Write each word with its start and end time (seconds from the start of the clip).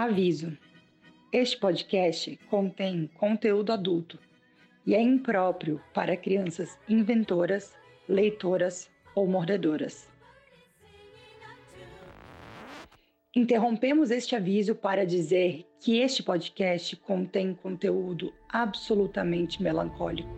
Aviso: 0.00 0.56
este 1.30 1.58
podcast 1.58 2.34
contém 2.48 3.06
conteúdo 3.18 3.70
adulto 3.70 4.18
e 4.86 4.94
é 4.94 5.02
impróprio 5.02 5.78
para 5.92 6.16
crianças 6.16 6.78
inventoras, 6.88 7.74
leitoras 8.08 8.90
ou 9.14 9.26
mordedoras. 9.26 10.08
Interrompemos 13.36 14.10
este 14.10 14.34
aviso 14.34 14.74
para 14.74 15.04
dizer 15.04 15.66
que 15.78 15.98
este 15.98 16.22
podcast 16.22 16.96
contém 16.96 17.52
conteúdo 17.52 18.32
absolutamente 18.48 19.62
melancólico 19.62 20.34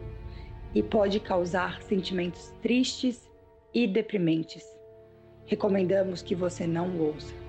e 0.75 0.83
pode 0.83 1.21
causar 1.21 1.81
sentimentos 1.83 2.53
tristes 2.61 3.31
e 3.73 3.87
deprimentes. 3.87 4.65
Recomendamos 5.47 6.21
que 6.21 6.35
você 6.35 6.67
não 6.67 6.99
ouça. 6.99 7.42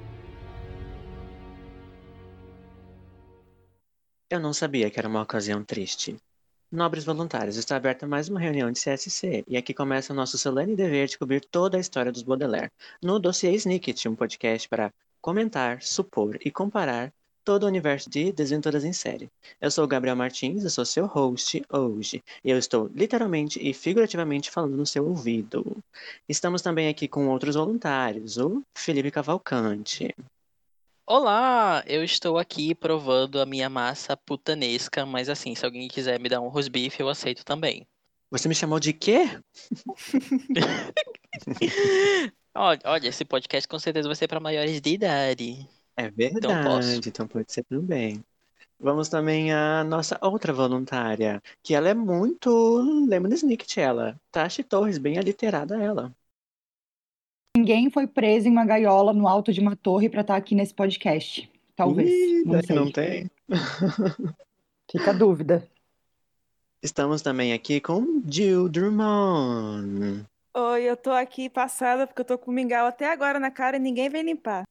Eu 4.34 4.40
não 4.40 4.52
sabia 4.52 4.90
que 4.90 4.98
era 4.98 5.08
uma 5.08 5.22
ocasião 5.22 5.64
triste. 5.64 6.18
Nobres 6.72 7.04
voluntários, 7.06 7.56
está 7.56 7.76
aberta 7.76 8.08
mais 8.08 8.30
uma 8.30 8.40
reunião 8.40 8.72
de 8.72 8.80
CSC, 8.80 9.44
e 9.48 9.56
aqui 9.56 9.76
começa 9.76 10.12
o 10.12 10.16
nosso 10.16 10.40
solene 10.40 10.76
dever 10.76 11.08
de 11.08 11.20
cobrir 11.20 11.40
toda 11.40 11.78
a 11.78 11.80
história 11.80 12.12
dos 12.12 12.24
Baudelaire, 12.24 12.72
no 13.00 13.20
Dossiê 13.20 13.54
Snicket, 13.54 14.08
um 14.08 14.16
podcast 14.16 14.68
para 14.68 14.92
comentar, 15.22 15.84
supor 15.84 16.40
e 16.44 16.50
comparar 16.50 17.14
todo 17.46 17.66
o 17.66 17.68
universo 17.68 18.10
de 18.10 18.32
Desventuras 18.32 18.84
em 18.84 18.92
Série. 18.92 19.30
Eu 19.62 19.70
sou 19.70 19.84
o 19.84 19.88
Gabriel 19.88 20.16
Martins, 20.16 20.64
eu 20.64 20.72
sou 20.72 20.84
seu 20.84 21.06
host 21.06 21.64
hoje, 21.72 22.24
e 22.44 22.50
eu 22.50 22.58
estou 22.58 22.88
literalmente 22.88 23.60
e 23.62 23.72
figurativamente 23.72 24.50
falando 24.50 24.76
no 24.76 24.86
seu 24.88 25.08
ouvido. 25.08 25.78
Estamos 26.28 26.64
também 26.64 26.88
aqui 26.88 27.08
com 27.08 27.28
outros 27.28 27.54
voluntários, 27.54 28.40
o 28.40 28.64
Felipe 28.76 29.12
Cavalcante. 29.12 30.12
Olá, 31.06 31.84
eu 31.86 32.02
estou 32.02 32.38
aqui 32.38 32.74
provando 32.74 33.42
a 33.42 33.46
minha 33.46 33.70
massa 33.70 34.16
putanesca, 34.16 35.06
mas 35.06 35.28
assim, 35.28 35.54
se 35.54 35.66
alguém 35.66 35.90
quiser 35.90 36.18
me 36.18 36.30
dar 36.30 36.40
um 36.40 36.48
rosbife, 36.48 37.02
eu 37.02 37.10
aceito 37.10 37.44
também. 37.44 37.86
Você 38.32 38.48
me 38.48 38.56
chamou 38.56 38.80
de 38.80 38.94
quê? 38.94 39.26
olha, 42.56 42.80
olha, 42.86 43.08
esse 43.10 43.26
podcast 43.26 43.68
com 43.68 43.78
certeza 43.78 44.08
vai 44.08 44.16
ser 44.16 44.30
para 44.30 44.40
maiores 44.40 44.80
de 44.80 44.92
idade. 44.92 45.68
É 45.98 46.10
verdade, 46.10 46.38
então, 46.38 46.64
posso. 46.64 47.10
então 47.10 47.28
pode 47.28 47.52
ser 47.52 47.66
também. 47.66 48.24
Vamos 48.80 49.10
também 49.10 49.54
à 49.54 49.84
nossa 49.84 50.18
outra 50.22 50.54
voluntária, 50.54 51.44
que 51.62 51.76
ela 51.76 51.90
é 51.90 51.94
muito 51.94 52.78
Lemon 53.08 53.34
Snicket, 53.34 53.78
ela. 53.78 54.18
Tashi 54.32 54.64
Torres, 54.64 54.98
bem 54.98 55.18
aliterada 55.18 55.84
ela. 55.84 56.16
Ninguém 57.56 57.92
foi 57.92 58.08
preso 58.08 58.48
em 58.48 58.52
uma 58.52 58.66
gaiola 58.66 59.14
no 59.14 59.28
alto 59.28 59.54
de 59.54 59.60
uma 59.60 59.76
torre 59.76 60.10
para 60.10 60.22
estar 60.22 60.34
tá 60.34 60.38
aqui 60.38 60.56
nesse 60.56 60.74
podcast. 60.74 61.48
Talvez. 61.76 62.10
Ih, 62.10 62.44
não, 62.46 62.62
sei. 62.64 62.76
não 62.76 62.92
tem. 62.92 63.32
Fica 64.92 65.12
a 65.12 65.14
dúvida. 65.14 65.68
Estamos 66.82 67.22
também 67.22 67.54
aqui 67.54 67.80
com 67.80 68.24
Jill 68.28 68.68
Drummond. 68.70 70.26
Oi, 70.56 70.84
eu 70.84 70.98
tô 70.98 71.12
aqui 71.12 71.48
passada 71.48 72.08
porque 72.08 72.22
eu 72.22 72.26
tô 72.26 72.40
com 72.40 72.52
mingau 72.52 72.88
até 72.88 73.12
agora 73.12 73.40
na 73.40 73.52
cara 73.52 73.78
e 73.78 73.80
ninguém 73.80 74.10
vem 74.10 74.24
limpar. 74.24 74.64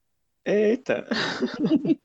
Eita! 0.44 1.06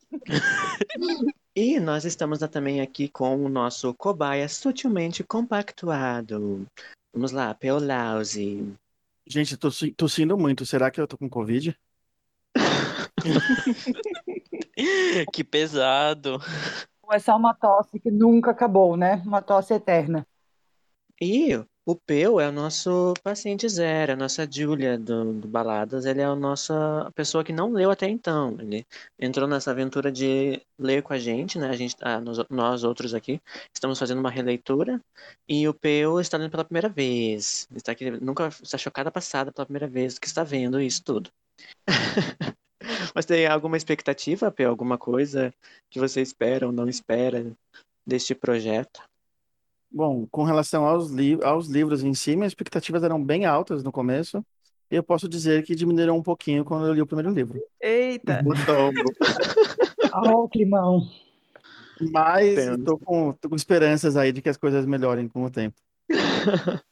e 1.55 1.79
nós 1.79 2.05
estamos 2.05 2.37
também 2.51 2.81
aqui 2.81 3.09
com 3.09 3.35
o 3.43 3.49
nosso 3.49 3.93
cobaia 3.95 4.47
sutilmente 4.47 5.23
compactuado. 5.23 6.67
Vamos 7.11 7.31
lá, 7.31 7.53
Peolause. 7.55 8.77
Gente, 9.29 9.53
eu 9.53 9.57
tô 9.57 9.69
tossindo 9.95 10.37
muito. 10.37 10.65
Será 10.65 10.89
que 10.89 10.99
eu 10.99 11.07
tô 11.07 11.17
com 11.17 11.29
Covid? 11.29 11.77
que 15.33 15.43
pesado. 15.43 16.39
É 17.11 17.19
só 17.19 17.35
uma 17.35 17.53
tosse 17.53 17.99
que 17.99 18.11
nunca 18.11 18.51
acabou, 18.51 18.97
né? 18.97 19.21
Uma 19.25 19.41
tosse 19.41 19.73
eterna. 19.73 20.27
E 21.21 21.53
o 21.87 21.95
Peu 21.95 22.37
é 22.41 22.49
o 22.49 22.51
nosso 22.51 23.13
paciente 23.23 23.69
zero, 23.69 24.11
a 24.11 24.15
nossa 24.17 24.45
Júlia 24.45 24.97
do, 24.97 25.31
do, 25.31 25.47
Baladas. 25.47 26.05
Ele 26.05 26.19
é 26.19 26.25
a 26.25 26.35
nossa 26.35 27.09
pessoa 27.15 27.45
que 27.45 27.53
não 27.53 27.71
leu 27.71 27.89
até 27.89 28.09
então. 28.09 28.57
Ele 28.59 28.85
entrou 29.17 29.47
nessa 29.47 29.71
aventura 29.71 30.11
de 30.11 30.61
ler 30.77 31.01
com 31.01 31.13
a 31.13 31.17
gente, 31.17 31.57
né? 31.57 31.69
A 31.69 31.77
gente, 31.77 31.95
ah, 32.01 32.19
nós, 32.19 32.39
nós, 32.49 32.83
outros 32.83 33.13
aqui, 33.13 33.41
estamos 33.73 33.97
fazendo 33.97 34.19
uma 34.19 34.29
releitura. 34.29 35.01
E 35.47 35.65
o 35.65 35.73
Peu 35.73 36.19
está 36.19 36.37
lendo 36.37 36.51
pela 36.51 36.65
primeira 36.65 36.89
vez. 36.89 37.69
Está 37.73 37.93
aqui, 37.93 38.11
nunca 38.11 38.49
está 38.49 38.77
chocada 38.77 39.09
passada 39.09 39.53
pela 39.53 39.65
primeira 39.65 39.87
vez 39.87 40.19
que 40.19 40.27
está 40.27 40.43
vendo 40.43 40.81
isso 40.81 41.01
tudo. 41.05 41.31
Mas 43.15 43.25
tem 43.25 43.47
alguma 43.47 43.77
expectativa, 43.77 44.51
Peu? 44.51 44.69
Alguma 44.69 44.97
coisa 44.97 45.53
que 45.89 45.99
você 46.01 46.21
espera 46.21 46.67
ou 46.67 46.73
não 46.73 46.89
espera 46.89 47.49
deste 48.05 48.35
projeto? 48.35 49.01
Bom, 49.97 50.27
com 50.29 50.43
relação 50.43 50.85
aos, 50.85 51.09
li 51.09 51.39
aos 51.41 51.67
livros 51.67 52.03
em 52.03 52.13
si, 52.13 52.35
minhas 52.35 52.51
expectativas 52.51 53.01
eram 53.01 53.19
bem 53.19 53.45
altas 53.45 53.81
no 53.81 53.91
começo. 53.91 54.45
E 54.91 54.95
eu 54.95 55.01
posso 55.01 55.27
dizer 55.27 55.63
que 55.63 55.73
diminuíram 55.73 56.15
um 56.15 56.21
pouquinho 56.21 56.63
quando 56.63 56.85
eu 56.85 56.93
li 56.93 57.01
o 57.01 57.07
primeiro 57.07 57.31
livro. 57.31 57.59
Eita! 57.81 58.43
Ó, 60.13 60.43
oh, 60.43 60.47
climão. 60.47 61.01
Mas 62.11 62.59
estou 62.59 62.99
com, 62.99 63.33
tô 63.33 63.49
com 63.49 63.55
esperanças 63.55 64.15
aí 64.15 64.31
de 64.31 64.39
que 64.39 64.49
as 64.49 64.55
coisas 64.55 64.85
melhorem 64.85 65.27
com 65.27 65.43
o 65.43 65.49
tempo. 65.49 65.75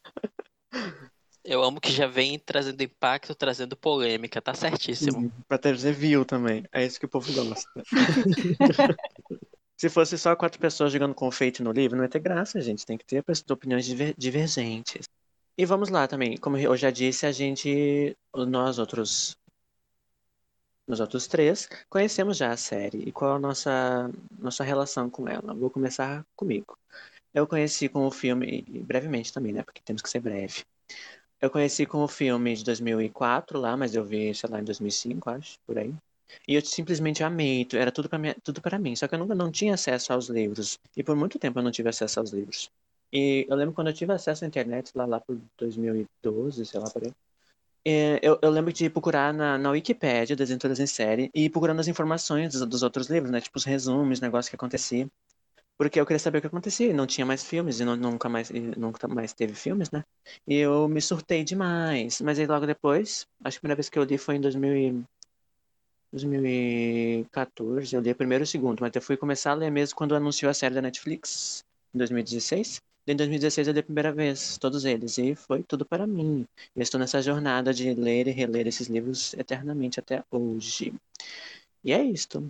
Eu 1.44 1.64
amo 1.64 1.80
que 1.80 1.92
já 1.92 2.08
vem 2.08 2.40
trazendo 2.40 2.82
impacto, 2.82 3.36
trazendo 3.36 3.78
polêmica, 3.78 4.42
tá 4.42 4.56
certíssimo. 4.56 5.32
Pra 5.48 5.60
trazer 5.60 5.94
view 5.94 6.26
também. 6.26 6.66
É 6.74 6.84
isso 6.84 7.00
que 7.00 7.06
o 7.06 7.10
povo 7.10 7.32
gosta. 7.32 7.70
Se 9.78 9.90
fosse 9.90 10.18
só 10.18 10.36
quatro 10.36 10.60
pessoas 10.60 10.92
jogando 10.94 11.14
confeite 11.14 11.62
no 11.62 11.72
livro, 11.72 11.98
não 11.98 12.04
ia 12.04 12.10
ter 12.10 12.20
graça, 12.20 12.62
gente. 12.62 12.86
Tem 12.86 12.98
que 12.98 13.06
ter 13.06 13.24
opiniões 13.50 13.86
divergentes. 14.18 15.08
E 15.58 15.66
vamos 15.66 15.90
lá 15.90 16.08
também. 16.08 16.38
Como 16.38 16.58
eu 16.58 16.76
já 16.78 16.92
disse, 16.92 17.26
a 17.26 17.32
gente, 17.32 18.16
nós 18.34 18.80
outros, 18.80 19.38
nós 20.88 21.00
outros 21.00 21.28
três, 21.28 21.68
conhecemos 21.90 22.38
já 22.38 22.52
a 22.52 22.58
série. 22.58 23.00
E 23.08 23.12
qual 23.12 23.36
a 23.36 23.40
nossa, 23.40 24.10
nossa 24.38 24.64
relação 24.64 25.10
com 25.10 25.28
ela? 25.28 25.54
Vou 25.54 25.70
começar 25.70 26.26
comigo. 26.36 26.78
Eu 27.34 27.48
conheci 27.48 27.90
com 27.90 28.08
o 28.08 28.12
filme, 28.12 28.64
brevemente 28.86 29.34
também, 29.34 29.54
né? 29.54 29.64
Porque 29.64 29.82
temos 29.84 30.02
que 30.02 30.10
ser 30.10 30.22
breve. 30.22 30.64
Eu 31.42 31.50
conheci 31.50 31.86
com 31.86 32.00
o 32.00 32.08
filme 32.08 32.56
de 32.56 32.64
2004 32.64 33.60
lá, 33.60 33.76
mas 33.78 33.94
eu 33.96 34.04
vi, 34.06 34.34
sei 34.34 34.50
lá, 34.50 34.60
em 34.62 34.64
2005, 34.64 35.30
acho, 35.30 35.60
por 35.66 35.78
aí. 35.78 35.94
E 36.48 36.56
eu 36.56 36.62
simplesmente 36.62 37.24
amei, 37.24 37.68
era 37.74 37.92
tudo 37.92 38.10
para 38.10 38.20
mim, 38.20 38.34
tudo 38.44 38.62
para 38.62 38.80
mim. 38.80 38.96
Só 38.96 39.08
que 39.08 39.16
eu 39.16 39.20
nunca 39.20 39.36
não 39.36 39.52
tinha 39.52 39.74
acesso 39.74 40.14
aos 40.14 40.30
livros. 40.30 40.80
E 40.96 41.04
por 41.04 41.16
muito 41.16 41.40
tempo 41.40 41.60
eu 41.60 41.64
não 41.64 41.72
tive 41.72 41.90
acesso 41.90 42.20
aos 42.20 42.32
livros. 42.32 42.72
E 43.12 43.46
eu 43.50 43.56
lembro 43.56 43.74
quando 43.74 43.88
eu 43.88 43.94
tive 43.94 44.14
acesso 44.14 44.44
à 44.44 44.48
internet, 44.48 44.92
lá, 44.96 45.06
lá 45.06 45.20
por 45.20 45.40
2012, 45.58 46.66
sei 46.66 46.80
lá, 46.80 46.90
por 46.90 47.04
aí. 47.04 47.14
É, 47.88 48.20
eu, 48.24 48.40
eu, 48.42 48.50
lembro 48.50 48.74
de 48.74 48.90
procurar 48.90 49.32
na, 49.32 49.60
na 49.60 49.70
Wikipédia 49.70 50.36
das 50.36 50.50
Aventuras 50.50 50.80
em 50.80 50.88
Série 50.88 51.30
e 51.36 51.50
procurando 51.50 51.80
as 51.80 51.88
informações 51.88 52.54
dos, 52.54 52.68
dos, 52.68 52.82
outros 52.82 53.08
livros, 53.10 53.32
né? 53.32 53.40
Tipo 53.40 53.58
os 53.58 53.64
resumos, 53.64 54.20
negócio 54.20 54.50
que 54.50 54.56
acontecia. 54.56 55.08
Porque 55.78 56.00
eu 56.00 56.06
queria 56.06 56.20
saber 56.20 56.40
o 56.40 56.42
que 56.42 56.48
acontecia. 56.48 56.94
Não 56.94 57.06
tinha 57.06 57.26
mais 57.26 57.44
filmes 57.44 57.80
e 57.80 57.86
não, 57.86 57.96
nunca, 57.96 58.28
mais, 58.28 58.50
e 58.50 58.60
nunca 58.60 59.08
mais 59.08 59.34
teve 59.34 59.54
filmes, 59.54 59.92
né? 59.92 60.04
E 60.48 60.56
eu 60.56 60.88
me 60.88 61.02
surtei 61.02 61.44
demais. 61.44 62.22
Mas 62.22 62.40
aí 62.40 62.48
logo 62.48 62.66
depois, 62.66 63.28
acho 63.44 63.56
que 63.56 63.60
a 63.60 63.62
primeira 63.62 63.76
vez 63.76 63.90
que 63.90 64.00
eu 64.00 64.04
li 64.04 64.18
foi 64.18 64.36
em 64.38 64.42
2000 64.42 65.06
2014, 66.16 67.94
eu 67.94 68.02
li 68.02 68.12
o 68.12 68.16
primeiro 68.16 68.44
e 68.44 68.46
o 68.46 68.48
segundo, 68.48 68.80
mas 68.80 68.96
eu 68.96 69.02
fui 69.02 69.18
começar 69.18 69.52
a 69.52 69.56
ler 69.56 69.70
mesmo 69.70 69.98
quando 69.98 70.16
anunciou 70.16 70.50
a 70.50 70.54
série 70.54 70.74
da 70.74 70.82
Netflix, 70.82 71.64
em 71.94 71.98
2016. 71.98 72.82
Em 73.08 73.16
2016 73.16 73.68
eu 73.68 73.74
li 73.74 73.82
a 73.82 73.84
primeira 73.84 74.14
vez, 74.14 74.58
todos 74.58 74.86
eles, 74.86 75.18
e 75.18 75.36
foi 75.36 75.62
tudo 75.62 75.86
para 75.86 76.08
mim. 76.08 76.48
Eu 76.74 76.82
estou 76.82 77.00
nessa 77.00 77.22
jornada 77.22 77.74
de 77.74 77.94
ler 77.94 78.28
e 78.28 78.32
reler 78.32 78.66
esses 78.66 78.88
livros 78.88 79.34
eternamente 79.34 80.00
até 80.00 80.24
hoje. 80.32 80.94
E 81.84 81.92
é 81.92 82.02
isto. 82.02 82.50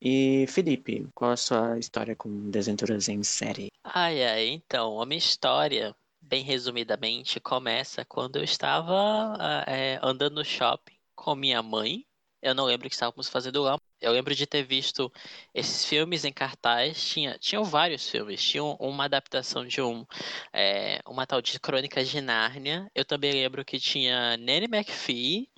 E 0.00 0.46
Felipe, 0.48 1.06
qual 1.14 1.32
a 1.32 1.36
sua 1.36 1.78
história 1.78 2.14
com 2.14 2.50
Desventuras 2.50 3.08
em 3.08 3.22
série? 3.22 3.68
Ai, 3.82 4.22
ai, 4.22 4.48
então, 4.48 5.00
a 5.00 5.06
minha 5.06 5.18
história, 5.18 5.94
bem 6.20 6.44
resumidamente, 6.44 7.40
começa 7.40 8.04
quando 8.04 8.36
eu 8.36 8.44
estava 8.44 9.36
é, 9.66 9.98
andando 10.02 10.36
no 10.36 10.44
shopping 10.44 10.94
com 11.14 11.34
minha 11.34 11.62
mãe 11.62 12.04
eu 12.42 12.54
não 12.54 12.64
lembro 12.66 12.86
o 12.86 12.90
que 12.90 12.94
estávamos 12.94 13.28
fazendo 13.28 13.62
lá. 13.62 13.78
Eu 14.02 14.12
lembro 14.12 14.34
de 14.34 14.46
ter 14.46 14.64
visto 14.64 15.10
esses 15.54 15.84
filmes 15.84 16.24
em 16.24 16.32
cartaz. 16.32 17.02
Tinha, 17.02 17.38
tinham 17.38 17.64
vários 17.64 18.08
filmes. 18.08 18.42
Tinha 18.42 18.64
uma 18.64 19.04
adaptação 19.04 19.64
de 19.66 19.80
um, 19.80 20.04
é, 20.52 21.00
uma 21.06 21.26
tal 21.26 21.40
de 21.40 21.58
Crônicas 21.60 22.08
de 22.08 22.20
Nárnia. 22.20 22.90
Eu 22.94 23.04
também 23.04 23.32
lembro 23.32 23.64
que 23.64 23.78
tinha 23.78 24.36
Nanny 24.36 24.66
McPhee. 24.66 25.48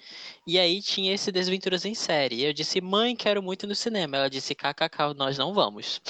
E 0.46 0.58
aí 0.58 0.82
tinha 0.82 1.14
esse 1.14 1.32
Desventuras 1.32 1.86
em 1.86 1.94
Série. 1.94 2.44
Eu 2.44 2.52
disse, 2.52 2.80
mãe, 2.80 3.16
quero 3.16 3.42
muito 3.42 3.66
no 3.66 3.74
cinema. 3.74 4.18
Ela 4.18 4.28
disse, 4.28 4.54
kkk, 4.54 5.14
nós 5.16 5.38
não 5.38 5.54
vamos. 5.54 6.02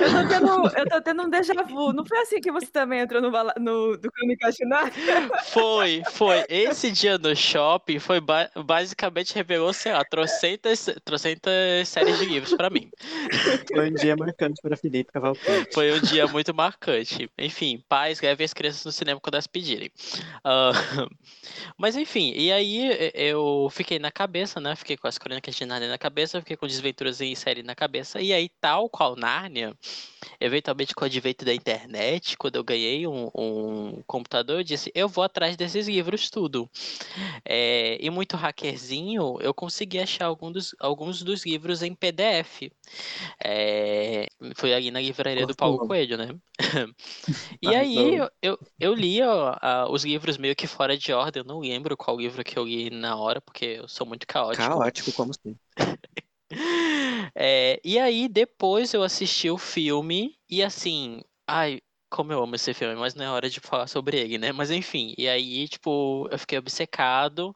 Eu 0.00 0.10
tô 0.10 0.28
tendo, 0.28 0.48
eu 0.76 0.88
tô 0.88 1.00
tendo 1.00 1.22
um 1.22 1.30
déjà 1.30 1.62
vu. 1.62 1.92
Não 1.92 2.04
foi 2.04 2.18
assim 2.18 2.40
que 2.40 2.50
você 2.50 2.66
também 2.66 3.00
entrou 3.00 3.22
no, 3.22 3.30
no 3.30 3.96
do 3.96 4.10
Crônicas 4.10 4.56
de 4.56 4.66
Nárnia? 4.66 5.30
Foi, 5.44 6.02
foi. 6.10 6.44
Esse 6.48 6.90
dia 6.90 7.16
no 7.16 7.34
shopping 7.36 8.00
foi 8.00 8.20
ba 8.20 8.50
basicamente 8.56 9.34
revelou, 9.34 9.72
sei 9.72 9.92
lá, 9.92 10.04
trocentas, 10.04 10.88
trocentas 11.04 11.27
400 11.36 11.88
séries 11.88 12.18
de 12.18 12.24
livros 12.24 12.54
pra 12.54 12.70
mim. 12.70 12.90
Foi 13.74 13.90
um 13.90 13.94
dia 13.94 14.16
marcante 14.16 14.60
para 14.62 14.76
Felipe 14.76 15.12
Cavalcante. 15.12 15.74
Foi 15.74 15.92
um 15.92 16.00
dia 16.00 16.26
muito 16.26 16.54
marcante. 16.54 17.30
Enfim, 17.36 17.82
pais, 17.88 18.20
levem 18.20 18.44
as 18.44 18.54
crianças 18.54 18.84
no 18.84 18.92
cinema 18.92 19.20
quando 19.20 19.34
elas 19.34 19.46
pedirem. 19.46 19.90
Ah, 20.44 20.72
mas 21.76 21.96
enfim, 21.96 22.32
e 22.34 22.50
aí 22.52 23.12
eu 23.14 23.68
fiquei 23.70 23.98
na 23.98 24.10
cabeça, 24.10 24.60
né? 24.60 24.74
Fiquei 24.76 24.96
com 24.96 25.06
as 25.06 25.18
crônicas 25.18 25.54
de 25.54 25.64
Nárnia 25.66 25.88
na 25.88 25.98
cabeça, 25.98 26.40
fiquei 26.40 26.56
com 26.56 26.66
desventuras 26.66 27.20
em 27.20 27.34
série 27.34 27.62
na 27.62 27.74
cabeça. 27.74 28.20
E 28.20 28.32
aí, 28.32 28.48
tal 28.60 28.88
qual 28.88 29.16
Nárnia, 29.16 29.76
eventualmente 30.40 30.94
com 30.94 31.02
o 31.02 31.06
advento 31.06 31.44
da 31.44 31.54
internet, 31.54 32.36
quando 32.36 32.56
eu 32.56 32.64
ganhei 32.64 33.06
um, 33.06 33.30
um 33.34 34.02
computador, 34.06 34.60
eu 34.60 34.64
disse, 34.64 34.90
eu 34.94 35.08
vou 35.08 35.24
atrás 35.24 35.56
desses 35.56 35.88
livros 35.88 36.30
tudo. 36.30 36.68
É, 37.44 37.98
e 38.00 38.10
muito 38.10 38.36
hackerzinho, 38.36 39.38
eu 39.40 39.52
consegui 39.52 39.98
achar 39.98 40.26
algum 40.26 40.50
dos, 40.50 40.74
alguns 40.78 41.17
dos 41.22 41.44
livros 41.44 41.82
em 41.82 41.94
PDF. 41.94 42.70
É, 43.44 44.26
foi 44.56 44.74
ali 44.74 44.90
na 44.90 45.00
livraria 45.00 45.46
do 45.46 45.54
Paulo 45.54 45.78
Gostou. 45.78 45.88
Coelho, 45.88 46.16
né? 46.16 46.28
E 47.60 47.68
Arrasou. 47.68 48.08
aí 48.10 48.16
eu, 48.16 48.30
eu, 48.42 48.58
eu 48.80 48.94
li 48.94 49.22
ó, 49.22 49.56
os 49.90 50.04
livros 50.04 50.36
meio 50.38 50.54
que 50.56 50.66
fora 50.66 50.96
de 50.96 51.12
ordem, 51.12 51.42
eu 51.42 51.46
não 51.46 51.60
lembro 51.60 51.96
qual 51.96 52.16
livro 52.18 52.44
que 52.44 52.58
eu 52.58 52.64
li 52.64 52.90
na 52.90 53.16
hora, 53.16 53.40
porque 53.40 53.64
eu 53.64 53.88
sou 53.88 54.06
muito 54.06 54.26
caótico. 54.26 54.64
Caótico, 54.66 55.12
como 55.12 55.30
assim? 55.30 55.58
É, 57.34 57.80
e 57.84 57.98
aí, 57.98 58.28
depois 58.28 58.92
eu 58.94 59.02
assisti 59.02 59.50
o 59.50 59.58
filme, 59.58 60.38
e 60.48 60.62
assim, 60.62 61.20
ai, 61.46 61.80
como 62.10 62.32
eu 62.32 62.42
amo 62.42 62.54
esse 62.54 62.72
filme, 62.74 62.94
mas 62.96 63.14
não 63.14 63.24
é 63.24 63.30
hora 63.30 63.48
de 63.48 63.60
falar 63.60 63.86
sobre 63.86 64.18
ele, 64.18 64.38
né? 64.38 64.52
Mas 64.52 64.70
enfim, 64.70 65.14
e 65.16 65.28
aí, 65.28 65.68
tipo, 65.68 66.28
eu 66.30 66.38
fiquei 66.38 66.58
obcecado. 66.58 67.54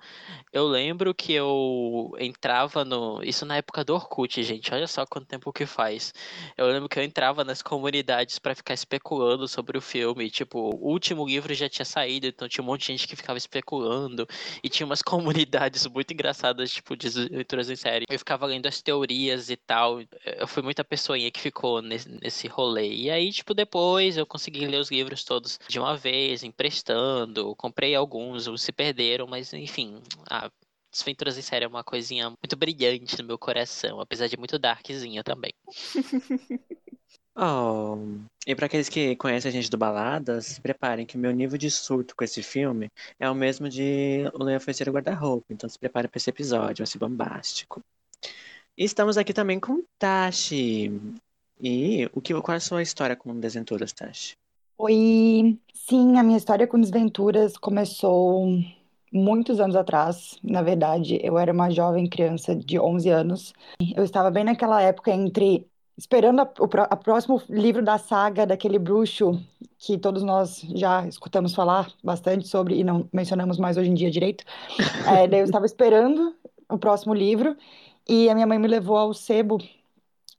Eu 0.52 0.66
lembro 0.68 1.14
que 1.14 1.32
eu 1.32 2.12
entrava 2.18 2.84
no. 2.84 3.22
Isso 3.22 3.44
na 3.44 3.56
época 3.56 3.84
do 3.84 3.94
Orkut, 3.94 4.42
gente, 4.42 4.72
olha 4.72 4.86
só 4.86 5.04
quanto 5.06 5.26
tempo 5.26 5.52
que 5.52 5.66
faz. 5.66 6.12
Eu 6.56 6.66
lembro 6.66 6.88
que 6.88 6.98
eu 6.98 7.02
entrava 7.02 7.44
nas 7.44 7.62
comunidades 7.62 8.38
pra 8.38 8.54
ficar 8.54 8.74
especulando 8.74 9.48
sobre 9.48 9.76
o 9.78 9.80
filme. 9.80 10.30
Tipo, 10.30 10.70
o 10.76 10.90
último 10.90 11.26
livro 11.26 11.52
já 11.54 11.68
tinha 11.68 11.84
saído, 11.84 12.26
então 12.26 12.48
tinha 12.48 12.62
um 12.62 12.66
monte 12.66 12.82
de 12.82 12.86
gente 12.88 13.08
que 13.08 13.16
ficava 13.16 13.38
especulando. 13.38 14.26
E 14.62 14.68
tinha 14.68 14.86
umas 14.86 15.00
comunidades 15.02 15.86
muito 15.86 16.12
engraçadas, 16.12 16.70
tipo, 16.70 16.96
de 16.96 17.08
leituras 17.30 17.70
em 17.70 17.76
série. 17.76 18.04
Eu 18.08 18.18
ficava 18.18 18.46
lendo 18.46 18.66
as 18.66 18.82
teorias 18.82 19.50
e 19.50 19.56
tal. 19.56 20.00
Eu 20.24 20.46
fui 20.46 20.62
muita 20.62 20.84
pessoinha 20.84 21.30
que 21.30 21.40
ficou 21.40 21.80
nesse, 21.82 22.08
nesse 22.22 22.46
rolê. 22.48 22.92
E 22.94 23.10
aí, 23.10 23.32
tipo, 23.32 23.54
depois 23.54 24.16
eu 24.16 24.26
consegui 24.26 24.41
ler 24.50 24.78
os 24.78 24.90
livros 24.90 25.24
todos 25.24 25.58
de 25.68 25.78
uma 25.78 25.96
vez, 25.96 26.42
emprestando. 26.42 27.54
Comprei 27.56 27.94
alguns, 27.94 28.46
uns 28.46 28.62
se 28.62 28.72
perderam, 28.72 29.26
mas 29.26 29.52
enfim. 29.52 30.00
A 30.30 30.50
Desventuras 30.90 31.38
em 31.38 31.42
Série 31.42 31.64
é 31.64 31.68
uma 31.68 31.82
coisinha 31.82 32.28
muito 32.28 32.54
brilhante 32.54 33.16
no 33.18 33.26
meu 33.26 33.38
coração, 33.38 33.98
apesar 33.98 34.26
de 34.26 34.36
muito 34.36 34.58
darkzinha 34.58 35.24
também. 35.24 35.52
Oh, 37.34 37.96
e 38.46 38.54
para 38.54 38.66
aqueles 38.66 38.90
que 38.90 39.16
conhecem 39.16 39.48
a 39.48 39.52
gente 39.52 39.70
do 39.70 39.78
Baladas, 39.78 40.44
se 40.46 40.60
preparem 40.60 41.06
que 41.06 41.16
o 41.16 41.18
meu 41.18 41.32
nível 41.32 41.56
de 41.56 41.70
surto 41.70 42.14
com 42.14 42.22
esse 42.24 42.42
filme 42.42 42.90
é 43.18 43.28
o 43.30 43.34
mesmo 43.34 43.70
de 43.70 44.24
O 44.34 44.44
Leão 44.44 44.60
Feiticeiro 44.60 44.92
Guarda-Roupa. 44.92 45.46
Então 45.48 45.68
se 45.68 45.78
preparem 45.78 46.10
para 46.10 46.18
esse 46.18 46.28
episódio, 46.28 46.84
vai 46.84 46.86
ser 46.86 46.98
bombástico. 46.98 47.82
E 48.76 48.84
estamos 48.84 49.16
aqui 49.16 49.32
também 49.32 49.58
com 49.58 49.82
Tashi. 49.98 50.90
E 51.62 52.10
o 52.12 52.20
que, 52.20 52.34
qual 52.42 52.54
é 52.54 52.56
a 52.56 52.60
sua 52.60 52.82
história 52.82 53.14
com 53.14 53.38
Desventuras, 53.38 53.92
Tashi? 53.92 54.36
Oi, 54.76 55.58
sim, 55.72 56.18
a 56.18 56.22
minha 56.22 56.36
história 56.36 56.66
com 56.66 56.80
desventuras 56.80 57.56
começou 57.56 58.48
muitos 59.12 59.60
anos 59.60 59.76
atrás. 59.76 60.38
Na 60.42 60.60
verdade, 60.60 61.20
eu 61.22 61.38
era 61.38 61.52
uma 61.52 61.70
jovem 61.70 62.08
criança 62.08 62.56
de 62.56 62.80
11 62.80 63.08
anos. 63.10 63.52
Eu 63.94 64.02
estava 64.02 64.28
bem 64.30 64.42
naquela 64.42 64.82
época 64.82 65.12
entre 65.12 65.64
esperando 65.96 66.40
a- 66.40 66.52
o 66.58 66.68
a 66.90 66.96
próximo 66.96 67.40
livro 67.48 67.82
da 67.84 67.96
saga 67.96 68.44
daquele 68.44 68.78
bruxo 68.78 69.40
que 69.78 69.96
todos 69.98 70.22
nós 70.24 70.62
já 70.74 71.06
escutamos 71.06 71.54
falar 71.54 71.92
bastante 72.02 72.48
sobre 72.48 72.76
e 72.76 72.82
não 72.82 73.08
mencionamos 73.12 73.58
mais 73.58 73.76
hoje 73.76 73.90
em 73.90 73.94
dia 73.94 74.10
direito. 74.10 74.44
É, 75.06 75.28
daí 75.28 75.40
eu 75.40 75.44
estava 75.44 75.66
esperando 75.66 76.34
o 76.68 76.78
próximo 76.78 77.14
livro 77.14 77.56
e 78.08 78.28
a 78.28 78.34
minha 78.34 78.46
mãe 78.46 78.58
me 78.58 78.66
levou 78.66 78.96
ao 78.96 79.14
sebo 79.14 79.58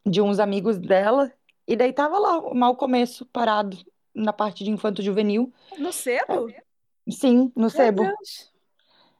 de 0.05 0.21
uns 0.21 0.39
amigos 0.39 0.77
dela 0.77 1.31
e 1.67 1.75
daí 1.75 1.93
tava 1.93 2.17
lá 2.19 2.39
o 2.39 2.53
mau 2.53 2.75
começo 2.75 3.25
parado 3.27 3.77
na 4.13 4.33
parte 4.33 4.63
de 4.63 4.69
infanto 4.69 5.01
juvenil. 5.01 5.51
No 5.77 5.91
sebo? 5.91 6.51
Sim, 7.09 7.51
no 7.55 7.61
Meu 7.61 7.69
sebo. 7.69 8.03
Deus. 8.03 8.51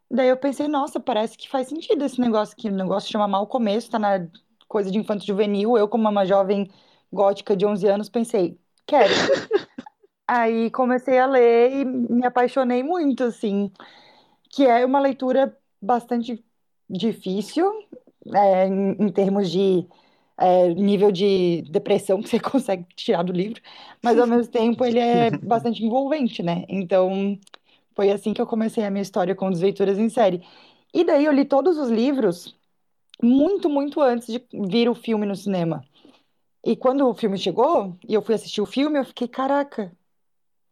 Daí 0.09 0.27
eu 0.27 0.38
pensei, 0.38 0.68
nossa, 0.68 1.00
parece 1.00 1.38
que 1.38 1.50
faz 1.50 1.68
sentido 1.68 2.03
esse 2.03 2.19
negócio 2.21 2.53
aqui. 2.53 2.69
O 2.69 2.75
negócio 2.75 3.12
chama 3.12 3.27
Mal 3.27 3.47
Começo, 3.47 3.89
tá 3.89 3.97
na 3.97 4.27
coisa 4.68 4.91
de 4.91 5.00
infanto 5.00 5.25
juvenil. 5.25 5.77
Eu, 5.77 5.88
como 5.88 6.07
uma 6.07 6.25
jovem 6.25 6.69
gótica 7.12 7.56
de 7.56 7.65
11 7.65 7.88
anos, 7.88 8.09
pensei, 8.09 8.59
quero. 8.86 9.12
Aí 10.27 10.69
comecei 10.71 11.18
a 11.18 11.25
ler 11.25 11.74
e 11.74 11.86
me 11.86 12.25
apaixonei 12.25 12.83
muito, 12.83 13.24
assim. 13.24 13.71
Que 14.50 14.68
é 14.68 14.86
uma 14.86 15.00
leitura 15.00 15.57
bastante 15.81 16.44
difícil, 16.89 17.71
é, 18.33 18.68
em, 18.68 18.91
em 19.00 19.12
termos 19.12 19.50
de 19.50 19.88
é, 20.39 20.74
nível 20.74 21.12
de 21.12 21.63
depressão 21.69 22.21
que 22.21 22.30
você 22.30 22.39
consegue 22.41 22.85
tirar 22.95 23.24
do 23.24 23.33
livro, 23.33 23.62
mas 24.01 24.18
ao 24.19 24.27
mesmo 24.27 24.51
tempo 24.51 24.83
ele 24.85 25.00
é 25.00 25.31
bastante 25.31 25.83
envolvente, 25.83 26.41
né? 26.44 26.65
Então. 26.68 27.39
Foi 27.95 28.09
assim 28.09 28.33
que 28.33 28.41
eu 28.41 28.47
comecei 28.47 28.83
a 28.83 28.89
minha 28.89 29.01
história 29.01 29.35
com 29.35 29.51
Desventuras 29.51 29.97
em 29.97 30.09
Série. 30.09 30.44
E 30.94 31.03
daí 31.03 31.25
eu 31.25 31.31
li 31.31 31.45
todos 31.45 31.77
os 31.77 31.89
livros 31.89 32.56
muito, 33.21 33.69
muito 33.69 34.01
antes 34.01 34.27
de 34.27 34.44
vir 34.51 34.89
o 34.89 34.95
filme 34.95 35.25
no 35.25 35.35
cinema. 35.35 35.83
E 36.65 36.75
quando 36.75 37.07
o 37.07 37.13
filme 37.13 37.38
chegou 37.38 37.97
e 38.07 38.13
eu 38.13 38.21
fui 38.21 38.36
assistir 38.36 38.62
o 38.62 38.65
filme, 38.65 39.00
eu 39.00 39.06
fiquei, 39.06 39.27
caraca, 39.27 39.91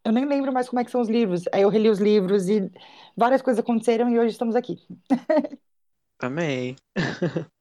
eu 0.04 0.12
nem 0.12 0.25
lembro 0.25 0.52
mais 0.52 0.68
como 0.69 0.80
é 0.80 0.86
que 0.86 0.92
são 0.92 1.02
os 1.02 1.10
livros. 1.10 1.44
Aí 1.54 1.62
eu 1.62 1.69
reli 1.69 1.90
os 1.90 2.00
livros 2.00 2.50
e 2.50 2.72
várias 3.16 3.42
coisas 3.42 3.60
aconteceram 3.60 4.10
e 4.10 4.18
hoje 4.18 4.31
estamos 4.31 4.56
aqui. 4.56 4.80
Amei. 6.19 6.75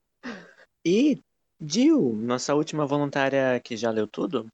E, 0.83 1.21
Jill, 1.65 2.13
nossa 2.15 2.55
última 2.55 2.85
voluntária 2.85 3.59
que 3.63 3.77
já 3.77 3.91
leu 3.91 4.07
tudo, 4.07 4.47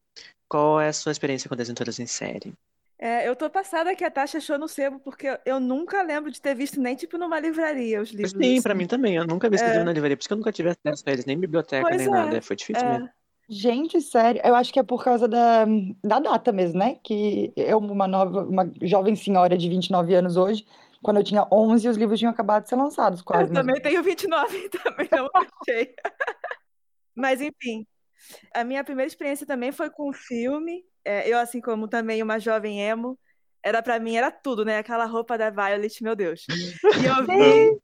qual 0.49 0.79
é 0.79 0.89
a 0.89 0.93
sua 0.93 1.11
experiência 1.11 1.49
com 1.49 1.55
Desventuras 1.55 1.99
em 1.99 2.05
Série? 2.05 2.53
É, 2.99 3.27
eu 3.27 3.35
tô 3.35 3.47
passada 3.49 3.95
que 3.95 4.03
a 4.03 4.09
Tasha 4.09 4.39
achou 4.39 4.57
no 4.57 4.67
sebo, 4.67 4.99
porque 4.99 5.39
eu 5.45 5.59
nunca 5.59 6.01
lembro 6.01 6.31
de 6.31 6.41
ter 6.41 6.55
visto 6.55 6.81
nem, 6.81 6.95
tipo, 6.95 7.17
numa 7.17 7.39
livraria 7.39 8.01
os 8.01 8.09
livros. 8.09 8.31
Sim, 8.31 8.59
pra 8.61 8.73
assim. 8.73 8.79
mim 8.79 8.87
também. 8.87 9.15
Eu 9.15 9.25
nunca 9.25 9.47
vi 9.49 9.55
esse 9.55 9.63
É. 9.63 9.83
na 9.83 9.93
livraria, 9.93 10.17
por 10.17 10.21
isso 10.21 10.27
que 10.27 10.33
eu 10.33 10.37
nunca 10.37 10.51
tive 10.51 10.69
acesso 10.69 11.03
a 11.05 11.11
eles, 11.11 11.25
nem 11.25 11.37
biblioteca, 11.37 11.87
Pois 11.87 11.97
nem 11.97 12.07
é, 12.07 12.09
nada. 12.09 12.41
Foi 12.41 12.55
difícil 12.55 12.85
É. 12.87 12.93
mesmo. 12.93 13.09
Gente, 13.49 14.01
sério, 14.01 14.41
eu 14.43 14.55
acho 14.55 14.73
que 14.73 14.79
é 14.79 14.83
por 14.83 15.03
causa 15.03 15.25
da, 15.27 15.63
da 16.03 16.19
data 16.19 16.51
mesmo, 16.51 16.79
né? 16.79 16.97
Que 17.03 17.53
eu, 17.55 17.77
uma 17.77 18.07
nova, 18.07 18.41
uma 18.43 18.69
jovem 18.81 19.15
senhora 19.15 19.57
de 19.57 19.69
29 19.69 20.13
anos 20.15 20.35
hoje, 20.35 20.65
quando 21.01 21.17
eu 21.17 21.23
tinha 21.23 21.47
11, 21.51 21.87
os 21.87 21.95
livros 21.95 22.19
tinham 22.19 22.31
acabado 22.31 22.63
de 22.63 22.69
ser 22.69 22.75
lançados, 22.75 23.19
Eu 23.21 23.25
quase. 23.25 23.53
né? 23.53 23.59
também 23.61 23.79
tenho 23.81 24.03
29 24.03 24.57
e 24.57 24.69
também 24.83 25.07
não 25.11 25.29
achei. 25.33 25.95
Mas, 27.17 27.41
enfim, 27.41 27.85
a 28.53 28.63
minha 28.63 28.83
primeira 28.83 29.07
experiência 29.07 29.45
também 29.45 29.71
foi 29.71 29.89
com 29.89 30.09
o 30.09 30.13
filme. 30.13 30.83
É, 31.03 31.27
eu, 31.27 31.39
assim 31.39 31.59
como 31.59 31.87
também 31.87 32.21
uma 32.21 32.39
jovem 32.39 32.79
emo, 32.79 33.17
era 33.63 33.81
pra 33.81 33.99
mim, 33.99 34.15
era 34.15 34.29
tudo, 34.29 34.63
né? 34.63 34.77
Aquela 34.77 35.05
roupa 35.05 35.37
da 35.37 35.49
Violet, 35.49 36.03
meu 36.03 36.15
Deus. 36.15 36.45
E 36.49 37.05
eu 37.05 37.25
vi, 37.25 37.79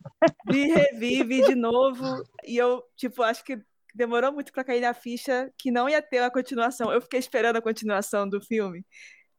vi, 0.52 0.68
revi, 0.72 1.24
vi 1.24 1.42
de 1.42 1.56
novo. 1.56 2.06
E 2.46 2.56
eu, 2.58 2.84
tipo, 2.96 3.24
acho 3.24 3.44
que 3.44 3.60
demorou 3.94 4.32
muito 4.32 4.54
pra 4.54 4.64
cair 4.64 4.82
na 4.82 4.94
ficha 4.94 5.52
que 5.58 5.72
não 5.72 5.90
ia 5.90 6.02
ter 6.02 6.20
uma 6.20 6.32
continuação. 6.32 6.92
Eu 6.92 7.02
fiquei 7.02 7.20
esperando 7.20 7.58
a 7.58 7.62
continuação 7.62 8.30
do 8.30 8.40
filme 8.40 8.86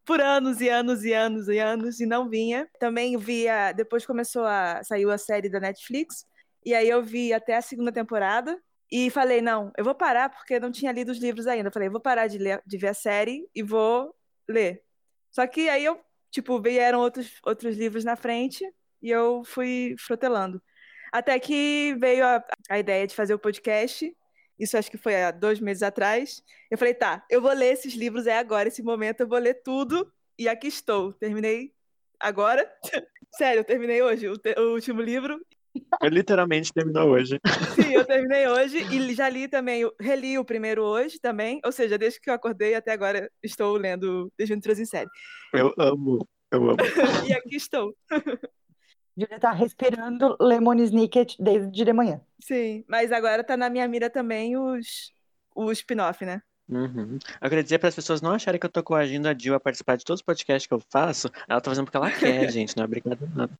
por 0.05 0.21
anos 0.21 0.61
e 0.61 0.69
anos 0.69 1.05
e 1.05 1.13
anos 1.13 1.49
e 1.49 1.59
anos 1.59 2.01
e 2.01 2.07
não 2.07 2.29
vinha. 2.29 2.69
Também 2.81 3.17
via, 3.17 3.73
depois 3.73 4.05
começou 4.05 4.45
a 4.45 4.83
saiu 4.83 5.11
a 5.11 5.19
série 5.19 5.49
da 5.49 5.61
Netflix 5.61 6.27
e 6.65 6.75
aí 6.75 6.89
eu 6.89 7.03
vi 7.03 7.33
até 7.33 7.57
a 7.57 7.63
segunda 7.63 7.93
temporada 7.93 8.61
e 8.97 9.11
falei, 9.11 9.43
não, 9.43 9.73
eu 9.77 9.85
vou 9.85 9.93
parar 9.93 10.29
porque 10.29 10.55
eu 10.55 10.61
não 10.61 10.71
tinha 10.71 10.93
lido 10.93 11.11
os 11.11 11.19
livros 11.19 11.49
ainda. 11.49 11.69
Eu 11.69 11.73
falei, 11.73 11.89
vou 11.89 12.01
parar 12.01 12.29
de 12.29 12.39
ler, 12.39 12.63
de 12.65 12.79
ver 12.79 12.89
a 12.89 12.95
série 12.95 13.45
e 13.53 13.61
vou 13.61 14.15
ler. 14.49 14.85
Só 15.33 15.45
que 15.49 15.69
aí 15.69 15.85
eu, 15.85 16.01
tipo, 16.31 16.61
vieram 16.63 17.01
outros 17.01 17.41
outros 17.45 17.77
livros 17.77 18.05
na 18.05 18.15
frente 18.15 18.65
e 19.03 19.11
eu 19.11 19.43
fui 19.45 19.97
protelando. 20.07 20.63
Até 21.13 21.41
que 21.41 21.97
veio 21.99 22.25
a, 22.25 22.45
a 22.71 22.79
ideia 22.79 23.05
de 23.05 23.17
fazer 23.17 23.35
o 23.35 23.39
podcast. 23.39 24.17
Isso 24.59 24.79
acho 24.79 24.89
que 24.91 24.97
foi 24.97 25.25
há 25.25 25.33
dois 25.33 25.59
meses 25.59 25.83
atrás. 25.83 26.41
Eu 26.71 26.79
falei, 26.79 26.95
tá, 26.95 27.25
eu 27.29 27.43
vou 27.43 27.53
ler 27.53 27.73
esses 27.73 27.95
livros, 27.95 28.29
é 28.29 28.39
agora, 28.39 28.69
esse 28.69 28.83
momento, 28.83 29.21
eu 29.23 29.29
vou 29.29 29.39
ler 29.39 29.55
tudo. 29.65 30.09
E 30.39 30.49
aqui 30.49 30.69
estou. 30.69 31.13
Terminei 31.15 31.75
agora. 32.21 32.71
Sério, 33.37 33.61
eu 33.61 33.65
terminei 33.65 34.03
hoje 34.03 34.29
o, 34.29 34.35
o 34.59 34.75
último 34.75 35.03
livro. 35.03 35.41
Eu 36.01 36.09
literalmente 36.09 36.73
terminou 36.73 37.11
hoje. 37.11 37.41
Sim, 37.75 37.95
eu 37.95 38.05
terminei 38.05 38.47
hoje 38.49 38.79
e 38.93 39.15
já 39.15 39.29
li 39.29 39.49
também, 39.49 39.91
reli 40.01 40.39
o 40.39 40.45
primeiro 40.45 40.83
hoje 40.83 41.19
também. 41.19 41.61
Ou 41.65 41.73
seja, 41.73 41.99
desde 41.99 42.21
que 42.21 42.31
eu 42.31 42.35
acordei 42.35 42.75
até 42.75 42.93
agora 42.93 43.31
estou 43.43 43.77
lendo 43.77 44.33
Desventuras 44.39 44.79
em 44.79 44.85
Série. 44.85 45.09
Eu 45.53 45.75
amo. 45.79 46.27
Eu 46.51 46.71
amo. 46.71 46.77
E 47.29 47.33
aqui 47.33 47.57
estou. 47.57 47.95
Júlia 49.17 49.39
tá 49.39 49.53
respirando 49.53 50.37
Lemon 50.41 50.75
Snicket 50.75 51.37
desde 51.39 51.85
de 51.85 51.93
manhã. 51.93 52.21
Sim, 52.41 52.85
mas 52.89 53.13
agora 53.13 53.45
tá 53.45 53.57
na 53.57 53.71
minha 53.71 53.87
mira 53.87 54.11
também 54.11 54.57
os, 54.57 55.13
o 55.55 55.71
spin-off, 55.71 56.25
né? 56.25 56.43
Uhum. 56.69 57.19
Eu 57.41 57.49
queria 57.49 57.63
dizer 57.63 57.79
para 57.79 57.89
as 57.89 57.95
pessoas 57.95 58.23
não 58.23 58.33
acharem 58.33 58.59
que 58.59 58.67
eu 58.67 58.71
tô 58.71 58.83
coagindo 58.83 59.29
a 59.29 59.37
Jill 59.37 59.55
a 59.55 59.61
participar 59.61 59.97
de 59.97 60.05
todos 60.05 60.21
os 60.21 60.25
podcasts 60.25 60.67
que 60.67 60.75
eu 60.75 60.81
faço. 60.91 61.31
Ela 61.49 61.61
tá 61.61 61.71
fazendo 61.71 61.85
porque 61.85 61.97
ela 61.97 62.11
quer, 62.11 62.51
gente, 62.51 62.77
não 62.77 62.83
é 62.83 62.87
obrigada 62.87 63.31
nada. 63.35 63.59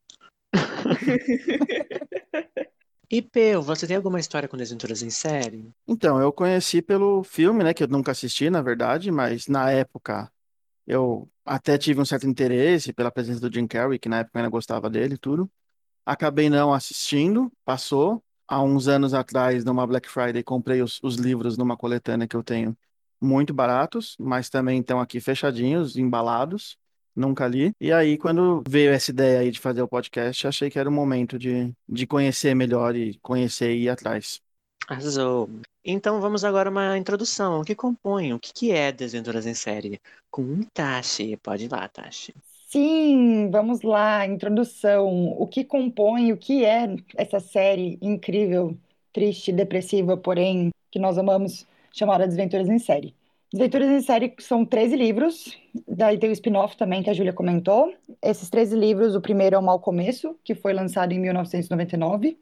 E 3.11 3.23
Peu, 3.23 3.63
você 3.63 3.87
tem 3.87 3.97
alguma 3.97 4.19
história 4.19 4.49
com 4.49 4.57
desventuras 4.57 5.03
em 5.03 5.11
série? 5.11 5.71
Então, 5.87 6.21
eu 6.21 6.33
conheci 6.33 6.83
pelo 6.83 7.23
filme, 7.23 7.63
né, 7.63 7.75
que 7.75 7.85
eu 7.85 7.89
nunca 7.89 8.13
assisti, 8.13 8.51
na 8.51 8.63
verdade, 8.63 9.11
mas 9.11 9.47
na 9.47 9.71
época 9.71 10.33
eu 10.87 11.29
até 11.45 11.79
tive 11.79 12.01
um 12.01 12.05
certo 12.05 12.27
interesse 12.27 12.93
pela 12.93 13.11
presença 13.11 13.41
do 13.41 13.53
Jim 13.53 13.67
Carrey, 13.67 13.99
que 13.99 14.09
na 14.09 14.21
época 14.21 14.39
eu 14.39 14.41
ainda 14.41 14.51
gostava 14.51 14.91
dele 14.91 15.15
e 15.15 15.19
tudo. 15.19 15.51
Acabei 16.05 16.51
não 16.51 16.73
assistindo, 16.73 17.53
passou. 17.65 18.23
Há 18.49 18.63
uns 18.63 18.89
anos 18.89 19.15
atrás, 19.15 19.65
numa 19.65 19.87
Black 19.87 20.09
Friday, 20.09 20.43
comprei 20.43 20.83
os, 20.83 21.01
os 21.03 21.17
livros 21.17 21.57
numa 21.57 21.77
coletânea 21.77 22.29
que 22.29 22.37
eu 22.37 22.43
tenho 22.43 22.77
muito 23.21 23.55
baratos, 23.55 24.17
mas 24.19 24.51
também 24.51 24.81
estão 24.81 25.01
aqui 25.01 25.21
fechadinhos, 25.21 25.97
embalados. 25.97 26.77
Nunca 27.15 27.47
li. 27.47 27.73
E 27.81 27.93
aí, 27.93 28.19
quando 28.19 28.63
veio 28.69 28.93
essa 28.93 29.11
ideia 29.11 29.41
aí 29.41 29.51
de 29.51 29.61
fazer 29.61 29.83
o 29.83 29.89
podcast, 29.89 30.47
achei 30.47 30.69
que 30.69 30.79
era 30.79 30.89
o 30.89 30.93
momento 30.93 31.39
de, 31.39 31.73
de 31.89 32.07
conhecer 32.07 32.55
melhor 32.55 32.97
e 32.97 33.19
conhecer 33.23 33.73
e 33.75 33.85
ir 33.85 33.89
atrás. 33.89 34.41
Arrasou. 34.89 35.49
Então 35.85 36.21
vamos 36.21 36.45
agora 36.45 36.69
a 36.69 36.73
uma 36.73 36.99
introdução. 36.99 37.61
O 37.61 37.65
que 37.65 37.75
compõe? 37.75 38.33
O 38.33 38.39
que 38.39 38.53
que 38.53 38.73
é 38.73 38.91
Desventuras 38.91 39.47
em 39.47 39.55
Série? 39.55 40.01
Com 40.31 40.63
Tashi. 40.75 41.37
Pode 41.37 41.65
ir 41.65 41.71
lá, 41.71 41.89
Tashi. 41.89 42.35
Sim, 42.67 43.51
vamos 43.51 43.83
lá, 43.83 44.27
introdução. 44.27 45.29
O 45.39 45.47
que 45.47 45.65
compõe, 45.65 46.33
o 46.33 46.37
que 46.37 46.65
é 46.65 46.97
essa 47.17 47.39
série 47.39 47.99
incrível, 48.03 48.77
triste, 49.13 49.53
depressiva, 49.53 50.17
porém 50.17 50.71
que 50.91 50.99
nós 50.99 51.17
amamos, 51.17 51.67
chamada 51.93 52.27
Desventuras 52.27 52.69
em 52.69 52.79
Série. 52.79 53.15
Desventuras 53.55 53.89
em 53.89 54.01
Série 54.01 54.35
são 54.41 54.65
13 54.65 54.97
livros, 54.97 55.57
daí 55.87 56.19
tem 56.19 56.29
o 56.29 56.33
spin-off 56.33 56.77
também 56.77 57.05
que 57.05 57.09
a 57.09 57.13
Júlia 57.13 57.33
comentou. 57.33 57.95
Esses 58.21 58.51
13 58.51 58.77
livros, 58.77 59.15
o 59.15 59.21
primeiro 59.21 59.55
é 59.55 59.59
o 59.61 59.63
Mal 59.63 59.79
Começo, 59.79 60.37
que 60.43 60.57
foi 60.57 60.73
lançado 60.73 61.13
em 61.13 61.21
1999. 61.21 62.37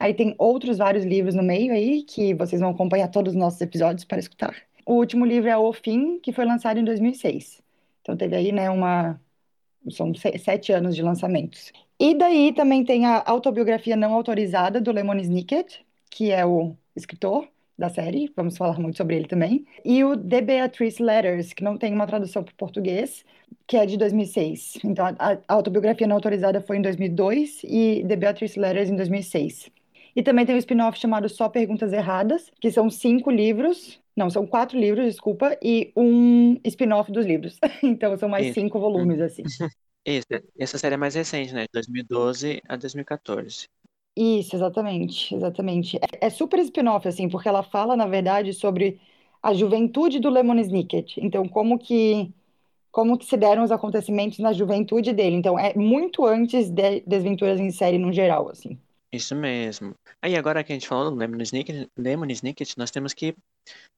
Aí 0.00 0.14
tem 0.14 0.34
outros 0.36 0.78
vários 0.78 1.04
livros 1.04 1.36
no 1.36 1.44
meio 1.44 1.72
aí, 1.72 2.02
que 2.02 2.34
vocês 2.34 2.60
vão 2.60 2.70
acompanhar 2.70 3.06
todos 3.06 3.34
os 3.34 3.38
nossos 3.38 3.60
episódios 3.60 4.04
para 4.04 4.18
escutar. 4.18 4.56
O 4.84 4.94
último 4.94 5.24
livro 5.24 5.48
é 5.48 5.56
O 5.56 5.72
Fim, 5.72 6.18
que 6.18 6.32
foi 6.32 6.44
lançado 6.44 6.80
em 6.80 6.84
2006. 6.84 7.62
Então 8.02 8.16
teve 8.16 8.34
aí, 8.34 8.50
né, 8.50 8.68
uma... 8.68 9.20
São 9.92 10.12
sete 10.12 10.72
anos 10.72 10.96
de 10.96 11.02
lançamentos. 11.02 11.72
E 12.00 12.16
daí 12.16 12.52
também 12.52 12.84
tem 12.84 13.06
a 13.06 13.22
autobiografia 13.24 13.94
não 13.94 14.12
autorizada 14.12 14.80
do 14.80 14.90
Lemon 14.90 15.18
Snicket, 15.18 15.76
que 16.10 16.32
é 16.32 16.44
o 16.44 16.74
escritor 16.96 17.46
da 17.78 17.88
série, 17.88 18.30
vamos 18.34 18.56
falar 18.56 18.78
muito 18.80 18.96
sobre 18.96 19.16
ele 19.16 19.28
também. 19.28 19.64
E 19.84 20.02
o 20.02 20.16
The 20.16 20.40
Beatrice 20.40 21.02
Letters, 21.02 21.52
que 21.52 21.62
não 21.62 21.78
tem 21.78 21.94
uma 21.94 22.06
tradução 22.06 22.42
para 22.42 22.52
o 22.52 22.56
português, 22.56 23.24
que 23.66 23.76
é 23.76 23.86
de 23.86 23.96
2006. 23.96 24.78
Então 24.84 25.06
a, 25.06 25.14
a 25.32 25.54
autobiografia 25.54 26.06
não 26.06 26.16
autorizada 26.16 26.60
foi 26.60 26.78
em 26.78 26.82
2002 26.82 27.62
e 27.64 28.04
The 28.08 28.16
Beatrice 28.16 28.58
Letters 28.58 28.90
em 28.90 28.96
2006. 28.96 29.70
E 30.16 30.22
também 30.22 30.44
tem 30.44 30.56
um 30.56 30.58
spin-off 30.58 30.98
chamado 30.98 31.28
Só 31.28 31.48
Perguntas 31.48 31.92
Erradas, 31.92 32.50
que 32.60 32.72
são 32.72 32.90
cinco 32.90 33.30
livros. 33.30 34.00
Não, 34.16 34.28
são 34.28 34.44
quatro 34.44 34.76
livros, 34.76 35.06
desculpa, 35.06 35.56
e 35.62 35.92
um 35.94 36.58
spin-off 36.64 37.12
dos 37.12 37.24
livros. 37.24 37.56
então 37.84 38.16
são 38.18 38.28
mais 38.28 38.46
Isso. 38.46 38.54
cinco 38.54 38.80
volumes, 38.80 39.20
assim. 39.20 39.42
Isso, 40.04 40.26
essa 40.58 40.78
série 40.78 40.94
é 40.94 40.98
mais 40.98 41.14
recente, 41.14 41.52
né? 41.52 41.62
De 41.62 41.68
2012 41.72 42.62
a 42.66 42.76
2014. 42.76 43.68
Isso, 44.20 44.56
exatamente, 44.56 45.32
exatamente. 45.32 45.96
É, 45.96 46.26
é 46.26 46.30
super 46.30 46.58
spin-off, 46.58 47.06
assim, 47.06 47.28
porque 47.28 47.48
ela 47.48 47.62
fala, 47.62 47.96
na 47.96 48.04
verdade, 48.04 48.52
sobre 48.52 49.00
a 49.40 49.54
juventude 49.54 50.18
do 50.18 50.28
Lemon 50.28 50.58
Snicket. 50.58 51.18
Então, 51.18 51.46
como 51.48 51.78
que 51.78 52.34
como 52.90 53.16
que 53.16 53.26
se 53.26 53.36
deram 53.36 53.62
os 53.62 53.70
acontecimentos 53.70 54.40
na 54.40 54.52
juventude 54.52 55.12
dele. 55.12 55.36
Então, 55.36 55.56
é 55.56 55.72
muito 55.74 56.26
antes 56.26 56.68
de 56.68 57.00
Desventuras 57.06 57.60
em 57.60 57.70
Série 57.70 57.96
no 57.96 58.12
geral, 58.12 58.48
assim. 58.48 58.76
Isso 59.12 59.36
mesmo. 59.36 59.94
Aí 60.20 60.34
agora 60.34 60.64
que 60.64 60.72
a 60.72 60.74
gente 60.74 60.88
falou 60.88 61.12
do 61.12 61.16
Lemon 61.16 61.40
Snicket, 61.42 61.86
Lemon 61.96 62.26
Snicket, 62.30 62.76
nós 62.76 62.90
temos 62.90 63.14
que 63.14 63.36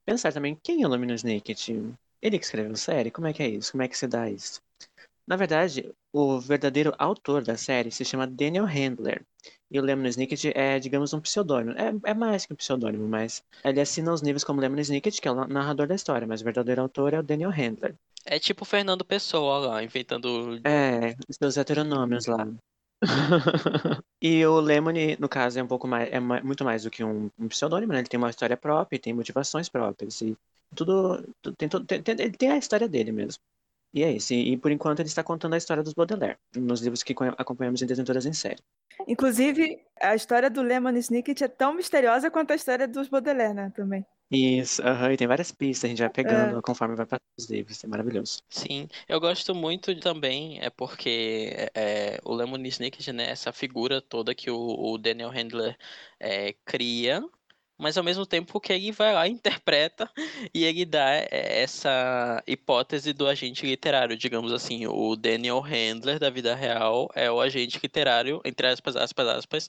pensar 0.05 0.35
também 0.35 0.59
quem 0.63 0.83
é 0.83 0.87
o 0.87 0.91
Lemon 0.91 1.15
Snicket? 1.15 1.71
Ele 2.21 2.39
que 2.39 2.45
escreveu 2.45 2.73
a 2.73 2.77
série? 2.77 3.11
Como 3.11 3.27
é 3.27 3.33
que 3.33 3.43
é 3.43 3.49
isso? 3.49 3.73
Como 3.73 3.83
é 3.83 3.89
que 3.89 3.97
se 3.97 4.07
dá 4.07 4.29
isso? 4.29 4.61
Na 5.27 5.37
verdade, 5.37 5.93
o 6.13 6.41
verdadeiro 6.41 6.95
autor 6.99 7.43
da 7.43 7.57
série 7.57 7.91
se 7.91 8.05
chama 8.05 8.27
Daniel 8.27 8.65
Handler. 8.65 9.25
E 9.71 9.79
o 9.79 9.83
Lemon 9.83 10.07
Snicket 10.07 10.47
é, 10.55 10.79
digamos, 10.79 11.13
um 11.13 11.21
pseudônimo. 11.21 11.73
É, 11.79 12.11
é 12.11 12.15
mais 12.15 12.45
que 12.45 12.53
um 12.53 12.57
pseudônimo, 12.57 13.07
mas 13.07 13.43
ele 13.65 13.81
assina 13.81 14.13
os 14.13 14.21
livros 14.21 14.43
como 14.43 14.61
Lemon 14.61 14.81
Snicket, 14.81 15.21
que 15.21 15.29
é 15.29 15.31
o 15.31 15.47
narrador 15.47 15.87
da 15.87 15.95
história, 15.95 16.27
mas 16.27 16.41
o 16.41 16.45
verdadeiro 16.45 16.83
autor 16.83 17.15
é 17.15 17.21
o 17.21 17.23
Daniel 17.23 17.51
Handler. 17.51 17.95
É 18.25 18.39
tipo 18.39 18.63
o 18.63 18.67
Fernando 18.67 19.05
Pessoa 19.05 19.59
lá, 19.59 19.83
inventando. 19.83 20.61
É, 20.65 21.15
seus 21.31 21.57
heteronômios 21.57 22.27
lá. 22.27 22.47
e 24.21 24.45
o 24.45 24.61
Lemony, 24.61 25.17
no 25.19 25.29
caso, 25.29 25.59
é 25.59 25.63
um 25.63 25.67
pouco 25.67 25.89
mais, 25.89 26.13
é 26.13 26.21
muito 26.21 26.65
mais 26.65 26.83
do 26.85 26.91
que 26.91 27.03
um, 27.03 27.31
um 27.39 27.49
pseudônimo, 27.49 27.93
né? 27.93 28.01
Ele 28.01 28.09
tem 28.09 28.19
uma 28.19 28.29
história 28.29 28.57
própria, 28.57 28.99
tem 28.99 29.15
motivações 29.15 29.69
próprias 29.69 30.21
e 30.21 30.37
tudo, 30.75 31.27
tudo 31.41 31.57
tem, 31.57 31.69
tem, 31.69 32.03
tem, 32.03 32.15
ele 32.19 32.37
tem 32.37 32.51
a 32.51 32.59
história 32.59 32.89
dele 32.89 33.11
mesmo. 33.11 33.43
E 33.93 34.03
é 34.03 34.13
isso. 34.13 34.33
E, 34.33 34.53
e, 34.53 34.57
por 34.57 34.71
enquanto 34.71 35.01
ele 35.01 35.09
está 35.09 35.23
contando 35.23 35.55
a 35.55 35.59
história 35.59 35.83
dos 35.83 35.95
Baudelaire, 35.95 36.39
nos 36.57 36.81
livros 36.81 37.03
que 37.03 37.15
acompanhamos 37.37 37.83
em 37.83 37.87
Desventuras 37.87 38.27
em 38.27 38.33
Série. 38.33 38.63
Inclusive, 39.07 39.83
a 40.01 40.15
história 40.15 40.51
do 40.51 40.63
Lemon 40.63 40.97
Snicket 40.97 41.41
é 41.43 41.49
tão 41.49 41.75
misteriosa 41.75 42.31
quanto 42.31 42.53
a 42.53 42.57
história 42.57 42.87
dos 42.87 43.09
Baudelaire, 43.09 43.55
né? 43.55 43.73
Também. 43.75 44.05
Isso, 44.31 44.81
uhum, 44.81 45.11
e 45.11 45.17
tem 45.17 45.27
várias 45.27 45.51
pistas, 45.51 45.87
a 45.87 45.89
gente 45.89 45.99
vai 45.99 46.09
pegando 46.09 46.59
é. 46.59 46.63
conforme 46.63 46.95
vai 46.95 47.05
passando 47.05 47.21
os 47.37 47.51
livros, 47.51 47.83
é 47.83 47.87
maravilhoso. 47.89 48.41
Sim, 48.49 48.89
eu 49.09 49.19
gosto 49.19 49.57
muito 49.57 49.99
também, 49.99 50.61
é 50.61 50.71
porque 50.71 51.69
é, 51.75 52.21
o 52.23 52.33
Lemon 52.33 52.65
Snicket, 52.67 53.09
né, 53.09 53.29
essa 53.29 53.53
figura 53.53 54.01
toda 54.01 54.33
que 54.33 54.49
o, 54.49 54.57
o 54.57 54.97
Daniel 54.99 55.31
Handler 55.31 55.77
é, 56.21 56.55
cria, 56.65 57.21
mas 57.81 57.97
ao 57.97 58.05
mesmo 58.05 58.27
tempo 58.27 58.61
que 58.61 58.73
ele 58.73 58.93
vai 58.93 59.15
lá, 59.15 59.27
interpreta 59.29 60.11
e 60.55 60.65
ele 60.65 60.85
dá 60.85 61.15
é, 61.15 61.63
essa 61.63 62.43
hipótese 62.47 63.13
do 63.13 63.27
agente 63.27 63.67
literário, 63.67 64.17
digamos 64.17 64.53
assim, 64.53 64.87
o 64.87 65.17
Daniel 65.17 65.61
Handler 65.61 66.19
da 66.19 66.31
vida 66.31 66.55
real 66.55 67.09
é 67.15 67.31
o 67.31 67.41
agente 67.41 67.79
literário, 67.83 68.41
entre 68.45 68.67
aspas, 68.67 68.97
aspas, 68.97 69.27
aspas, 69.29 69.69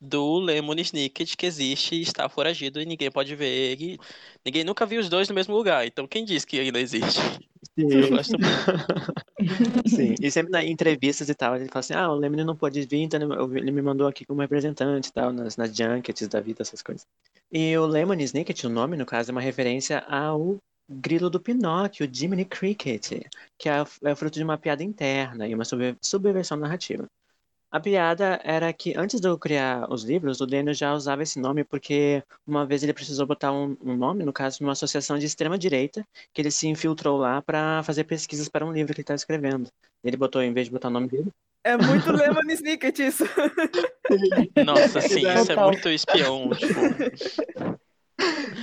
do 0.00 0.38
Lemon 0.38 0.74
Snicket 0.74 1.36
que 1.36 1.46
existe 1.46 1.94
e 1.94 2.02
está 2.02 2.28
foragido 2.28 2.80
e 2.80 2.86
ninguém 2.86 3.10
pode 3.10 3.34
ver 3.36 3.48
ele. 3.48 3.98
Ninguém 4.44 4.64
nunca 4.64 4.84
viu 4.84 5.00
os 5.00 5.08
dois 5.08 5.28
no 5.28 5.34
mesmo 5.34 5.54
lugar, 5.54 5.86
então 5.86 6.06
quem 6.06 6.24
diz 6.24 6.44
que 6.44 6.56
ele 6.56 6.72
não 6.72 6.80
existe? 6.80 7.20
Sim. 7.78 7.88
Eu 7.90 8.10
gosto 8.10 8.32
muito. 8.32 9.22
Sim, 9.88 10.14
e 10.20 10.30
sempre 10.30 10.52
nas 10.52 10.64
entrevistas 10.64 11.28
e 11.28 11.34
tal, 11.34 11.56
ele 11.56 11.66
fala 11.66 11.80
assim, 11.80 11.94
ah, 11.94 12.10
o 12.10 12.14
Lemon 12.14 12.44
não 12.44 12.56
pode 12.56 12.80
vir, 12.86 13.02
então 13.02 13.20
ele 13.56 13.70
me 13.70 13.82
mandou 13.82 14.06
aqui 14.06 14.24
como 14.24 14.40
representante 14.40 15.08
e 15.08 15.12
tal, 15.12 15.32
nas, 15.32 15.56
nas 15.56 15.74
junkets 15.74 16.28
da 16.28 16.40
vida, 16.40 16.62
essas 16.62 16.82
coisas. 16.82 17.06
E 17.50 17.76
o 17.76 17.86
Lemon 17.86 18.14
Snicket, 18.14 18.64
o 18.64 18.68
nome, 18.68 18.96
no 18.96 19.06
caso, 19.06 19.30
é 19.30 19.32
uma 19.32 19.40
referência 19.40 20.00
ao 20.00 20.58
grilo 20.88 21.30
do 21.30 21.40
Pinóquio, 21.40 22.08
Jiminy 22.12 22.44
Cricket, 22.44 23.24
que 23.58 23.68
é, 23.68 23.84
é 24.04 24.14
fruto 24.14 24.38
de 24.38 24.44
uma 24.44 24.58
piada 24.58 24.82
interna 24.82 25.46
e 25.46 25.54
uma 25.54 25.64
subversão 26.02 26.56
narrativa. 26.56 27.06
A 27.72 27.80
piada 27.80 28.38
era 28.44 28.70
que 28.70 28.92
antes 28.94 29.18
de 29.18 29.26
eu 29.26 29.38
criar 29.38 29.90
os 29.90 30.04
livros, 30.04 30.42
o 30.42 30.46
Daniel 30.46 30.74
já 30.74 30.92
usava 30.92 31.22
esse 31.22 31.40
nome 31.40 31.64
porque 31.64 32.22
uma 32.46 32.66
vez 32.66 32.82
ele 32.82 32.92
precisou 32.92 33.26
botar 33.26 33.50
um, 33.50 33.74
um 33.82 33.96
nome, 33.96 34.24
no 34.24 34.32
caso, 34.32 34.58
numa 34.60 34.72
associação 34.72 35.18
de 35.18 35.24
extrema 35.24 35.58
direita, 35.58 36.06
que 36.34 36.42
ele 36.42 36.50
se 36.50 36.68
infiltrou 36.68 37.16
lá 37.16 37.40
para 37.40 37.82
fazer 37.82 38.04
pesquisas 38.04 38.46
para 38.46 38.66
um 38.66 38.72
livro 38.72 38.92
que 38.92 39.00
ele 39.00 39.04
estava 39.04 39.16
escrevendo. 39.16 39.70
Ele 40.04 40.18
botou, 40.18 40.42
em 40.42 40.52
vez 40.52 40.66
de 40.66 40.72
botar 40.72 40.88
o 40.88 40.90
nome 40.90 41.08
dele. 41.08 41.32
É 41.64 41.78
muito 41.78 42.12
Lemon 42.12 42.50
Snicket 42.50 42.98
isso. 42.98 43.24
Nossa, 44.66 45.00
sim, 45.00 45.26
isso 45.26 45.52
é 45.52 45.56
muito 45.56 45.88
espião. 45.88 46.50
Tipo... 46.50 47.80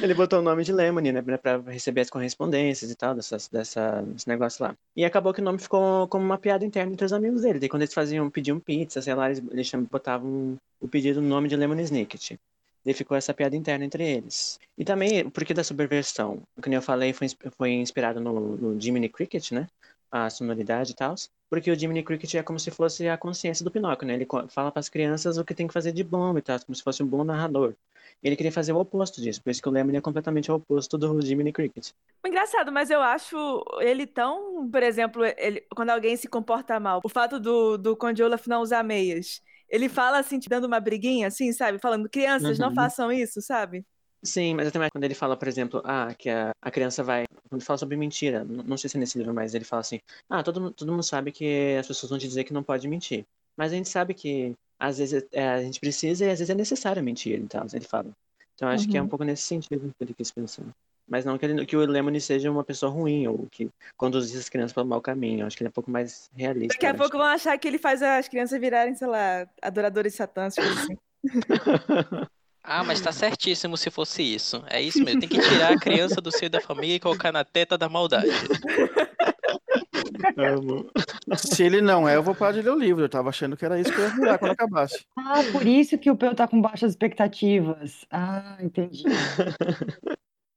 Ele 0.01 0.13
botou 0.13 0.39
o 0.39 0.41
nome 0.41 0.63
de 0.63 0.71
Lemony, 0.71 1.11
né, 1.11 1.21
pra 1.21 1.57
receber 1.67 2.01
as 2.01 2.09
correspondências 2.09 2.89
e 2.89 2.95
tal, 2.95 3.13
dessas, 3.13 3.47
dessa, 3.47 4.01
desse 4.01 4.27
negócio 4.27 4.63
lá. 4.63 4.75
E 4.95 5.03
acabou 5.03 5.33
que 5.33 5.41
o 5.41 5.43
nome 5.43 5.59
ficou 5.59 6.07
como 6.07 6.23
uma 6.23 6.37
piada 6.37 6.65
interna 6.65 6.93
entre 6.93 7.05
os 7.05 7.13
amigos 7.13 7.41
dele. 7.41 7.59
Daí 7.59 7.69
quando 7.69 7.81
eles 7.81 7.93
faziam, 7.93 8.29
pediam 8.29 8.59
pizza, 8.59 9.01
sei 9.01 9.13
lá, 9.13 9.27
eles, 9.29 9.43
eles 9.51 9.71
botavam 9.89 10.57
o 10.79 10.87
pedido 10.87 11.21
no 11.21 11.27
nome 11.27 11.49
de 11.49 11.55
Lemon 11.55 11.79
Snicket. 11.81 12.37
Daí 12.85 12.93
ficou 12.93 13.17
essa 13.17 13.33
piada 13.33 13.55
interna 13.55 13.83
entre 13.83 14.07
eles. 14.07 14.59
E 14.77 14.85
também, 14.85 15.21
o 15.21 15.31
porquê 15.31 15.53
da 15.53 15.63
subversão? 15.63 16.41
Como 16.61 16.73
eu 16.73 16.81
falei, 16.81 17.11
foi, 17.11 17.27
foi 17.57 17.71
inspirado 17.71 18.21
no, 18.21 18.55
no 18.55 18.79
Jiminy 18.79 19.09
Cricket, 19.09 19.51
né? 19.51 19.67
A 20.11 20.29
sonoridade 20.29 20.91
e 20.91 20.95
tal. 20.95 21.15
Porque 21.49 21.71
o 21.71 21.75
Jiminy 21.79 22.03
Cricket 22.03 22.35
é 22.35 22.43
como 22.43 22.59
se 22.59 22.69
fosse 22.71 23.07
a 23.07 23.17
consciência 23.17 23.63
do 23.63 23.71
Pinóquio, 23.71 24.07
né? 24.07 24.13
Ele 24.13 24.27
fala 24.49 24.71
para 24.71 24.79
as 24.79 24.89
crianças 24.89 25.37
o 25.37 25.43
que 25.45 25.53
tem 25.55 25.67
que 25.67 25.73
fazer 25.73 25.91
de 25.91 26.03
bom 26.03 26.37
e 26.37 26.41
tal, 26.41 26.59
como 26.63 26.75
se 26.75 26.83
fosse 26.83 27.01
um 27.03 27.07
bom 27.07 27.23
narrador. 27.23 27.75
Ele 28.23 28.35
queria 28.35 28.51
fazer 28.51 28.71
o 28.73 28.79
oposto 28.79 29.19
disso, 29.21 29.41
por 29.41 29.49
isso 29.49 29.61
que 29.61 29.69
o 29.69 29.71
Lemon 29.71 29.95
é 29.95 30.01
completamente 30.01 30.51
o 30.51 30.55
oposto 30.55 30.97
do 30.97 31.21
Jiminy 31.21 31.51
Cricket. 31.53 31.91
Engraçado, 32.25 32.71
mas 32.71 32.89
eu 32.89 33.01
acho 33.01 33.63
ele 33.79 34.05
tão, 34.05 34.69
por 34.69 34.83
exemplo, 34.83 35.23
ele, 35.37 35.61
quando 35.75 35.89
alguém 35.89 36.17
se 36.17 36.27
comporta 36.27 36.79
mal, 36.79 36.99
o 37.03 37.09
fato 37.09 37.39
do, 37.39 37.77
do 37.77 37.95
Conde 37.95 38.21
Olaf 38.21 38.45
não 38.47 38.61
usar 38.61 38.83
meias, 38.83 39.41
Ele 39.69 39.87
fala 39.87 40.19
assim, 40.19 40.37
te 40.39 40.49
dando 40.49 40.65
uma 40.65 40.79
briguinha, 40.81 41.27
assim, 41.27 41.51
sabe? 41.53 41.79
Falando, 41.79 42.09
crianças, 42.09 42.59
não 42.59 42.71
Uhum. 42.71 42.73
façam 42.73 43.11
isso, 43.11 43.41
sabe? 43.41 43.85
Sim, 44.23 44.53
mas 44.53 44.67
até 44.67 44.77
mais 44.77 44.91
quando 44.91 45.03
ele 45.05 45.15
fala, 45.15 45.37
por 45.37 45.47
exemplo, 45.47 45.81
ah, 45.85 46.13
que 46.13 46.29
a, 46.29 46.51
a 46.61 46.69
criança 46.71 47.03
vai. 47.03 47.23
Quando 47.49 47.53
ele 47.59 47.65
fala 47.65 47.77
sobre 47.77 47.95
mentira, 47.95 48.43
n- 48.43 48.63
não 48.63 48.77
sei 48.77 48.89
se 48.89 48.97
é 48.97 48.99
nesse 48.99 49.17
livro, 49.17 49.33
mas 49.33 49.53
ele 49.55 49.63
fala 49.63 49.79
assim: 49.81 49.99
ah, 50.29 50.43
todo, 50.43 50.71
todo 50.71 50.91
mundo 50.91 51.03
sabe 51.03 51.31
que 51.31 51.77
as 51.79 51.87
pessoas 51.87 52.09
vão 52.09 52.19
te 52.19 52.27
dizer 52.27 52.43
que 52.43 52.53
não 52.53 52.63
pode 52.63 52.87
mentir. 52.87 53.23
Mas 53.57 53.71
a 53.71 53.75
gente 53.75 53.87
sabe 53.89 54.13
que 54.13 54.53
às 54.77 54.97
vezes 54.97 55.25
é, 55.31 55.47
a 55.49 55.61
gente 55.61 55.79
precisa 55.79 56.25
e 56.25 56.29
às 56.29 56.39
vezes 56.39 56.49
é 56.49 56.55
necessário 56.55 57.03
mentir, 57.03 57.39
então, 57.39 57.65
ele 57.73 57.85
fala. 57.85 58.09
Então 58.55 58.67
acho 58.67 58.87
que 58.87 58.97
é 58.97 59.01
um 59.01 59.03
Uhum. 59.03 59.09
pouco 59.09 59.23
nesse 59.23 59.43
sentido 59.43 59.89
que 59.97 60.03
ele 60.03 60.13
quis 60.13 60.31
pensar. 60.31 60.63
Mas 61.07 61.25
não 61.25 61.37
que, 61.37 61.45
ele, 61.45 61.65
que 61.65 61.75
o 61.75 61.85
Lemony 61.85 62.21
seja 62.21 62.51
uma 62.51 62.63
pessoa 62.63 62.91
ruim 62.91 63.25
ou 63.27 63.47
que 63.51 63.69
conduz 63.97 64.35
as 64.35 64.47
crianças 64.49 64.73
pelo 64.73 64.85
mau 64.85 65.01
caminho. 65.01 65.45
Acho 65.45 65.57
que 65.57 65.63
ele 65.63 65.69
é 65.69 65.71
um 65.71 65.73
pouco 65.73 65.89
mais 65.89 66.29
realista. 66.35 66.75
Daqui 66.75 66.85
a 66.85 66.93
pouco 66.93 67.17
vão 67.17 67.25
achar 67.25 67.57
que 67.57 67.67
ele 67.67 67.79
faz 67.79 68.01
as 68.03 68.27
crianças 68.27 68.59
virarem, 68.59 68.93
sei 68.95 69.07
lá, 69.07 69.47
adoradores 69.61 70.13
satãs, 70.13 70.55
coisa 70.57 70.75
assim. 70.75 70.97
Ah, 72.71 72.83
mas 72.83 73.01
tá 73.01 73.11
certíssimo 73.11 73.75
se 73.75 73.89
fosse 73.89 74.21
isso. 74.21 74.63
É 74.69 74.79
isso 74.79 75.03
mesmo. 75.03 75.21
Tem 75.21 75.27
que 75.27 75.39
tirar 75.39 75.73
a 75.73 75.79
criança 75.79 76.21
do 76.21 76.31
seio 76.31 76.51
da 76.51 76.61
família 76.61 76.97
e 76.97 76.99
colocar 76.99 77.31
na 77.31 77.43
teta 77.43 77.75
da 77.75 77.89
maldade. 77.89 78.29
Se 81.35 81.63
ele 81.63 81.81
não 81.81 82.07
é, 82.07 82.15
eu 82.15 82.21
vou 82.21 82.35
parar 82.35 82.51
de 82.51 82.61
ler 82.61 82.69
o 82.69 82.77
livro. 82.77 83.03
Eu 83.03 83.09
tava 83.09 83.29
achando 83.29 83.57
que 83.57 83.65
era 83.65 83.79
isso 83.79 83.91
que 83.91 83.97
eu 83.97 84.03
ia 84.03 84.15
virar 84.15 84.37
quando 84.37 84.51
acabasse. 84.51 85.03
Ah, 85.17 85.41
por 85.51 85.65
isso 85.65 85.97
que 85.97 86.11
o 86.11 86.15
Peu 86.15 86.35
tá 86.35 86.47
com 86.47 86.61
baixas 86.61 86.91
expectativas. 86.91 88.05
Ah, 88.11 88.55
entendi. 88.61 89.01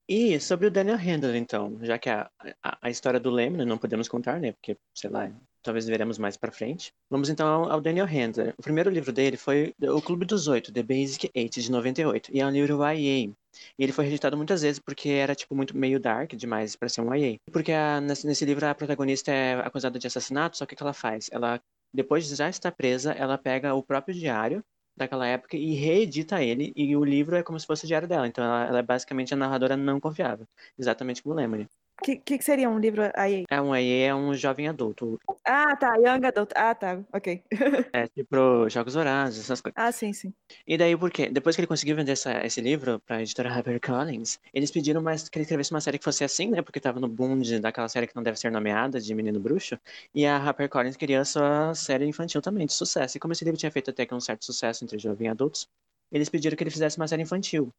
E 0.06 0.38
sobre 0.38 0.66
o 0.66 0.70
Daniel 0.70 0.98
Handler, 0.98 1.36
então, 1.36 1.78
já 1.80 1.98
que 1.98 2.10
a, 2.10 2.30
a, 2.62 2.78
a 2.82 2.90
história 2.90 3.18
do 3.18 3.30
Lemony 3.30 3.64
não 3.64 3.78
podemos 3.78 4.06
contar, 4.08 4.38
né? 4.38 4.52
Porque, 4.52 4.76
sei 4.94 5.08
lá, 5.08 5.32
talvez 5.62 5.86
veremos 5.86 6.18
mais 6.18 6.36
pra 6.36 6.50
frente. 6.52 6.92
Vamos 7.10 7.28
então 7.28 7.70
ao, 7.70 7.80
Daniel 7.80 8.06
Handler. 8.06 8.54
O 8.58 8.62
primeiro 8.62 8.90
livro 8.90 9.12
dele 9.12 9.36
foi 9.36 9.74
O 9.80 10.00
Clube 10.02 10.24
dos 10.24 10.48
Oito, 10.48 10.72
The 10.72 10.82
Basic 10.82 11.30
Eight, 11.34 11.60
de 11.60 11.70
98. 11.70 12.30
E 12.32 12.40
é 12.40 12.46
um 12.46 12.50
livro 12.50 12.82
YA. 12.82 13.30
E 13.78 13.82
ele 13.84 13.92
foi 13.92 14.04
rejeitado 14.04 14.36
muitas 14.36 14.62
vezes 14.62 14.78
porque 14.78 15.08
era, 15.10 15.34
tipo, 15.34 15.54
muito 15.54 15.76
meio 15.76 16.00
dark 16.00 16.32
demais 16.32 16.74
pra 16.76 16.88
ser 16.88 17.00
um 17.02 17.14
YA. 17.14 17.38
Porque 17.52 17.72
a- 17.72 18.00
nesse, 18.00 18.44
livro 18.44 18.66
a 18.66 18.74
protagonista 18.74 19.30
é 19.30 19.54
acusada 19.60 19.98
de 19.98 20.06
assassinato, 20.06 20.56
só 20.56 20.66
que 20.66 20.74
o 20.74 20.76
que 20.76 20.82
ela 20.82 20.92
faz? 20.94 21.28
Ela, 21.32 21.60
depois 21.92 22.26
de 22.26 22.34
já 22.34 22.48
estar 22.48 22.72
presa, 22.72 23.12
ela 23.12 23.36
pega 23.38 23.74
o 23.74 23.82
próprio 23.82 24.14
diário 24.14 24.64
daquela 24.96 25.26
época 25.26 25.56
e 25.56 25.74
reedita 25.74 26.42
ele, 26.42 26.72
e 26.76 26.94
o 26.96 27.04
livro 27.04 27.34
é 27.36 27.42
como 27.42 27.58
se 27.58 27.66
fosse 27.66 27.84
o 27.84 27.88
diário 27.88 28.06
dela. 28.08 28.26
Então 28.26 28.44
ela, 28.44 28.66
ela 28.66 28.78
é 28.78 28.82
basicamente 28.82 29.32
a 29.34 29.36
narradora 29.36 29.76
não 29.76 29.98
confiável. 30.00 30.46
Exatamente 30.78 31.22
como 31.22 31.34
Lemony. 31.34 31.68
O 32.02 32.04
que, 32.04 32.16
que, 32.16 32.42
seria 32.42 32.68
um 32.68 32.80
livro 32.80 33.00
aí? 33.14 33.44
É 33.48 33.62
um 33.62 33.76
YA, 33.76 34.08
é 34.08 34.14
um 34.14 34.34
jovem 34.34 34.66
adulto. 34.66 35.20
Ah, 35.44 35.76
tá. 35.76 35.94
Young 35.94 36.26
Adult. 36.26 36.50
Ah, 36.56 36.74
tá. 36.74 37.00
Ok. 37.12 37.44
É 37.92 38.08
tipo 38.10 38.68
Jogos 38.68 38.94
Vorazes, 38.94 39.44
essas 39.44 39.60
coisas. 39.60 39.76
Ah, 39.76 39.92
sim, 39.92 40.12
sim. 40.12 40.34
E 40.66 40.76
daí 40.76 40.96
por 40.96 41.12
quê? 41.12 41.28
Depois 41.30 41.54
que 41.54 41.60
ele 41.60 41.68
conseguiu 41.68 41.94
vender 41.94 42.10
essa- 42.10 42.44
esse 42.44 42.60
livro 42.60 42.98
pra 43.06 43.22
editora 43.22 43.48
HarperCollins, 43.50 44.40
eles 44.52 44.72
pediram 44.72 45.00
mais 45.00 45.28
que 45.28 45.38
ele 45.38 45.44
escrevesse 45.44 45.70
uma 45.70 45.80
série 45.80 45.96
que 45.96 46.02
fosse 46.04 46.24
assim, 46.24 46.50
né? 46.50 46.60
Porque 46.60 46.80
tava 46.80 46.98
no 46.98 47.06
boom 47.06 47.38
de, 47.38 47.60
daquela 47.60 47.88
série 47.88 48.08
que 48.08 48.16
não 48.16 48.22
deve 48.24 48.36
ser 48.36 48.50
nomeada, 48.50 48.98
de 49.00 49.14
Menino 49.14 49.38
Bruxo. 49.38 49.78
E 50.12 50.26
a 50.26 50.36
HarperCollins 50.38 50.96
queria 50.96 51.20
a 51.20 51.24
sua 51.24 51.72
série 51.76 52.04
infantil 52.04 52.42
também, 52.42 52.66
de 52.66 52.72
sucesso. 52.72 53.16
E 53.16 53.20
como 53.20 53.32
esse 53.32 53.44
livro 53.44 53.60
tinha 53.60 53.70
feito 53.70 53.90
até 53.90 54.04
que 54.04 54.12
um 54.12 54.18
certo 54.20 54.44
sucesso 54.44 54.82
entre 54.84 54.98
jovens 54.98 55.28
adultos, 55.30 55.68
eles 56.10 56.28
pediram 56.28 56.56
que 56.56 56.64
ele 56.64 56.70
fizesse 56.70 56.96
uma 56.96 57.06
série 57.06 57.22
infantil. 57.22 57.72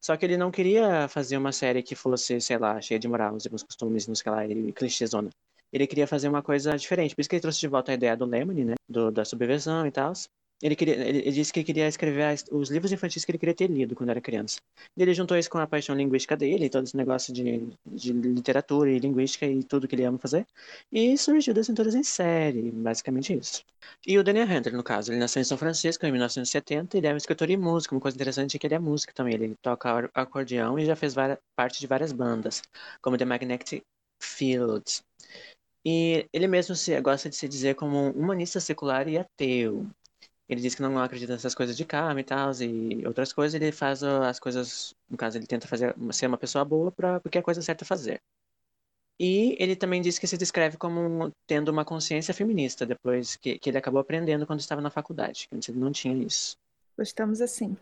Só 0.00 0.16
que 0.16 0.24
ele 0.24 0.36
não 0.36 0.50
queria 0.50 1.08
fazer 1.08 1.36
uma 1.36 1.52
série 1.52 1.82
que 1.82 1.94
fosse, 1.94 2.40
sei 2.40 2.58
lá, 2.58 2.80
cheia 2.80 2.98
de 2.98 3.08
moral, 3.08 3.34
uns 3.34 3.62
costumes, 3.62 4.06
não 4.06 4.14
sei 4.14 4.30
lá, 4.30 4.46
e 4.46 4.72
clichêzona. 4.72 5.30
Ele 5.72 5.86
queria 5.86 6.06
fazer 6.06 6.28
uma 6.28 6.42
coisa 6.42 6.76
diferente. 6.76 7.14
Por 7.14 7.20
isso 7.20 7.28
que 7.28 7.36
ele 7.36 7.42
trouxe 7.42 7.60
de 7.60 7.68
volta 7.68 7.90
a 7.92 7.94
ideia 7.94 8.16
do 8.16 8.24
Lemony, 8.24 8.64
né? 8.64 8.74
Do, 8.88 9.10
da 9.10 9.24
subversão 9.24 9.86
e 9.86 9.90
tal. 9.90 10.12
Ele, 10.62 10.74
queria, 10.74 10.94
ele, 10.94 11.18
ele 11.18 11.32
disse 11.32 11.52
que 11.52 11.62
queria 11.64 11.86
escrever 11.86 12.22
as- 12.24 12.44
os 12.50 12.70
livros 12.70 12.90
infantis 12.92 13.24
que 13.24 13.30
ele 13.30 13.38
queria 13.38 13.54
ter 13.54 13.68
lido 13.70 13.94
quando 13.94 14.10
era 14.10 14.20
criança. 14.20 14.58
Ele 14.96 15.12
juntou 15.14 15.36
isso 15.36 15.50
com 15.50 15.58
a 15.58 15.66
paixão 15.66 15.94
linguística 15.94 16.36
dele, 16.36 16.70
todo 16.70 16.84
esse 16.84 16.96
negócio 16.96 17.32
de, 17.32 17.68
de 17.86 18.12
literatura 18.12 18.90
e 18.90 18.98
linguística 18.98 19.46
e 19.46 19.62
tudo 19.62 19.86
que 19.86 19.94
ele 19.94 20.04
ama 20.04 20.18
fazer. 20.18 20.46
E 20.90 21.16
surgiu 21.18 21.52
das 21.54 21.66
Aventuras 21.68 21.94
em 21.94 22.02
Série, 22.02 22.70
basicamente 22.70 23.34
isso. 23.34 23.62
E 24.06 24.18
o 24.18 24.24
Daniel 24.24 24.46
Hunter, 24.48 24.72
no 24.74 24.82
caso, 24.82 25.12
ele 25.12 25.18
nasceu 25.18 25.40
em 25.42 25.44
São 25.44 25.58
Francisco 25.58 26.06
em 26.06 26.10
1970, 26.12 26.96
ele 26.96 27.06
é 27.06 27.12
um 27.14 27.16
escritor 27.16 27.50
e 27.50 27.56
músico. 27.56 27.94
Uma 27.94 28.00
coisa 28.00 28.16
interessante 28.16 28.56
é 28.56 28.58
que 28.58 28.66
ele 28.66 28.74
é 28.74 28.78
músico 28.78 29.14
também. 29.14 29.34
Ele 29.34 29.54
toca 29.62 30.10
acordeão 30.14 30.78
e 30.78 30.86
já 30.86 30.96
fez 30.96 31.14
várias, 31.14 31.38
parte 31.54 31.80
de 31.80 31.86
várias 31.86 32.12
bandas, 32.12 32.62
como 33.02 33.16
The 33.18 33.24
Magnetic 33.24 33.82
Fields. 34.22 35.02
E 35.84 36.26
ele 36.32 36.48
mesmo 36.48 36.74
se, 36.74 37.00
gosta 37.00 37.28
de 37.30 37.36
se 37.36 37.48
dizer 37.48 37.74
como 37.76 37.96
um 37.98 38.10
humanista 38.10 38.60
secular 38.60 39.08
e 39.08 39.18
ateu. 39.18 39.86
Ele 40.48 40.60
diz 40.60 40.74
que 40.74 40.82
não 40.82 40.96
acredita 40.98 41.32
nessas 41.32 41.54
coisas 41.54 41.76
de 41.76 41.84
karma 41.84 42.20
e 42.20 42.24
tal, 42.24 42.52
e 42.62 43.04
outras 43.06 43.32
coisas. 43.32 43.60
Ele 43.60 43.72
faz 43.72 44.02
as 44.02 44.38
coisas, 44.38 44.94
no 45.10 45.16
caso, 45.16 45.36
ele 45.38 45.46
tenta 45.46 45.66
fazer, 45.66 45.94
ser 46.12 46.26
uma 46.26 46.38
pessoa 46.38 46.64
boa 46.64 46.92
pra, 46.92 47.18
porque 47.20 47.38
é 47.38 47.40
a 47.40 47.44
coisa 47.44 47.60
certa 47.62 47.84
a 47.84 47.86
fazer. 47.86 48.20
E 49.18 49.56
ele 49.58 49.74
também 49.74 50.02
diz 50.02 50.18
que 50.18 50.26
se 50.26 50.36
descreve 50.36 50.76
como 50.76 51.00
um- 51.00 51.30
tendo 51.46 51.70
uma 51.70 51.84
consciência 51.84 52.34
feminista, 52.34 52.84
depois 52.84 53.34
que, 53.36 53.58
que 53.58 53.70
ele 53.70 53.78
acabou 53.78 54.00
aprendendo 54.00 54.46
quando 54.46 54.60
estava 54.60 54.80
na 54.80 54.90
faculdade, 54.90 55.48
que 55.48 55.56
antes 55.56 55.68
ele 55.68 55.78
não 55.78 55.90
tinha 55.90 56.14
isso. 56.14 56.56
Gostamos 56.96 57.40
assim. 57.40 57.76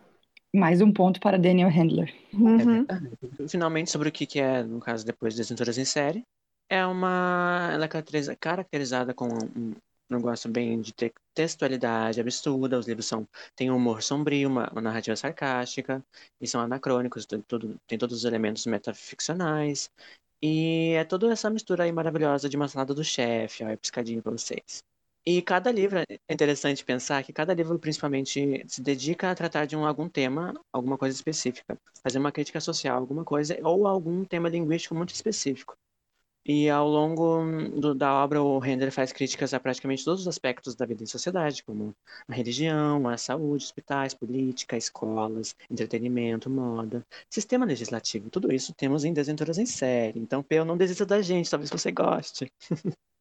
Mais 0.55 0.81
um 0.81 0.93
ponto 0.93 1.19
para 1.21 1.37
Daniel 1.39 1.69
Handler. 1.69 2.15
É 2.33 2.37
Uhum. 2.37 2.57
verdade. 2.87 3.11
Finalmente, 3.49 3.91
sobre 3.91 4.09
o 4.09 4.13
que 4.13 4.39
é, 4.39 4.63
no 4.63 4.79
caso, 4.81 5.05
depois 5.05 5.37
das 5.37 5.47
Aventuras 5.49 5.77
em 5.77 5.85
Série, 5.85 6.23
é 6.69 6.87
uma. 6.87 7.71
Ela 7.73 7.87
é 7.87 7.89
caracteriza- 7.89 8.37
caracterizada 8.37 9.13
com 9.13 9.27
um 9.27 9.75
negócio 10.15 10.51
bem 10.51 10.81
de 10.81 10.93
te- 10.93 11.13
textualidade 11.35 12.21
absurda. 12.21 12.79
Os 12.79 12.87
livros 12.87 13.07
são, 13.07 13.27
têm 13.57 13.71
um 13.71 13.77
humor 13.77 14.03
sombrio, 14.03 14.49
uma, 14.49 14.69
uma 14.71 14.81
narrativa 14.81 15.17
sarcástica, 15.17 16.05
e 16.41 16.47
são 16.47 16.61
anacrônicos, 16.61 17.27
tem, 17.27 17.43
tem 17.87 17.99
todos 17.99 18.19
os 18.19 18.25
elementos 18.25 18.67
metaficcionais. 18.67 19.91
E 20.43 20.93
é 20.95 21.05
toda 21.05 21.33
essa 21.33 21.51
mistura 21.51 21.85
aí 21.85 21.93
maravilhosa 21.93 22.49
de 22.49 22.57
uma 22.57 22.69
salada 22.69 22.95
do 22.95 23.03
chefe, 23.05 23.65
ó, 23.65 23.69
é 23.69 23.77
piscadinho 23.77 24.23
pra 24.23 24.33
vocês. 24.33 24.83
E 25.27 25.41
cada 25.41 25.73
livro, 25.73 25.99
é 26.01 26.33
interessante 26.33 26.85
pensar 26.85 27.25
que 27.25 27.33
cada 27.33 27.55
livro 27.55 27.79
principalmente 27.79 28.63
se 28.69 28.83
dedica 28.83 29.31
a 29.31 29.35
tratar 29.35 29.65
de 29.67 29.75
um, 29.77 29.87
algum 29.87 30.09
tema, 30.09 30.53
alguma 30.73 30.99
coisa 30.99 31.17
específica. 31.17 31.79
Fazer 32.03 32.19
uma 32.19 32.31
crítica 32.33 32.61
social, 32.61 32.99
alguma 32.99 33.25
coisa, 33.25 33.59
ou 33.63 33.87
algum 33.87 34.25
tema 34.25 34.51
linguístico 34.51 34.95
muito 34.95 35.15
específico. 35.15 35.77
E 36.47 36.69
ao 36.69 36.87
longo 36.89 37.43
do- 37.81 37.95
da 37.95 38.13
obra, 38.23 38.43
o 38.43 38.59
Render 38.59 38.91
faz 38.91 39.13
críticas 39.13 39.55
a 39.55 39.61
praticamente 39.61 40.05
todos 40.05 40.21
os 40.23 40.29
aspectos 40.29 40.75
da 40.75 40.85
vida 40.87 41.03
em 41.03 41.07
sociedade, 41.07 41.63
como 41.65 41.95
a 42.29 42.35
religião, 42.35 43.09
a 43.09 43.17
saúde, 43.17 43.65
hospitais, 43.65 44.13
política, 44.15 44.77
escolas, 44.77 45.57
entretenimento, 45.71 46.51
moda, 46.51 47.05
sistema 47.31 47.65
legislativo. 47.65 48.29
Tudo 48.31 48.53
isso 48.53 48.75
temos 48.75 49.05
em 49.05 49.13
Desventuras 49.13 49.57
em 49.59 49.67
Série. 49.67 50.19
Então, 50.21 50.43
Peu, 50.43 50.65
não 50.65 50.77
desista 50.77 51.07
da 51.07 51.23
gente, 51.23 51.51
talvez 51.51 51.71
você 51.71 51.91
goste. 51.91 52.51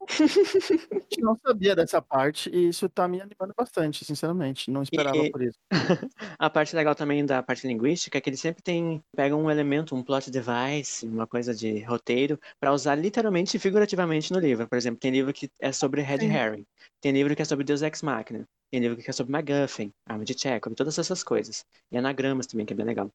Não 1.19 1.37
sabia 1.45 1.75
dessa 1.75 2.01
parte 2.01 2.49
e 2.49 2.69
isso 2.69 2.89
tá 2.89 3.07
me 3.07 3.21
animando 3.21 3.53
bastante, 3.57 4.03
sinceramente. 4.03 4.69
Não 4.69 4.81
esperava 4.83 5.23
E- 5.23 5.31
por 5.31 5.41
isso. 5.41 5.57
A 6.39 6.49
parte 6.49 6.75
legal 6.75 6.95
também 6.95 7.25
da 7.25 7.41
parte 7.41 7.67
linguística 7.67 8.17
é 8.17 8.21
que 8.21 8.29
ele 8.29 8.37
sempre 8.37 8.61
tem 8.61 9.03
pega 9.15 9.35
um 9.35 9.49
elemento, 9.49 9.95
um 9.95 10.03
plot 10.03 10.29
device, 10.29 11.05
uma 11.07 11.27
coisa 11.27 11.53
de 11.53 11.79
roteiro, 11.83 12.39
para 12.59 12.73
usar 12.73 12.95
literalmente 12.95 13.55
e 13.57 13.59
figurativamente 13.59 14.31
no 14.33 14.39
livro. 14.39 14.67
Por 14.67 14.77
exemplo, 14.77 14.99
tem 14.99 15.11
livro 15.11 15.33
que 15.33 15.49
é 15.59 15.71
sobre 15.71 16.01
Red. 16.01 16.25
Herring, 16.25 16.65
tem 17.01 17.11
livro 17.11 17.35
que 17.35 17.41
é 17.41 17.45
sobre 17.45 17.63
Deus 17.63 17.81
Ex 17.81 18.01
Machina, 18.01 18.45
tem 18.73 18.81
livro 18.81 18.97
que 18.97 19.07
é 19.07 19.13
sobre 19.13 19.31
MacGuffin, 19.31 19.93
Arma 20.03 20.25
de 20.25 20.33
Chekhov, 20.33 20.73
todas 20.73 20.97
essas 20.97 21.23
coisas. 21.23 21.63
E 21.91 21.97
anagramas 21.97 22.47
também, 22.47 22.65
que 22.65 22.73
é 22.73 22.75
bem 22.75 22.87
legal. 22.87 23.07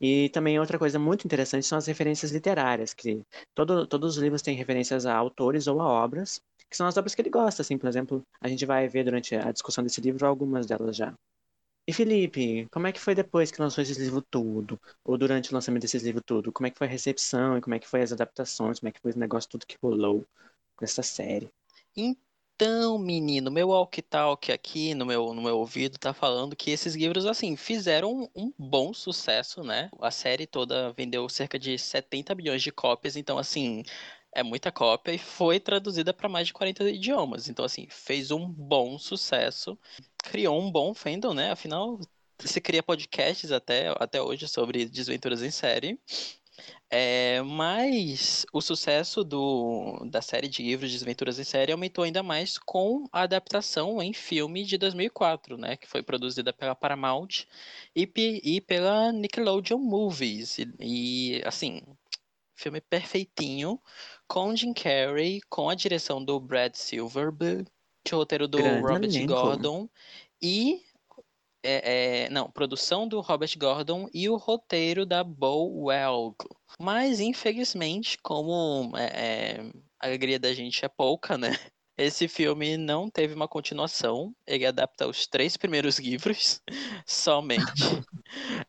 E 0.00 0.28
também 0.30 0.58
outra 0.58 0.80
coisa 0.80 0.98
muito 0.98 1.24
interessante 1.24 1.64
são 1.64 1.78
as 1.78 1.86
referências 1.86 2.32
literárias, 2.32 2.92
que 2.92 3.22
todo, 3.54 3.86
todos 3.86 4.16
os 4.16 4.22
livros 4.22 4.42
têm 4.42 4.56
referências 4.56 5.06
a 5.06 5.14
autores 5.14 5.68
ou 5.68 5.80
a 5.80 5.84
obras, 5.84 6.40
que 6.68 6.76
são 6.76 6.88
as 6.88 6.96
obras 6.96 7.14
que 7.14 7.22
ele 7.22 7.30
gosta, 7.30 7.62
assim, 7.62 7.78
por 7.78 7.86
exemplo, 7.88 8.20
a 8.40 8.48
gente 8.48 8.66
vai 8.66 8.88
ver 8.88 9.04
durante 9.04 9.36
a 9.36 9.52
discussão 9.52 9.84
desse 9.84 10.00
livro 10.00 10.26
algumas 10.26 10.66
delas 10.66 10.96
já. 10.96 11.14
E 11.86 11.92
Felipe, 11.92 12.66
como 12.72 12.88
é 12.88 12.92
que 12.92 12.98
foi 12.98 13.14
depois 13.14 13.52
que 13.52 13.62
lançou 13.62 13.82
esse 13.82 13.96
livro 14.00 14.20
tudo? 14.20 14.76
Ou 15.04 15.16
durante 15.16 15.52
o 15.52 15.54
lançamento 15.54 15.82
desses 15.82 16.02
livros 16.02 16.24
tudo? 16.26 16.50
Como 16.50 16.66
é 16.66 16.70
que 16.70 16.78
foi 16.78 16.88
a 16.88 16.90
recepção 16.90 17.56
e 17.56 17.60
como 17.60 17.76
é 17.76 17.78
que 17.78 17.86
foi 17.86 18.02
as 18.02 18.10
adaptações? 18.10 18.80
Como 18.80 18.88
é 18.88 18.92
que 18.92 19.00
foi 19.00 19.10
esse 19.10 19.20
negócio 19.20 19.48
tudo 19.48 19.66
que 19.66 19.76
rolou 19.80 20.26
com 20.74 20.84
essa 20.84 21.04
série? 21.04 21.48
Então, 21.96 22.25
menino, 22.98 23.50
meu 23.50 23.68
walkie-talkie 23.68 24.50
aqui 24.52 24.94
no 24.94 25.04
meu, 25.04 25.34
no 25.34 25.42
meu 25.42 25.58
ouvido 25.58 25.98
tá 25.98 26.14
falando 26.14 26.56
que 26.56 26.70
esses 26.70 26.94
livros, 26.94 27.26
assim, 27.26 27.56
fizeram 27.56 28.30
um 28.34 28.52
bom 28.58 28.94
sucesso, 28.94 29.62
né? 29.62 29.90
A 30.00 30.10
série 30.10 30.46
toda 30.46 30.92
vendeu 30.92 31.28
cerca 31.28 31.58
de 31.58 31.78
70 31.78 32.34
milhões 32.34 32.62
de 32.62 32.72
cópias, 32.72 33.16
então, 33.16 33.36
assim, 33.38 33.82
é 34.32 34.42
muita 34.42 34.72
cópia 34.72 35.12
e 35.12 35.18
foi 35.18 35.60
traduzida 35.60 36.14
para 36.14 36.28
mais 36.28 36.46
de 36.46 36.52
40 36.54 36.88
idiomas. 36.88 37.48
Então, 37.48 37.64
assim, 37.64 37.86
fez 37.90 38.30
um 38.30 38.46
bom 38.48 38.98
sucesso, 38.98 39.78
criou 40.18 40.58
um 40.60 40.70
bom 40.70 40.94
fandom, 40.94 41.34
né? 41.34 41.50
Afinal, 41.52 41.98
se 42.40 42.60
cria 42.60 42.82
podcasts 42.82 43.52
até, 43.52 43.88
até 43.98 44.20
hoje 44.22 44.48
sobre 44.48 44.86
desventuras 44.86 45.42
em 45.42 45.50
série. 45.50 46.00
É, 46.88 47.42
mas 47.42 48.46
o 48.52 48.60
sucesso 48.60 49.24
do, 49.24 50.06
da 50.08 50.22
série 50.22 50.48
de 50.48 50.62
livros 50.62 50.90
de 50.90 50.96
Desventuras 50.96 51.38
em 51.38 51.44
Série 51.44 51.72
aumentou 51.72 52.04
ainda 52.04 52.22
mais 52.22 52.58
com 52.58 53.08
a 53.12 53.22
adaptação 53.22 54.00
em 54.00 54.12
filme 54.12 54.64
de 54.64 54.78
2004, 54.78 55.58
né, 55.58 55.76
que 55.76 55.88
foi 55.88 56.02
produzida 56.02 56.52
pela 56.52 56.76
Paramount 56.76 57.44
e, 57.94 58.08
e 58.42 58.60
pela 58.60 59.10
Nickelodeon 59.12 59.78
Movies. 59.78 60.58
E, 60.58 60.68
e, 60.78 61.42
assim, 61.44 61.82
filme 62.54 62.80
perfeitinho, 62.80 63.80
com 64.28 64.54
Jim 64.54 64.72
Carrey, 64.72 65.40
com 65.50 65.68
a 65.68 65.74
direção 65.74 66.24
do 66.24 66.38
Brad 66.38 66.74
Silverberg, 66.74 67.66
roteiro 68.10 68.46
do 68.46 68.58
Grande 68.58 68.82
Robert 68.82 69.10
elenco. 69.10 69.32
Gordon 69.34 69.88
e 70.40 70.85
é, 71.62 72.24
é, 72.24 72.30
não, 72.30 72.50
produção 72.50 73.08
do 73.08 73.20
Robert 73.20 73.50
Gordon 73.58 74.08
e 74.12 74.28
o 74.28 74.36
roteiro 74.36 75.04
da 75.04 75.24
Bo 75.24 75.86
Welg. 75.86 76.36
Mas, 76.80 77.20
infelizmente, 77.20 78.18
como 78.22 78.96
é, 78.96 79.04
é, 79.04 79.72
a 80.00 80.06
alegria 80.06 80.38
da 80.38 80.52
gente 80.52 80.84
é 80.84 80.88
pouca, 80.88 81.36
né? 81.36 81.50
Esse 81.98 82.28
filme 82.28 82.76
não 82.76 83.08
teve 83.08 83.34
uma 83.34 83.48
continuação. 83.48 84.34
Ele 84.46 84.66
adapta 84.66 85.08
os 85.08 85.26
três 85.26 85.56
primeiros 85.56 85.98
livros 86.00 86.60
somente. 87.06 87.64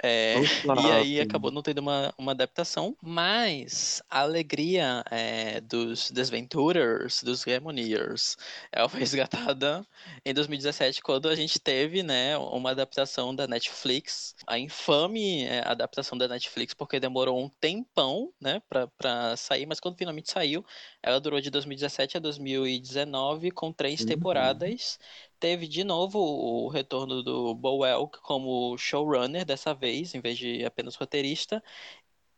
É, 0.02 0.36
e 0.40 0.92
aí 0.92 1.20
acabou 1.20 1.52
não 1.52 1.62
tendo 1.62 1.80
uma, 1.80 2.14
uma 2.18 2.32
adaptação. 2.32 2.96
Mas 3.02 4.02
a 4.10 4.22
alegria 4.22 5.04
é, 5.12 5.60
dos 5.62 6.10
Desventurers, 6.12 7.22
dos 7.22 7.46
Lemoniers, 7.46 8.38
ela 8.72 8.88
foi 8.88 9.00
resgatada 9.08 9.86
em 10.26 10.34
2017, 10.34 11.02
quando 11.02 11.28
a 11.28 11.36
gente 11.36 11.60
teve 11.60 12.04
né, 12.04 12.38
uma 12.38 12.72
adaptação 12.72 13.36
da 13.36 13.48
Netflix. 13.48 14.36
A 14.46 14.58
infame 14.58 15.44
é, 15.44 15.68
adaptação 15.68 16.18
da 16.18 16.28
Netflix, 16.28 16.74
porque 16.74 17.00
demorou 17.00 17.44
um 17.44 17.50
tempão 17.50 18.32
né, 18.40 18.62
para 18.70 19.36
sair, 19.36 19.66
mas 19.66 19.80
quando 19.80 19.98
finalmente 19.98 20.32
saiu, 20.32 20.64
ela 21.08 21.20
durou 21.22 21.40
de 21.42 21.50
2017 21.50 22.18
a 22.18 22.20
2019 22.20 23.52
com 23.52 23.72
três 23.74 24.04
Uhum. 24.04 24.06
temporadas. 24.06 25.00
Teve 25.40 25.68
de 25.68 25.84
novo 25.84 26.20
o 26.20 26.68
retorno 26.70 27.24
do 27.24 27.54
Bowell 27.56 28.08
como 28.24 28.78
showrunner 28.78 29.46
dessa 29.46 29.74
vez, 29.74 30.14
em 30.16 30.22
vez 30.22 30.38
de 30.38 30.66
apenas 30.66 30.96
roteirista. 30.96 31.64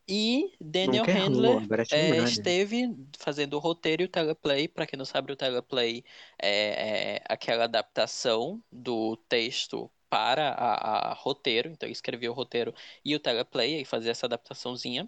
E 0.07 0.55
Daniel 0.59 1.05
Handler 1.05 1.67
é 1.91 2.19
é, 2.19 2.21
esteve 2.21 2.95
fazendo 3.17 3.53
o 3.55 3.59
roteiro 3.59 4.01
e 4.03 4.05
o 4.05 4.09
teleplay. 4.09 4.67
Para 4.67 4.87
quem 4.87 4.97
não 4.97 5.05
sabe, 5.05 5.31
o 5.31 5.35
teleplay 5.35 6.03
é, 6.41 7.15
é 7.17 7.23
aquela 7.29 7.65
adaptação 7.65 8.63
do 8.71 9.15
texto 9.29 9.91
para 10.09 10.49
a, 10.51 11.11
a 11.11 11.13
roteiro. 11.13 11.69
Então, 11.69 11.85
ele 11.87 11.93
escrevia 11.93 12.31
o 12.31 12.33
roteiro 12.33 12.73
e 13.05 13.15
o 13.15 13.19
teleplay, 13.19 13.81
e 13.81 13.85
fazia 13.85 14.11
essa 14.11 14.25
adaptaçãozinha. 14.25 15.07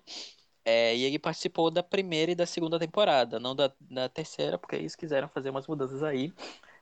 É, 0.63 0.95
e 0.95 1.03
ele 1.03 1.17
participou 1.17 1.71
da 1.71 1.81
primeira 1.81 2.31
e 2.31 2.35
da 2.35 2.45
segunda 2.45 2.77
temporada, 2.77 3.39
não 3.39 3.55
da, 3.55 3.71
da 3.79 4.07
terceira, 4.07 4.57
porque 4.57 4.75
eles 4.75 4.95
quiseram 4.95 5.27
fazer 5.27 5.49
umas 5.49 5.67
mudanças 5.67 6.03
aí. 6.03 6.31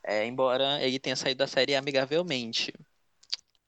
É, 0.04 0.26
embora 0.26 0.82
ele 0.82 1.00
tenha 1.00 1.16
saído 1.16 1.40
da 1.40 1.48
série 1.48 1.76
amigavelmente. 1.76 2.74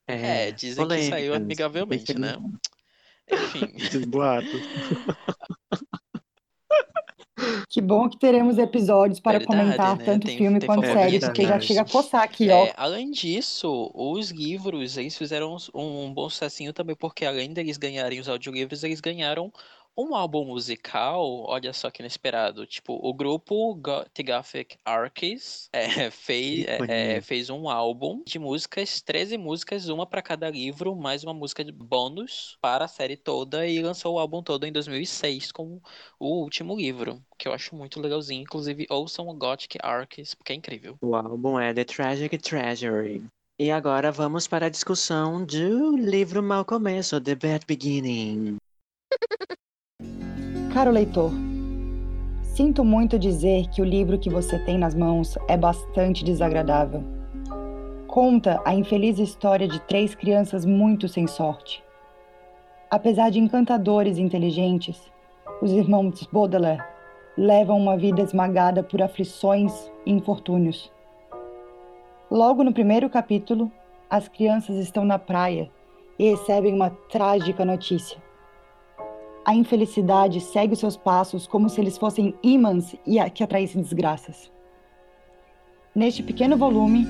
É, 0.08 0.52
dizem 0.52 0.88
que 0.88 1.02
saiu 1.04 1.34
amigavelmente, 1.34 2.18
né? 2.18 2.36
Enfim. 3.32 3.72
Que 7.70 7.82
bom 7.82 8.10
que 8.10 8.20
teremos 8.20 8.58
episódios 8.58 9.20
para 9.20 9.40
Verdade, 9.40 9.48
comentar 9.58 9.98
né? 9.98 10.06
tanto 10.06 10.28
Tem- 10.28 10.38
filme 10.38 10.60
tem 10.60 10.68
quanto 10.68 10.86
série, 10.86 11.20
porque 11.20 11.44
já 11.44 11.60
chega 11.60 11.82
a 11.82 11.86
coçar 11.86 12.22
aqui, 12.24 12.50
ó. 12.50 12.66
É, 12.66 12.74
além 12.76 13.10
disso, 13.12 13.92
os 13.96 14.30
livros, 14.30 14.98
eles 14.98 15.18
fizeram 15.18 15.56
um, 15.74 16.06
um 16.06 16.14
bom 16.14 16.30
sucessinho 16.30 16.74
também, 16.74 16.96
porque 16.96 17.26
além 17.26 17.54
deles 17.54 17.78
ganharem 17.78 18.20
os 18.20 18.28
audiolivros, 18.28 18.84
eles 18.84 19.00
ganharam 19.00 19.52
um 19.98 20.16
álbum 20.16 20.46
musical, 20.46 21.44
olha 21.48 21.74
só 21.74 21.92
que 21.92 22.02
inesperado. 22.02 22.66
Tipo, 22.66 22.94
o 23.02 23.14
grupo 23.14 23.80
The 24.14 24.24
Gothic 24.24 24.78
Archies 24.86 25.70
é, 25.74 26.10
fez, 26.10 26.66
é, 26.68 27.16
é, 27.16 27.22
fez 27.22 27.50
um 27.50 27.70
álbum 27.70 28.24
de 28.26 28.40
músicas, 28.40 29.02
13 29.02 29.38
músicas, 29.38 29.90
uma 29.90 30.06
para 30.06 30.22
cada 30.22 30.50
livro, 30.50 30.96
mais 30.96 31.24
uma 31.24 31.34
música 31.34 31.64
de 31.64 31.72
bônus 31.72 32.58
para 32.62 32.86
a 32.86 32.88
série 32.88 33.18
toda, 33.18 33.68
e 33.68 33.82
lançou 33.82 34.16
o 34.16 34.20
álbum 34.20 34.42
todo 34.42 34.66
em 34.66 34.72
2006 34.72 35.52
com 35.52 35.82
o 36.20 36.42
último 36.42 36.76
livro, 36.76 37.22
que 37.38 37.48
eu 37.48 37.54
acho 37.54 37.76
muito 37.76 38.00
legalzinho. 38.00 38.42
Inclusive, 38.42 38.88
ouçam 38.90 39.28
o 39.28 39.34
Gothic 39.34 39.78
Archies, 39.82 40.34
porque 40.34 40.54
é 40.54 40.56
incrível. 40.56 40.98
O 41.02 41.16
álbum 41.16 41.60
é 41.60 41.74
The 41.74 41.84
Tragic 41.84 42.38
Treasury. 42.38 43.24
E 43.60 43.70
agora 43.70 44.12
vamos 44.12 44.48
para 44.48 44.66
a 44.66 44.70
discussão 44.70 45.46
do 45.46 45.96
livro 45.96 46.42
Mal 46.42 46.66
Começo, 46.66 47.22
The 47.22 47.36
Bad 47.36 47.66
Beginning. 47.68 48.58
Caro 50.74 50.92
leitor, 50.92 51.32
sinto 52.42 52.84
muito 52.84 53.20
dizer 53.20 53.68
que 53.70 53.82
o 53.82 53.86
livro 53.86 54.18
que 54.18 54.30
você 54.30 54.58
tem 54.60 54.78
nas 54.78 54.96
mãos 54.96 55.38
é 55.48 55.58
bastante 55.58 56.24
desagradável. 56.24 57.04
Conta 58.08 58.62
a 58.66 58.74
infeliz 58.74 59.20
história 59.20 59.68
de 59.68 59.80
três 59.82 60.16
crianças 60.16 60.66
muito 60.66 61.08
sem 61.08 61.28
sorte. 61.28 61.84
Apesar 62.90 63.30
de 63.30 63.40
encantadores 63.40 64.18
e 64.18 64.22
inteligentes, 64.22 65.12
os 65.62 65.72
irmãos 65.72 66.28
Baudelaire 66.32 66.84
levam 67.38 67.78
uma 67.78 67.98
vida 67.98 68.22
esmagada 68.22 68.84
por 68.84 69.02
aflições 69.02 69.92
e 70.06 70.12
infortúnios. 70.12 70.92
Logo 72.30 72.64
no 72.64 72.74
primeiro 72.74 73.10
capítulo, 73.10 73.72
as 74.10 74.28
crianças 74.28 74.76
estão 74.78 75.06
na 75.06 75.18
praia 75.18 75.70
e 76.20 76.30
recebem 76.30 76.74
uma 76.74 76.90
trágica 77.10 77.64
notícia. 77.64 78.18
A 79.44 79.56
infelicidade 79.56 80.40
segue 80.40 80.74
os 80.74 80.80
seus 80.80 80.96
passos 80.96 81.48
como 81.48 81.68
se 81.68 81.82
eles 81.82 81.98
fossem 81.98 82.36
ímãs 82.44 82.96
que 83.34 83.44
atraíssem 83.44 83.82
desgraças. 83.82 84.52
Neste 85.96 86.22
pequeno 86.22 86.56
volume, 86.56 87.08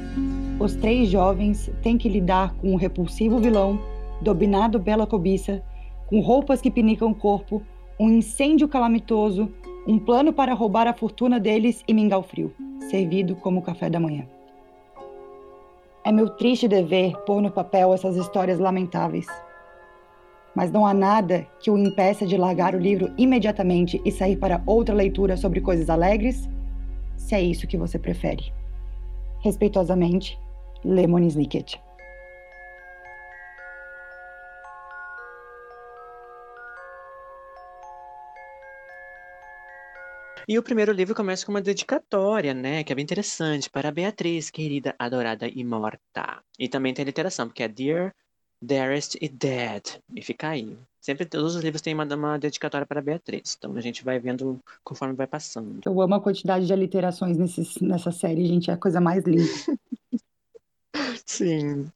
os 0.58 0.74
três 0.76 1.10
jovens 1.10 1.70
têm 1.84 1.98
que 1.98 2.08
lidar 2.08 2.56
com 2.56 2.72
um 2.72 2.78
repulsivo 2.78 3.38
vilão, 3.38 3.78
dominado 4.22 4.80
pela 4.80 5.06
cobiça, 5.06 5.62
com 6.08 6.22
roupas 6.22 6.62
que 6.62 6.72
pinicam 6.72 7.12
o 7.12 7.16
corpo, 7.16 7.62
um 8.00 8.10
incêndio 8.10 8.68
calamitoso, 8.68 9.54
um 9.86 10.00
plano 10.00 10.32
para 10.32 10.54
roubar 10.54 10.88
a 10.88 10.94
fortuna 10.94 11.38
deles 11.38 11.84
e 11.86 11.94
mingau 11.94 12.24
frio, 12.24 12.54
servido 12.90 13.36
como 13.36 13.62
café 13.62 13.90
da 13.90 14.00
manhã. 14.00 14.26
É 16.04 16.12
meu 16.14 16.30
triste 16.30 16.68
dever 16.68 17.16
pôr 17.26 17.42
no 17.42 17.52
papel 17.52 17.94
essas 17.94 18.16
histórias 18.16 18.58
lamentáveis 18.58 19.28
mas 20.56 20.72
não 20.72 20.86
há 20.86 20.94
nada 20.94 21.48
que 21.60 21.72
o 21.72 21.78
impeça 21.78 22.26
de 22.26 22.38
largar 22.38 22.76
o 22.76 22.80
livro 22.80 23.14
imediatamente 23.18 24.02
e 24.06 24.12
sair 24.12 24.38
para 24.38 24.62
outra 24.66 24.94
leitura 24.94 25.38
sobre 25.38 25.62
coisas 25.62 25.90
alegres, 25.90 26.50
se 27.16 27.36
é 27.36 27.42
isso 27.42 27.68
que 27.68 27.78
você 27.78 27.98
prefere. 27.98 28.54
Respeitosamente, 29.42 30.38
Lemon 30.84 31.20
Snicket. 31.28 31.80
E 40.48 40.58
o 40.58 40.64
primeiro 40.64 40.92
livro 40.92 41.16
começa 41.16 41.46
com 41.46 41.52
uma 41.52 41.62
dedicatória, 41.62 42.54
né? 42.54 42.84
Que 42.84 42.92
é 42.92 42.96
bem 42.96 43.04
interessante. 43.04 43.70
Para 43.70 43.92
Beatriz, 43.92 44.50
querida, 44.50 44.94
adorada 45.00 45.48
e 45.48 45.64
morta. 45.64 46.44
E 46.60 46.68
também 46.68 46.94
tem 46.94 47.06
literação, 47.06 47.48
porque 47.48 47.64
é 47.64 47.68
Dear, 47.68 48.14
Dearest 48.62 49.18
e 49.20 49.28
Dead. 49.28 50.00
E 50.16 50.22
fica 50.22 50.50
aí. 50.50 50.78
Sempre 51.00 51.26
todos 51.26 51.56
os 51.56 51.64
livros 51.64 51.82
têm 51.82 51.96
uma, 51.96 52.04
uma 52.04 52.38
dedicatória 52.38 52.86
para 52.86 53.02
Beatriz. 53.02 53.56
Então 53.58 53.76
a 53.76 53.82
gente 53.82 54.04
vai 54.04 54.20
vendo 54.20 54.60
conforme 54.84 55.16
vai 55.16 55.26
passando. 55.26 55.82
Eu 55.84 56.00
amo 56.00 56.16
a 56.16 56.22
quantidade 56.22 56.68
de 56.68 56.74
aliterações 56.74 57.38
nesses, 57.38 57.80
nessa 57.82 58.12
série, 58.12 58.46
gente. 58.46 58.70
É 58.70 58.74
a 58.74 58.78
coisa 58.78 59.02
mais 59.02 59.24
linda. 59.24 59.44
Sim. 61.26 61.92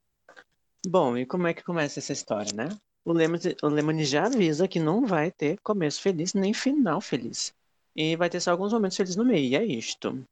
Bom, 0.87 1.17
e 1.17 1.25
como 1.25 1.47
é 1.47 1.53
que 1.53 1.63
começa 1.63 1.99
essa 1.99 2.13
história, 2.13 2.51
né? 2.53 2.69
O 3.03 3.13
Lemon, 3.13 3.37
o 3.61 3.67
Lemon 3.67 3.99
já 4.03 4.25
avisa 4.25 4.67
que 4.67 4.79
não 4.79 5.05
vai 5.05 5.31
ter 5.31 5.59
começo 5.61 6.01
feliz 6.01 6.33
nem 6.33 6.53
final 6.53 6.99
feliz. 6.99 7.53
E 7.95 8.15
vai 8.15 8.29
ter 8.29 8.39
só 8.39 8.51
alguns 8.51 8.73
momentos 8.73 8.97
felizes 8.97 9.15
no 9.15 9.23
meio, 9.23 9.45
e 9.45 9.55
é 9.55 9.63
isto. 9.63 10.25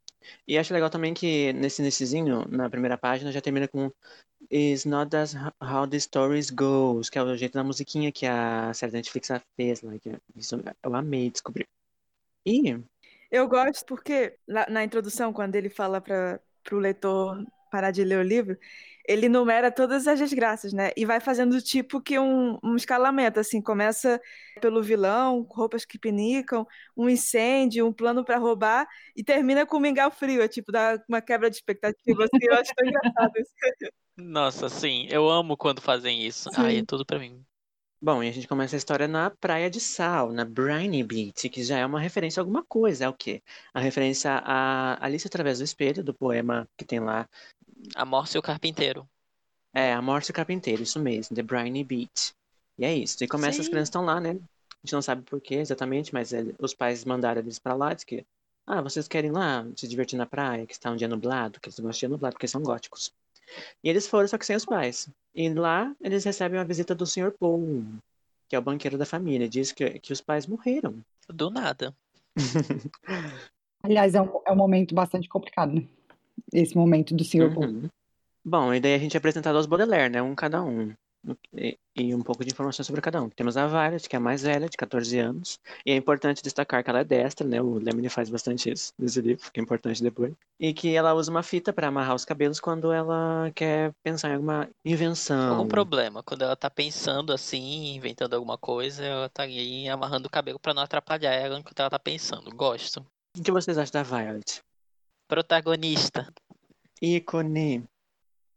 E 0.47 0.57
acho 0.57 0.73
legal 0.73 0.89
também 0.89 1.13
que 1.13 1.53
nesse 1.53 1.81
iniciozinho, 1.81 2.45
na 2.49 2.69
primeira 2.69 2.97
página, 2.97 3.31
já 3.31 3.41
termina 3.41 3.67
com 3.67 3.91
It's 4.51 4.85
not 4.85 5.15
as 5.15 5.33
how 5.61 5.87
the 5.87 5.99
stories 5.99 6.49
goes, 6.49 7.09
que 7.09 7.17
é 7.17 7.23
o 7.23 7.35
jeito 7.35 7.53
da 7.53 7.63
musiquinha 7.63 8.11
que 8.11 8.25
a 8.25 8.73
série 8.73 8.91
da 8.91 8.97
Netflix 8.97 9.29
fez. 9.55 9.81
Que 10.01 10.17
isso 10.35 10.55
eu 10.83 10.95
amei 10.95 11.29
descobrir. 11.29 11.67
E 12.45 12.77
Eu 13.31 13.47
gosto 13.47 13.85
porque 13.85 14.37
na, 14.47 14.69
na 14.69 14.83
introdução, 14.83 15.33
quando 15.33 15.55
ele 15.55 15.69
fala 15.69 15.99
para 16.01 16.39
o 16.71 16.75
leitor 16.75 17.45
parar 17.71 17.91
de 17.91 18.03
ler 18.03 18.19
o 18.19 18.23
livro, 18.23 18.57
ele 19.07 19.27
numera 19.27 19.71
todas 19.71 20.07
as 20.07 20.19
desgraças, 20.19 20.73
né? 20.73 20.91
E 20.95 21.05
vai 21.05 21.19
fazendo 21.19 21.61
tipo 21.61 22.01
que 22.01 22.17
um, 22.17 22.57
um 22.63 22.75
escalamento, 22.75 23.39
assim, 23.39 23.61
começa 23.61 24.19
pelo 24.61 24.81
vilão, 24.81 25.45
roupas 25.49 25.85
que 25.85 25.99
pinicam, 25.99 26.65
um 26.95 27.09
incêndio, 27.09 27.85
um 27.85 27.93
plano 27.93 28.23
para 28.23 28.37
roubar, 28.37 28.87
e 29.15 29.23
termina 29.23 29.65
com 29.65 29.77
um 29.77 29.81
mingau 29.81 30.11
frio, 30.11 30.41
é 30.41 30.47
tipo, 30.47 30.71
dá 30.71 31.01
uma 31.07 31.21
quebra 31.21 31.49
de 31.49 31.57
expectativa, 31.57 32.23
assim, 32.23 32.37
eu 32.41 32.53
acho 32.53 32.71
tão 32.75 32.87
engraçado 32.87 33.31
isso. 33.37 33.51
Nossa, 34.15 34.69
sim, 34.69 35.07
eu 35.09 35.27
amo 35.27 35.57
quando 35.57 35.81
fazem 35.81 36.21
isso. 36.25 36.49
Ai, 36.55 36.75
é 36.75 36.79
Sim. 36.79 36.85
tudo 36.85 37.05
pra 37.05 37.17
mim. 37.17 37.43
Bom, 37.99 38.21
e 38.21 38.27
a 38.27 38.31
gente 38.31 38.49
começa 38.49 38.75
a 38.75 38.77
história 38.77 39.07
na 39.07 39.29
Praia 39.29 39.69
de 39.69 39.79
Sal, 39.79 40.31
na 40.33 40.43
Briny 40.43 41.01
Beach, 41.03 41.47
que 41.49 41.63
já 41.63 41.77
é 41.77 41.85
uma 41.85 42.01
referência 42.01 42.41
a 42.41 42.43
alguma 42.43 42.61
coisa. 42.61 43.05
É 43.05 43.09
o 43.09 43.13
quê? 43.13 43.41
A 43.73 43.79
referência 43.79 44.41
a 44.43 45.03
Alice 45.03 45.25
através 45.25 45.59
do 45.59 45.63
espelho, 45.63 46.03
do 46.03 46.13
poema 46.13 46.67
que 46.77 46.83
tem 46.83 46.99
lá. 46.99 47.27
A 47.95 48.05
Morse 48.05 48.37
e 48.37 48.39
o 48.39 48.41
Carpinteiro. 48.41 49.07
É, 49.73 49.91
a 49.93 50.01
Morte 50.01 50.27
e 50.29 50.31
o 50.31 50.33
Carpinteiro, 50.33 50.83
isso 50.83 50.99
mesmo, 50.99 51.35
The 51.35 51.41
Briny 51.41 51.83
Beach. 51.83 52.33
E 52.77 52.85
é 52.85 52.93
isso. 52.93 53.23
E 53.23 53.27
começa, 53.27 53.61
as 53.61 53.65
Sim. 53.65 53.71
crianças 53.71 53.89
estão 53.89 54.05
lá, 54.05 54.19
né? 54.19 54.31
A 54.31 54.85
gente 54.85 54.93
não 54.93 55.01
sabe 55.01 55.23
por 55.23 55.41
quê 55.41 55.55
exatamente, 55.55 56.13
mas 56.13 56.33
é, 56.33 56.45
os 56.59 56.73
pais 56.73 57.05
mandaram 57.05 57.41
eles 57.41 57.57
pra 57.57 57.73
lá, 57.73 57.93
diz 57.93 58.03
que. 58.03 58.25
Ah, 58.65 58.81
vocês 58.81 59.07
querem 59.07 59.29
ir 59.29 59.33
lá 59.33 59.65
se 59.75 59.87
divertir 59.87 60.17
na 60.17 60.25
praia, 60.25 60.65
que 60.65 60.73
está 60.73 60.89
um 60.89 60.95
dia 60.95 61.07
nublado, 61.07 61.59
que 61.59 61.67
eles 61.67 61.79
gostam 61.79 61.91
de 61.91 61.99
dia 61.99 62.09
nublado, 62.09 62.35
porque 62.35 62.47
são 62.47 62.61
góticos. 62.61 63.11
E 63.83 63.89
eles 63.89 64.07
foram, 64.07 64.27
só 64.27 64.37
que 64.37 64.45
sem 64.45 64.55
os 64.55 64.65
pais. 64.65 65.09
E 65.35 65.53
lá 65.53 65.93
eles 65.99 66.23
recebem 66.23 66.57
uma 66.57 66.65
visita 66.65 66.95
do 66.95 67.05
Sr. 67.05 67.31
Paul, 67.37 67.83
que 68.47 68.55
é 68.55 68.59
o 68.59 68.61
banqueiro 68.61 68.97
da 68.97 69.05
família. 69.05 69.49
Diz 69.49 69.71
que, 69.71 69.99
que 69.99 70.13
os 70.13 70.21
pais 70.21 70.47
morreram. 70.47 70.95
Do 71.27 71.49
nada. 71.49 71.93
Aliás, 73.83 74.15
é 74.15 74.21
um, 74.21 74.41
é 74.45 74.51
um 74.51 74.55
momento 74.55 74.95
bastante 74.95 75.27
complicado, 75.27 75.73
né? 75.73 75.85
Esse 76.51 76.75
momento 76.75 77.15
do 77.15 77.23
Sr. 77.23 77.53
Paul. 77.53 77.65
Uhum. 77.65 77.89
Bom, 78.45 78.73
e 78.73 78.79
daí 78.79 78.95
a 78.95 78.97
gente 78.97 79.15
é 79.15 79.17
apresentado 79.17 79.55
aos 79.55 79.65
Baudelaire, 79.65 80.11
né? 80.11 80.21
Um 80.21 80.35
cada 80.35 80.61
um. 80.61 80.93
E, 81.55 81.77
e 81.95 82.13
um 82.13 82.21
pouco 82.21 82.43
de 82.43 82.51
informação 82.51 82.83
sobre 82.83 83.01
cada 83.01 83.21
um. 83.21 83.29
Temos 83.29 83.55
a 83.55 83.65
Violet, 83.65 84.09
que 84.09 84.15
é 84.15 84.17
a 84.17 84.21
mais 84.21 84.41
velha, 84.41 84.67
de 84.67 84.75
14 84.75 85.17
anos. 85.19 85.57
E 85.85 85.91
é 85.91 85.95
importante 85.95 86.43
destacar 86.43 86.83
que 86.83 86.89
ela 86.89 86.99
é 86.99 87.03
destra, 87.03 87.47
né? 87.47 87.61
O 87.61 87.75
Lemony 87.75 88.09
faz 88.09 88.29
bastante 88.29 88.69
isso 88.69 88.91
nesse 88.99 89.21
livro, 89.21 89.49
que 89.51 89.59
é 89.59 89.63
importante 89.63 90.03
depois. 90.03 90.33
E 90.59 90.73
que 90.73 90.93
ela 90.93 91.13
usa 91.13 91.31
uma 91.31 91.43
fita 91.43 91.71
para 91.71 91.87
amarrar 91.87 92.15
os 92.15 92.25
cabelos 92.25 92.59
quando 92.59 92.91
ela 92.91 93.49
quer 93.55 93.93
pensar 94.03 94.31
em 94.31 94.33
alguma 94.33 94.69
invenção. 94.83 95.55
Algum 95.55 95.67
problema. 95.69 96.21
Quando 96.21 96.41
ela 96.41 96.55
tá 96.55 96.69
pensando 96.69 97.31
assim, 97.31 97.95
inventando 97.95 98.33
alguma 98.33 98.57
coisa, 98.57 99.03
ela 99.03 99.29
tá 99.29 99.43
aí 99.43 99.87
amarrando 99.87 100.27
o 100.27 100.31
cabelo 100.31 100.59
pra 100.59 100.73
não 100.73 100.83
atrapalhar 100.83 101.31
ela 101.31 101.57
enquanto 101.57 101.79
ela 101.79 101.89
tá 101.89 101.99
pensando. 101.99 102.53
Gosto. 102.53 103.05
O 103.37 103.41
que 103.41 103.51
vocês 103.51 103.77
acham 103.77 103.93
da 103.93 104.03
Violet? 104.03 104.61
Protagonista. 105.33 106.31
Ícone. 107.01 107.83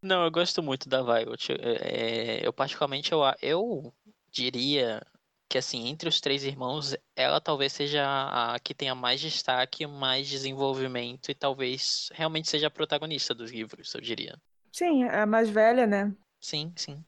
Não, 0.03 0.25
eu 0.25 0.31
gosto 0.31 0.63
muito 0.63 0.91
da 0.91 1.03
Violet. 1.03 1.53
É, 1.59 2.47
eu 2.47 2.53
particularmente 2.53 3.11
eu, 3.11 3.21
eu 3.41 3.95
diria 4.31 5.01
que 5.49 5.57
assim, 5.57 5.89
entre 5.89 6.07
os 6.07 6.21
três 6.21 6.45
irmãos, 6.45 6.95
ela 7.17 7.41
talvez 7.41 7.73
seja 7.73 8.05
a 8.05 8.59
que 8.61 8.75
tenha 8.75 8.95
mais 8.95 9.23
destaque, 9.23 9.87
mais 9.87 10.29
desenvolvimento 10.29 11.31
e 11.31 11.35
talvez 11.35 12.11
realmente 12.13 12.51
seja 12.51 12.67
a 12.67 12.71
protagonista 12.71 13.35
dos 13.35 13.51
livros, 13.51 13.95
eu 13.95 14.01
diria. 14.03 14.37
Sim, 14.71 15.05
a 15.05 15.25
mais 15.25 15.49
velha, 15.49 15.87
né? 15.87 16.15
Sim, 16.39 16.75
sim. 16.77 17.03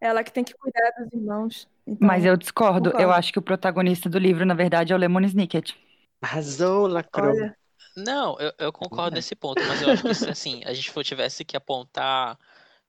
Ela 0.00 0.22
que 0.22 0.32
tem 0.32 0.44
que 0.44 0.54
cuidar 0.54 0.92
dos 1.00 1.12
irmãos. 1.12 1.68
Então, 1.84 2.06
Mas 2.06 2.24
eu 2.24 2.36
discordo. 2.36 2.90
Eu 2.90 2.92
concordo. 2.92 3.12
acho 3.14 3.32
que 3.32 3.40
o 3.40 3.42
protagonista 3.42 4.08
do 4.08 4.20
livro, 4.20 4.46
na 4.46 4.54
verdade, 4.54 4.92
é 4.92 4.94
o 4.94 4.98
Lemon 4.98 5.22
Snicket. 5.22 5.74
Arrasou, 6.22 6.86
lacrou. 6.86 7.30
olha, 7.30 7.56
Não, 8.04 8.38
eu, 8.40 8.52
eu 8.58 8.72
concordo 8.72 9.14
É. 9.14 9.16
nesse 9.16 9.34
ponto, 9.36 9.64
mas 9.66 9.80
eu 9.80 9.90
acho 9.90 10.04
que 10.04 10.14
se 10.14 10.28
assim, 10.30 10.62
a 10.64 10.72
gente 10.74 10.90
for, 10.90 11.04
tivesse 11.04 11.44
que 11.44 11.56
apontar 11.56 12.38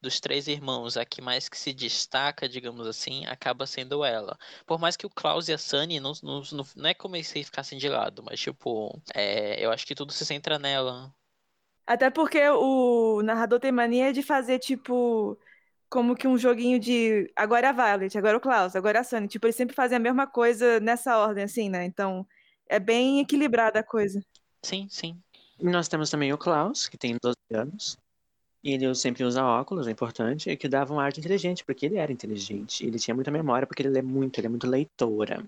dos 0.02 0.20
três 0.20 0.48
irmãos, 0.48 0.98
a 0.98 1.06
que 1.06 1.22
mais 1.22 1.48
que 1.50 1.58
se 1.58 1.74
destaca, 1.74 2.48
digamos 2.50 2.88
assim, 2.88 3.26
acaba 3.28 3.68
sendo 3.68 4.04
ela. 4.06 4.38
Por 4.66 4.80
mais 4.80 4.98
que 4.98 5.06
o 5.06 5.10
Klaus 5.10 5.48
e 5.50 5.54
a 5.54 5.58
Sunny 5.58 6.00
não, 6.00 6.14
não, 6.24 6.42
não, 6.52 6.66
não 6.76 6.90
é 6.90 6.94
como 6.94 7.22
se 7.24 7.44
ficassem 7.44 7.78
de 7.78 7.88
lado, 7.90 8.24
mas 8.24 8.40
tipo, 8.40 9.00
é, 9.14 9.64
eu 9.64 9.72
acho 9.72 9.86
que 9.86 9.94
tudo 9.96 10.12
se 10.14 10.26
centra 10.26 10.58
nela. 10.60 11.14
Até 11.86 12.10
porque 12.10 12.40
o 12.50 13.22
narrador 13.24 13.60
tem 13.60 13.72
mania 13.72 14.14
de 14.14 14.24
fazer, 14.24 14.60
tipo, 14.60 15.38
como 15.90 16.16
que 16.16 16.28
um 16.28 16.38
joguinho 16.38 16.80
de 16.80 17.32
agora 17.36 17.68
é 17.68 17.70
a 17.70 17.74
Violet, 17.74 18.18
agora 18.18 18.36
é 18.36 18.38
o 18.38 18.42
Klaus, 18.42 18.76
agora 18.76 19.00
é 19.00 19.02
a 19.02 19.04
Sunny. 19.04 19.28
Tipo, 19.28 19.48
eles 19.48 19.56
sempre 19.56 19.76
fazem 19.76 19.98
a 19.98 20.00
mesma 20.00 20.26
coisa 20.28 20.80
nessa 20.80 21.18
ordem, 21.18 21.44
assim, 21.44 21.70
né? 21.70 21.84
Então, 21.86 22.26
é 22.70 22.80
bem 22.80 23.20
equilibrada 23.20 23.80
a 23.80 23.84
coisa. 23.84 24.24
Sim, 24.64 24.88
sim. 24.90 25.22
Nós 25.60 25.88
temos 25.88 26.10
também 26.10 26.34
o 26.34 26.38
Klaus, 26.38 26.88
que 26.88 26.98
tem 26.98 27.18
12 27.22 27.38
anos. 27.54 27.98
E 28.64 28.74
ele 28.74 28.94
sempre 28.94 29.24
usa 29.24 29.44
óculos, 29.44 29.88
é 29.88 29.92
importante, 29.92 30.50
e 30.50 30.56
que 30.56 30.70
dava 30.70 30.94
um 30.94 31.00
ar 31.00 31.12
de 31.12 31.20
inteligente, 31.20 31.66
porque 31.66 31.86
ele 31.86 31.98
era 31.98 32.12
inteligente. 32.12 32.86
Ele 32.86 33.00
tinha 33.00 33.16
muita 33.16 33.32
memória, 33.32 33.66
porque 33.66 33.82
ele 33.82 33.90
lê 33.90 34.02
muito, 34.02 34.40
ele 34.40 34.48
é 34.48 34.50
muito 34.50 34.68
leitora. 34.68 35.44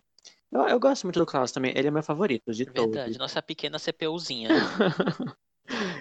Eu, 0.52 0.68
eu 0.68 0.80
gosto 0.80 1.04
muito 1.04 1.20
do 1.20 1.26
Klaus 1.26 1.52
também, 1.52 1.74
ele 1.76 1.88
é 1.88 1.92
meu 1.92 2.04
favorito 2.04 2.52
de 2.52 2.66
Verdade. 2.66 2.86
todos. 2.88 3.18
Nossa 3.18 3.42
pequena 3.42 3.78
CPUzinha. 3.78 4.50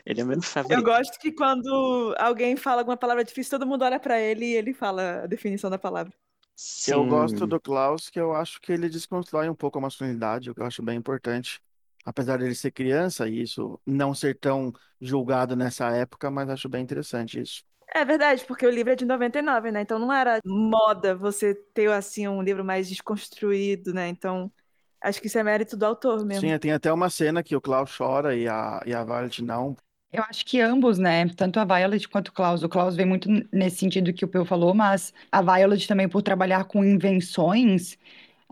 ele 0.07 0.20
é 0.20 0.25
meu 0.25 0.37
Eu 0.37 0.42
favorito. 0.42 0.85
gosto 0.85 1.18
que 1.18 1.33
quando 1.33 2.14
alguém 2.18 2.57
fala 2.57 2.81
alguma 2.81 2.96
palavra 2.96 3.25
difícil, 3.25 3.59
todo 3.59 3.68
mundo 3.68 3.85
olha 3.85 4.01
pra 4.01 4.18
ele 4.20 4.46
e 4.46 4.55
ele 4.55 4.72
fala 4.72 5.25
a 5.25 5.27
definição 5.27 5.68
da 5.68 5.79
palavra. 5.79 6.12
Eu 6.87 7.03
Sim. 7.03 7.09
gosto 7.09 7.46
do 7.46 7.61
Klaus, 7.61 8.09
que 8.09 8.20
eu 8.20 8.35
acho 8.35 8.61
que 8.61 8.72
ele 8.72 8.88
desconstrói 8.88 9.48
um 9.48 9.55
pouco 9.55 9.79
a 9.79 9.83
masculinidade, 9.83 10.51
o 10.51 10.55
que 10.55 10.61
eu 10.61 10.66
acho 10.66 10.83
bem 10.83 10.96
importante. 10.96 11.61
Apesar 12.04 12.38
dele 12.38 12.54
ser 12.54 12.70
criança 12.72 13.28
e 13.28 13.42
isso 13.42 13.80
não 13.86 14.14
ser 14.14 14.38
tão 14.38 14.72
julgado 15.00 15.54
nessa 15.56 15.90
época, 15.90 16.30
mas 16.30 16.48
acho 16.48 16.68
bem 16.68 16.82
interessante 16.82 17.40
isso. 17.40 17.64
É 17.94 18.04
verdade, 18.04 18.44
porque 18.46 18.66
o 18.66 18.70
livro 18.70 18.92
é 18.92 18.96
de 18.96 19.04
99, 19.04 19.70
né? 19.70 19.82
Então 19.82 19.98
não 19.98 20.12
era 20.12 20.40
moda 20.44 21.14
você 21.14 21.54
ter, 21.54 21.90
assim, 21.90 22.26
um 22.26 22.42
livro 22.42 22.64
mais 22.64 22.88
desconstruído, 22.88 23.92
né? 23.92 24.08
Então, 24.08 24.50
acho 25.00 25.20
que 25.20 25.26
isso 25.26 25.38
é 25.38 25.42
mérito 25.42 25.76
do 25.76 25.84
autor 25.84 26.24
mesmo. 26.24 26.48
Sim, 26.48 26.58
tem 26.58 26.72
até 26.72 26.90
uma 26.92 27.10
cena 27.10 27.42
que 27.42 27.54
o 27.54 27.60
Klaus 27.60 27.94
chora 27.94 28.34
e 28.34 28.48
a, 28.48 28.80
e 28.86 28.94
a 28.94 29.04
Violet 29.04 29.42
não. 29.42 29.76
Eu 30.12 30.22
acho 30.24 30.44
que 30.44 30.60
ambos, 30.60 30.98
né? 30.98 31.26
Tanto 31.30 31.58
a 31.58 31.64
Violet 31.64 32.06
quanto 32.08 32.28
o 32.28 32.32
Klaus. 32.32 32.62
O 32.62 32.68
Klaus 32.68 32.94
vem 32.94 33.06
muito 33.06 33.28
nesse 33.52 33.78
sentido 33.78 34.12
que 34.12 34.24
o 34.24 34.28
Peu 34.28 34.44
falou, 34.44 34.74
mas 34.74 35.12
a 35.30 35.40
Violet 35.40 35.86
também, 35.88 36.08
por 36.08 36.22
trabalhar 36.22 36.64
com 36.64 36.84
invenções, 36.84 37.98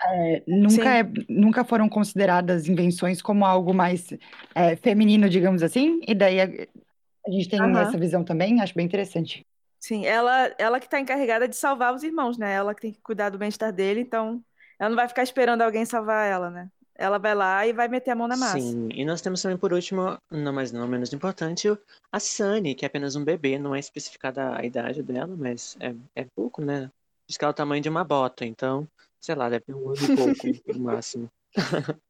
é, 0.04 0.42
nunca, 0.46 0.70
Sim. 0.70 0.88
é- 0.88 1.12
nunca 1.28 1.64
foram 1.64 1.88
consideradas 1.88 2.68
invenções 2.68 3.20
como 3.20 3.44
algo 3.44 3.74
mais 3.74 4.08
é, 4.54 4.76
feminino, 4.76 5.28
digamos 5.28 5.62
assim. 5.62 6.00
E 6.06 6.14
daí 6.14 6.40
a, 6.40 6.44
a 6.44 7.30
gente 7.30 7.48
tem 7.48 7.60
Aham. 7.60 7.80
essa 7.80 7.98
visão 7.98 8.24
também, 8.24 8.60
acho 8.60 8.74
bem 8.74 8.86
interessante. 8.86 9.44
Sim, 9.78 10.04
ela, 10.04 10.54
ela 10.58 10.78
que 10.78 10.88
tá 10.88 11.00
encarregada 11.00 11.48
de 11.48 11.56
salvar 11.56 11.94
os 11.94 12.02
irmãos, 12.02 12.36
né? 12.36 12.52
Ela 12.52 12.74
que 12.74 12.82
tem 12.82 12.92
que 12.92 13.00
cuidar 13.00 13.30
do 13.30 13.38
bem-estar 13.38 13.72
dele, 13.72 14.00
então 14.00 14.42
ela 14.78 14.90
não 14.90 14.96
vai 14.96 15.08
ficar 15.08 15.22
esperando 15.22 15.62
alguém 15.62 15.84
salvar 15.84 16.26
ela, 16.26 16.50
né? 16.50 16.68
Ela 16.94 17.16
vai 17.16 17.34
lá 17.34 17.66
e 17.66 17.72
vai 17.72 17.88
meter 17.88 18.10
a 18.10 18.14
mão 18.14 18.28
na 18.28 18.36
massa. 18.36 18.58
Sim, 18.58 18.90
e 18.92 19.06
nós 19.06 19.22
temos 19.22 19.40
também 19.40 19.56
por 19.56 19.72
último, 19.72 20.18
não 20.30 20.52
mais 20.52 20.70
não 20.70 20.86
menos 20.86 21.14
importante, 21.14 21.66
a 22.12 22.20
Sunny, 22.20 22.74
que 22.74 22.84
é 22.84 22.88
apenas 22.88 23.16
um 23.16 23.24
bebê, 23.24 23.58
não 23.58 23.74
é 23.74 23.78
especificada 23.78 24.54
a 24.54 24.64
idade 24.64 25.02
dela, 25.02 25.34
mas 25.34 25.78
é, 25.80 25.94
é 26.14 26.26
pouco, 26.36 26.60
né? 26.62 26.90
Diz 27.26 27.38
que 27.38 27.44
ela 27.44 27.52
é 27.52 27.54
o 27.54 27.56
tamanho 27.56 27.82
de 27.82 27.88
uma 27.88 28.04
bota, 28.04 28.44
então, 28.44 28.86
sei 29.20 29.34
lá, 29.34 29.48
deve 29.48 29.64
ter 29.64 29.74
um 29.74 29.88
ano 29.90 29.96
e 29.96 30.16
pouco 30.16 30.78
no 30.78 30.84
máximo. 30.84 31.30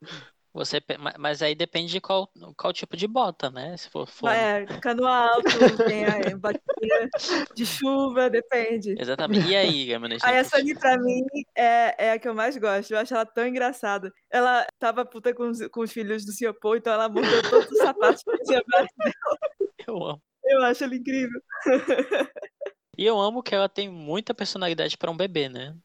Você, 0.53 0.83
mas 1.17 1.43
aí 1.43 1.55
depende 1.55 1.93
de 1.93 2.01
qual, 2.01 2.29
qual 2.57 2.73
tipo 2.73 2.97
de 2.97 3.07
bota, 3.07 3.53
né? 3.53 3.77
Se 3.77 3.89
for, 3.89 4.05
for- 4.05 4.31
É, 4.31 4.67
cano 4.81 5.07
alto, 5.07 5.45
tem 5.87 6.05
a 6.05 6.37
botinha 6.37 7.09
de 7.55 7.65
chuva, 7.65 8.29
depende. 8.29 8.97
Exatamente. 8.99 9.47
E 9.49 9.55
aí, 9.55 9.87
Gamma 9.87 10.09
Aí 10.25 10.39
a 10.39 10.43
Sunny, 10.43 10.75
pra 10.77 10.99
mim, 10.99 11.23
é, 11.57 12.07
é 12.07 12.13
a 12.13 12.19
que 12.19 12.27
eu 12.27 12.35
mais 12.35 12.57
gosto. 12.57 12.91
Eu 12.91 12.99
acho 12.99 13.15
ela 13.15 13.25
tão 13.25 13.47
engraçada. 13.47 14.13
Ela 14.29 14.67
tava 14.77 15.05
puta 15.05 15.33
com 15.33 15.51
os, 15.51 15.65
com 15.69 15.83
os 15.83 15.93
filhos 15.93 16.25
do 16.25 16.33
Sr. 16.33 16.53
Paul, 16.61 16.75
então 16.79 16.93
ela 16.95 17.09
mudou 17.09 17.43
todos 17.49 17.71
os 17.71 17.79
sapatos 17.79 18.25
que 18.25 18.43
tinha 18.43 18.61
pra- 18.65 18.87
Eu 19.87 20.05
amo. 20.05 20.23
Eu 20.45 20.65
acho 20.65 20.83
ela 20.83 20.97
incrível. 20.97 21.41
E 22.99 23.07
eu 23.07 23.21
amo 23.21 23.41
que 23.41 23.55
ela 23.55 23.69
tem 23.69 23.89
muita 23.89 24.35
personalidade 24.35 24.99
pra 24.99 25.13
um 25.13 25.17
bebê, 25.17 25.49
né? 25.49 25.77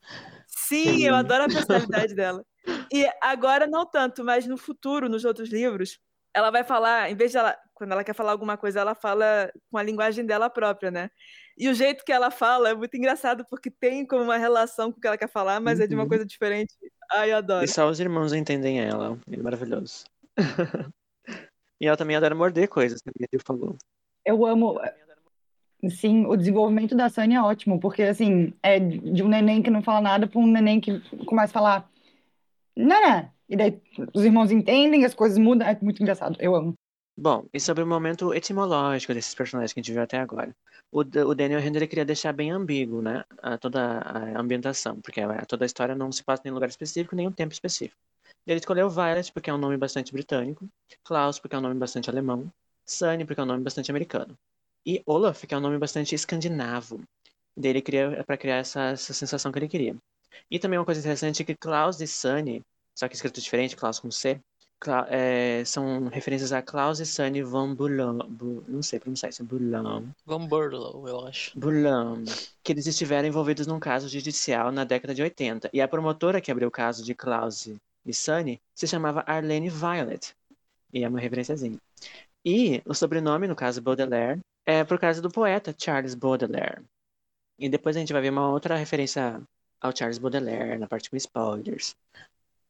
Sim, 0.68 1.04
eu 1.04 1.16
adoro 1.16 1.44
a 1.44 1.48
personalidade 1.48 2.16
dela. 2.16 2.44
E 2.92 3.08
agora 3.22 3.68
não 3.68 3.86
tanto, 3.86 4.24
mas 4.24 4.46
no 4.48 4.58
futuro, 4.58 5.08
nos 5.10 5.24
outros 5.26 5.50
livros, 5.50 6.00
ela 6.34 6.52
vai 6.52 6.64
falar, 6.64 7.10
em 7.10 7.16
vez 7.16 7.32
de 7.32 7.38
ela, 7.38 7.58
quando 7.74 7.92
ela 7.92 8.04
quer 8.04 8.14
falar 8.14 8.32
alguma 8.32 8.58
coisa, 8.58 8.80
ela 8.80 8.96
fala 8.96 9.52
com 9.72 9.78
a 9.78 9.84
linguagem 9.84 10.26
dela 10.26 10.50
própria, 10.50 10.92
né? 10.92 11.10
E 11.58 11.70
o 11.70 11.74
jeito 11.74 12.04
que 12.04 12.12
ela 12.12 12.30
fala 12.30 12.70
é 12.70 12.74
muito 12.74 12.96
engraçado, 12.98 13.46
porque 13.50 13.72
tem 13.72 14.06
como 14.06 14.24
uma 14.24 14.38
relação 14.38 14.92
com 14.92 14.98
o 14.98 15.02
que 15.02 15.08
ela 15.08 15.18
quer 15.18 15.30
falar, 15.30 15.60
mas 15.60 15.80
é 15.80 15.88
de 15.88 15.94
uma 15.96 16.04
Uhum. 16.04 16.10
coisa 16.10 16.26
diferente. 16.26 16.74
Ai, 17.12 17.32
eu 17.32 17.38
adoro. 17.38 17.64
E 17.64 17.68
só 17.68 17.88
os 17.90 18.00
irmãos 18.00 18.34
entendem 18.34 18.82
ela, 18.82 19.18
ele 19.28 19.40
é 19.40 19.44
maravilhoso. 19.44 20.06
E 21.80 21.88
ela 21.88 21.98
também 21.98 22.16
adora 22.16 22.34
morder 22.34 22.70
coisas, 22.70 23.02
que 23.02 23.10
ele 23.20 23.44
falou. 23.46 23.78
Eu 24.26 24.46
amo, 24.46 24.80
sim, 25.90 26.26
o 26.26 26.36
desenvolvimento 26.36 26.96
da 26.96 27.10
Sunny 27.10 27.36
é 27.36 27.42
ótimo, 27.42 27.80
porque 27.80 28.04
assim, 28.04 28.54
é 28.62 28.80
de 28.80 29.24
um 29.24 29.28
neném 29.28 29.62
que 29.62 29.70
não 29.70 29.82
fala 29.82 30.02
nada 30.02 30.28
para 30.28 30.40
um 30.40 30.48
neném 30.48 30.80
que 30.80 31.00
começa 31.26 31.52
a 31.52 31.54
falar, 31.54 31.92
né? 32.76 33.32
E 33.48 33.56
daí 33.56 33.80
os 34.14 34.24
irmãos 34.24 34.52
entendem, 34.52 35.06
as 35.06 35.14
coisas 35.14 35.38
mudam, 35.38 35.68
é 35.68 35.78
muito 35.82 36.02
engraçado, 36.02 36.38
eu 36.40 36.56
amo. 36.56 36.74
Bom, 37.18 37.46
e 37.54 37.60
sobre 37.60 37.84
o 37.84 37.88
momento 37.88 38.34
etimológico 38.34 39.14
desses 39.14 39.34
personagens 39.34 39.72
que 39.72 39.80
a 39.80 39.82
gente 39.82 39.94
viu 39.94 40.02
até 40.02 40.20
agora. 40.20 40.54
O, 40.92 41.00
o 41.00 41.36
Daniel 41.36 41.62
Henry 41.62 41.88
queria 41.88 42.04
deixar 42.04 42.34
bem 42.34 42.52
ambíguo, 42.52 43.02
né? 43.02 43.24
a 43.42 43.58
toda 43.58 44.00
a 44.00 44.40
ambientação, 44.40 45.00
porque 45.00 45.22
toda 45.48 45.64
a 45.64 45.66
história 45.66 45.96
não 45.96 46.12
se 46.12 46.24
passa 46.24 46.48
em 46.48 46.52
lugar 46.52 46.68
específico, 46.68 47.16
nem 47.16 47.28
um 47.28 47.32
tempo 47.32 47.54
específico. 47.54 48.00
Ele 48.46 48.60
escolheu 48.60 48.90
Violet 48.90 49.32
porque 49.32 49.50
é 49.50 49.54
um 49.54 49.58
nome 49.58 49.78
bastante 49.78 50.12
britânico, 50.12 50.68
Klaus 51.04 51.40
porque 51.40 51.56
é 51.56 51.60
um 51.60 51.62
nome 51.62 51.76
bastante 51.76 52.10
alemão, 52.10 52.52
Sunny 52.86 53.26
porque 53.26 53.40
é 53.40 53.44
um 53.44 53.48
nome 53.48 53.64
bastante 53.64 53.90
americano, 53.90 54.38
e 54.86 55.02
Olaf 55.06 55.44
que 55.46 55.54
é 55.54 55.58
um 55.58 55.62
nome 55.62 55.78
bastante 55.78 56.16
escandinavo. 56.16 57.02
Daí 57.58 57.72
ele 57.72 57.82
queria 57.82 58.24
para 58.26 58.38
criar 58.38 58.58
essa, 58.58 58.82
essa 58.92 59.14
sensação 59.14 59.52
que 59.52 59.60
ele 59.60 59.68
queria. 59.68 59.96
E 60.52 60.60
também 60.60 60.78
uma 60.78 60.86
coisa 60.86 61.00
interessante 61.00 61.42
é 61.42 61.46
que 61.46 61.56
Klaus 61.56 62.02
e 62.02 62.08
Sunny, 62.08 62.62
só 62.94 63.08
que 63.08 63.16
escrito 63.16 63.42
diferente, 63.42 63.76
Klaus 63.76 64.00
com 64.00 64.12
C, 64.12 64.40
Cla- 64.80 65.08
é, 65.10 65.64
são 65.66 66.08
referências 66.10 66.52
a 66.52 66.62
Klaus 66.62 67.00
e 67.00 67.06
Sunny 67.06 67.42
von 67.42 67.74
Boulogne, 67.74 68.24
Bu- 68.28 68.64
não 68.68 68.84
sei 68.84 69.00
pronunciar 69.00 69.30
isso, 69.30 69.44
Boulogne, 69.44 70.10
Van 70.26 70.46
Burlow, 70.46 71.08
eu 71.08 71.26
acho. 71.26 71.58
Boulogne, 71.58 72.26
que 72.62 72.74
eles 72.74 72.86
estiveram 72.86 73.28
envolvidos 73.28 73.66
num 73.68 73.80
caso 73.80 74.10
judicial 74.10 74.72
na 74.72 74.84
década 74.84 75.16
de 75.16 75.22
80. 75.24 75.70
E 75.72 75.80
a 75.82 75.88
promotora 75.88 76.42
que 76.42 76.52
abriu 76.52 76.68
o 76.68 76.72
caso 76.72 77.04
de 77.04 77.16
Klaus 77.16 77.68
e 78.06 78.14
Sunny 78.14 78.60
se 78.76 78.86
chamava 78.88 79.24
Arlene 79.26 79.70
Violet. 79.70 80.36
E 80.94 81.04
é 81.04 81.08
uma 81.08 81.20
referenciazinha. 81.20 81.78
E 82.44 82.82
o 82.86 82.94
sobrenome, 82.94 83.48
no 83.48 83.56
caso 83.56 83.82
Baudelaire, 83.82 84.40
é 84.66 84.84
por 84.84 85.00
causa 85.00 85.22
do 85.22 85.32
poeta 85.32 85.76
Charles 85.78 86.16
Baudelaire. 86.16 86.84
E 87.60 87.70
depois 87.70 87.96
a 87.98 88.00
gente 88.00 88.14
vai 88.14 88.22
ver 88.22 88.32
uma 88.32 88.50
outra 88.50 88.78
referência 88.78 89.42
ao 89.82 89.96
Charles 89.96 90.20
Baudelaire 90.20 90.80
na 90.80 90.88
parte 90.88 91.10
com 91.10 91.18
spoilers. 91.18 91.96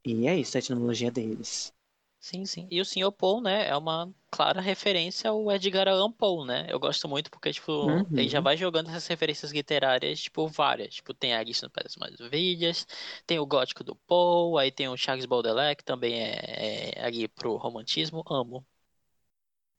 E 0.05 0.27
é 0.27 0.37
isso, 0.37 0.57
a 0.57 0.59
etimologia 0.59 1.11
deles. 1.11 1.73
Sim, 2.19 2.43
sim. 2.45 2.67
E 2.71 2.81
o 2.81 2.85
Sr. 2.85 3.11
Paul, 3.11 3.39
né, 3.39 3.67
é 3.69 3.77
uma 3.77 4.11
clara 4.31 4.59
referência 4.59 5.29
ao 5.29 5.51
Edgar 5.51 5.87
Allan 5.87 6.11
Poe, 6.11 6.45
né? 6.47 6.65
Eu 6.69 6.79
gosto 6.79 7.07
muito 7.07 7.29
porque, 7.29 7.53
tipo, 7.53 7.71
Uhum. 7.83 8.05
ele 8.15 8.27
já 8.27 8.41
vai 8.41 8.57
jogando 8.57 8.89
essas 8.89 9.05
referências 9.07 9.51
literárias, 9.51 10.21
tipo, 10.21 10.47
várias. 10.47 10.95
Tipo, 10.95 11.13
tem 11.13 11.35
a 11.35 11.39
Alice 11.39 11.61
no 11.63 11.69
País 11.69 11.85
das 11.85 11.95
Maravilhas, 11.97 12.87
tem 13.27 13.37
o 13.39 13.45
Gótico 13.45 13.83
do 13.83 13.95
Poe, 13.95 14.59
aí 14.61 14.71
tem 14.71 14.87
o 14.89 14.97
Charles 14.97 15.25
Baudelaire, 15.27 15.75
que 15.77 15.83
também 15.83 16.15
é, 16.19 16.93
é 16.99 17.05
ali 17.05 17.27
pro 17.27 17.55
romantismo. 17.57 18.23
Amo. 18.27 18.65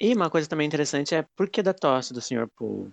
E 0.01 0.13
uma 0.15 0.31
coisa 0.31 0.49
também 0.49 0.67
interessante 0.67 1.15
é 1.15 1.23
por 1.37 1.49
que 1.49 1.63
da 1.63 1.73
tosse 1.75 2.13
do 2.13 2.21
Sr. 2.21 2.49
Poe? 2.57 2.91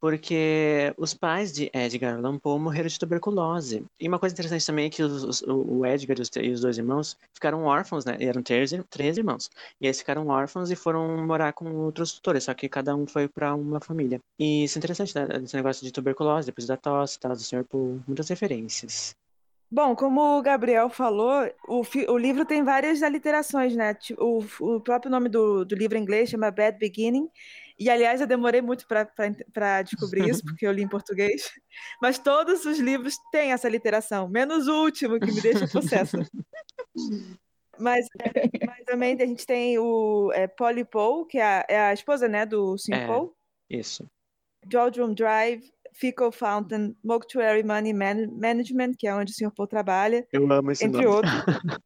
Porque 0.00 0.94
os 0.96 1.12
pais 1.12 1.52
de 1.52 1.70
Edgar 1.74 2.14
Allan 2.16 2.38
Poe 2.38 2.58
morreram 2.60 2.88
de 2.88 2.98
tuberculose. 2.98 3.84
E 4.00 4.06
uma 4.08 4.18
coisa 4.18 4.32
interessante 4.32 4.64
também 4.64 4.86
é 4.86 4.90
que 4.90 5.02
os- 5.02 5.24
os- 5.24 5.42
o 5.42 5.84
Edgar 5.84 6.16
e 6.18 6.50
os, 6.52 6.60
dois 6.60 6.78
irmãos 6.78 7.16
ficaram 7.34 7.64
órfãos, 7.64 8.04
né? 8.04 8.16
Eram 8.20 8.42
três, 8.42 8.70
três 8.88 9.18
irmãos. 9.18 9.50
E 9.80 9.86
eles 9.86 9.98
ficaram 9.98 10.28
órfãos 10.28 10.70
e 10.70 10.76
foram 10.76 11.26
morar 11.26 11.52
com 11.52 11.68
outros 11.76 12.12
tutores, 12.12 12.44
só 12.44 12.54
que 12.54 12.68
cada 12.68 12.94
um 12.94 13.06
foi 13.06 13.26
para 13.28 13.54
uma 13.54 13.80
família. 13.80 14.20
E 14.38 14.64
isso 14.64 14.78
é 14.78 14.80
interessante, 14.80 15.14
né? 15.16 15.26
Esse 15.42 15.56
negócio 15.56 15.84
de 15.84 15.92
tuberculose, 15.92 16.46
depois 16.46 16.66
da 16.66 16.76
tosse, 16.76 17.18
tal, 17.18 17.32
do 17.32 17.42
Sr. 17.42 17.64
Poe. 17.64 18.00
Muitas 18.06 18.28
referências. 18.28 19.14
Bom, 19.70 19.94
como 19.94 20.38
o 20.38 20.42
Gabriel 20.42 20.88
falou, 20.88 21.46
o, 21.66 21.82
o 22.08 22.18
livro 22.18 22.44
tem 22.46 22.62
várias 22.62 23.02
aliterações, 23.02 23.76
né? 23.76 23.94
O, 24.16 24.42
o 24.60 24.80
próprio 24.80 25.10
nome 25.10 25.28
do, 25.28 25.64
do 25.64 25.74
livro 25.74 25.98
em 25.98 26.02
inglês 26.02 26.30
chama 26.30 26.50
Bad 26.50 26.78
Beginning. 26.78 27.28
E, 27.78 27.88
aliás, 27.90 28.20
eu 28.20 28.26
demorei 28.26 28.60
muito 28.60 28.86
para 28.86 29.82
descobrir 29.82 30.28
isso, 30.28 30.42
porque 30.42 30.66
eu 30.66 30.72
li 30.72 30.82
em 30.82 30.88
português. 30.88 31.50
Mas 32.02 32.18
todos 32.18 32.64
os 32.64 32.78
livros 32.78 33.16
têm 33.30 33.52
essa 33.52 33.68
literação, 33.68 34.28
menos 34.28 34.66
o 34.66 34.82
último, 34.82 35.20
que 35.20 35.30
me 35.30 35.40
deixa 35.40 35.68
possessa. 35.68 36.18
Mas, 37.80 38.08
mas 38.66 38.84
também 38.86 39.16
a 39.22 39.24
gente 39.24 39.46
tem 39.46 39.78
o 39.78 40.32
é, 40.34 40.48
Polly 40.48 40.84
Poe, 40.84 41.24
que 41.28 41.38
é 41.38 41.44
a, 41.44 41.66
é 41.68 41.80
a 41.80 41.92
esposa 41.92 42.26
né, 42.26 42.44
do 42.44 42.76
Sr. 42.76 42.94
É. 42.94 43.06
Poe. 43.06 43.30
Isso. 43.70 44.10
Doldrum 44.66 45.14
Drive, 45.14 45.62
Fecal 45.98 46.30
Fountain, 46.32 46.96
Mortuary 47.02 47.62
Money 47.64 47.92
Man- 47.92 48.28
Management, 48.32 48.92
que 48.98 49.06
é 49.08 49.14
onde 49.14 49.32
o 49.32 49.34
Sr. 49.34 49.52
Poe 49.54 49.66
trabalha 49.68 50.26
Eu 50.32 50.50
amo 50.52 50.70
esse 50.70 50.84
entre 50.84 51.02
nome. 51.04 51.14
outros. 51.16 51.32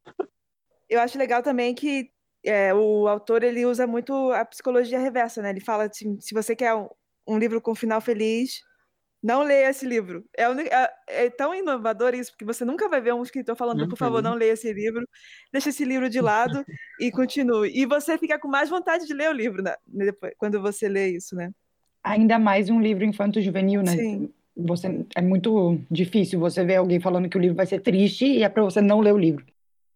Eu 0.89 1.01
acho 1.01 1.17
legal 1.19 1.43
também 1.43 1.75
que 1.75 2.11
é, 2.45 2.75
o 2.75 3.09
autor 3.09 3.43
ele 3.43 3.65
usa 3.65 3.87
muito 3.87 4.31
a 4.33 4.45
psicologia 4.45 4.99
reversa, 4.99 5.41
né? 5.41 5.51
Ele 5.51 5.61
fala 5.61 5.85
assim, 5.85 6.21
se 6.21 6.35
você 6.35 6.55
quer 6.55 6.75
um, 6.75 6.89
um 7.27 7.39
livro 7.39 7.61
com 7.63 7.75
final 7.75 8.01
feliz, 8.01 8.61
não 9.23 9.43
leia 9.43 9.71
esse 9.71 9.87
livro. 9.87 10.25
É, 10.37 10.43
é- 10.45 10.91
é 11.25 11.31
tão 11.31 11.55
inovador 11.55 12.15
isso, 12.15 12.33
porque 12.33 12.45
você 12.45 12.65
nunca 12.65 12.89
vai 12.89 13.01
ver 13.01 13.15
um 13.15 13.23
escritor 13.23 13.57
falando, 13.57 13.89
por 13.89 13.97
favor, 13.97 14.17
Uhum. 14.17 14.23
não 14.23 14.35
leia 14.35 14.53
esse 14.53 14.71
livro, 14.73 15.09
deixa 15.53 15.71
esse 15.71 15.85
livro 15.85 16.11
de 16.11 16.21
lado 16.21 16.63
e 17.01 17.11
continue. 17.11 17.71
E 17.75 17.87
você 17.87 18.19
fica 18.19 18.39
com 18.39 18.49
mais 18.49 18.69
vontade 18.69 19.07
de 19.07 19.15
ler 19.15 19.31
o 19.31 19.33
livro, 19.33 19.63
né? 19.63 19.75
Quando 20.37 20.61
você 20.61 20.89
lê 20.89 21.09
isso, 21.17 21.35
né? 21.37 21.51
Ainda 22.03 22.39
mais 22.39 22.69
um 22.69 22.81
livro 22.81 23.05
infanto-juvenil, 23.05 23.83
né? 23.83 23.93
Sim. 23.93 24.33
Você, 24.57 25.07
é 25.15 25.23
muito 25.23 25.81
difícil 25.91 26.39
você 26.39 26.65
ver 26.65 26.77
alguém 26.77 27.01
falando 27.01 27.29
que 27.29 27.37
o 27.39 27.41
livro 27.41 27.57
vai 27.57 27.67
ser 27.67 27.81
triste 27.81 28.27
e 28.27 28.43
é 28.43 28.49
pra 28.49 28.63
você 28.63 28.81
não 28.81 29.01
ler 29.01 29.15
o 29.15 29.19
livro. 29.19 29.47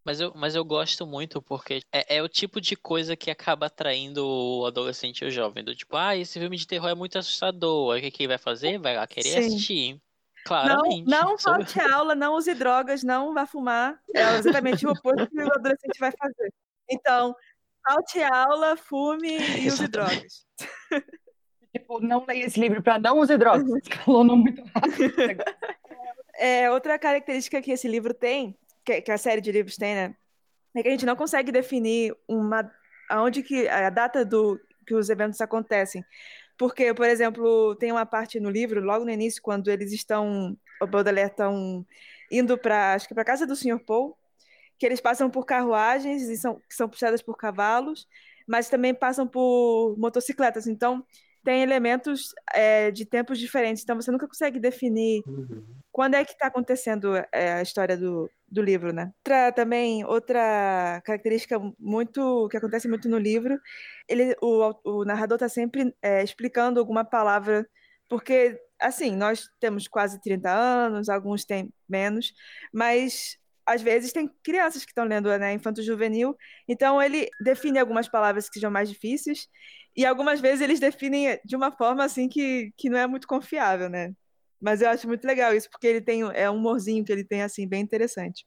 Mas 0.05 0.21
eu, 0.21 0.33
mas 0.37 0.55
eu 0.55 0.65
gosto 0.65 1.05
muito 1.05 1.43
porque 1.43 1.81
é, 1.93 2.17
é 2.19 2.23
o 2.23 2.29
tipo 2.29 2.61
de 2.61 2.77
coisa 2.77 3.17
que 3.17 3.29
acaba 3.29 3.67
atraindo 3.67 4.25
o 4.25 4.65
adolescente 4.65 5.23
e 5.23 5.27
o 5.27 5.31
jovem. 5.31 5.65
Do 5.65 5.75
tipo, 5.75 5.97
ah, 5.97 6.17
esse 6.17 6.39
filme 6.39 6.57
de 6.57 6.67
terror 6.67 6.89
é 6.89 6.95
muito 6.95 7.19
assustador. 7.19 7.97
O 7.97 8.01
que 8.01 8.11
que 8.13 8.23
ele 8.23 8.29
vai 8.29 8.39
fazer? 8.39 8.79
Vai 8.79 8.95
lá 8.97 9.07
querer 9.07 9.31
Sim. 9.31 9.39
assistir. 9.39 9.93
Não, 9.95 10.01
Claramente. 10.45 11.11
não 11.11 11.37
Sou- 11.37 11.55
falte 11.55 11.81
aula, 11.93 12.15
não 12.15 12.37
use 12.37 12.55
drogas, 12.55 13.03
não 13.03 13.35
vá 13.35 13.47
fumar. 13.47 14.01
É 14.15 14.37
exatamente 14.37 14.87
o 14.87 14.91
oposto 14.93 15.27
que 15.29 15.43
o 15.43 15.53
adolescente 15.53 15.99
vai 15.99 16.13
fazer. 16.13 16.55
Então, 16.89 17.35
falte 17.85 18.23
aula, 18.23 18.77
fume 18.77 19.29
e 19.29 19.67
use 19.69 19.89
drogas. 19.89 20.47
Tipo, 21.79 22.01
não 22.01 22.25
leia 22.27 22.47
esse 22.47 22.59
livro 22.59 22.83
pra 22.83 22.99
não 22.99 23.19
usar 23.19 23.37
drogas. 23.37 23.69
Escalonou 23.83 24.37
muito 24.37 24.63
rápido. 24.75 25.45
É, 26.39 26.71
outra 26.71 26.99
característica 26.99 27.63
que 27.63 27.71
esse 27.71 27.89
livro 27.89 28.13
tem, 28.13 28.55
que, 28.85 29.01
que 29.01 29.11
a 29.11 29.17
série 29.17 29.41
de 29.41 29.51
livros 29.51 29.79
tem, 29.79 29.95
né? 29.95 30.15
É 30.75 30.83
que 30.83 30.89
a 30.89 30.91
gente 30.91 31.07
não 31.07 31.17
consegue 31.17 31.51
definir 31.51 32.15
uma, 32.29 32.71
aonde 33.09 33.43
que 33.43 33.67
a 33.67 33.89
data 33.89 34.23
do 34.23 34.61
que 34.87 34.95
os 34.95 35.09
eventos 35.09 35.41
acontecem. 35.41 36.05
Porque, 36.59 36.93
por 36.95 37.07
exemplo, 37.07 37.75
tem 37.77 37.91
uma 37.91 38.05
parte 38.05 38.39
no 38.39 38.51
livro, 38.51 38.83
logo 38.83 39.05
no 39.05 39.11
início, 39.11 39.43
quando 39.43 39.71
eles 39.71 39.93
estão, 39.93 40.57
o 40.81 40.87
Baudelaire 40.87 41.31
estão 41.31 41.87
indo 42.31 42.57
para, 42.59 42.95
acho 42.95 43.09
que 43.09 43.15
para 43.15 43.25
casa 43.25 43.47
do 43.47 43.57
Sr. 43.57 43.79
Paul, 43.85 44.17
que 44.79 44.87
eles 44.87 45.01
passam 45.01 45.31
por 45.31 45.45
carruagens 45.45 46.23
e 46.23 46.37
são, 46.37 46.61
que 46.69 46.75
são 46.75 46.89
puxadas 46.89 47.23
por 47.23 47.37
cavalos, 47.37 48.07
mas 48.47 48.69
também 48.69 48.95
passam 48.95 49.27
por 49.27 49.97
motocicletas. 49.99 50.67
Então, 50.67 51.05
tem 51.47 51.63
elementos 51.63 52.35
é, 52.53 52.91
de 52.91 53.07
tempos 53.07 53.39
diferentes. 53.39 53.85
Então, 53.85 53.95
você 53.95 54.11
nunca 54.11 54.27
consegue 54.27 54.59
definir 54.59 55.23
Uhum. 55.25 55.63
quando 55.93 56.15
é 56.15 56.25
que 56.25 56.33
está 56.33 56.49
acontecendo 56.49 57.15
é, 57.33 57.53
a 57.53 57.63
história 57.63 57.97
do, 57.97 58.29
do 58.49 58.61
livro, 58.61 58.93
né? 58.93 59.13
Outra, 59.19 59.53
também, 59.53 60.05
outra 60.05 61.01
característica 61.05 61.57
muito 61.79 62.49
que 62.49 62.57
acontece 62.57 62.89
muito 62.89 63.09
no 63.09 63.17
livro, 63.17 63.61
ele, 64.09 64.35
o, 64.43 64.75
o 64.85 65.05
narrador 65.05 65.37
está 65.37 65.49
sempre 65.49 65.95
é, 66.03 66.21
explicando 66.21 66.81
alguma 66.81 67.05
palavra, 67.05 67.65
porque, 68.09 68.61
assim, 68.81 69.15
nós 69.15 69.49
temos 69.61 69.87
quase 69.87 70.21
30 70.21 70.51
anos, 70.51 71.09
alguns 71.09 71.45
têm 71.45 71.73
menos, 71.89 72.35
mas 72.73 73.39
às 73.67 73.83
vezes 73.83 74.13
tem 74.13 74.31
crianças 74.43 74.85
que 74.85 74.93
estão 74.93 75.05
lendo 75.05 75.29
né, 75.39 75.53
infanto-juvenil, 75.53 76.37
então 76.69 77.03
ele 77.03 77.29
define 77.41 77.79
algumas 77.79 78.09
palavras 78.09 78.49
que 78.49 78.55
sejam 78.55 78.71
mais 78.71 78.89
difíceis, 78.89 79.49
e 79.97 80.05
algumas 80.05 80.41
vezes 80.41 80.61
eles 80.61 80.79
definem 80.79 81.41
de 81.45 81.57
uma 81.57 81.73
forma 81.73 82.05
assim 82.05 82.29
que, 82.29 82.73
que 82.77 82.89
não 82.89 82.99
é 82.99 83.07
muito 83.07 83.27
confiável, 83.27 83.89
né? 83.89 84.13
Mas 84.61 84.81
eu 84.81 84.89
acho 84.89 85.07
muito 85.07 85.27
legal 85.27 85.55
isso, 85.55 85.69
porque 85.71 85.87
ele 85.87 86.01
tem 86.01 86.23
é 86.35 86.51
um 86.51 86.57
humorzinho 86.57 87.05
que 87.05 87.13
ele 87.13 87.25
tem 87.25 87.43
assim 87.43 87.67
bem 87.67 87.81
interessante. 87.83 88.47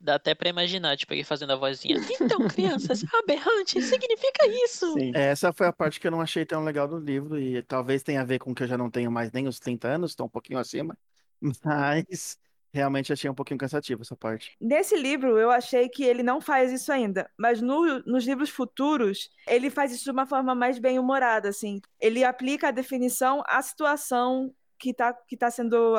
Dá 0.00 0.14
até 0.14 0.32
pra 0.32 0.48
imaginar, 0.48 0.96
tipo, 0.96 1.12
ele 1.12 1.24
fazendo 1.24 1.52
a 1.52 1.56
vozinha. 1.56 1.96
Então, 2.20 2.46
crianças, 2.46 3.02
aberrante 3.14 3.82
significa 3.82 4.46
isso. 4.64 4.92
Sim. 4.92 5.10
Essa 5.12 5.52
foi 5.52 5.66
a 5.66 5.72
parte 5.72 5.98
que 5.98 6.06
eu 6.06 6.10
não 6.10 6.20
achei 6.20 6.46
tão 6.46 6.62
legal 6.62 6.86
do 6.86 6.98
livro, 6.98 7.38
e 7.38 7.60
talvez 7.62 8.02
tenha 8.02 8.20
a 8.20 8.24
ver 8.24 8.38
com 8.38 8.54
que 8.54 8.62
eu 8.62 8.68
já 8.68 8.78
não 8.78 8.90
tenho 8.90 9.10
mais 9.10 9.32
nem 9.32 9.48
os 9.48 9.58
30 9.58 9.88
anos, 9.88 10.12
estou 10.12 10.26
um 10.26 10.30
pouquinho 10.30 10.60
acima, 10.60 10.96
mas 11.64 12.38
realmente 12.72 13.12
achei 13.12 13.28
um 13.30 13.34
pouquinho 13.34 13.58
cansativo 13.58 14.02
essa 14.02 14.16
parte. 14.16 14.56
Nesse 14.60 14.96
livro 14.96 15.38
eu 15.38 15.50
achei 15.50 15.88
que 15.88 16.04
ele 16.04 16.22
não 16.22 16.40
faz 16.40 16.72
isso 16.72 16.92
ainda, 16.92 17.30
mas 17.36 17.60
no- 17.60 18.00
nos 18.04 18.24
livros 18.26 18.50
futuros 18.50 19.30
ele 19.46 19.70
faz 19.70 19.92
isso 19.92 20.04
de 20.04 20.10
uma 20.10 20.26
forma 20.26 20.54
mais 20.54 20.78
bem 20.78 20.98
humorada, 20.98 21.48
assim. 21.48 21.80
Ele 22.00 22.24
aplica 22.24 22.68
a 22.68 22.70
definição 22.70 23.42
à 23.46 23.60
situação 23.62 24.54
que 24.78 24.90
está 24.90 25.12
que 25.12 25.36
tá 25.36 25.50
sendo 25.50 25.96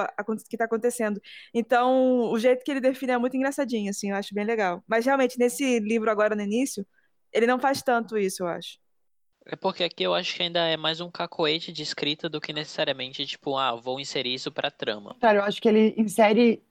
que 0.50 0.56
tá 0.58 0.66
acontecendo. 0.66 1.22
Então, 1.54 2.32
o 2.32 2.40
jeito 2.40 2.64
que 2.64 2.72
ele 2.72 2.80
define 2.80 3.12
é 3.14 3.18
muito 3.18 3.36
engraçadinho, 3.36 3.90
assim, 3.90 4.12
eu 4.12 4.16
acho 4.16 4.34
bem 4.34 4.46
legal. 4.46 4.84
Mas 4.88 5.06
realmente 5.06 5.38
nesse 5.38 5.80
livro 5.80 6.10
agora 6.10 6.36
no 6.36 6.42
início, 6.42 6.86
ele 7.34 7.46
não 7.48 7.60
faz 7.60 7.82
tanto 7.82 8.18
isso, 8.18 8.44
eu 8.44 8.48
acho. 8.48 8.78
É 9.52 9.56
porque 9.56 9.84
aqui 9.84 10.04
eu 10.04 10.14
acho 10.14 10.36
que 10.36 10.44
ainda 10.44 10.60
é 10.60 10.78
mais 10.78 11.02
um 11.02 11.10
cacoete 11.10 11.72
de 11.74 11.82
escrita 11.82 12.30
do 12.30 12.40
que 12.40 12.54
necessariamente, 12.54 13.26
tipo, 13.26 13.58
ah, 13.58 13.76
vou 13.76 14.00
inserir 14.00 14.36
isso 14.36 14.52
pra 14.52 14.69
trama. 14.69 15.15
Cara, 15.19 15.40
eu 15.40 15.44
acho 15.44 15.60
que 15.60 15.67
ele 15.67 15.96
insere 15.98 16.62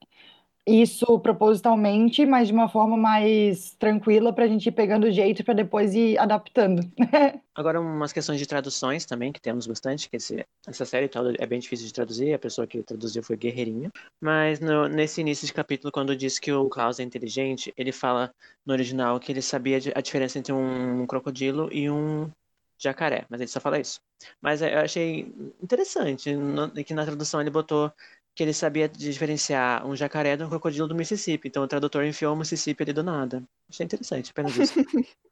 isso 0.65 1.19
propositalmente, 1.21 2.25
mas 2.27 2.49
de 2.49 2.55
uma 2.55 2.69
forma 2.69 2.97
mais 2.97 3.75
tranquila 3.79 4.33
pra 4.33 4.47
gente 4.47 4.67
ir 4.69 4.73
pegando 4.73 5.05
o 5.07 5.11
jeito 5.11 5.43
pra 5.43 5.55
depois 5.55 5.95
ir 5.95 6.19
adaptando. 6.19 6.83
Agora, 7.55 7.81
umas 7.81 8.13
questões 8.13 8.39
de 8.39 8.47
traduções 8.47 9.05
também, 9.05 9.33
que 9.33 9.41
temos 9.41 9.67
bastante, 9.67 10.09
que 10.09 10.17
esse- 10.17 10.47
essa 10.65 10.85
série 10.85 11.09
toda 11.09 11.35
é 11.41 11.47
bem 11.47 11.59
difícil 11.59 11.87
de 11.87 11.93
traduzir, 11.93 12.33
a 12.33 12.39
pessoa 12.39 12.67
que 12.67 12.83
traduziu 12.85 13.21
foi 13.23 13.37
Guerreirinha. 13.37 13.91
Mas 14.21 14.61
no- 14.61 14.87
nesse 14.87 15.21
início 15.21 15.47
de 15.47 15.53
capítulo, 15.53 15.91
quando 15.91 16.15
diz 16.15 16.39
que 16.39 16.53
o 16.53 16.69
Klaus 16.69 17.01
é 17.01 17.03
inteligente, 17.03 17.73
ele 17.77 17.91
fala 17.91 18.31
no 18.65 18.73
original 18.73 19.19
que 19.19 19.33
ele 19.33 19.43
sabia 19.43 19.79
a 19.97 20.01
diferença 20.01 20.39
entre 20.39 20.53
um 20.53 21.05
crocodilo 21.07 21.69
e 21.73 21.91
um 21.91 22.31
jacaré, 22.79 23.27
mas 23.29 23.41
ele 23.41 23.49
só 23.49 23.61
fala 23.61 23.79
isso. 23.79 24.01
Mas 24.41 24.63
é, 24.63 24.75
eu 24.75 24.81
achei 24.81 25.33
interessante 25.63 26.35
no- 26.35 26.71
que 26.73 26.95
na 26.95 27.05
tradução 27.05 27.41
ele 27.41 27.51
botou 27.51 27.93
que 28.35 28.43
ele 28.45 28.53
sabia 28.53 28.89
diferenciar 28.89 29.85
um 29.85 29.97
jacaré 29.97 30.37
de 30.37 30.45
um 30.45 30.49
crocodilo 30.49 30.87
do 30.87 30.95
Mississippi. 30.95 31.49
Então 31.49 31.65
o 31.65 31.69
tradutor 31.69 32.05
enfiou 32.05 32.35
o 32.35 32.37
Mississippi 32.37 32.85
ali 32.85 32.93
do 32.93 33.03
nada. 33.03 33.43
Achei 33.69 33.85
interessante, 33.85 34.31
apenas 34.31 34.57
isso. 34.57 34.75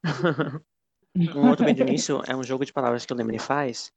um 1.37 1.49
outro 1.49 1.65
bem 1.65 1.75
do 1.75 1.83
início 1.83 2.21
é 2.27 2.35
um 2.35 2.43
jogo 2.43 2.65
de 2.65 2.73
palavras 2.73 3.07
que 3.07 3.13
o 3.13 3.17
Lemony 3.17 3.39
faz, 3.39 3.93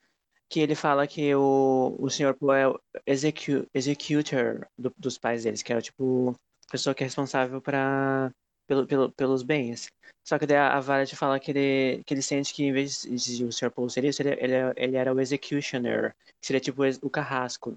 que 0.47 0.59
ele 0.59 0.75
fala 0.75 1.07
que 1.07 1.33
o, 1.35 1.95
o 1.99 2.09
Sr. 2.09 2.35
Poe 2.35 2.59
é 2.59 2.67
o 2.67 2.79
execu, 3.05 3.65
executor 3.73 4.67
do, 4.77 4.93
dos 4.97 5.17
pais 5.17 5.43
deles, 5.43 5.61
que 5.63 5.73
é 5.73 5.77
o 5.77 5.81
tipo 5.81 6.35
pessoa 6.71 6.93
que 6.93 7.03
é 7.03 7.07
responsável 7.07 7.59
para 7.61 8.31
pelo, 8.69 8.85
pelo, 8.85 9.11
pelos 9.11 9.41
bens. 9.41 9.91
Só 10.23 10.37
que 10.37 10.45
daí 10.45 10.57
a, 10.57 10.77
a 10.77 10.79
Violet 10.79 11.15
fala 11.15 11.39
que 11.39 11.49
ele, 11.49 12.03
que 12.05 12.13
ele 12.13 12.21
sente 12.21 12.53
que 12.53 12.63
em 12.63 12.71
vez 12.71 13.01
de 13.01 13.43
o 13.43 13.51
Sr. 13.51 13.71
Isso, 14.03 14.21
ele, 14.21 14.37
ele, 14.39 14.53
ele 14.77 14.95
era 14.95 15.11
o 15.11 15.19
executioner, 15.19 16.15
que 16.39 16.45
seria 16.45 16.59
tipo 16.59 16.83
o 17.01 17.09
carrasco. 17.09 17.75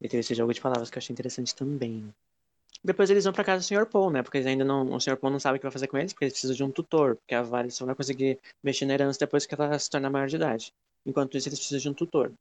E 0.00 0.08
teve 0.08 0.20
esse 0.20 0.34
jogo 0.34 0.52
de 0.52 0.60
palavras 0.60 0.90
que 0.90 0.98
eu 0.98 1.00
achei 1.00 1.14
interessante 1.14 1.54
também. 1.54 2.12
Depois 2.82 3.08
eles 3.08 3.24
vão 3.24 3.32
pra 3.32 3.44
casa 3.44 3.60
do 3.60 3.64
Sr. 3.64 3.86
Paul, 3.86 4.10
né? 4.10 4.22
Porque 4.22 4.38
ainda 4.38 4.64
não. 4.64 4.92
O 4.92 5.00
Sr. 5.00 5.16
Paul 5.16 5.32
não 5.32 5.40
sabe 5.40 5.56
o 5.56 5.60
que 5.60 5.64
vai 5.64 5.72
fazer 5.72 5.86
com 5.86 5.96
eles, 5.96 6.12
porque 6.12 6.24
eles 6.24 6.34
precisam 6.34 6.56
de 6.56 6.64
um 6.64 6.70
tutor. 6.70 7.16
Porque 7.16 7.34
a 7.34 7.42
Violet 7.42 7.70
só 7.70 7.86
vai 7.86 7.94
conseguir 7.94 8.38
mexer 8.62 8.84
na 8.84 8.94
herança 8.94 9.20
depois 9.20 9.46
que 9.46 9.54
ela 9.54 9.78
se 9.78 9.88
torna 9.88 10.10
maior 10.10 10.26
de 10.26 10.36
idade. 10.36 10.74
Enquanto 11.06 11.36
isso, 11.36 11.48
eles 11.48 11.58
precisam 11.58 11.80
de 11.80 11.88
um 11.88 11.94
tutor. 11.94 12.32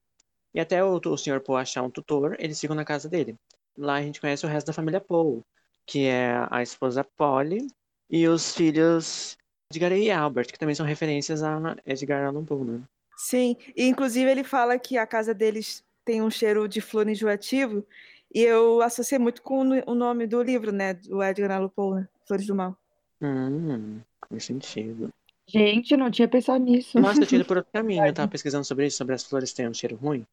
E 0.53 0.59
até 0.59 0.83
o, 0.83 0.99
o 1.03 1.17
Sr. 1.17 1.39
Paul 1.39 1.57
achar 1.57 1.83
um 1.83 1.89
tutor, 1.89 2.35
eles 2.39 2.59
ficam 2.59 2.75
na 2.75 2.83
casa 2.83 3.07
dele. 3.07 3.35
Lá 3.77 3.95
a 3.95 4.01
gente 4.01 4.19
conhece 4.19 4.45
o 4.45 4.49
resto 4.49 4.67
da 4.67 4.73
família 4.73 4.99
Paul, 4.99 5.43
que 5.85 6.05
é 6.05 6.45
a 6.49 6.61
esposa 6.61 7.03
Polly 7.03 7.67
e 8.09 8.27
os 8.27 8.55
filhos 8.55 9.37
Edgar 9.71 9.91
e 9.91 10.11
Albert, 10.11 10.47
que 10.47 10.59
também 10.59 10.75
são 10.75 10.85
referências 10.85 11.43
a 11.43 11.75
Edgar 11.85 12.25
Allan 12.25 12.45
Poe, 12.45 12.63
né? 12.63 12.81
Sim, 13.17 13.55
e 13.75 13.87
inclusive 13.87 14.29
ele 14.29 14.43
fala 14.43 14.77
que 14.77 14.97
a 14.97 15.07
casa 15.07 15.33
deles 15.33 15.83
tem 16.03 16.21
um 16.21 16.29
cheiro 16.29 16.67
de 16.67 16.81
flor 16.81 17.07
enjoativo, 17.07 17.85
e 18.33 18.41
eu 18.41 18.81
associei 18.81 19.17
muito 19.17 19.41
com 19.41 19.61
o 19.61 19.95
nome 19.95 20.27
do 20.27 20.41
livro, 20.41 20.71
né, 20.71 20.93
do 20.93 21.23
Edgar 21.23 21.51
Allan 21.51 21.69
Poe, 21.69 22.01
né? 22.01 22.09
Flores 22.27 22.45
do 22.45 22.55
Mal. 22.55 22.77
Hum, 23.21 23.99
faz 24.29 24.43
sentido. 24.43 25.09
Gente, 25.47 25.95
não 25.95 26.09
tinha 26.09 26.27
pensado 26.27 26.63
nisso. 26.63 26.99
Nossa, 26.99 27.21
eu 27.21 27.27
tinha 27.27 27.39
ido 27.39 27.47
por 27.47 27.57
outro 27.57 27.71
caminho. 27.71 28.05
Eu 28.05 28.13
tava 28.13 28.27
pesquisando 28.27 28.65
sobre 28.65 28.87
isso, 28.87 28.97
sobre 28.97 29.13
as 29.13 29.23
flores 29.23 29.53
terem 29.53 29.69
um 29.69 29.73
cheiro 29.73 29.95
ruim. 29.95 30.25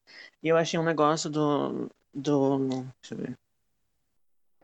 E 0.43 0.49
eu 0.49 0.57
achei 0.57 0.81
um 0.81 0.85
negócio 0.85 1.29
do. 1.29 1.91
do. 2.15 2.59
Deixa 3.03 3.15
eu 3.15 3.19
ver. 3.19 3.39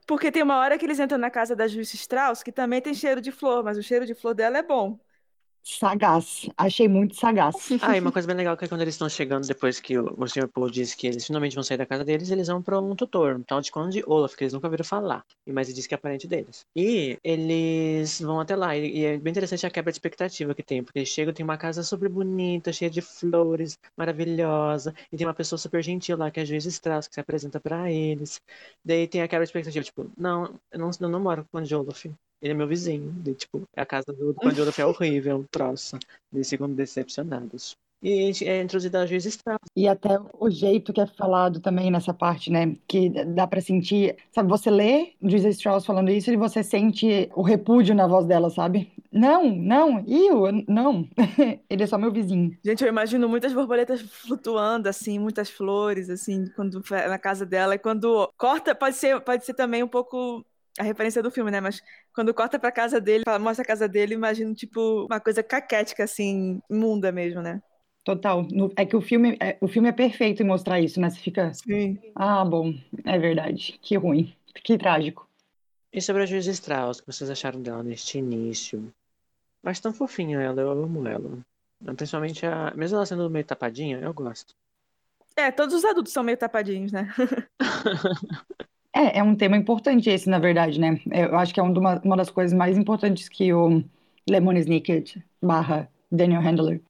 Porque 0.08 0.32
tem 0.32 0.42
uma 0.42 0.58
hora 0.58 0.76
que 0.78 0.84
eles 0.86 0.98
entram 0.98 1.18
na 1.18 1.30
casa 1.30 1.54
da 1.54 1.68
Juice 1.68 1.94
Strauss, 1.96 2.42
que 2.42 2.50
também 2.52 2.80
tem 2.82 2.94
cheiro 2.94 3.20
de 3.20 3.30
flor, 3.30 3.62
mas 3.64 3.78
o 3.78 3.82
cheiro 3.82 4.04
de 4.06 4.14
flor 4.14 4.34
dela 4.34 4.58
é 4.58 4.62
bom. 4.62 4.98
Sagaz. 5.62 6.48
Achei 6.56 6.88
muito 6.88 7.14
sagaz. 7.16 7.54
Ah, 7.82 7.96
e 7.96 8.00
uma 8.00 8.10
coisa 8.12 8.26
bem 8.26 8.36
legal 8.36 8.56
que 8.56 8.64
é 8.64 8.68
quando 8.68 8.80
eles 8.80 8.94
estão 8.94 9.08
chegando, 9.08 9.46
depois 9.46 9.80
que 9.80 9.98
o, 9.98 10.26
Sr. 10.26 10.48
Paul 10.48 10.70
disse 10.70 10.96
que 10.96 11.06
eles 11.06 11.26
finalmente 11.26 11.54
vão 11.54 11.62
sair 11.62 11.76
da 11.76 11.86
casa 11.86 12.04
deles, 12.04 12.30
eles 12.30 12.48
vão 12.48 12.62
para 12.62 12.80
um 12.80 12.94
tutor, 12.96 13.36
um 13.36 13.42
tal 13.42 13.60
de 13.60 13.70
Conde 13.70 14.02
Olaf, 14.06 14.34
que 14.34 14.44
eles 14.44 14.52
nunca 14.52 14.68
viram 14.68 14.84
falar. 14.84 15.24
Mas 15.46 15.68
ele 15.68 15.76
disse 15.76 15.88
que 15.88 15.94
é 15.94 15.98
parente 15.98 16.26
deles. 16.26 16.64
E 16.74 17.18
eles 17.22 18.20
vão 18.20 18.40
até 18.40 18.56
lá, 18.56 18.76
e, 18.76 18.98
e 18.98 19.04
é 19.04 19.18
bem 19.18 19.30
interessante 19.30 19.66
a 19.66 19.70
quebra 19.70 19.92
de 19.92 19.96
expectativa 19.96 20.54
que 20.54 20.62
tem, 20.62 20.82
porque 20.82 20.98
eles 20.98 21.08
chegam, 21.08 21.32
tem 21.34 21.44
uma 21.44 21.58
casa 21.58 21.82
super 21.82 22.08
bonita, 22.08 22.72
cheia 22.72 22.90
de 22.90 23.00
flores, 23.00 23.78
maravilhosa, 23.96 24.94
e 25.12 25.16
tem 25.16 25.26
uma 25.26 25.34
pessoa 25.34 25.58
super 25.58 25.82
gentil 25.82 26.16
lá, 26.16 26.30
que 26.30 26.40
é 26.40 26.42
a 26.42 26.46
Juiz 26.46 26.64
Strauss, 26.66 27.08
que 27.08 27.14
se 27.14 27.20
apresenta 27.20 27.60
para 27.60 27.90
eles. 27.90 28.40
Daí 28.84 29.06
tem 29.06 29.22
a 29.22 29.28
quebra 29.28 29.44
de 29.44 29.50
expectativa, 29.50 29.84
tipo, 29.84 30.10
não, 30.16 30.58
eu 30.72 30.78
não, 30.78 30.90
eu 31.00 31.08
não 31.08 31.20
moro 31.20 31.42
com 31.44 31.58
o 31.58 31.60
Conde 31.60 31.74
Olaf. 31.74 32.06
Ele 32.40 32.52
é 32.52 32.54
meu 32.54 32.66
vizinho. 32.66 33.10
De, 33.12 33.34
tipo, 33.34 33.62
a 33.76 33.84
casa 33.84 34.12
do 34.12 34.34
Olaf 34.42 34.78
é 34.78 34.86
horrível, 34.86 35.38
um 35.38 35.44
troço. 35.44 35.98
Eles 36.32 36.48
ficam 36.48 36.72
decepcionados. 36.72 37.76
E 38.00 38.30
é 38.44 38.62
introduzida 38.62 39.02
a 39.02 39.06
juiz 39.06 39.24
Strauss. 39.26 39.58
E 39.74 39.88
até 39.88 40.20
o 40.38 40.48
jeito 40.48 40.92
que 40.92 41.00
é 41.00 41.06
falado 41.06 41.58
também 41.58 41.90
nessa 41.90 42.14
parte, 42.14 42.50
né? 42.50 42.76
Que 42.86 43.10
dá 43.10 43.46
pra 43.46 43.60
sentir. 43.60 44.16
Sabe, 44.30 44.48
você 44.48 44.70
lê 44.70 45.14
juiz 45.20 45.44
Strauss 45.44 45.84
falando 45.84 46.10
isso 46.10 46.30
e 46.30 46.36
você 46.36 46.62
sente 46.62 47.28
o 47.34 47.42
repúdio 47.42 47.94
na 47.94 48.06
voz 48.06 48.24
dela, 48.24 48.50
sabe? 48.50 48.92
Não, 49.10 49.50
não, 49.50 50.04
eu, 50.06 50.64
não. 50.68 51.08
Ele 51.68 51.82
é 51.82 51.86
só 51.86 51.98
meu 51.98 52.12
vizinho. 52.12 52.56
Gente, 52.64 52.84
eu 52.84 52.88
imagino 52.88 53.28
muitas 53.28 53.52
borboletas 53.52 54.00
flutuando, 54.00 54.88
assim, 54.88 55.18
muitas 55.18 55.50
flores, 55.50 56.08
assim, 56.08 56.46
quando 56.54 56.80
na 56.90 57.18
casa 57.18 57.44
dela. 57.44 57.74
E 57.74 57.78
quando 57.78 58.30
corta, 58.36 58.76
pode 58.76 58.94
ser, 58.94 59.20
pode 59.22 59.44
ser 59.44 59.54
também 59.54 59.82
um 59.82 59.88
pouco 59.88 60.44
a 60.78 60.82
referência 60.82 61.22
do 61.22 61.30
filme, 61.30 61.50
né? 61.50 61.60
Mas 61.60 61.82
quando 62.14 62.34
corta 62.34 62.58
pra 62.58 62.72
casa 62.72 63.00
dele, 63.00 63.24
mostra 63.40 63.62
a 63.62 63.66
casa 63.66 63.88
dele, 63.88 64.14
imagino, 64.14 64.54
tipo, 64.54 65.06
uma 65.06 65.20
coisa 65.20 65.42
caquética, 65.42 66.04
assim, 66.04 66.60
imunda 66.68 67.12
mesmo, 67.12 67.40
né? 67.42 67.62
Total. 68.04 68.46
É 68.76 68.86
que 68.86 68.96
o 68.96 69.00
filme 69.00 69.36
é, 69.40 69.58
o 69.60 69.68
filme 69.68 69.88
é 69.88 69.92
perfeito 69.92 70.42
em 70.42 70.46
mostrar 70.46 70.80
isso, 70.80 71.00
né? 71.00 71.10
Você 71.10 71.20
fica. 71.20 71.52
Sim. 71.52 71.98
Ah, 72.14 72.44
bom, 72.44 72.74
é 73.04 73.18
verdade. 73.18 73.78
Que 73.82 73.96
ruim. 73.96 74.34
Que 74.64 74.78
trágico. 74.78 75.28
E 75.92 76.00
sobre 76.00 76.22
a 76.22 76.26
Juiz 76.26 76.46
Strauss, 76.46 76.98
o 76.98 77.02
que 77.02 77.12
vocês 77.12 77.28
acharam 77.28 77.60
dela 77.60 77.82
neste 77.82 78.18
início? 78.18 78.92
Acho 79.64 79.82
tão 79.82 79.92
fofinha 79.92 80.40
ela, 80.40 80.60
eu 80.60 80.70
amo 80.70 81.06
ela. 81.06 81.38
Principalmente 81.96 82.46
a. 82.46 82.72
Mesmo 82.74 82.96
ela 82.96 83.06
sendo 83.06 83.28
meio 83.28 83.44
tapadinha, 83.44 83.98
eu 83.98 84.14
gosto. 84.14 84.54
É, 85.36 85.50
todos 85.50 85.74
os 85.74 85.84
adultos 85.84 86.12
são 86.12 86.22
meio 86.22 86.36
tapadinhos, 86.36 86.90
né? 86.90 87.12
É, 88.94 89.18
é 89.18 89.22
um 89.22 89.36
tema 89.36 89.56
importante 89.56 90.08
esse, 90.10 90.28
na 90.28 90.38
verdade, 90.38 90.80
né? 90.80 91.00
Eu 91.12 91.36
acho 91.38 91.52
que 91.54 91.60
é 91.60 91.62
uma, 91.62 92.00
uma 92.02 92.16
das 92.16 92.30
coisas 92.30 92.56
mais 92.56 92.76
importantes 92.76 93.28
que 93.28 93.52
o 93.52 93.82
Lemon 94.28 94.52
Snicket 94.54 95.16
barra 95.42 95.90
Daniel 96.10 96.40
Handler 96.42 96.82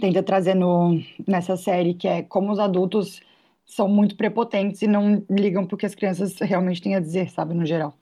tenta 0.00 0.22
trazer 0.22 0.54
no, 0.54 1.00
nessa 1.26 1.56
série, 1.56 1.94
que 1.94 2.08
é 2.08 2.22
como 2.22 2.52
os 2.52 2.58
adultos 2.58 3.20
são 3.66 3.88
muito 3.88 4.16
prepotentes 4.16 4.82
e 4.82 4.86
não 4.86 5.24
ligam 5.30 5.66
porque 5.66 5.86
as 5.86 5.94
crianças 5.94 6.38
realmente 6.40 6.82
têm 6.82 6.96
a 6.96 7.00
dizer, 7.00 7.30
sabe, 7.30 7.54
no 7.54 7.66
geral. 7.66 7.94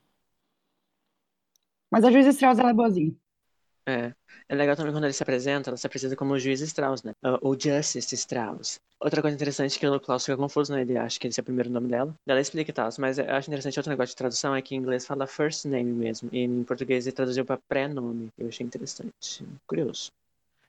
Mas 1.91 2.05
a 2.05 2.11
Juiz 2.11 2.27
Strauss, 2.27 2.59
ela 2.59 2.71
é 2.71 2.75
boazinha. 2.75 3.15
É. 3.91 4.15
É 4.49 4.55
legal 4.55 4.77
também 4.77 4.93
quando 4.93 5.05
ele 5.05 5.13
se 5.13 5.23
apresenta, 5.23 5.71
ela 5.71 5.77
se 5.77 5.87
apresenta 5.87 6.17
como 6.17 6.33
o 6.35 6.39
juiz 6.39 6.61
Strauss, 6.61 7.03
né? 7.03 7.13
O 7.41 7.55
Justice 7.59 8.15
Strauss. 8.15 8.81
Outra 9.01 9.23
coisa 9.23 9.35
interessante 9.35 9.79
que 9.79 9.87
o 9.87 10.01
Klaus 10.01 10.25
fica 10.25 10.37
confuso, 10.37 10.73
né? 10.73 10.83
Ele 10.83 10.97
acha 10.99 11.19
que 11.19 11.27
esse 11.29 11.41
é 11.41 11.43
o 11.43 11.45
primeiro 11.45 11.71
nome 11.71 11.89
dela. 11.89 12.15
Ela 12.27 12.41
explica 12.41 12.71
e 12.71 12.75
tal, 12.75 12.89
mas 12.99 13.19
eu 13.19 13.31
acho 13.31 13.49
interessante 13.49 13.79
outro 13.79 13.91
negócio 13.91 14.11
de 14.13 14.17
tradução 14.17 14.55
é 14.55 14.61
que 14.63 14.75
em 14.75 14.79
inglês 14.79 15.07
fala 15.07 15.27
first 15.27 15.65
name 15.67 15.93
mesmo. 15.93 16.29
E 16.33 16.41
em 16.41 16.65
português 16.65 17.07
ele 17.07 17.15
traduziu 17.17 17.45
para 17.45 17.59
pré-nome. 17.69 18.29
Eu 18.39 18.49
achei 18.49 18.67
interessante. 18.67 19.45
Curioso. 19.67 20.11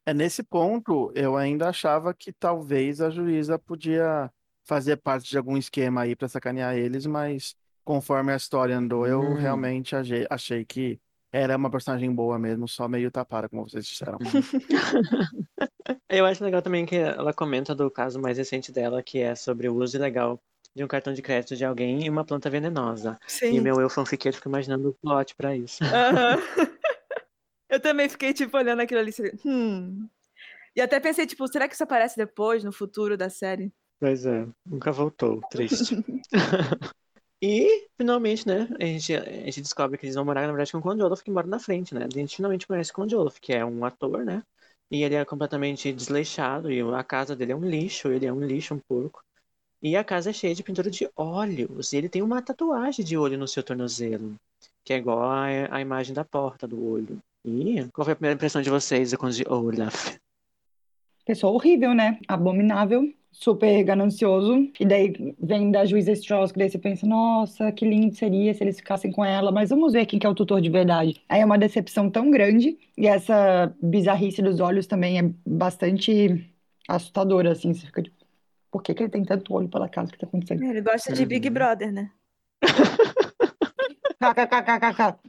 É 0.06 0.14
nesse 0.14 0.42
ponto, 0.44 1.12
eu 1.16 1.38
ainda 1.38 1.70
achava 1.70 2.14
que 2.14 2.34
talvez 2.34 3.02
a 3.02 3.10
juíza 3.10 3.60
podia 3.60 4.32
fazer 4.66 4.98
parte 4.98 5.30
de 5.30 5.38
algum 5.38 5.58
esquema 5.58 6.02
aí 6.02 6.16
para 6.16 6.28
sacanear 6.28 6.76
eles, 6.76 7.06
mas 7.06 7.56
conforme 7.84 8.32
a 8.32 8.36
história 8.36 8.78
andou, 8.78 9.06
eu 9.06 9.22
Hum. 9.22 9.34
realmente 9.36 9.96
achei, 9.96 10.26
achei 10.30 10.66
que 10.66 11.00
era 11.32 11.56
uma 11.56 11.72
personagem 11.72 12.14
boa 12.14 12.38
mesmo, 12.38 12.68
só 12.68 12.88
meio 12.88 13.10
tapada, 13.10 13.48
como 13.48 13.68
vocês 13.68 13.86
disseram. 13.86 14.18
Eu 16.10 16.26
acho 16.26 16.44
legal 16.44 16.62
também 16.62 16.86
que 16.86 16.96
ela 16.96 17.34
comenta 17.34 17.74
do 17.74 17.90
caso 17.90 18.20
mais 18.20 18.38
recente 18.38 18.72
dela, 18.72 19.02
que 19.02 19.20
é 19.20 19.34
sobre 19.34 19.68
o 19.70 19.76
uso 19.76 19.98
ilegal 19.98 20.40
de 20.76 20.84
um 20.84 20.88
cartão 20.88 21.14
de 21.14 21.22
crédito 21.22 21.56
de 21.56 21.66
alguém 21.66 22.06
e 22.06 22.10
uma 22.10 22.26
planta 22.26 22.50
venenosa. 22.50 23.18
E 23.24 23.28
Sim. 23.28 23.60
meu 23.62 23.80
eu 23.80 23.90
fanfiqueiro 23.90 24.36
fica 24.38 24.50
imaginando 24.50 24.90
o 24.90 24.94
plot 24.94 25.36
pra 25.36 25.56
isso. 25.56 25.84
Aham. 25.84 26.38
Eu 27.70 27.80
também 27.80 28.10
fiquei, 28.10 28.34
tipo, 28.34 28.58
olhando 28.58 28.82
aquilo 28.82 29.00
ali. 29.00 29.14
Hum. 29.46 30.10
E 30.76 30.82
até 30.82 31.00
pensei, 31.00 31.26
tipo, 31.26 31.48
será 31.48 31.70
que 31.70 31.74
isso 31.74 31.84
aparece 31.84 32.18
depois, 32.18 32.66
no 32.66 32.74
futuro 32.74 33.16
da 33.16 33.30
série? 33.30 33.72
Pois 33.98 34.26
é, 34.26 34.46
nunca 34.66 34.92
voltou, 34.92 35.40
triste. 35.50 35.96
E, 37.42 37.88
finalmente, 37.98 38.48
né, 38.48 38.68
a 38.80 38.86
gente, 38.86 39.16
a 39.16 39.46
gente 39.46 39.62
descobre 39.62 39.98
que 39.98 40.06
eles 40.06 40.16
vão 40.16 40.24
morar, 40.24 40.42
na 40.42 40.48
verdade, 40.48 40.72
com 40.72 40.78
o 40.78 40.82
Conde 40.82 41.02
Olaf, 41.02 41.24
que 41.24 41.32
mora 41.32 41.48
na 41.48 41.58
frente, 41.58 41.96
né? 41.96 42.06
A 42.06 42.14
gente 42.14 42.36
finalmente 42.36 42.68
conhece 42.68 42.92
o 42.92 42.94
Conde 42.94 43.16
Olaf, 43.16 43.40
que 43.40 43.52
é 43.52 43.66
um 43.66 43.84
ator, 43.84 44.24
né? 44.24 44.44
E 44.92 45.04
ele 45.04 45.16
é 45.16 45.26
completamente 45.26 45.92
desleixado, 45.92 46.72
e 46.72 46.82
a 46.82 47.04
casa 47.04 47.36
dele 47.36 47.54
é 47.54 47.56
um 47.56 47.68
lixo, 47.68 48.10
ele 48.10 48.28
é 48.28 48.34
um 48.34 48.46
lixo, 48.46 48.76
um 48.76 48.80
porco. 48.80 49.24
E 49.82 49.96
a 49.96 50.04
casa 50.04 50.30
é 50.30 50.34
cheia 50.34 50.54
de 50.54 50.62
pintura 50.62 50.92
de 50.92 51.10
olhos, 51.16 51.94
e 51.94 51.98
ele 51.98 52.10
tem 52.10 52.22
uma 52.22 52.44
tatuagem 52.44 53.04
de 53.04 53.18
olho 53.18 53.40
no 53.40 53.48
seu 53.48 53.64
tornozelo, 53.64 54.36
que 54.84 54.94
é 54.94 54.98
igual 54.98 55.24
a, 55.24 55.48
a 55.72 55.82
imagem 55.82 56.14
da 56.14 56.24
porta 56.24 56.68
do 56.68 56.86
olho. 56.86 57.18
E 57.44 57.84
qual 57.92 58.06
foi 58.06 58.14
a 58.14 58.16
primeira 58.16 58.36
impressão 58.36 58.62
de 58.62 58.70
vocês 58.70 59.10
do 59.10 59.18
Conde 59.18 59.44
Olaf? 59.48 60.16
Pessoa 61.26 61.54
horrível, 61.54 61.96
né? 61.96 62.20
Abominável, 62.28 63.12
super 63.32 63.84
ganancioso. 63.84 64.70
E 64.80 64.86
daí 64.86 65.36
vem 65.40 65.72
da 65.72 65.86
juíza 65.86 66.12
Strauss, 66.12 66.52
que 66.52 66.60
daí 66.60 66.70
você 66.70 66.78
pensa, 66.78 67.06
nossa, 67.08 67.72
que 67.72 67.86
lindo 67.86 68.16
seria 68.16 68.54
se 68.54 68.64
eles 68.64 68.78
ficassem 68.78 69.12
com 69.12 69.24
ela, 69.26 69.52
mas 69.52 69.70
vamos 69.70 69.94
ver 69.94 70.06
quem 70.06 70.20
que 70.20 70.26
é 70.28 70.30
o 70.30 70.36
tutor 70.36 70.62
de 70.62 70.70
verdade. 70.70 71.22
Aí 71.30 71.42
é 71.42 71.46
uma 71.46 71.58
decepção 71.58 72.10
tão 72.10 72.30
grande, 72.30 72.78
e 72.98 73.08
essa 73.08 73.74
bizarrice 73.82 74.42
dos 74.42 74.60
olhos 74.60 74.88
também 74.88 75.20
é 75.20 75.24
bastante 75.46 76.46
assustadora, 76.88 77.52
assim. 77.52 77.74
Você 77.74 77.86
fica 77.88 78.04
tipo, 78.04 78.16
por 78.72 78.84
que 78.84 78.94
que 78.94 79.04
ele 79.04 79.10
tem 79.12 79.24
tanto 79.24 79.54
olho 79.54 79.70
pela 79.70 79.90
casa? 79.90 80.10
O 80.10 80.14
que 80.14 80.20
tá 80.20 80.28
acontecendo? 80.28 80.64
Ele 80.64 80.82
gosta 80.82 81.14
de 81.14 81.26
Big 81.26 81.48
Uhum. 81.48 81.54
Brother, 81.54 81.92
né? 81.92 82.12
KKKKK. 84.22 85.20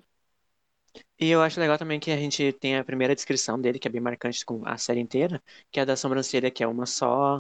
E 1.19 1.31
eu 1.31 1.41
acho 1.41 1.59
legal 1.61 1.79
também 1.79 2.01
que 2.01 2.11
a 2.11 2.17
gente 2.17 2.53
tem 2.55 2.77
a 2.77 2.85
primeira 2.85 3.15
descrição 3.15 3.59
dele, 3.61 3.79
que 3.79 3.89
é 3.89 3.91
bem 3.91 4.01
marcante 4.01 4.45
com 4.45 4.67
a 4.67 4.77
série 4.77 5.01
inteira, 5.01 5.43
que 5.71 5.79
é 5.79 5.83
a 5.83 5.87
da 5.87 5.97
sobrancelha, 5.97 6.51
que 6.51 6.63
é 6.63 6.67
uma 6.67 6.85
só, 6.85 7.37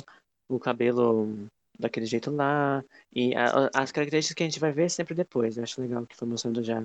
o 0.49 0.59
cabelo 0.59 1.47
daquele 1.79 2.07
jeito 2.07 2.31
lá. 2.31 2.83
E 3.15 3.35
a- 3.35 3.71
as 3.75 3.91
características 3.93 4.35
que 4.35 4.43
a 4.43 4.47
gente 4.47 4.61
vai 4.61 4.73
ver 4.73 4.91
sempre 4.91 5.15
depois. 5.15 5.57
Eu 5.57 5.63
acho 5.63 5.81
legal 5.81 6.07
que 6.07 6.17
foi 6.17 6.29
mostrando 6.29 6.63
já 6.63 6.83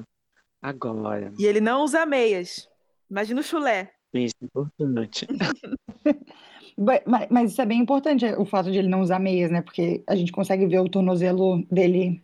agora. 0.61 1.31
E 1.37 1.45
ele 1.45 1.61
não 1.61 1.83
usa 1.83 2.05
meias. 2.05 2.67
Imagina 3.09 3.39
o 3.41 3.43
chulé. 3.43 3.91
Isso, 4.13 4.35
é 4.41 4.45
importante. 4.45 5.27
Ba- 6.77 7.01
ma- 7.05 7.27
Mas 7.29 7.51
isso 7.51 7.61
é 7.61 7.65
bem 7.65 7.79
importante, 7.79 8.25
o 8.37 8.45
fato 8.45 8.71
de 8.71 8.77
ele 8.77 8.87
não 8.87 9.01
usar 9.01 9.19
meias, 9.19 9.49
né? 9.51 9.61
Porque 9.61 10.03
a 10.07 10.15
gente 10.15 10.31
consegue 10.31 10.65
ver 10.67 10.79
o 10.79 10.89
tornozelo 10.89 11.63
dele 11.71 12.23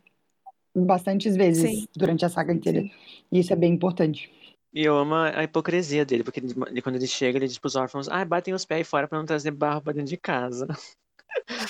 bastantes 0.75 1.35
vezes 1.35 1.69
Sim. 1.69 1.87
durante 1.95 2.23
a 2.25 2.29
saga 2.29 2.53
inteira. 2.53 2.81
Sim. 2.81 2.91
E 3.31 3.39
isso 3.39 3.51
é 3.51 3.55
bem 3.55 3.73
importante. 3.73 4.31
E 4.73 4.83
eu 4.83 4.97
amo 4.97 5.15
a 5.15 5.43
hipocrisia 5.43 6.03
dele, 6.05 6.23
porque 6.23 6.39
ele- 6.39 6.81
quando 6.81 6.95
ele 6.95 7.07
chega, 7.07 7.37
ele 7.37 7.47
diz 7.47 7.57
pros 7.59 7.75
órfãos, 7.75 8.07
ah, 8.09 8.23
batem 8.25 8.53
os 8.53 8.65
pés 8.65 8.87
fora 8.87 9.07
pra 9.07 9.17
não 9.19 9.25
trazer 9.25 9.51
barro 9.51 9.81
pra 9.81 9.93
dentro 9.93 10.09
de 10.09 10.17
casa. 10.17 10.67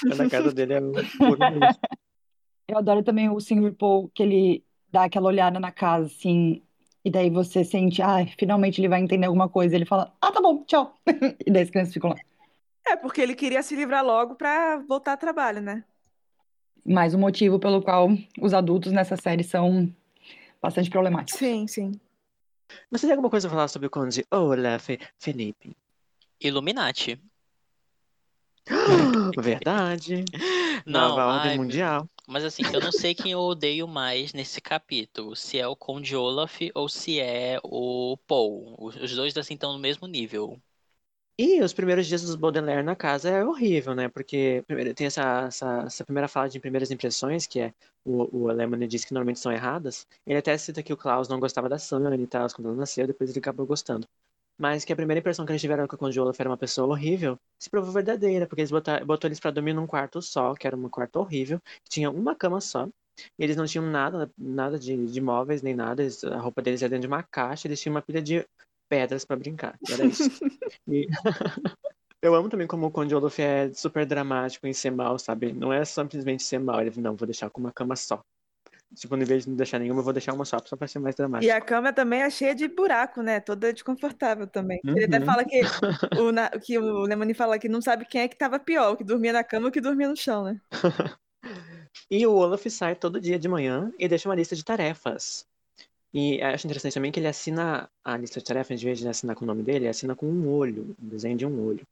Quando 0.01 0.21
a 0.21 0.29
casa 0.29 0.53
dele 0.53 0.73
é 0.73 0.81
um. 0.81 0.91
Eu 2.67 2.77
adoro 2.77 3.03
também 3.03 3.29
o 3.29 3.39
Sr. 3.39 3.73
Paul, 3.77 4.09
que 4.13 4.23
ele 4.23 4.63
dá 4.89 5.03
aquela 5.03 5.27
olhada 5.27 5.59
na 5.59 5.71
casa, 5.71 6.07
assim, 6.07 6.63
e 7.03 7.11
daí 7.11 7.29
você 7.29 7.63
sente, 7.63 8.01
ah, 8.01 8.25
finalmente 8.39 8.79
ele 8.79 8.87
vai 8.87 9.01
entender 9.01 9.25
alguma 9.25 9.49
coisa. 9.49 9.75
Ele 9.75 9.85
fala, 9.85 10.15
ah, 10.21 10.31
tá 10.31 10.41
bom, 10.41 10.63
tchau. 10.63 10.95
E 11.45 11.51
daí 11.51 11.63
as 11.63 11.69
crianças 11.69 11.93
ficam 11.93 12.11
lá. 12.11 12.15
É, 12.87 12.95
porque 12.95 13.21
ele 13.21 13.35
queria 13.35 13.61
se 13.61 13.75
livrar 13.75 14.05
logo 14.05 14.35
pra 14.35 14.77
voltar 14.77 15.11
ao 15.11 15.17
trabalho, 15.17 15.61
né? 15.61 15.83
Mais 16.85 17.13
um 17.13 17.19
motivo 17.19 17.59
pelo 17.59 17.81
qual 17.81 18.09
os 18.41 18.53
adultos 18.53 18.91
nessa 18.91 19.17
série 19.17 19.43
são 19.43 19.93
bastante 20.61 20.89
problemáticos. 20.89 21.39
Sim, 21.39 21.67
sim. 21.67 21.91
Mas 22.89 23.01
você 23.01 23.07
tem 23.07 23.13
alguma 23.13 23.29
coisa 23.29 23.47
a 23.47 23.51
falar 23.51 23.67
sobre 23.67 23.87
o 23.87 23.89
Conde 23.89 24.25
Olaf, 24.31 24.89
Felipe? 25.17 25.75
Illuminati. 26.39 27.21
Verdade. 29.41 30.23
Não, 30.85 31.17
Nova 31.17 31.25
ordem 31.25 31.51
ai, 31.51 31.57
mundial. 31.57 32.09
Mas 32.27 32.43
assim, 32.45 32.63
eu 32.73 32.79
não 32.81 32.91
sei 32.91 33.13
quem 33.15 33.31
eu 33.33 33.39
odeio 33.39 33.87
mais 33.87 34.33
nesse 34.33 34.61
capítulo. 34.61 35.35
Se 35.35 35.59
é 35.59 35.67
o 35.67 35.75
Conde 35.75 36.15
Olaf 36.15 36.61
ou 36.75 36.89
se 36.89 37.19
é 37.19 37.59
o 37.63 38.17
Paul. 38.27 38.75
Os 38.79 39.15
dois 39.15 39.37
assim 39.37 39.55
estão 39.55 39.73
no 39.73 39.79
mesmo 39.79 40.07
nível. 40.07 40.61
E 41.37 41.61
os 41.63 41.73
primeiros 41.73 42.05
dias 42.07 42.21
dos 42.21 42.35
Baudelaire 42.35 42.83
na 42.83 42.95
casa 42.95 43.29
é 43.29 43.43
horrível, 43.45 43.95
né? 43.95 44.07
Porque 44.07 44.63
primeiro, 44.67 44.93
tem 44.93 45.07
essa, 45.07 45.45
essa, 45.47 45.83
essa 45.87 46.05
primeira 46.05 46.27
fala 46.27 46.47
de 46.49 46.59
primeiras 46.59 46.91
impressões, 46.91 47.47
que 47.47 47.59
é 47.59 47.73
o, 48.05 48.45
o 48.45 48.47
Lemony 48.51 48.87
diz 48.87 49.03
que 49.03 49.13
normalmente 49.13 49.39
são 49.39 49.51
erradas. 49.51 50.07
Ele 50.27 50.37
até 50.37 50.55
cita 50.57 50.83
que 50.83 50.93
o 50.93 50.97
Klaus 50.97 51.27
não 51.27 51.39
gostava 51.39 51.67
da 51.69 51.79
Sunny 51.79 52.21
e 52.23 52.27
tal, 52.27 52.47
quando 52.53 52.67
ela 52.69 52.77
nasceu, 52.77 53.07
depois 53.07 53.29
ele 53.31 53.39
acabou 53.39 53.65
gostando. 53.65 54.07
Mas 54.57 54.85
que 54.85 54.93
a 54.93 54.95
primeira 54.95 55.19
impressão 55.19 55.45
que 55.45 55.51
eles 55.51 55.61
tiveram 55.61 55.87
que 55.87 55.95
o 55.95 55.97
Conde 55.97 56.19
Olaf 56.19 56.39
era 56.39 56.49
uma 56.49 56.57
pessoa 56.57 56.87
horrível 56.87 57.39
se 57.59 57.69
provou 57.69 57.91
verdadeira, 57.91 58.47
porque 58.47 58.61
eles 58.61 58.71
botaram, 58.71 59.05
botou 59.05 59.27
eles 59.27 59.39
pra 59.39 59.51
dormir 59.51 59.73
num 59.73 59.87
quarto 59.87 60.21
só, 60.21 60.53
que 60.53 60.67
era 60.67 60.75
um 60.75 60.89
quarto 60.89 61.17
horrível, 61.17 61.59
que 61.83 61.89
tinha 61.89 62.09
uma 62.11 62.35
cama 62.35 62.61
só. 62.61 62.87
E 63.37 63.43
eles 63.43 63.55
não 63.55 63.65
tinham 63.65 63.85
nada, 63.85 64.31
nada 64.37 64.77
de, 64.79 65.05
de 65.07 65.21
móveis 65.21 65.61
nem 65.61 65.75
nada, 65.75 66.01
eles- 66.03 66.23
a 66.23 66.37
roupa 66.39 66.61
deles 66.61 66.81
era 66.81 66.89
dentro 66.89 67.01
de 67.03 67.07
uma 67.07 67.23
caixa, 67.23 67.67
eles 67.67 67.79
tinham 67.81 67.95
uma 67.95 68.01
pilha 68.01 68.21
de 68.21 68.45
pedras 68.89 69.25
pra 69.25 69.35
brincar. 69.35 69.77
Era 69.89 70.05
isso. 70.05 70.29
E- 70.87 71.07
Eu 72.21 72.33
amo 72.35 72.49
também 72.49 72.65
como 72.67 72.87
o 72.87 72.91
Conde 72.91 73.13
Olaf 73.13 73.37
é 73.39 73.71
super 73.73 74.05
dramático 74.05 74.65
em 74.65 74.73
ser 74.73 74.91
mal, 74.91 75.19
sabe? 75.19 75.53
Não 75.53 75.71
é 75.73 75.83
simplesmente 75.85 76.43
ser 76.43 76.59
mal, 76.59 76.81
ele 76.81 76.99
não, 77.01 77.15
vou 77.15 77.27
deixar 77.27 77.49
com 77.49 77.59
uma 77.61 77.71
cama 77.71 77.95
só. 77.95 78.23
Em 78.93 79.23
vez 79.25 79.43
de 79.43 79.49
não 79.49 79.57
deixar 79.57 79.79
nenhuma, 79.79 79.99
eu 80.01 80.03
vou 80.03 80.13
deixar 80.13 80.33
uma 80.33 80.45
só, 80.45 80.57
só 80.63 80.75
pra 80.75 80.87
ser 80.87 80.99
mais 80.99 81.15
E 81.15 81.17
dramático. 81.17 81.51
a 81.51 81.61
cama 81.61 81.91
também 81.91 82.21
é 82.21 82.29
cheia 82.29 82.53
de 82.53 82.67
buraco, 82.67 83.21
né? 83.21 83.39
Toda 83.39 83.73
desconfortável 83.73 84.45
também. 84.47 84.79
Ele 84.85 85.05
até 85.05 85.17
Uhum. 85.19 85.25
fala 85.25 85.43
que 85.45 85.61
o, 86.19 86.31
na- 86.31 86.49
que 86.49 86.77
o 86.77 87.01
Lemony 87.03 87.33
fala 87.33 87.57
que 87.57 87.67
não 87.67 87.81
sabe 87.81 88.05
quem 88.05 88.21
é 88.21 88.27
que 88.27 88.35
tava 88.37 88.59
pior, 88.59 88.93
o 88.93 88.97
que 88.97 89.03
dormia 89.03 89.33
na 89.33 89.43
cama 89.43 89.65
ou 89.67 89.71
que 89.71 89.81
dormia 89.81 90.07
no 90.09 90.15
chão, 90.15 90.43
né? 90.43 90.59
E 92.09 92.25
o 92.27 92.33
Olaf 92.33 92.65
sai 92.69 92.95
todo 92.95 93.19
dia 93.19 93.37
de 93.39 93.47
manhã 93.47 93.91
e 93.99 94.07
deixa 94.07 94.27
uma 94.29 94.35
lista 94.35 94.55
de 94.55 94.63
tarefas. 94.63 95.45
E 96.13 96.41
acho 96.41 96.67
interessante 96.67 96.93
também 96.95 97.11
que 97.11 97.19
ele 97.19 97.27
assina 97.27 97.89
a 98.03 98.17
lista 98.17 98.39
de 98.39 98.45
tarefas, 98.45 98.81
em 98.81 98.85
vez 98.85 98.99
de 98.99 99.07
assinar 99.07 99.35
com 99.35 99.45
o 99.45 99.47
nome 99.47 99.63
dele, 99.63 99.79
ele 99.79 99.87
assina 99.89 100.15
com 100.15 100.27
um 100.27 100.47
olho, 100.49 100.95
um 101.01 101.07
desenho 101.09 101.37
de 101.37 101.45
um 101.45 101.65
olho. 101.67 101.85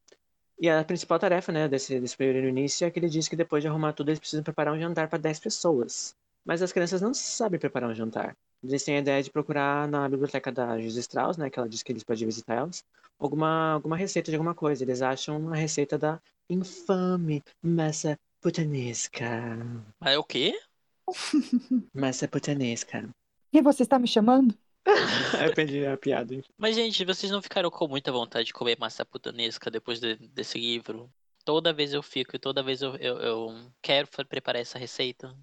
E 0.60 0.70
a 0.70 0.84
principal 0.84 1.20
tarefa, 1.20 1.52
né, 1.52 1.68
desse, 1.68 2.00
desse 2.00 2.16
primeiro 2.18 2.48
início 2.48 2.86
é 2.86 2.92
que 2.92 3.00
ele 3.00 3.10
diz 3.10 3.28
que 3.28 3.36
depois 3.36 3.64
de 3.64 3.68
arrumar 3.70 3.94
tudo, 3.94 4.10
eles 4.10 4.20
precisam 4.20 4.44
preparar 4.44 4.74
um 4.74 4.80
jantar 4.80 5.08
para 5.10 5.20
10 5.20 5.40
pessoas. 5.40 6.16
Mas 6.46 6.62
as 6.62 6.72
crianças 6.72 7.02
não 7.02 7.14
sabem 7.14 7.60
preparar 7.60 7.90
um 7.90 7.94
jantar. 7.96 8.36
Eles 8.64 8.84
têm 8.84 8.96
a 8.98 9.00
ideia 9.00 9.24
de 9.24 9.32
procurar 9.32 9.88
na 9.88 10.08
biblioteca 10.08 10.52
da 10.52 10.80
José 10.80 11.00
Strauss, 11.00 11.38
né, 11.38 11.50
que 11.50 11.58
ela 11.58 11.68
diz 11.70 11.82
que 11.84 11.92
eles 11.92 12.04
podem 12.04 12.26
visitar 12.26 12.56
elas, 12.56 12.84
alguma, 13.20 13.74
alguma 13.74 13.98
receita 13.98 14.30
de 14.32 14.36
alguma 14.38 14.54
coisa. 14.54 14.84
Eles 14.84 15.02
acham 15.02 15.52
a 15.52 15.56
receita 15.56 15.98
da 15.98 16.20
infame 16.50 17.44
massa 17.62 18.20
putanesca. 18.40 19.26
Mas 20.00 20.14
é 20.14 20.18
o 20.18 20.24
quê? 20.24 20.60
Massa 21.94 22.28
putanesca. 22.28 23.10
E 23.54 23.62
você 23.62 23.84
está 23.84 24.00
me 24.00 24.08
chamando? 24.08 24.56
Eu 25.46 25.54
perdi 25.54 25.86
a 25.86 25.98
piada. 25.98 26.34
hein? 26.34 26.44
Mas, 26.58 26.76
gente, 26.76 27.04
vocês 27.06 27.32
não 27.32 27.42
ficaram 27.42 27.70
com 27.70 27.88
muita 27.88 28.12
vontade 28.12 28.46
de 28.46 28.54
comer 28.54 28.78
massa 28.80 29.06
putanesca 29.06 29.70
depois 29.70 30.00
de- 30.00 30.16
desse 30.16 30.58
livro? 30.60 31.12
Toda 31.44 31.74
vez 31.74 31.92
eu 31.94 32.04
fico 32.04 32.36
e 32.36 32.40
toda 32.40 32.62
vez 32.64 32.82
eu, 32.82 32.96
eu, 32.98 33.18
eu 33.20 33.72
quero 33.82 34.08
preparar 34.28 34.62
essa 34.62 34.78
receita. 34.78 35.36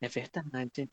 É 0.00 0.08
verdade. 0.08 0.88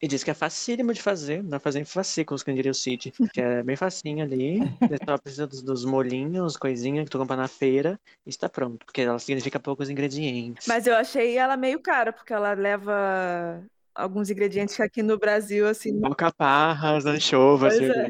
E 0.00 0.06
diz 0.06 0.22
que 0.22 0.30
é 0.30 0.34
facílimo 0.34 0.92
de 0.92 1.00
fazer, 1.00 1.42
dá 1.42 1.50
pra 1.50 1.60
fazer 1.60 1.80
em 1.80 1.84
fascículos, 1.84 2.42
que 2.42 2.52
diria 2.52 2.70
o 2.70 2.74
Cid. 2.74 3.12
Que 3.32 3.40
é 3.40 3.62
bem 3.62 3.76
facinho 3.76 4.22
ali. 4.22 4.58
Você 4.80 4.98
só 5.04 5.16
precisa 5.16 5.46
dos, 5.46 5.62
dos 5.62 5.84
molhinhos, 5.84 6.56
coisinha 6.56 7.02
que 7.02 7.10
tu 7.10 7.18
compra 7.18 7.36
na 7.36 7.48
feira 7.48 7.98
e 8.26 8.30
está 8.30 8.48
pronto. 8.48 8.84
Porque 8.84 9.00
ela 9.00 9.18
significa 9.18 9.58
poucos 9.58 9.88
ingredientes. 9.88 10.66
Mas 10.66 10.86
eu 10.86 10.94
achei 10.94 11.38
ela 11.38 11.56
meio 11.56 11.80
cara, 11.80 12.12
porque 12.12 12.32
ela 12.32 12.52
leva 12.52 13.64
alguns 13.94 14.28
ingredientes 14.28 14.76
que 14.76 14.82
aqui 14.82 15.02
no 15.02 15.18
Brasil, 15.18 15.66
assim. 15.66 15.98
Alcaparras, 16.04 17.06
anchovas, 17.06 17.78
Pois 17.78 17.90
é. 17.90 18.08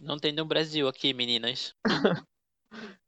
Não 0.00 0.18
tem 0.18 0.32
no 0.32 0.46
Brasil 0.46 0.88
aqui, 0.88 1.12
meninas. 1.12 1.74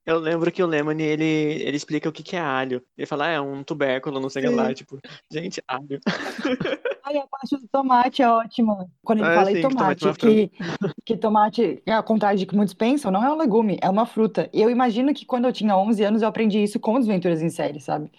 Eu 0.07 0.19
lembro 0.21 0.53
que 0.53 0.63
o 0.63 0.67
Lemony, 0.67 1.03
ele, 1.03 1.25
ele 1.25 1.77
explica 1.77 2.09
o 2.09 2.13
que, 2.13 2.23
que 2.23 2.37
é 2.37 2.41
alho. 2.41 2.81
Ele 2.97 3.07
fala, 3.07 3.27
ah, 3.27 3.31
é 3.33 3.41
um 3.41 3.65
tubérculo, 3.65 4.21
não 4.21 4.31
sei 4.31 4.47
o 4.47 4.51
que 4.51 4.57
lá. 4.57 4.73
Tipo, 4.73 5.01
gente, 5.31 5.61
alho. 5.67 6.01
Ai, 7.03 7.19
a 7.19 7.27
parte 7.27 7.57
do 7.57 7.69
tomate 7.69 8.23
é 8.23 8.29
ótima. 8.29 8.91
Quando 9.05 9.21
ele 9.21 9.29
Ah, 9.29 9.35
fala 9.35 9.47
sim, 9.47 9.59
em 9.59 9.61
que 9.61 9.69
tomate 9.69 10.09
é 10.09 10.15
que, 10.15 10.51
que 11.05 11.17
tomate, 11.17 11.83
ao 11.87 12.03
contrário 12.03 12.39
de 12.39 12.47
que 12.47 12.57
muitos 12.57 12.75
pensam, 12.75 13.11
não 13.13 13.25
é 13.25 13.31
um 13.33 13.37
legume, 13.37 13.79
é 13.81 13.89
uma 13.89 14.07
fruta. 14.07 14.51
E 14.53 14.61
eu 14.61 14.69
imagino 14.71 15.15
que 15.15 15.25
quando 15.25 15.45
eu 15.47 15.53
tinha 15.53 15.77
11 15.77 16.03
anos 16.03 16.23
eu 16.23 16.29
aprendi 16.29 16.63
isso 16.63 16.81
com 16.81 16.99
Desventuras 16.99 17.43
em 17.43 17.49
Série, 17.51 17.81
sabe? 17.81 18.11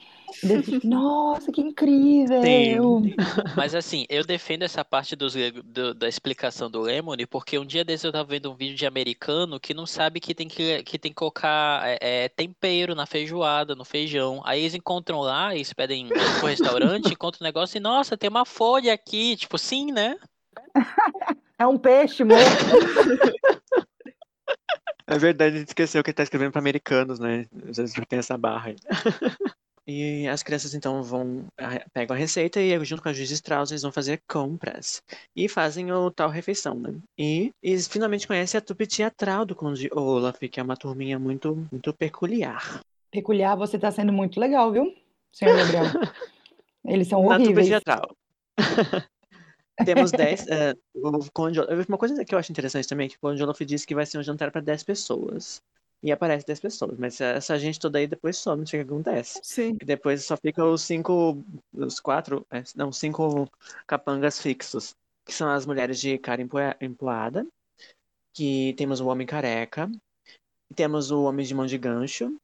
Nossa, 0.84 1.52
que 1.52 1.62
incrível! 1.62 2.42
Sim. 2.42 3.16
Mas 3.56 3.74
assim, 3.74 4.06
eu 4.10 4.24
defendo 4.24 4.64
essa 4.64 4.84
parte 4.84 5.16
dos 5.16 5.34
do- 5.64 5.94
da 5.94 6.08
explicação 6.08 6.70
do 6.70 6.82
Lemony, 6.82 7.26
porque 7.26 7.58
um 7.58 7.66
dia 7.66 7.84
desses 7.84 8.04
eu 8.04 8.12
tava 8.12 8.30
vendo 8.30 8.52
um 8.52 8.56
vídeo 8.56 8.76
de 8.76 8.86
americano 8.86 9.60
que 9.60 9.74
não 9.74 9.86
sabe 9.86 10.20
que 10.20 10.36
tem 10.36 10.48
que, 10.48 10.84
que, 10.84 11.00
tem 11.00 11.12
que 11.12 11.16
colocar 11.16 11.82
é, 11.88 11.98
é, 12.26 12.30
tempero 12.30 12.94
na 12.94 13.06
feijoada, 13.06 13.76
no 13.76 13.86
feijão. 13.86 14.42
Aí 14.46 14.62
eles 14.62 14.76
encontram 14.76 15.20
lá, 15.22 15.56
eles 15.56 15.74
pedem 15.74 16.08
pro 16.40 16.48
restaurante, 16.48 17.12
encontram 17.14 17.46
um 17.46 17.48
negócio 17.48 17.78
e, 17.78 17.82
nossa, 17.82 18.18
tem 18.18 18.30
uma 18.30 18.46
folha 18.46 18.94
aqui. 18.94 19.36
Tipo, 19.36 19.58
sim, 19.58 19.92
né? 19.92 20.18
É 21.58 21.66
um 21.66 21.78
peixe 21.78 22.24
morto. 22.24 22.44
É 25.08 25.18
verdade, 25.18 25.56
a 25.56 25.60
gente 25.60 25.70
esqueceu 25.70 26.04
que 26.04 26.10
ele 26.10 26.16
tá 26.16 26.24
escrevendo 26.24 26.52
para 26.52 26.60
americanos, 26.60 27.18
né? 27.18 27.46
Às 27.70 27.78
vezes 27.78 27.96
tem 28.08 28.20
essa 28.20 28.38
barra 28.38 28.70
aí. 28.70 28.76
E 29.88 30.28
as 30.28 30.44
crianças 30.44 30.74
então 30.74 31.02
vão, 31.02 31.46
a- 31.58 31.86
pegam 31.94 32.14
a 32.14 32.20
receita 32.20 32.60
e 32.60 32.84
junto 32.84 33.02
com 33.02 33.08
a 33.08 33.14
juiz 33.14 33.32
Strauss 33.32 33.72
eles 33.72 33.84
vão 33.84 33.92
fazer 33.92 34.22
compras. 34.28 35.02
E 35.36 35.48
fazem 35.48 35.92
o 35.94 36.12
tal 36.12 36.30
refeição, 36.30 36.74
né? 36.76 36.94
E 37.18 37.52
eles 37.64 37.88
finalmente 37.88 38.28
conhecem 38.28 38.58
a 38.58 38.62
trupe 38.62 38.86
teatral 38.86 39.46
do 39.46 39.56
Conde 39.56 39.90
Olaf, 39.94 40.40
que 40.40 40.60
é 40.60 40.64
uma 40.64 40.76
turminha 40.76 41.18
muito, 41.18 41.56
muito 41.72 41.94
peculiar. 41.94 42.82
Peculiar, 43.10 43.56
você 43.56 43.80
tá 43.80 43.90
sendo 43.90 44.12
muito 44.12 44.40
legal, 44.40 44.72
viu, 44.74 44.94
senhor 45.32 45.56
Gabriel? 45.56 45.84
Eles 46.86 47.08
são 47.08 47.22
Na 47.24 47.36
trupe 47.36 47.44
horríveis. 47.52 47.68
teatral. 47.68 48.16
Temos 49.86 50.12
10. 50.12 50.48
eh, 50.48 50.74
o 50.96 51.32
Conde 51.32 51.60
Olaf- 51.60 51.88
Uma 51.88 51.98
coisa 51.98 52.26
que 52.26 52.34
eu 52.34 52.40
acho 52.40 52.52
interessante 52.52 52.88
também 52.88 53.06
é 53.06 53.10
que 53.10 53.16
o 53.16 53.20
Conde 53.20 53.42
Olaf 53.44 53.60
disse 53.62 53.86
que 53.86 53.94
vai 53.96 54.06
ser 54.06 54.18
um 54.18 54.24
jantar 54.24 54.52
para 54.52 54.60
10 54.62 54.84
pessoas. 54.84 55.62
E 56.02 56.12
aparece 56.12 56.46
10 56.46 56.60
pessoas, 56.60 56.98
mas 56.98 57.20
essa 57.20 57.58
gente 57.58 57.80
toda 57.80 57.98
aí 57.98 58.06
depois 58.06 58.38
some, 58.38 58.60
não 58.60 58.68
sei 58.68 58.82
o 58.82 58.86
que 58.86 58.92
acontece. 58.94 59.40
Sim. 59.44 59.78
E 59.82 59.86
depois 59.86 60.24
só 60.24 60.38
fica 60.38 60.64
os 60.64 60.84
cinco, 60.84 61.44
os 61.74 62.00
quatro, 62.00 62.46
é, 62.52 62.64
não, 62.76 62.92
cinco 62.92 63.50
capangas 63.88 64.40
fixos, 64.40 64.96
que 65.26 65.34
são 65.34 65.50
as 65.50 65.66
mulheres 65.66 66.00
de 66.00 66.18
cara 66.20 66.42
empoada, 66.80 67.48
que 68.32 68.76
temos 68.78 69.02
o 69.02 69.08
homem 69.08 69.26
careca, 69.26 69.90
temos 70.76 71.10
o 71.10 71.24
homem 71.24 71.46
de 71.46 71.56
mão 71.56 71.66
de 71.66 71.78
gancho, 71.80 72.38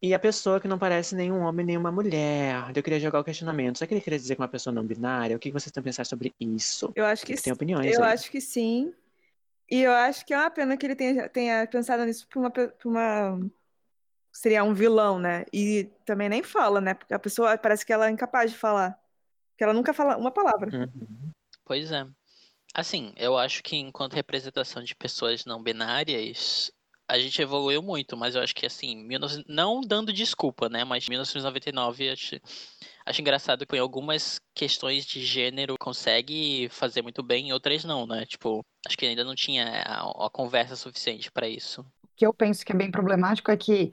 e 0.00 0.14
a 0.14 0.18
pessoa 0.18 0.60
que 0.60 0.68
não 0.68 0.78
parece 0.78 1.16
nenhum 1.16 1.40
homem 1.40 1.66
nem 1.66 1.76
uma 1.76 1.90
mulher. 1.90 2.70
Eu 2.74 2.82
queria 2.82 3.00
jogar 3.00 3.18
o 3.18 3.24
questionamento. 3.24 3.78
Será 3.78 3.88
que 3.88 3.94
ele 3.94 4.00
queria 4.00 4.18
dizer 4.18 4.36
que 4.36 4.40
uma 4.40 4.46
pessoa 4.46 4.72
não 4.72 4.84
binária? 4.84 5.34
O 5.34 5.40
que 5.40 5.50
vocês 5.50 5.76
a 5.76 5.82
pensar 5.82 6.06
sobre 6.06 6.32
isso? 6.38 6.92
Eu 6.94 7.04
acho 7.04 7.26
que 7.26 7.34
Tem 7.34 7.52
opiniões 7.52 7.92
Eu 7.92 8.04
aí. 8.04 8.12
acho 8.12 8.30
que 8.30 8.40
sim. 8.40 8.94
E 9.70 9.82
eu 9.82 9.92
acho 9.92 10.24
que 10.24 10.32
é 10.32 10.38
uma 10.38 10.50
pena 10.50 10.76
que 10.76 10.86
ele 10.86 10.96
tenha, 10.96 11.28
tenha 11.28 11.66
pensado 11.66 12.04
nisso 12.04 12.26
para 12.26 12.40
uma, 12.40 12.52
uma 12.84 13.50
seria 14.32 14.64
um 14.64 14.72
vilão, 14.72 15.18
né? 15.18 15.44
E 15.52 15.90
também 16.04 16.28
nem 16.28 16.42
fala, 16.42 16.80
né? 16.80 16.94
Porque 16.94 17.12
a 17.12 17.18
pessoa 17.18 17.58
parece 17.58 17.84
que 17.84 17.92
ela 17.92 18.06
é 18.06 18.10
incapaz 18.10 18.50
de 18.50 18.56
falar. 18.56 18.98
Que 19.56 19.64
ela 19.64 19.74
nunca 19.74 19.92
fala 19.92 20.16
uma 20.16 20.30
palavra. 20.30 20.70
Uhum. 20.72 21.32
Pois 21.64 21.90
é. 21.90 22.06
Assim, 22.74 23.12
eu 23.16 23.36
acho 23.36 23.62
que 23.62 23.76
enquanto 23.76 24.14
representação 24.14 24.82
de 24.82 24.94
pessoas 24.94 25.44
não 25.44 25.62
binárias, 25.62 26.70
a 27.08 27.18
gente 27.18 27.40
evoluiu 27.42 27.82
muito, 27.82 28.16
mas 28.16 28.34
eu 28.34 28.42
acho 28.42 28.54
que 28.54 28.66
assim, 28.66 29.08
19... 29.08 29.44
não 29.48 29.80
dando 29.80 30.12
desculpa, 30.12 30.68
né? 30.68 30.84
Mas 30.84 31.08
1999 31.08 32.10
acho, 32.10 32.36
acho 33.08 33.20
engraçado 33.20 33.66
que 33.66 33.76
em 33.76 33.80
algumas 33.80 34.40
questões 34.54 35.04
de 35.06 35.24
gênero 35.24 35.76
consegue 35.78 36.68
fazer 36.70 37.02
muito 37.02 37.22
bem, 37.22 37.48
em 37.48 37.52
outras 37.52 37.84
não, 37.84 38.06
né? 38.06 38.24
Tipo, 38.26 38.64
acho 38.86 38.96
que 38.96 39.06
ainda 39.06 39.24
não 39.24 39.34
tinha 39.34 39.82
a, 39.82 40.26
a 40.26 40.30
conversa 40.30 40.76
suficiente 40.76 41.30
para 41.32 41.48
isso. 41.48 41.84
O 42.02 42.08
que 42.16 42.26
eu 42.26 42.34
penso 42.34 42.64
que 42.64 42.72
é 42.72 42.74
bem 42.76 42.90
problemático 42.90 43.50
é 43.50 43.56
que 43.56 43.92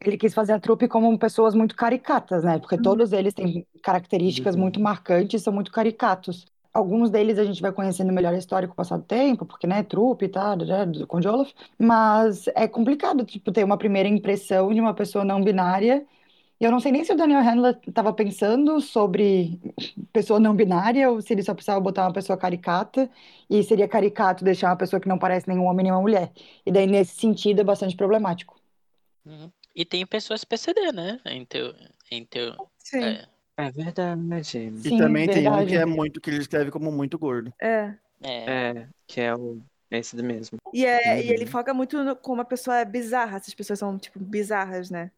ele 0.00 0.18
quis 0.18 0.34
fazer 0.34 0.52
a 0.54 0.60
trupe 0.60 0.88
como 0.88 1.18
pessoas 1.18 1.54
muito 1.54 1.76
caricatas, 1.76 2.44
né? 2.44 2.58
Porque 2.58 2.78
todos 2.78 3.12
eles 3.12 3.34
têm 3.34 3.66
características 3.82 4.56
Uhum. 4.56 4.62
muito 4.62 4.80
marcantes, 4.80 5.42
são 5.42 5.52
muito 5.52 5.72
caricatos. 5.72 6.46
Alguns 6.74 7.10
deles 7.10 7.38
a 7.38 7.44
gente 7.44 7.62
vai 7.62 7.72
conhecendo 7.72 8.12
melhor 8.12 8.34
a 8.34 8.38
história 8.38 8.68
com 8.68 8.74
o 8.74 8.76
passar 8.76 8.98
do 8.98 9.04
tempo, 9.04 9.46
porque, 9.46 9.66
né, 9.66 9.82
trupe 9.82 10.26
e 10.26 10.28
tal, 10.28 10.56
né, 10.56 10.86
do 10.86 11.06
Conde 11.06 11.28
Olaf. 11.28 11.52
Mas 11.78 12.46
é 12.48 12.68
complicado, 12.68 13.24
tipo, 13.24 13.52
ter 13.52 13.64
uma 13.64 13.78
primeira 13.78 14.08
impressão 14.08 14.72
de 14.74 14.80
uma 14.80 14.94
pessoa 14.94 15.24
não 15.24 15.42
binária. 15.42 16.06
E 16.60 16.64
eu 16.64 16.72
não 16.72 16.80
sei 16.80 16.90
nem 16.90 17.04
se 17.04 17.12
o 17.12 17.16
Daniel 17.16 17.40
Handler 17.42 17.78
estava 17.86 18.12
pensando 18.12 18.80
sobre 18.80 19.60
pessoa 20.12 20.40
não 20.40 20.56
binária 20.56 21.08
ou 21.08 21.22
se 21.22 21.32
ele 21.32 21.42
só 21.42 21.54
precisava 21.54 21.80
botar 21.80 22.02
uma 22.04 22.12
pessoa 22.12 22.36
caricata 22.36 23.08
e 23.48 23.62
seria 23.62 23.86
caricato 23.86 24.44
deixar 24.44 24.68
uma 24.70 24.76
pessoa 24.76 24.98
que 24.98 25.08
não 25.08 25.18
parece 25.18 25.48
nenhum 25.48 25.64
homem 25.66 25.84
nem 25.84 25.92
uma 25.92 26.00
mulher. 26.00 26.32
E 26.66 26.72
daí, 26.72 26.86
nesse 26.86 27.14
sentido, 27.14 27.60
é 27.60 27.64
bastante 27.64 27.96
problemático. 27.96 28.60
Uhum. 29.24 29.50
E 29.74 29.84
tem 29.84 30.04
pessoas 30.04 30.44
PCD, 30.44 30.90
né? 30.90 31.20
Em 31.26 31.44
teu, 31.44 31.72
em 32.10 32.24
teu, 32.24 32.56
Sim. 32.78 33.04
é, 33.04 33.28
É 33.56 33.70
verdade. 33.70 34.58
E 34.58 34.72
Sim, 34.80 34.98
também 34.98 35.28
tem 35.28 35.48
um 35.48 35.50
verdade. 35.50 35.70
que 35.70 35.76
é 35.76 35.86
muito, 35.86 36.20
que 36.20 36.30
ele 36.30 36.38
escreve 36.38 36.72
como 36.72 36.90
muito 36.90 37.16
gordo. 37.16 37.52
É. 37.62 37.94
é, 38.22 38.50
É, 38.50 38.88
que 39.06 39.20
é 39.20 39.32
o 39.34 39.60
esse 39.90 40.16
mesmo. 40.22 40.58
E, 40.74 40.84
é, 40.84 41.22
e 41.22 41.30
ele 41.30 41.44
Uhum. 41.44 41.50
foca 41.50 41.72
muito 41.72 42.02
no, 42.02 42.14
como 42.16 42.42
a 42.42 42.44
pessoa 42.44 42.76
é 42.76 42.84
bizarra. 42.84 43.36
Essas 43.36 43.54
pessoas 43.54 43.78
são, 43.78 43.98
tipo, 43.98 44.18
bizarras, 44.18 44.90
né? 44.90 45.10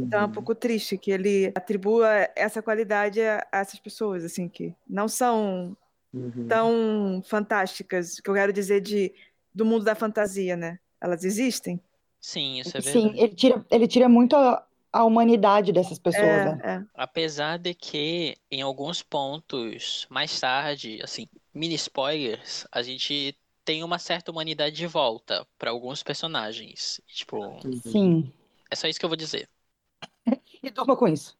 Então 0.00 0.20
é 0.20 0.24
um 0.26 0.28
Uhum. 0.28 0.32
pouco 0.32 0.54
triste 0.54 0.98
que 0.98 1.10
ele 1.10 1.52
atribua 1.54 2.08
essa 2.36 2.62
qualidade 2.62 3.20
a, 3.20 3.46
a 3.52 3.58
essas 3.60 3.80
pessoas, 3.80 4.24
assim, 4.24 4.48
que 4.48 4.74
não 4.88 5.08
são 5.08 5.76
Uhum. 6.12 6.48
tão 6.48 7.22
fantásticas, 7.24 8.20
que 8.20 8.30
eu 8.30 8.34
quero 8.34 8.52
dizer 8.52 8.80
de 8.80 9.14
do 9.54 9.64
mundo 9.66 9.84
da 9.84 9.94
fantasia, 9.94 10.56
né? 10.56 10.78
Elas 11.00 11.24
existem. 11.24 11.80
sim, 12.20 12.58
isso 12.60 12.76
é 12.76 12.80
Sim, 12.80 12.82
verdade. 12.82 13.16
ele 13.16 13.34
tira, 13.34 13.64
ele 13.70 13.86
tira 13.88 14.08
muito 14.08 14.36
a, 14.36 14.66
a 14.92 15.04
humanidade 15.04 15.72
dessas 15.72 15.98
pessoas, 15.98 16.44
né? 16.44 16.62
É, 16.62 16.74
é. 16.76 16.86
Apesar 16.94 17.58
de 17.58 17.74
que, 17.74 18.36
em 18.50 18.60
alguns 18.62 19.02
pontos, 19.02 20.06
mais 20.10 20.38
tarde, 20.40 21.00
assim, 21.02 21.28
mini 21.54 21.74
spoilers, 21.76 22.66
a 22.72 22.82
gente 22.82 23.38
tem 23.64 23.84
uma 23.84 23.98
certa 23.98 24.30
humanidade 24.32 24.74
de 24.76 24.86
volta 24.86 25.46
para 25.58 25.70
alguns 25.70 26.02
personagens. 26.02 27.00
Tipo, 27.06 27.64
Uhum. 27.64 27.72
Sim. 27.72 28.32
é 28.70 28.76
só 28.76 28.88
isso 28.88 28.98
que 28.98 29.04
eu 29.04 29.10
vou 29.10 29.16
dizer. 29.16 29.48
E 30.62 30.70
durma 30.70 30.96
com 30.96 31.08
isso. 31.08 31.36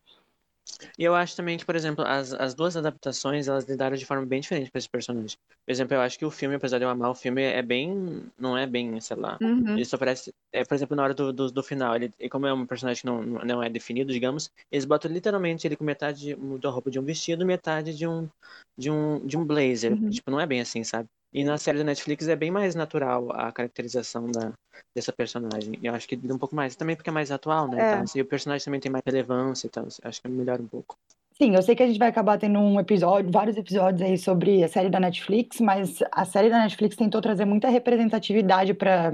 E 0.99 1.05
eu 1.05 1.15
acho 1.15 1.35
também 1.35 1.57
que, 1.57 1.65
por 1.65 1.75
exemplo, 1.75 2.05
as, 2.05 2.33
as 2.35 2.55
duas 2.55 2.77
adaptações, 2.77 3.49
elas 3.49 3.65
lidaram 3.65 3.97
de 3.97 4.05
forma 4.05 4.27
bem 4.27 4.41
diferente 4.41 4.71
para 4.71 4.79
esse 4.79 4.89
personagem. 4.89 5.37
Por 5.65 5.73
exemplo, 5.73 5.95
eu 5.95 6.01
acho 6.01 6.19
que 6.19 6.25
o 6.25 6.31
filme, 6.31 6.57
apesar 6.57 6.79
de 6.79 6.85
eu 6.85 6.91
amar 6.91 7.11
o 7.11 7.15
filme, 7.15 7.43
é 7.43 7.63
bem. 7.63 8.23
Não 8.39 8.57
é 8.57 8.67
bem, 8.67 9.01
sei 9.01 9.17
lá. 9.17 9.39
Uhum. 9.41 9.75
Ele 9.75 9.85
só 9.85 9.97
parece. 9.97 10.33
É, 10.53 10.65
por 10.65 10.75
exemplo, 10.75 10.97
na 10.97 11.03
hora 11.03 11.15
do, 11.15 11.33
do, 11.33 11.51
do 11.51 11.63
final, 11.63 11.97
ele, 11.97 12.13
e 12.19 12.29
como 12.29 12.47
é 12.47 12.53
um 12.53 12.67
personagem 12.67 13.01
que 13.01 13.07
não, 13.07 13.23
não 13.23 13.63
é 13.63 13.69
definido, 13.69 14.13
digamos, 14.13 14.51
eles 14.71 14.85
botam 14.85 15.11
literalmente 15.11 15.67
ele 15.67 15.77
com 15.77 15.85
metade 15.85 16.37
da 16.61 16.71
roupa 16.71 16.91
de 16.91 16.99
um 16.99 17.03
vestido, 17.03 17.47
metade 17.47 17.97
de 17.97 18.07
um, 18.07 18.29
de 18.77 18.91
um, 18.91 19.27
de 19.27 19.37
um 19.37 19.45
blazer. 19.45 19.93
Uhum. 19.93 20.11
Tipo, 20.11 20.31
não 20.31 20.41
é 20.41 20.47
bem 20.47 20.61
assim, 20.61 20.85
sabe? 20.85 21.09
E 21.33 21.45
na 21.45 21.59
série 21.59 21.79
da 21.79 21.85
Netflix 21.85 22.27
é 22.27 22.37
bem 22.37 22.51
mais 22.51 22.75
natural 22.75 23.31
a 23.33 23.53
caracterização 23.53 24.31
da, 24.31 24.53
dessa 24.95 25.13
personagem. 25.13 25.79
E 25.83 25.87
eu 25.87 25.95
acho 25.95 26.09
que 26.09 26.17
um 26.17 26.39
pouco 26.39 26.55
mais. 26.55 26.75
Também 26.75 26.97
porque 26.97 27.11
é 27.11 27.13
mais 27.13 27.31
atual, 27.31 27.69
né? 27.69 27.81
É. 27.81 27.91
Então, 27.91 28.03
assim, 28.03 28.21
o 28.21 28.25
personagem 28.25 28.65
também 28.65 28.81
tem 28.81 28.91
mais 28.91 29.05
relevância 29.05 29.67
e 29.67 29.71
tal. 29.71 29.87
Acho 30.03 30.23
que 30.23 30.29
melhora 30.29 30.63
um 30.63 30.67
pouco. 30.67 30.97
Sim, 31.33 31.55
eu 31.55 31.63
sei 31.63 31.77
que 31.77 31.83
a 31.83 31.87
gente 31.87 32.01
vai 32.01 32.09
acabar 32.09 32.37
tendo 32.37 32.59
um 32.59 32.81
episódio, 32.81 33.31
vários 33.31 33.57
episódios 33.57 34.03
aí 34.03 34.19
sobre 34.19 34.65
a 34.65 34.69
série 34.69 34.91
da 34.91 34.99
Netflix, 34.99 35.61
mas 35.61 36.03
a 36.11 36.25
série 36.25 36.51
da 36.51 36.59
Netflix 36.59 36.97
tentou 36.97 37.21
trazer 37.21 37.45
muita 37.45 37.69
representatividade 37.69 38.75
para 38.75 39.13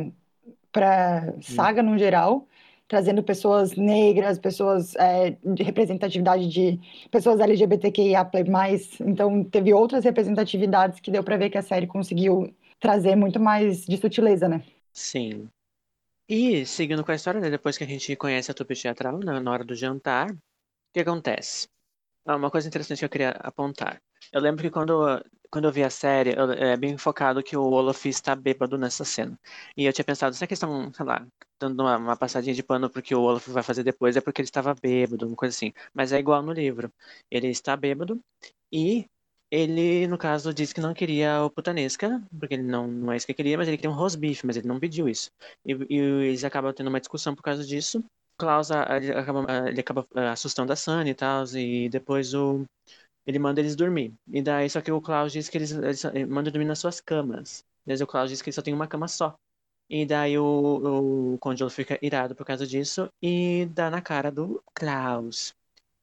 para 0.72 1.32
saga 1.40 1.84
no 1.84 1.96
geral, 1.96 2.48
trazendo 2.88 3.22
pessoas 3.22 3.74
negras, 3.76 4.38
pessoas 4.38 4.94
é, 4.96 5.36
de 5.42 5.62
representatividade 5.62 6.48
de 6.48 6.80
pessoas 7.10 7.40
LGBTQIA+. 7.40 8.30
Então 9.00 9.44
teve 9.44 9.72
outras 9.72 10.04
representatividades 10.04 11.00
que 11.00 11.10
deu 11.10 11.24
para 11.24 11.36
ver 11.36 11.50
que 11.50 11.58
a 11.58 11.62
série 11.62 11.86
conseguiu 11.86 12.54
trazer 12.78 13.16
muito 13.16 13.40
mais 13.40 13.84
de 13.86 13.96
sutileza, 13.96 14.48
né? 14.48 14.62
Sim. 14.92 15.48
E 16.28 16.64
seguindo 16.64 17.04
com 17.04 17.12
a 17.12 17.14
história, 17.14 17.40
né, 17.40 17.50
depois 17.50 17.76
que 17.76 17.84
a 17.84 17.86
gente 17.86 18.16
conhece 18.16 18.50
a 18.50 18.54
trupe 18.54 18.74
teatral, 18.74 19.18
na, 19.18 19.40
na 19.40 19.50
hora 19.50 19.64
do 19.64 19.74
jantar, 19.74 20.30
o 20.30 20.38
que 20.92 21.00
acontece? 21.00 21.68
Ah, 22.26 22.36
uma 22.36 22.50
coisa 22.50 22.66
interessante 22.66 23.00
que 23.00 23.04
eu 23.04 23.10
queria 23.10 23.30
apontar. 23.30 24.00
Eu 24.32 24.40
lembro 24.40 24.62
que 24.62 24.70
quando, 24.70 25.22
quando 25.50 25.66
eu 25.66 25.72
vi 25.72 25.82
a 25.84 25.90
série, 25.90 26.34
eu- 26.36 26.52
é 26.52 26.76
bem 26.76 26.96
focado 26.98 27.42
que 27.42 27.56
o 27.56 27.62
Olaf 27.62 28.06
está 28.06 28.34
bêbado 28.34 28.76
nessa 28.78 29.04
cena. 29.04 29.38
E 29.76 29.84
eu 29.86 29.92
tinha 29.92 30.04
pensado, 30.04 30.34
será 30.34 30.46
que 30.46 30.52
eles 30.54 30.58
estão, 30.62 30.92
sei 30.92 31.04
lá, 31.06 31.26
dando 31.60 31.80
uma, 31.82 31.96
uma 31.96 32.16
passadinha 32.16 32.54
de 32.54 32.62
pano 32.62 32.90
porque 32.90 33.14
o 33.14 33.20
Olaf 33.22 33.46
vai 33.48 33.62
fazer 33.62 33.82
depois, 33.84 34.16
é 34.16 34.20
porque 34.20 34.40
ele 34.42 34.46
estava 34.48 34.74
bêbado, 34.74 35.26
uma 35.26 35.36
coisa 35.36 35.54
assim. 35.54 35.72
Mas 35.94 36.12
é 36.12 36.18
igual 36.18 36.42
no 36.42 36.52
livro. 36.52 36.92
Ele 37.30 37.48
está 37.48 37.76
bêbado 37.76 38.20
e 38.72 39.08
ele, 39.50 40.06
no 40.08 40.18
caso, 40.18 40.52
disse 40.52 40.74
que 40.74 40.80
não 40.80 40.92
queria 40.94 41.42
o 41.44 41.50
putanesca, 41.50 42.20
porque 42.38 42.54
ele 42.54 42.62
não, 42.64 42.88
não 42.88 43.12
é 43.12 43.16
isso 43.16 43.26
que 43.26 43.34
queria, 43.34 43.56
mas 43.56 43.68
ele 43.68 43.76
queria 43.76 43.90
um 43.90 43.94
rosbife, 43.94 44.44
mas 44.46 44.56
ele 44.56 44.66
não 44.66 44.80
pediu 44.80 45.08
isso. 45.08 45.30
E, 45.64 45.72
e 45.90 45.96
eles 45.98 46.42
acabam 46.44 46.72
tendo 46.72 46.88
uma 46.88 47.00
discussão 47.00 47.34
por 47.34 47.42
causa 47.42 47.64
disso. 47.64 48.04
Klaus, 48.36 48.68
ele 48.70 49.12
acaba, 49.12 49.46
ele 49.68 49.80
acaba 49.80 50.06
assustando 50.32 50.72
a 50.72 50.76
Sunny 50.76 51.10
e 51.10 51.14
tal, 51.14 51.44
e 51.56 51.88
depois 51.88 52.34
o, 52.34 52.64
ele 53.26 53.38
manda 53.38 53.60
eles 53.60 53.76
dormir. 53.76 54.14
E 54.28 54.42
daí, 54.42 54.68
só 54.70 54.80
que 54.80 54.92
o 54.92 55.00
Klaus 55.00 55.32
diz 55.32 55.48
que 55.48 55.58
eles, 55.58 55.72
eles 55.72 56.00
só- 56.00 56.10
ele 56.10 56.26
manda 56.26 56.50
dormir 56.50 56.66
nas 56.66 56.78
suas 56.78 57.00
camas. 57.00 57.64
Mas 57.86 58.00
o 58.00 58.06
Klaus 58.06 58.30
diz 58.30 58.42
que 58.42 58.48
ele 58.50 58.54
só 58.54 58.62
tem 58.62 58.74
uma 58.74 58.86
cama 58.88 59.08
só. 59.08 59.34
E 59.88 60.06
daí 60.06 60.38
o, 60.38 61.34
o 61.34 61.38
Conde 61.38 61.62
Olaf 61.62 61.74
fica 61.76 61.98
irado 62.02 62.34
por 62.34 62.46
causa 62.46 62.66
disso 62.66 63.08
e 63.22 63.66
dá 63.74 63.90
na 63.90 64.00
cara 64.02 64.30
do 64.30 64.62
Klaus. 64.74 65.54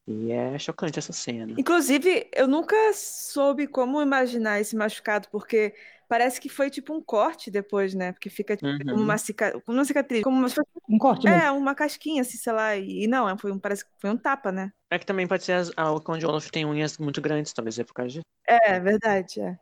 E 0.07 0.31
é 0.31 0.59
chocante 0.59 0.99
essa 0.99 1.13
cena. 1.13 1.55
Inclusive, 1.57 2.29
eu 2.33 2.47
nunca 2.47 2.75
soube 2.93 3.67
como 3.67 4.01
imaginar 4.01 4.59
esse 4.61 4.75
machucado, 4.75 5.27
porque 5.29 5.75
parece 6.11 6.41
que 6.41 6.49
foi 6.49 6.69
tipo 6.69 6.93
um 6.93 7.01
corte 7.01 7.49
depois, 7.49 7.93
né? 7.93 8.11
Porque 8.11 8.29
fica 8.29 8.57
tipo, 8.57 8.67
Uhum. 8.67 8.77
como 8.79 9.01
uma, 9.01 9.17
cica... 9.17 9.57
como 9.61 9.77
uma 9.77 9.85
cicatriz, 9.85 10.23
como 10.23 10.37
uma... 10.39 10.47
Um 10.89 10.97
corte 10.97 11.23
mesmo. 11.23 11.41
É, 11.41 11.49
uma 11.51 11.73
casquinha, 11.73 12.21
assim, 12.21 12.37
sei 12.37 12.51
lá. 12.51 12.75
E 12.75 13.07
não, 13.07 13.29
é- 13.29 13.37
foi 13.37 13.49
um, 13.49 13.57
parece 13.57 13.85
que 13.85 13.91
foi 13.97 14.09
um 14.09 14.17
tapa, 14.17 14.51
né? 14.51 14.73
É 14.89 14.99
que 14.99 15.05
também 15.05 15.25
pode 15.25 15.45
ser 15.45 15.53
as, 15.53 15.71
ah, 15.77 15.89
o 15.93 16.01
Conde 16.01 16.25
Olaf 16.25 16.49
tem 16.49 16.65
unhas 16.65 16.97
muito 16.97 17.21
grandes, 17.21 17.53
talvez 17.53 17.79
é 17.79 17.85
por 17.85 17.93
causa 17.93 18.09
disso. 18.11 18.25
É, 18.45 18.77
verdade, 18.77 19.39
é. 19.39 19.57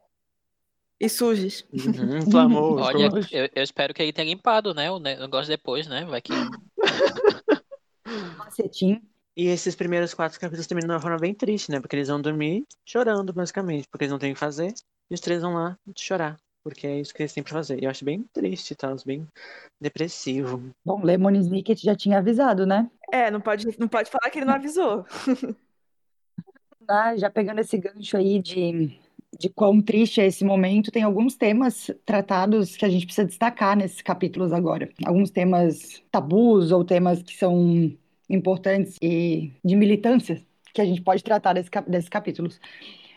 E 0.99 1.07
sujas. 1.07 1.63
Uhum, 1.71 2.17
inflamou. 2.17 2.79
Olha, 2.79 3.11
eu, 3.31 3.47
eu 3.53 3.63
espero 3.63 3.93
que 3.93 4.01
ele 4.01 4.11
tenha 4.11 4.27
limpado, 4.29 4.73
né? 4.73 4.89
O 4.89 4.97
ne- 4.97 5.17
negócio 5.17 5.49
depois, 5.49 5.85
né? 5.85 6.03
Vai 6.05 6.19
que. 6.19 6.33
Macetinho. 8.37 8.99
E 9.37 9.45
esses 9.45 9.75
primeiros 9.75 10.15
quatro 10.15 10.39
capítulos 10.39 10.65
terminam 10.65 10.87
de 10.87 10.93
uma 10.95 10.99
forma 10.99 11.17
bem 11.19 11.33
triste, 11.35 11.69
né? 11.69 11.79
Porque 11.79 11.95
eles 11.95 12.07
vão 12.07 12.19
dormir 12.19 12.65
chorando, 12.83 13.31
basicamente, 13.31 13.87
porque 13.87 14.05
eles 14.05 14.11
não 14.11 14.17
têm 14.19 14.31
o 14.31 14.33
que 14.33 14.39
fazer. 14.39 14.73
E 15.09 15.13
os 15.13 15.19
três 15.19 15.41
vão 15.41 15.53
lá 15.55 15.77
chorar, 15.95 16.37
porque 16.63 16.85
é 16.85 16.99
isso 16.99 17.13
que 17.13 17.21
eles 17.23 17.33
têm 17.33 17.43
pra 17.43 17.53
fazer. 17.53 17.81
E 17.81 17.85
eu 17.85 17.89
acho 17.89 18.05
bem 18.05 18.25
triste, 18.33 18.75
tá? 18.75 18.95
Bem 19.05 19.27
depressivo. 19.81 20.69
Bom, 20.85 21.01
Lemon 21.03 21.31
Snicket 21.31 21.81
já 21.81 21.95
tinha 21.95 22.19
avisado, 22.19 22.65
né? 22.65 22.89
É, 23.11 23.31
não 23.31 23.41
pode, 23.41 23.65
não 23.79 23.87
pode 23.87 24.09
falar 24.09 24.29
que 24.29 24.39
ele 24.39 24.45
não 24.45 24.55
avisou. 24.55 25.05
Tá, 26.87 27.15
já 27.15 27.29
pegando 27.29 27.59
esse 27.59 27.77
gancho 27.77 28.17
aí 28.17 28.41
de, 28.41 28.97
de 29.37 29.47
quão 29.49 29.79
triste 29.79 30.19
é 30.21 30.25
esse 30.25 30.43
momento, 30.43 30.89
tem 30.89 31.03
alguns 31.03 31.35
temas 31.35 31.91
tratados 32.03 32.75
que 32.75 32.83
a 32.83 32.89
gente 32.89 33.05
precisa 33.05 33.27
destacar 33.27 33.77
nesses 33.77 34.01
capítulos 34.01 34.51
agora. 34.51 34.89
Alguns 35.05 35.29
temas 35.29 36.01
tabus 36.09 36.71
ou 36.71 36.83
temas 36.83 37.21
que 37.21 37.37
são 37.37 37.95
importantes 38.27 38.95
e 39.03 39.51
de 39.63 39.75
militância 39.75 40.41
que 40.73 40.81
a 40.81 40.85
gente 40.85 41.01
pode 41.01 41.23
tratar 41.23 41.53
desse, 41.53 41.69
cap- 41.69 41.87
desses 41.87 42.09
capítulos. 42.09 42.59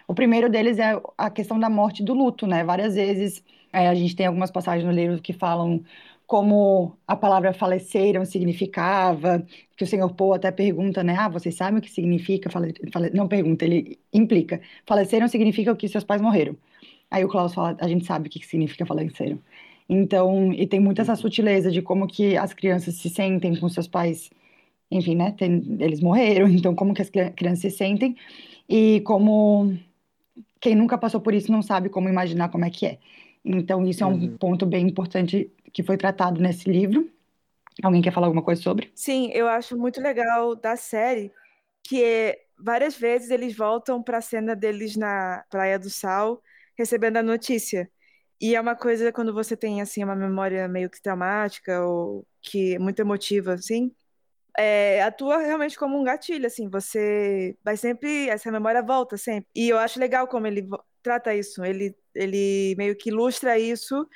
O 0.06 0.14
primeiro 0.14 0.50
deles 0.50 0.78
é 0.78 1.00
a 1.16 1.30
questão 1.30 1.58
da 1.58 1.70
morte 1.70 2.02
do 2.02 2.14
luto, 2.14 2.46
né? 2.46 2.64
Várias 2.64 2.94
vezes 2.94 3.42
é, 3.72 3.88
a 3.88 3.94
gente 3.94 4.14
tem 4.16 4.26
algumas 4.26 4.50
passagens 4.50 4.84
no 4.86 4.92
livro 4.92 5.20
que 5.20 5.32
falam 5.32 5.82
como 6.26 6.96
a 7.06 7.14
palavra 7.16 7.52
faleceram 7.52 8.24
significava, 8.24 9.44
que 9.76 9.84
o 9.84 9.86
senhor 9.86 10.10
Poe 10.14 10.36
até 10.36 10.50
pergunta, 10.50 11.02
né? 11.02 11.14
Ah, 11.18 11.28
vocês 11.28 11.54
sabem 11.54 11.78
o 11.78 11.82
que 11.82 11.90
significa? 11.90 12.48
Fale, 12.50 12.74
fale- 12.92 13.10
não 13.10 13.28
pergunta, 13.28 13.64
ele 13.64 13.98
implica. 14.12 14.60
Faleceram 14.86 15.28
significa 15.28 15.74
que 15.76 15.88
seus 15.88 16.04
pais 16.04 16.22
morreram. 16.22 16.56
Aí 17.10 17.24
o 17.24 17.28
Klaus 17.28 17.54
fala, 17.54 17.76
a 17.80 17.88
gente 17.88 18.06
sabe 18.06 18.28
o 18.28 18.30
que 18.30 18.44
significa 18.46 18.86
faleceram. 18.86 19.38
Então, 19.88 20.52
e 20.52 20.66
tem 20.66 20.80
muita 20.80 21.02
essa 21.02 21.16
sutileza 21.16 21.70
de 21.70 21.82
como 21.82 22.06
que 22.06 22.36
as 22.36 22.54
crianças 22.54 22.94
se 22.96 23.10
sentem 23.10 23.54
com 23.58 23.68
seus 23.68 23.88
pais 23.88 24.30
enfim, 24.90 25.14
né, 25.16 25.32
tem, 25.32 25.62
eles 25.80 26.00
morreram, 26.00 26.48
então 26.50 26.74
como 26.74 26.94
que 26.94 27.02
as 27.02 27.10
crianças 27.10 27.60
se 27.60 27.70
sentem 27.70 28.16
e 28.68 29.00
como 29.02 29.76
quem 30.62 30.76
nunca 30.76 30.96
passou 30.96 31.20
por 31.20 31.34
isso 31.34 31.50
não 31.50 31.60
sabe 31.60 31.90
como 31.90 32.08
imaginar 32.08 32.48
como 32.48 32.64
é 32.64 32.70
que 32.70 32.86
é. 32.86 32.98
Então 33.44 33.84
isso 33.84 34.04
é 34.04 34.06
um 34.06 34.12
uhum. 34.12 34.36
ponto 34.38 34.64
bem 34.64 34.86
importante 34.86 35.52
que 35.72 35.82
foi 35.82 35.96
tratado 35.96 36.40
nesse 36.40 36.70
livro. 36.70 37.10
Alguém 37.82 38.00
quer 38.00 38.12
falar 38.12 38.28
alguma 38.28 38.44
coisa 38.44 38.62
sobre? 38.62 38.92
Sim, 38.94 39.30
eu 39.32 39.48
acho 39.48 39.76
muito 39.76 40.00
legal 40.00 40.54
da 40.54 40.76
série 40.76 41.32
que 41.82 42.02
é, 42.04 42.38
várias 42.56 42.96
vezes 42.96 43.30
eles 43.30 43.56
voltam 43.56 44.00
para 44.00 44.18
a 44.18 44.22
cena 44.22 44.54
deles 44.54 44.96
na 44.96 45.42
Praia 45.50 45.80
do 45.80 45.90
Sal 45.90 46.40
recebendo 46.78 47.16
a 47.16 47.22
notícia. 47.24 47.90
E 48.40 48.54
é 48.54 48.60
uma 48.60 48.76
coisa 48.76 49.12
quando 49.12 49.34
você 49.34 49.56
tem 49.56 49.82
assim 49.82 50.04
uma 50.04 50.14
memória 50.14 50.68
meio 50.68 50.88
que 50.88 51.02
traumática 51.02 51.84
ou 51.84 52.24
que 52.40 52.76
é 52.76 52.78
muito 52.78 53.00
emotiva, 53.00 53.54
assim, 53.54 53.92
é, 54.58 55.02
atua 55.02 55.38
realmente 55.38 55.78
como 55.78 55.98
um 55.98 56.04
gatilho, 56.04 56.46
assim, 56.46 56.68
você 56.68 57.56
vai 57.64 57.76
sempre, 57.76 58.28
essa 58.28 58.50
memória 58.50 58.82
volta 58.82 59.16
sempre. 59.16 59.48
E 59.54 59.68
eu 59.68 59.78
acho 59.78 59.98
legal 59.98 60.26
como 60.28 60.46
ele 60.46 60.68
trata 61.02 61.34
isso, 61.34 61.64
ele, 61.64 61.96
ele 62.14 62.74
meio 62.76 62.96
que 62.96 63.10
ilustra 63.10 63.58
isso, 63.58 64.06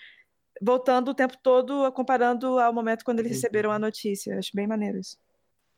voltando 0.60 1.10
o 1.10 1.14
tempo 1.14 1.36
todo, 1.42 1.90
comparando 1.92 2.58
ao 2.58 2.72
momento 2.72 3.04
quando 3.04 3.20
eles 3.20 3.32
receberam 3.32 3.70
a 3.70 3.78
notícia. 3.78 4.32
Eu 4.32 4.38
acho 4.38 4.50
bem 4.54 4.66
maneiro 4.66 4.98
isso. 4.98 5.16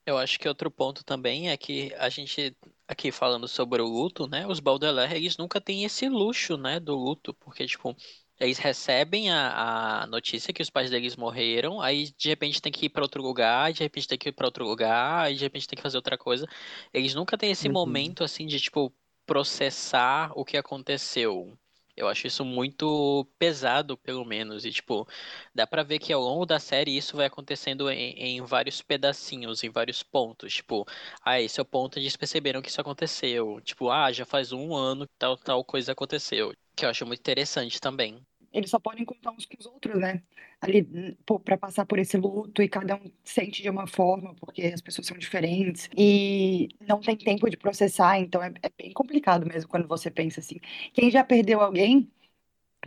Eu 0.05 0.17
acho 0.17 0.39
que 0.39 0.49
outro 0.49 0.71
ponto 0.71 1.05
também 1.05 1.51
é 1.51 1.57
que 1.57 1.93
a 1.99 2.09
gente, 2.09 2.57
aqui 2.87 3.13
falando 3.13 3.47
sobre 3.47 3.83
o 3.83 3.87
luto, 3.87 4.27
né, 4.27 4.47
os 4.47 4.59
Baudelaire, 4.59 5.15
eles 5.15 5.37
nunca 5.37 5.61
têm 5.61 5.85
esse 5.85 6.09
luxo, 6.09 6.57
né, 6.57 6.81
do 6.81 6.95
luto, 6.95 7.35
porque, 7.35 7.67
tipo, 7.67 7.95
eles 8.41 8.59
recebem 8.59 9.31
a, 9.31 10.03
a 10.03 10.07
notícia 10.07 10.53
que 10.53 10.63
os 10.63 10.71
pais 10.71 10.91
deles 10.91 11.17
morreram, 11.17 11.81
aí 11.81 12.11
de 12.17 12.29
repente 12.29 12.63
tem 12.63 12.73
que 12.73 12.87
ir 12.87 12.89
para 12.91 13.03
outro 13.03 13.23
lugar, 13.23 13.73
de 13.73 13.83
repente 13.83 14.09
tem 14.09 14.19
que 14.19 14.29
ir 14.29 14.33
para 14.33 14.47
outro 14.47 14.65
lugar, 14.65 15.25
aí 15.27 15.35
de 15.35 15.43
repente 15.43 15.67
tem 15.67 15.77
que 15.77 15.83
fazer 15.83 15.97
outra 15.97 16.17
coisa. 16.19 16.47
Eles 16.93 17.15
nunca 17.15 17.37
têm 17.39 17.51
esse 17.51 17.69
uhum. 17.69 17.75
momento 17.75 18.25
assim 18.25 18.47
de 18.47 18.61
tipo 18.61 18.93
processar 19.27 20.33
o 20.35 20.45
que 20.45 20.57
aconteceu. 20.57 21.59
Eu 21.99 22.09
acho 22.09 22.27
isso 22.27 22.45
muito 22.45 23.27
pesado, 23.39 23.97
pelo 23.99 24.25
menos. 24.25 24.65
E, 24.65 24.71
tipo, 24.71 25.07
dá 25.55 25.67
pra 25.67 25.83
ver 25.83 25.99
que 25.99 26.13
ao 26.13 26.21
longo 26.23 26.47
da 26.47 26.59
série 26.61 26.97
isso 26.97 27.17
vai 27.17 27.27
acontecendo 27.27 27.91
em, 27.91 28.13
em 28.19 28.43
vários 28.43 28.81
pedacinhos, 28.83 29.65
em 29.65 29.71
vários 29.71 30.03
pontos. 30.03 30.55
Tipo, 30.55 30.87
ah, 31.25 31.41
esse 31.41 31.59
é 31.61 31.63
o 31.63 31.67
ponto 31.67 31.97
onde 31.99 32.05
eles 32.07 32.17
perceberam 32.17 32.63
que 32.63 32.69
isso 32.69 32.81
aconteceu. 32.81 33.61
Tipo, 33.63 33.91
ah, 33.91 34.13
já 34.13 34.25
faz 34.25 34.53
um 34.53 34.75
ano 34.75 35.07
que 35.07 35.15
tal, 35.19 35.37
tal 35.37 35.65
coisa 35.65 35.93
aconteceu. 35.93 36.55
Que 36.77 36.85
eu 36.85 36.91
acho 36.91 37.05
muito 37.07 37.21
interessante 37.21 37.81
também 37.81 38.25
eles 38.53 38.71
só 38.71 38.79
podem 38.79 39.05
contar 39.05 39.31
uns 39.33 39.47
com 39.47 39.57
os 39.59 39.67
outros, 39.67 39.99
né? 39.99 40.23
Ali 40.61 41.17
para 41.45 41.57
passar 41.57 41.87
por 41.87 41.99
esse 41.99 42.17
luto 42.17 42.63
e 42.63 42.69
cada 42.69 42.97
um 42.97 43.11
sente 43.25 43.63
de 43.63 43.71
uma 43.71 43.87
forma, 43.87 44.35
porque 44.37 44.63
as 44.63 44.81
pessoas 44.81 45.07
são 45.07 45.17
diferentes 45.19 45.89
e 45.97 46.69
não 46.87 47.01
tem 47.01 47.17
tempo 47.17 47.49
de 47.49 47.57
processar, 47.57 48.19
então 48.19 48.43
é, 48.43 48.53
é 48.63 48.71
bem 48.77 48.93
complicado 48.93 49.47
mesmo 49.47 49.69
quando 49.69 49.87
você 49.87 50.11
pensa 50.11 50.41
assim. 50.41 50.57
Quem 50.93 51.11
já 51.11 51.23
perdeu 51.23 51.61
alguém, 51.61 52.11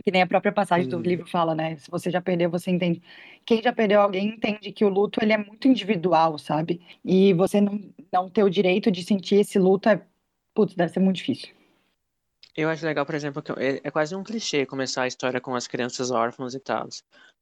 que 0.04 0.10
nem 0.10 0.22
a 0.22 0.26
própria 0.26 0.52
passagem 0.52 0.88
do 0.88 0.98
livro 0.98 1.26
fala, 1.26 1.54
né? 1.54 1.76
Se 1.76 1.90
você 1.90 2.10
já 2.10 2.20
perdeu, 2.20 2.50
você 2.50 2.70
entende. 2.70 3.02
Quem 3.44 3.62
já 3.62 3.72
perdeu 3.72 4.00
alguém 4.00 4.28
entende 4.28 4.72
que 4.72 4.84
o 4.84 4.88
luto 4.88 5.20
ele 5.22 5.32
é 5.32 5.38
muito 5.38 5.68
individual, 5.68 6.38
sabe? 6.38 6.80
E 7.04 7.32
você 7.34 7.60
não, 7.60 7.80
não 8.12 8.28
ter 8.30 8.42
o 8.44 8.50
direito 8.50 8.90
de 8.90 9.02
sentir 9.04 9.36
esse 9.36 9.58
luto 9.58 9.88
é, 9.88 10.04
putz, 10.54 10.74
deve 10.74 10.92
ser 10.92 11.00
muito 11.00 11.16
difícil. 11.16 11.61
Eu 12.54 12.68
acho 12.68 12.84
legal, 12.84 13.06
por 13.06 13.14
exemplo, 13.14 13.42
que 13.42 13.52
é, 13.52 13.80
é 13.82 13.90
quase 13.90 14.14
um 14.14 14.22
clichê 14.22 14.66
começar 14.66 15.02
a 15.02 15.06
história 15.06 15.40
com 15.40 15.54
as 15.54 15.66
crianças 15.66 16.10
órfãos 16.10 16.54
e 16.54 16.60
tal. 16.60 16.88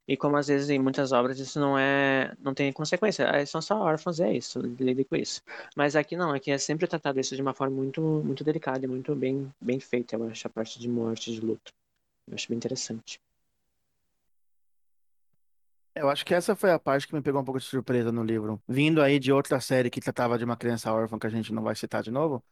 E 0.06 0.16
como 0.16 0.36
às 0.36 0.48
vezes 0.48 0.70
em 0.70 0.78
muitas 0.78 1.12
obras 1.12 1.38
isso 1.38 1.58
não 1.60 1.78
é, 1.78 2.34
não 2.40 2.54
tem 2.54 2.72
consequência, 2.72 3.24
é, 3.24 3.44
são 3.46 3.60
só 3.60 3.78
órfãos, 3.78 4.20
é 4.20 4.32
isso, 4.32 4.60
lide 4.60 5.04
com 5.04 5.16
isso. 5.16 5.42
Mas 5.76 5.94
aqui 5.96 6.16
não, 6.16 6.32
aqui 6.32 6.50
é 6.50 6.58
sempre 6.58 6.86
tratado 6.86 7.20
isso 7.20 7.36
de 7.36 7.42
uma 7.42 7.54
forma 7.54 7.76
muito, 7.76 8.00
muito 8.00 8.42
delicada 8.44 8.84
e 8.84 8.88
muito 8.88 9.14
bem, 9.14 9.52
bem 9.60 9.80
feita, 9.80 10.16
eu 10.16 10.28
acho, 10.28 10.46
a 10.46 10.50
parte 10.50 10.78
de 10.78 10.88
morte, 10.88 11.32
de 11.32 11.40
luto. 11.40 11.72
Eu 12.28 12.34
acho 12.34 12.48
bem 12.48 12.56
interessante. 12.56 13.20
Eu 15.94 16.08
acho 16.08 16.24
que 16.24 16.34
essa 16.34 16.56
foi 16.56 16.70
a 16.70 16.78
parte 16.78 17.06
que 17.06 17.14
me 17.14 17.20
pegou 17.20 17.40
um 17.40 17.44
pouco 17.44 17.58
de 17.60 17.66
surpresa 17.66 18.10
no 18.12 18.22
livro. 18.24 18.62
Vindo 18.66 19.02
aí 19.02 19.18
de 19.18 19.32
outra 19.32 19.60
série 19.60 19.90
que 19.90 20.00
tratava 20.00 20.38
de 20.38 20.44
uma 20.44 20.56
criança 20.56 20.92
órfã, 20.92 21.18
que 21.18 21.26
a 21.26 21.30
gente 21.30 21.52
não 21.52 21.62
vai 21.62 21.74
citar 21.74 22.02
de 22.02 22.10
novo, 22.10 22.42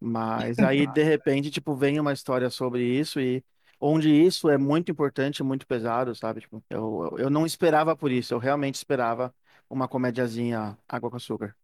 mas 0.00 0.58
aí, 0.60 0.86
de 0.86 1.02
repente, 1.02 1.50
tipo, 1.50 1.74
vem 1.74 1.98
uma 1.98 2.12
história 2.12 2.50
sobre 2.50 2.82
isso 2.82 3.20
e 3.20 3.42
onde 3.80 4.10
isso 4.10 4.48
é 4.48 4.58
muito 4.58 4.90
importante, 4.90 5.42
muito 5.42 5.66
pesado, 5.66 6.14
sabe? 6.14 6.40
Tipo, 6.40 6.62
eu, 6.68 7.14
eu 7.18 7.30
não 7.30 7.46
esperava 7.46 7.96
por 7.96 8.10
isso, 8.10 8.34
eu 8.34 8.38
realmente 8.38 8.74
esperava 8.74 9.32
uma 9.70 9.86
comediazinha 9.86 10.76
água 10.88 11.10
com 11.10 11.16
açúcar. 11.16 11.54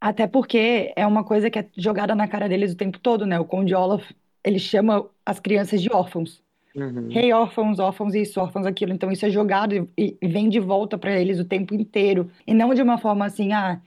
Até 0.00 0.26
porque 0.26 0.92
é 0.94 1.06
uma 1.06 1.24
coisa 1.24 1.50
que 1.50 1.58
é 1.58 1.68
jogada 1.76 2.14
na 2.14 2.28
cara 2.28 2.48
deles 2.48 2.72
o 2.72 2.76
tempo 2.76 2.98
todo, 2.98 3.26
né? 3.26 3.38
O 3.40 3.44
Conde 3.44 3.74
Olaf, 3.74 4.08
ele 4.44 4.58
chama 4.58 5.08
as 5.26 5.40
crianças 5.40 5.82
de 5.82 5.92
órfãos. 5.92 6.42
Uhum. 6.74 7.08
Rei 7.08 7.24
hey, 7.24 7.32
órfãos, 7.32 7.80
órfãos 7.80 8.14
isso, 8.14 8.40
órfãos 8.40 8.66
aquilo. 8.66 8.92
Então 8.92 9.10
isso 9.10 9.26
é 9.26 9.30
jogado 9.30 9.88
e, 9.96 10.16
e 10.20 10.28
vem 10.28 10.48
de 10.48 10.60
volta 10.60 10.96
para 10.96 11.18
eles 11.18 11.40
o 11.40 11.44
tempo 11.44 11.74
inteiro. 11.74 12.30
E 12.46 12.54
não 12.54 12.72
de 12.74 12.82
uma 12.82 12.98
forma 12.98 13.26
assim, 13.26 13.52
ah, 13.52 13.80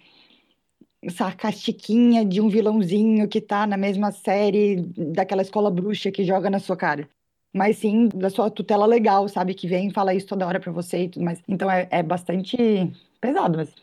sarcastiquinha 1.09 2.25
de 2.25 2.39
um 2.39 2.49
vilãozinho 2.49 3.27
que 3.27 3.41
tá 3.41 3.65
na 3.65 3.77
mesma 3.77 4.11
série 4.11 4.81
daquela 5.13 5.41
escola 5.41 5.71
bruxa 5.71 6.11
que 6.11 6.23
joga 6.23 6.49
na 6.49 6.59
sua 6.59 6.77
cara. 6.77 7.09
Mas 7.53 7.77
sim 7.77 8.07
da 8.09 8.29
sua 8.29 8.49
tutela 8.49 8.85
legal, 8.85 9.27
sabe? 9.27 9.53
Que 9.53 9.67
vem 9.67 9.87
e 9.89 9.93
fala 9.93 10.13
isso 10.13 10.27
toda 10.27 10.47
hora 10.47 10.59
pra 10.59 10.71
você 10.71 11.03
e 11.03 11.09
tudo 11.09 11.25
mais. 11.25 11.41
Então 11.47 11.69
é, 11.69 11.87
é 11.91 12.03
bastante 12.03 12.55
pesado, 13.19 13.57
mas. 13.57 13.73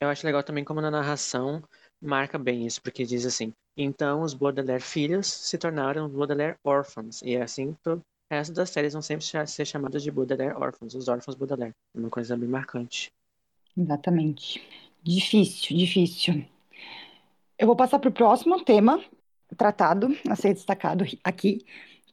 Eu 0.00 0.08
acho 0.08 0.26
legal 0.26 0.42
também 0.42 0.64
como 0.64 0.80
na 0.82 0.90
narração 0.90 1.62
marca 2.00 2.38
bem 2.38 2.66
isso, 2.66 2.82
porque 2.82 3.04
diz 3.04 3.24
assim: 3.24 3.52
então 3.76 4.22
os 4.22 4.34
Baudelaire 4.34 4.82
filhos 4.82 5.26
se 5.26 5.56
tornaram 5.56 6.08
Baudelaire 6.08 6.58
órfãos. 6.62 7.22
E 7.22 7.34
é 7.36 7.42
assim 7.42 7.74
o 7.86 8.00
resto 8.30 8.52
das 8.52 8.70
séries 8.70 8.92
vão 8.92 9.02
sempre 9.02 9.24
ser 9.46 9.64
chamadas 9.64 10.02
de 10.02 10.10
Baudelaire 10.10 10.54
órfãos, 10.54 10.94
os 10.94 11.08
órfãos 11.08 11.36
Baudelaire. 11.36 11.74
Uma 11.94 12.10
coisa 12.10 12.36
bem 12.36 12.48
marcante. 12.48 13.10
Exatamente. 13.76 14.62
Difícil, 15.04 15.76
difícil. 15.76 16.44
Eu 17.58 17.66
vou 17.66 17.76
passar 17.76 17.98
para 17.98 18.08
o 18.10 18.12
próximo 18.12 18.62
tema 18.64 19.02
tratado, 19.56 20.08
a 20.28 20.34
ser 20.36 20.54
destacado 20.54 21.04
aqui, 21.22 21.64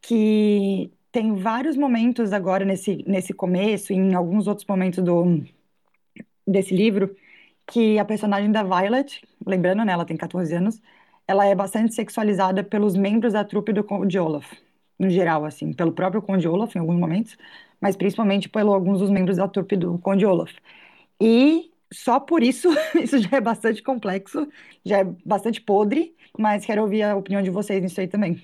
que 0.02 0.92
tem 1.12 1.36
vários 1.36 1.76
momentos 1.78 2.34
agora 2.34 2.64
nesse, 2.66 3.04
nesse 3.08 3.34
começo 3.34 3.94
em 3.94 4.14
alguns 4.14 4.48
outros 4.48 4.68
momentos 4.68 5.04
do, 5.04 5.44
desse 6.48 6.76
livro, 6.76 7.16
que 7.68 8.00
a 8.00 8.06
personagem 8.06 8.52
da 8.52 8.64
Violet, 8.64 9.22
lembrando, 9.46 9.84
né, 9.86 9.94
ela 9.94 10.06
tem 10.06 10.18
14 10.18 10.54
anos, 10.56 10.82
ela 11.28 11.46
é 11.46 11.56
bastante 11.56 11.94
sexualizada 11.94 12.64
pelos 12.64 12.96
membros 12.96 13.34
da 13.34 13.44
trupe 13.46 13.72
do 13.74 13.84
Conde 13.84 14.20
Olaf, 14.20 14.52
no 15.00 15.10
geral, 15.10 15.46
assim, 15.46 15.74
pelo 15.74 15.92
próprio 15.94 16.22
Conde 16.22 16.48
Olaf 16.48 16.76
em 16.76 16.80
alguns 16.80 17.00
momentos, 17.00 17.38
mas 17.80 17.96
principalmente 17.96 18.50
pelo 18.50 18.74
alguns 18.74 19.00
dos 19.00 19.10
membros 19.10 19.38
da 19.38 19.48
trupe 19.48 19.78
do 19.78 19.98
Conde 20.00 20.26
Olaf. 20.26 20.52
E 21.22 21.71
só 21.92 22.20
por 22.20 22.42
isso, 22.42 22.70
isso 23.02 23.20
já 23.20 23.38
é 23.38 23.42
bastante 23.42 23.84
complexo, 23.84 24.48
já 24.86 25.00
é 25.00 25.04
bastante 25.04 25.62
podre, 25.62 26.16
mas 26.38 26.66
quero 26.66 26.82
ouvir 26.82 27.04
a 27.04 27.16
opinião 27.16 27.42
de 27.42 27.50
vocês 27.50 27.82
nisso 27.82 28.00
aí 28.00 28.08
também. 28.08 28.42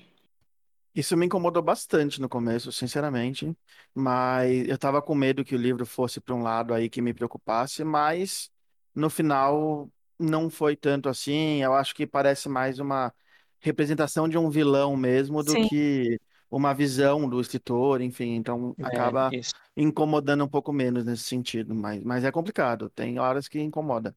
Isso 0.94 1.16
me 1.16 1.26
incomodou 1.26 1.62
bastante 1.62 2.20
no 2.20 2.28
começo, 2.28 2.72
sinceramente, 2.72 3.56
mas 3.94 4.66
eu 4.66 4.76
tava 4.76 5.00
com 5.00 5.14
medo 5.14 5.44
que 5.44 5.54
o 5.54 5.58
livro 5.58 5.86
fosse 5.86 6.20
para 6.20 6.34
um 6.34 6.42
lado 6.42 6.74
aí 6.74 6.90
que 6.90 7.00
me 7.00 7.14
preocupasse, 7.14 7.84
mas 7.84 8.50
no 8.94 9.08
final 9.08 9.88
não 10.18 10.50
foi 10.50 10.74
tanto 10.74 11.08
assim. 11.08 11.62
Eu 11.62 11.72
acho 11.74 11.94
que 11.94 12.06
parece 12.06 12.48
mais 12.48 12.80
uma 12.80 13.14
representação 13.60 14.28
de 14.28 14.36
um 14.36 14.50
vilão 14.50 14.96
mesmo 14.96 15.42
do 15.42 15.52
Sim. 15.52 15.68
que 15.68 16.20
uma 16.50 16.72
visão 16.72 17.28
do 17.28 17.40
escritor, 17.40 18.00
enfim, 18.00 18.34
então 18.34 18.74
é, 18.78 18.86
acaba 18.86 19.30
isso. 19.32 19.52
incomodando 19.76 20.44
um 20.44 20.48
pouco 20.48 20.72
menos 20.72 21.04
nesse 21.04 21.24
sentido, 21.24 21.74
mas, 21.74 22.02
mas 22.02 22.24
é 22.24 22.32
complicado, 22.32 22.90
tem 22.90 23.18
horas 23.18 23.48
que 23.48 23.60
incomoda. 23.60 24.14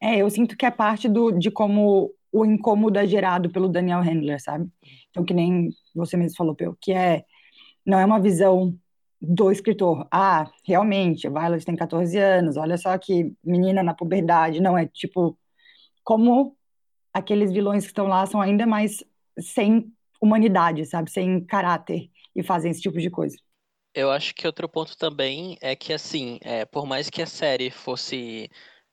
É, 0.00 0.18
eu 0.18 0.30
sinto 0.30 0.56
que 0.56 0.66
é 0.66 0.70
parte 0.70 1.08
do, 1.08 1.32
de 1.32 1.50
como 1.50 2.12
o 2.30 2.44
incômodo 2.44 2.98
é 2.98 3.06
gerado 3.06 3.48
pelo 3.48 3.68
Daniel 3.68 4.00
Handler, 4.00 4.42
sabe? 4.42 4.68
Então, 5.10 5.24
que 5.24 5.32
nem 5.32 5.70
você 5.94 6.16
mesmo 6.16 6.36
falou, 6.36 6.54
Peu, 6.54 6.76
que 6.80 6.92
é, 6.92 7.24
não 7.86 7.98
é 7.98 8.04
uma 8.04 8.20
visão 8.20 8.76
do 9.20 9.52
escritor. 9.52 10.06
Ah, 10.10 10.50
realmente, 10.66 11.26
a 11.26 11.30
Violet 11.30 11.64
tem 11.64 11.76
14 11.76 12.18
anos, 12.18 12.56
olha 12.56 12.76
só 12.76 12.98
que 12.98 13.32
menina 13.42 13.84
na 13.84 13.94
puberdade. 13.94 14.60
Não, 14.60 14.76
é 14.76 14.84
tipo, 14.86 15.38
como 16.02 16.56
aqueles 17.12 17.52
vilões 17.52 17.84
que 17.84 17.90
estão 17.90 18.08
lá 18.08 18.26
são 18.26 18.40
ainda 18.40 18.66
mais 18.66 19.04
sem 19.38 19.93
humanidade, 20.24 20.84
sabe? 20.86 21.10
Sem 21.10 21.44
caráter 21.44 22.10
e 22.34 22.42
fazem 22.42 22.70
esse 22.70 22.80
tipo 22.80 22.98
de 22.98 23.10
coisa. 23.10 23.36
Eu 23.94 24.10
acho 24.10 24.34
que 24.34 24.46
outro 24.46 24.68
ponto 24.68 24.96
também 24.96 25.56
é 25.60 25.76
que, 25.76 25.92
assim, 25.92 26.38
é, 26.42 26.64
por 26.64 26.84
mais 26.86 27.08
que 27.08 27.22
a 27.22 27.26
série 27.26 27.70
fosse 27.70 28.50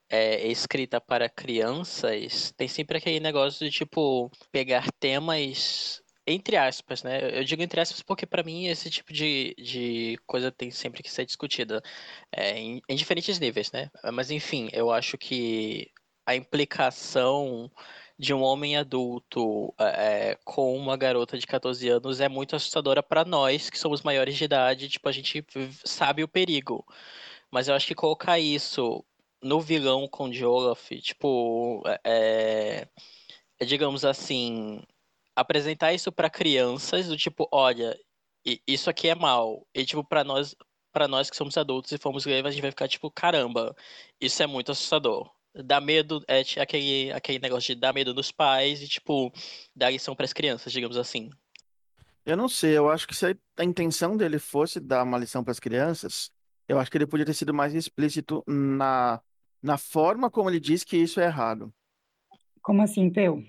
é, 0.08 0.46
escrita 0.46 1.00
para 1.00 1.28
crianças, 1.28 2.52
tem 2.56 2.68
sempre 2.68 2.98
aquele 2.98 3.18
negócio 3.18 3.66
de, 3.66 3.72
tipo, 3.72 4.30
pegar 4.52 4.86
temas 5.00 6.02
entre 6.26 6.56
aspas, 6.56 7.02
né? 7.02 7.38
Eu 7.38 7.44
digo 7.44 7.62
entre 7.62 7.80
aspas 7.80 8.02
porque 8.02 8.26
para 8.26 8.42
mim 8.44 8.66
esse 8.66 8.88
tipo 8.90 9.12
de, 9.12 9.54
de 9.58 10.16
coisa 10.26 10.52
tem 10.52 10.70
sempre 10.70 11.02
que 11.02 11.10
ser 11.10 11.26
discutida 11.26 11.82
é, 12.30 12.58
em, 12.58 12.80
em, 12.88 12.96
diferentes 12.96 13.38
níveis, 13.40 13.72
né? 13.72 13.90
Mas 14.12 14.30
enfim, 14.30 14.68
eu 14.72 14.90
acho 14.90 15.18
que 15.18 15.90
a 16.26 16.36
implicação 16.36 17.70
de 18.22 18.32
um 18.32 18.40
homem 18.40 18.76
adulto 18.76 19.74
é, 19.80 20.38
com 20.44 20.76
uma 20.76 20.96
garota 20.96 21.36
de 21.36 21.44
14 21.44 21.88
anos 21.88 22.20
é 22.20 22.28
muito 22.28 22.54
assustadora 22.54 23.02
para 23.02 23.24
nós 23.24 23.68
que 23.68 23.76
somos 23.76 24.02
maiores 24.02 24.36
de 24.36 24.44
idade, 24.44 24.88
tipo, 24.88 25.08
a 25.08 25.12
gente 25.12 25.44
sabe 25.84 26.22
o 26.22 26.28
perigo. 26.28 26.86
Mas 27.50 27.66
eu 27.66 27.74
acho 27.74 27.86
que 27.88 27.96
colocar 27.96 28.38
isso 28.38 29.04
no 29.42 29.60
vilão 29.60 30.06
com 30.06 30.30
Olaf, 30.44 30.88
tipo, 31.00 31.82
é, 32.04 32.86
é 33.58 33.64
digamos 33.64 34.04
assim, 34.04 34.80
apresentar 35.34 35.92
isso 35.92 36.12
para 36.12 36.30
crianças 36.30 37.08
do 37.08 37.16
tipo, 37.16 37.48
olha, 37.50 37.98
isso 38.68 38.88
aqui 38.88 39.08
é 39.08 39.16
mal. 39.16 39.66
E 39.74 39.84
tipo, 39.84 40.04
para 40.04 40.22
nós, 40.22 40.54
para 40.92 41.08
nós 41.08 41.28
que 41.28 41.36
somos 41.36 41.56
adultos 41.56 41.90
e 41.90 41.98
fomos 41.98 42.24
ler, 42.24 42.46
a 42.46 42.50
gente 42.52 42.62
vai 42.62 42.70
ficar 42.70 42.86
tipo, 42.88 43.10
caramba, 43.10 43.74
isso 44.20 44.40
é 44.42 44.46
muito 44.46 44.70
assustador. 44.70 45.28
Dá 45.54 45.80
medo, 45.80 46.24
é 46.26 46.40
aquele, 46.60 47.12
aquele 47.12 47.38
negócio 47.38 47.74
de 47.74 47.80
dar 47.80 47.92
medo 47.92 48.14
dos 48.14 48.32
pais 48.32 48.80
e, 48.80 48.88
tipo, 48.88 49.30
dar 49.76 49.90
lição 49.90 50.16
para 50.16 50.24
as 50.24 50.32
crianças, 50.32 50.72
digamos 50.72 50.96
assim. 50.96 51.30
Eu 52.24 52.36
não 52.36 52.48
sei, 52.48 52.78
eu 52.78 52.88
acho 52.88 53.06
que 53.06 53.14
se 53.14 53.36
a 53.56 53.64
intenção 53.64 54.16
dele 54.16 54.38
fosse 54.38 54.78
dar 54.78 55.02
uma 55.02 55.18
lição 55.18 55.42
para 55.42 55.50
as 55.50 55.58
crianças, 55.60 56.30
eu 56.68 56.78
acho 56.78 56.90
que 56.90 56.96
ele 56.96 57.06
podia 57.06 57.26
ter 57.26 57.34
sido 57.34 57.52
mais 57.52 57.74
explícito 57.74 58.44
na, 58.46 59.20
na 59.62 59.76
forma 59.76 60.30
como 60.30 60.48
ele 60.48 60.60
diz 60.60 60.84
que 60.84 60.96
isso 60.96 61.20
é 61.20 61.24
errado. 61.24 61.74
Como 62.62 62.80
assim, 62.80 63.10
Peu? 63.10 63.42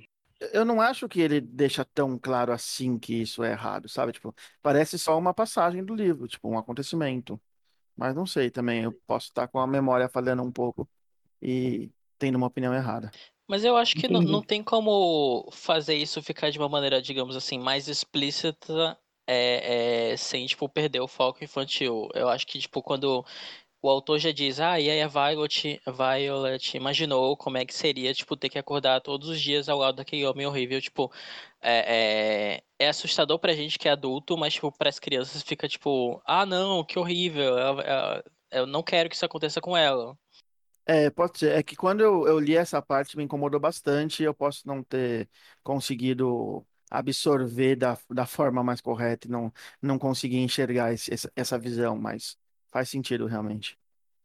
Eu 0.52 0.66
não 0.66 0.82
acho 0.82 1.08
que 1.08 1.22
ele 1.22 1.40
deixa 1.40 1.86
tão 1.86 2.18
claro 2.20 2.52
assim 2.52 2.98
que 2.98 3.22
isso 3.22 3.44
é 3.44 3.52
errado, 3.52 3.88
sabe? 3.88 4.12
Tipo, 4.12 4.36
parece 4.62 4.98
só 5.00 5.18
uma 5.18 5.34
passagem 5.34 5.86
do 5.86 5.96
livro, 5.96 6.28
tipo, 6.28 6.50
um 6.50 6.58
acontecimento. 6.58 7.40
Mas 7.96 8.16
não 8.16 8.26
sei 8.26 8.50
também, 8.50 8.84
eu 8.84 8.92
posso 9.08 9.28
estar 9.28 9.48
com 9.48 9.60
a 9.60 9.68
memória 9.68 10.10
falhando 10.10 10.44
um 10.44 10.52
pouco 10.52 10.90
e 11.44 11.92
tendo 12.18 12.36
uma 12.36 12.48
opinião 12.48 12.74
errada. 12.74 13.12
Mas 13.48 13.66
eu 13.66 13.76
acho 13.76 13.96
que 13.96 14.08
não, 14.08 14.22
não 14.22 14.42
tem 14.42 14.64
como 14.64 15.50
fazer 15.52 15.96
isso 15.96 16.24
ficar 16.24 16.50
de 16.50 16.58
uma 16.58 16.70
maneira, 16.70 17.02
digamos 17.02 17.36
assim, 17.36 17.60
mais 17.60 17.90
explícita 17.90 18.98
é, 19.28 20.12
é, 20.12 20.18
sem, 20.18 20.46
tipo, 20.46 20.70
perder 20.70 21.02
o 21.02 21.08
foco 21.08 21.44
infantil. 21.44 22.08
Eu 22.14 22.30
acho 22.30 22.48
que, 22.48 22.58
tipo, 22.58 22.82
quando 22.82 23.26
o 23.82 23.90
autor 23.90 24.18
já 24.18 24.32
diz, 24.32 24.62
ah, 24.62 24.80
e 24.80 24.90
aí 24.90 25.02
a 25.02 25.08
Violet, 25.10 25.82
Violet 25.86 26.78
imaginou 26.78 27.36
como 27.36 27.58
é 27.58 27.66
que 27.66 27.74
seria, 27.76 28.14
tipo, 28.14 28.38
ter 28.38 28.48
que 28.48 28.58
acordar 28.58 29.02
todos 29.02 29.28
os 29.28 29.42
dias 29.42 29.68
ao 29.68 29.78
lado 29.78 29.98
daquele 29.98 30.26
homem 30.26 30.48
horrível, 30.48 30.82
tipo, 30.82 31.12
é, 31.62 32.62
é, 32.80 32.86
é 32.86 32.90
assustador 32.90 33.38
pra 33.40 33.54
gente 33.54 33.78
que 33.78 33.90
é 33.90 33.92
adulto, 33.92 34.38
mas, 34.38 34.54
tipo, 34.54 34.72
pras 34.72 35.00
crianças 35.00 35.44
fica, 35.44 35.68
tipo, 35.68 36.22
ah, 36.26 36.46
não, 36.46 36.84
que 36.84 36.98
horrível, 36.98 37.58
eu, 37.58 37.80
eu, 37.82 38.24
eu 38.52 38.66
não 38.68 38.82
quero 38.82 39.10
que 39.10 39.16
isso 39.16 39.26
aconteça 39.26 39.60
com 39.60 39.76
ela. 39.76 40.18
É, 40.86 41.10
pode 41.10 41.40
ser. 41.40 41.52
É 41.58 41.64
que 41.64 41.76
quando 41.76 42.02
eu, 42.02 42.28
eu 42.28 42.40
li 42.40 42.56
essa 42.56 42.82
parte 42.82 43.16
me 43.16 43.24
incomodou 43.24 43.60
bastante 43.60 44.24
eu 44.24 44.34
posso 44.34 44.68
não 44.68 44.84
ter 44.84 45.30
conseguido 45.64 46.66
absorver 46.92 47.76
da, 47.76 47.98
da 48.10 48.26
forma 48.26 48.64
mais 48.64 48.80
correta 48.80 49.28
e 49.28 49.32
não, 49.32 49.52
não 49.82 49.98
conseguir 49.98 50.38
enxergar 50.38 50.94
esse, 50.94 51.12
essa, 51.12 51.32
essa 51.36 51.58
visão, 51.58 51.98
mas 51.98 52.38
faz 52.72 52.90
sentido 52.90 53.26
realmente. 53.26 53.78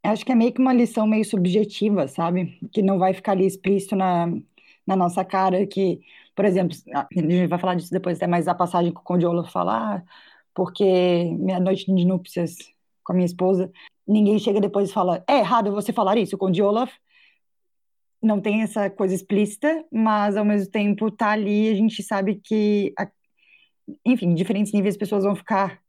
Acho 0.02 0.24
que 0.24 0.32
é 0.32 0.34
meio 0.34 0.52
que 0.52 0.60
uma 0.60 0.72
lição 0.72 1.06
meio 1.06 1.24
subjetiva, 1.24 2.06
sabe? 2.08 2.58
Que 2.72 2.82
não 2.82 2.98
vai 2.98 3.14
ficar 3.14 3.32
ali 3.32 3.46
explícito 3.46 3.96
na, 3.96 4.26
na 4.86 4.96
nossa 4.96 5.24
cara, 5.24 5.66
que, 5.66 6.00
por 6.34 6.44
exemplo, 6.44 6.76
a 6.94 7.06
gente 7.14 7.46
vai 7.46 7.58
falar 7.58 7.74
disso 7.74 7.90
depois, 7.90 8.16
até 8.16 8.26
mais 8.26 8.48
a 8.48 8.54
passagem 8.54 8.92
que 8.92 9.00
o 9.00 9.02
Conde 9.02 9.26
Olaf 9.26 9.50
falar, 9.50 10.04
porque 10.54 10.84
minha 11.38 11.60
noite 11.60 11.92
de 11.92 12.04
núpcias 12.04 12.56
com 13.04 13.12
a 13.12 13.14
minha 13.14 13.26
esposa, 13.26 13.70
ninguém 14.08 14.38
chega 14.38 14.60
depois 14.60 14.90
e 14.90 14.92
fala, 14.92 15.22
é 15.28 15.38
errado 15.38 15.72
você 15.72 15.92
falar 15.92 16.16
isso, 16.16 16.38
com 16.38 16.50
o 16.50 16.64
Olaf 16.64 16.90
não 18.22 18.40
tem 18.40 18.62
essa 18.62 18.90
coisa 18.90 19.14
explícita, 19.14 19.84
mas 19.92 20.36
ao 20.36 20.44
mesmo 20.44 20.70
tempo 20.70 21.10
tá 21.10 21.30
ali, 21.30 21.70
a 21.70 21.74
gente 21.74 22.02
sabe 22.02 22.40
que, 22.42 22.92
enfim, 24.04 24.26
em 24.26 24.34
diferentes 24.34 24.72
níveis 24.72 24.94
as 24.94 24.98
pessoas 24.98 25.24
vão 25.24 25.36
ficar 25.36 25.80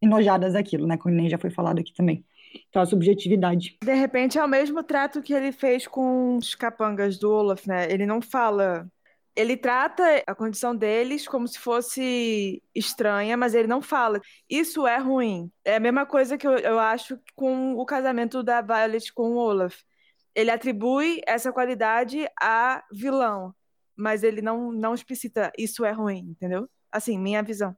enojadas 0.00 0.52
daquilo, 0.52 0.86
né, 0.86 0.96
como 0.96 1.14
nem 1.14 1.28
já 1.28 1.38
foi 1.38 1.50
falado 1.50 1.80
aqui 1.80 1.92
também. 1.92 2.24
Então, 2.68 2.80
a 2.80 2.86
subjetividade. 2.86 3.76
De 3.82 3.94
repente, 3.94 4.38
é 4.38 4.44
o 4.44 4.48
mesmo 4.48 4.82
trato 4.84 5.20
que 5.20 5.32
ele 5.32 5.50
fez 5.50 5.88
com 5.88 6.36
os 6.36 6.54
capangas 6.54 7.18
do 7.18 7.28
Olaf, 7.28 7.66
né? 7.66 7.90
Ele 7.90 8.06
não 8.06 8.22
fala 8.22 8.86
ele 9.36 9.56
trata 9.56 10.22
a 10.26 10.34
condição 10.34 10.76
deles 10.76 11.26
como 11.26 11.48
se 11.48 11.58
fosse 11.58 12.62
estranha, 12.74 13.36
mas 13.36 13.54
ele 13.54 13.66
não 13.66 13.82
fala. 13.82 14.20
Isso 14.48 14.86
é 14.86 14.98
ruim. 14.98 15.50
É 15.64 15.76
a 15.76 15.80
mesma 15.80 16.06
coisa 16.06 16.38
que 16.38 16.46
eu, 16.46 16.56
eu 16.58 16.78
acho 16.78 17.18
com 17.34 17.74
o 17.74 17.84
casamento 17.84 18.42
da 18.42 18.60
Violet 18.60 19.12
com 19.12 19.32
o 19.32 19.36
Olaf. 19.36 19.76
Ele 20.34 20.50
atribui 20.50 21.20
essa 21.26 21.52
qualidade 21.52 22.26
a 22.40 22.84
vilão, 22.92 23.54
mas 23.96 24.22
ele 24.22 24.40
não, 24.40 24.70
não 24.70 24.94
explicita 24.94 25.52
isso 25.58 25.84
é 25.84 25.90
ruim, 25.90 26.30
entendeu? 26.30 26.68
Assim, 26.90 27.18
minha 27.18 27.42
visão. 27.42 27.76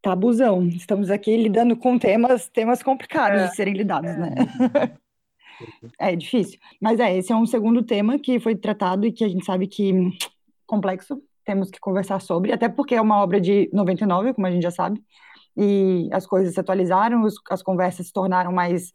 Tabuzão. 0.00 0.66
Estamos 0.68 1.10
aqui 1.10 1.36
lidando 1.36 1.76
com 1.76 1.98
temas, 1.98 2.48
temas 2.48 2.82
complicados 2.82 3.42
é. 3.42 3.46
de 3.48 3.56
serem 3.56 3.74
lidados, 3.74 4.10
é. 4.10 4.16
né? 4.16 4.34
é 5.98 6.16
difícil. 6.16 6.58
Mas 6.80 6.98
é, 6.98 7.16
esse 7.16 7.30
é 7.30 7.36
um 7.36 7.46
segundo 7.46 7.82
tema 7.82 8.18
que 8.18 8.40
foi 8.40 8.56
tratado 8.56 9.06
e 9.06 9.12
que 9.12 9.24
a 9.24 9.28
gente 9.28 9.44
sabe 9.44 9.66
que 9.66 9.92
complexo, 10.72 11.22
temos 11.44 11.70
que 11.70 11.78
conversar 11.78 12.18
sobre, 12.18 12.50
até 12.50 12.66
porque 12.66 12.94
é 12.94 13.00
uma 13.00 13.22
obra 13.22 13.38
de 13.38 13.68
99, 13.74 14.32
como 14.32 14.46
a 14.46 14.50
gente 14.50 14.62
já 14.62 14.70
sabe, 14.70 15.02
e 15.54 16.08
as 16.10 16.26
coisas 16.26 16.54
se 16.54 16.60
atualizaram, 16.60 17.22
as 17.50 17.62
conversas 17.62 18.06
se 18.06 18.12
tornaram 18.12 18.50
mais 18.50 18.94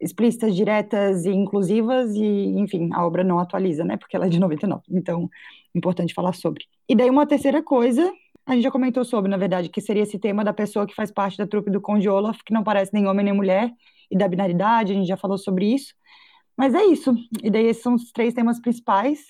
explícitas, 0.00 0.56
diretas 0.56 1.26
e 1.26 1.30
inclusivas, 1.30 2.14
e, 2.14 2.58
enfim, 2.58 2.88
a 2.94 3.04
obra 3.04 3.22
não 3.22 3.38
atualiza, 3.38 3.84
né, 3.84 3.98
porque 3.98 4.16
ela 4.16 4.24
é 4.24 4.28
de 4.30 4.40
99, 4.40 4.82
então, 4.88 5.28
importante 5.74 6.14
falar 6.14 6.32
sobre. 6.32 6.64
E 6.88 6.96
daí 6.96 7.10
uma 7.10 7.26
terceira 7.26 7.62
coisa, 7.62 8.10
a 8.46 8.54
gente 8.54 8.62
já 8.62 8.70
comentou 8.70 9.04
sobre, 9.04 9.30
na 9.30 9.36
verdade, 9.36 9.68
que 9.68 9.82
seria 9.82 10.04
esse 10.04 10.18
tema 10.18 10.42
da 10.42 10.54
pessoa 10.54 10.86
que 10.86 10.94
faz 10.94 11.12
parte 11.12 11.36
da 11.36 11.46
trupe 11.46 11.70
do 11.70 11.82
Conde 11.82 12.08
Olaf, 12.08 12.38
que 12.46 12.54
não 12.54 12.64
parece 12.64 12.94
nem 12.94 13.06
homem 13.06 13.26
nem 13.26 13.34
mulher, 13.34 13.70
e 14.10 14.16
da 14.16 14.26
binaridade, 14.26 14.92
a 14.92 14.94
gente 14.94 15.06
já 15.06 15.18
falou 15.18 15.36
sobre 15.36 15.66
isso, 15.66 15.94
mas 16.56 16.74
é 16.74 16.82
isso, 16.86 17.14
e 17.42 17.50
daí 17.50 17.66
esses 17.66 17.82
são 17.82 17.94
os 17.94 18.10
três 18.10 18.32
temas 18.32 18.58
principais, 18.58 19.26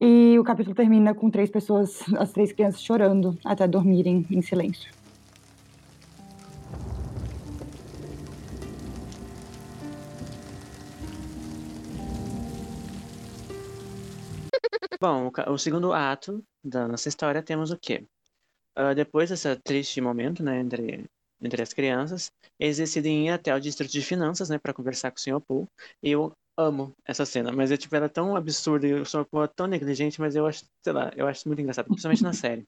e 0.00 0.38
o 0.38 0.44
capítulo 0.44 0.74
termina 0.74 1.14
com 1.14 1.30
três 1.30 1.50
pessoas, 1.50 2.02
as 2.18 2.32
três 2.32 2.52
crianças 2.52 2.82
chorando 2.82 3.38
até 3.44 3.68
dormirem 3.68 4.26
em 4.30 4.40
silêncio. 4.40 4.90
Bom, 15.00 15.30
o, 15.48 15.58
segundo 15.58 15.92
ato 15.92 16.42
da 16.64 16.88
nossa 16.88 17.08
história 17.08 17.42
temos 17.42 17.70
o 17.70 17.78
quê? 17.78 18.06
Uh, 18.78 18.94
depois 18.94 19.28
desse 19.28 19.54
triste 19.56 20.00
momento, 20.00 20.42
né, 20.42 20.60
entre, 20.60 21.04
entre 21.42 21.62
as 21.62 21.74
crianças, 21.74 22.30
eles 22.58 22.78
decidem 22.78 23.26
ir 23.26 23.30
até 23.30 23.54
o 23.54 23.60
distrito 23.60 23.90
de 23.90 24.00
finanças, 24.00 24.48
né, 24.48 24.58
para 24.58 24.72
conversar 24.72 25.10
com 25.10 25.18
o 25.18 25.20
Sr. 25.20 25.40
Poole. 25.40 25.68
E 26.02 26.16
o 26.16 26.32
amo 26.60 26.92
essa 27.06 27.24
cena, 27.24 27.52
mas 27.52 27.70
é 27.70 27.76
tipo, 27.76 27.94
ela 27.94 28.06
é 28.06 28.08
tão 28.08 28.36
absurda 28.36 28.86
e 28.86 28.94
o 28.94 29.02
é 29.02 29.46
tão 29.54 29.66
negligente, 29.66 30.20
mas 30.20 30.36
eu 30.36 30.46
acho, 30.46 30.64
sei 30.82 30.92
lá, 30.92 31.10
eu 31.16 31.26
acho 31.26 31.48
muito 31.48 31.60
engraçado, 31.60 31.86
principalmente 31.86 32.22
na 32.22 32.32
série. 32.32 32.64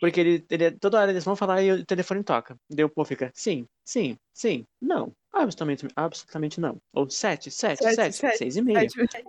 Porque 0.00 0.20
ele, 0.20 0.46
ele, 0.48 0.70
toda 0.72 1.00
hora 1.00 1.10
eles 1.10 1.24
vão 1.24 1.36
falar 1.36 1.62
e 1.62 1.72
o 1.72 1.84
telefone 1.84 2.22
toca. 2.22 2.56
Daí 2.70 2.84
o 2.84 2.88
povo 2.88 3.06
fica, 3.06 3.30
sim, 3.34 3.66
sim, 3.84 4.16
sim, 4.32 4.64
não, 4.80 5.12
absolutamente, 5.32 5.86
absolutamente 5.94 6.60
não. 6.60 6.76
Ou 6.94 7.10
sete, 7.10 7.50
sete, 7.50 7.82
sete, 7.82 7.94
sete, 7.96 8.16
sete 8.16 8.38
seis 8.38 8.56
e 8.56 8.62
meia. 8.62 8.88
Sete, 8.88 9.26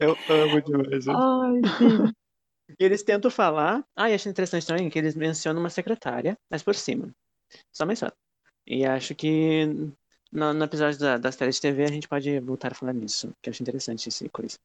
eu 0.00 0.16
amo 0.28 0.60
demais. 0.60 1.06
Ai, 1.08 1.60
sim. 1.78 2.12
E 2.78 2.84
eles 2.84 3.02
tentam 3.02 3.30
falar. 3.30 3.84
Ah, 3.94 4.10
e 4.10 4.14
acho 4.14 4.28
interessante 4.28 4.66
também 4.66 4.90
que 4.90 4.98
eles 4.98 5.14
mencionam 5.14 5.60
uma 5.60 5.70
secretária, 5.70 6.36
mas 6.50 6.62
por 6.62 6.74
cima. 6.74 7.10
Só 7.72 7.86
menciona. 7.86 8.12
E 8.66 8.84
acho 8.84 9.14
que 9.14 9.68
no, 10.32 10.52
no 10.52 10.64
episódio 10.64 10.98
da, 10.98 11.16
das 11.18 11.34
séries 11.34 11.56
de 11.56 11.62
TV 11.62 11.84
a 11.84 11.88
gente 11.88 12.08
pode 12.08 12.38
voltar 12.40 12.72
a 12.72 12.74
falar 12.74 12.92
nisso, 12.92 13.32
que 13.42 13.48
eu 13.48 13.52
acho 13.52 13.62
interessante 13.62 14.08
essa 14.08 14.28
coisa. 14.28 14.58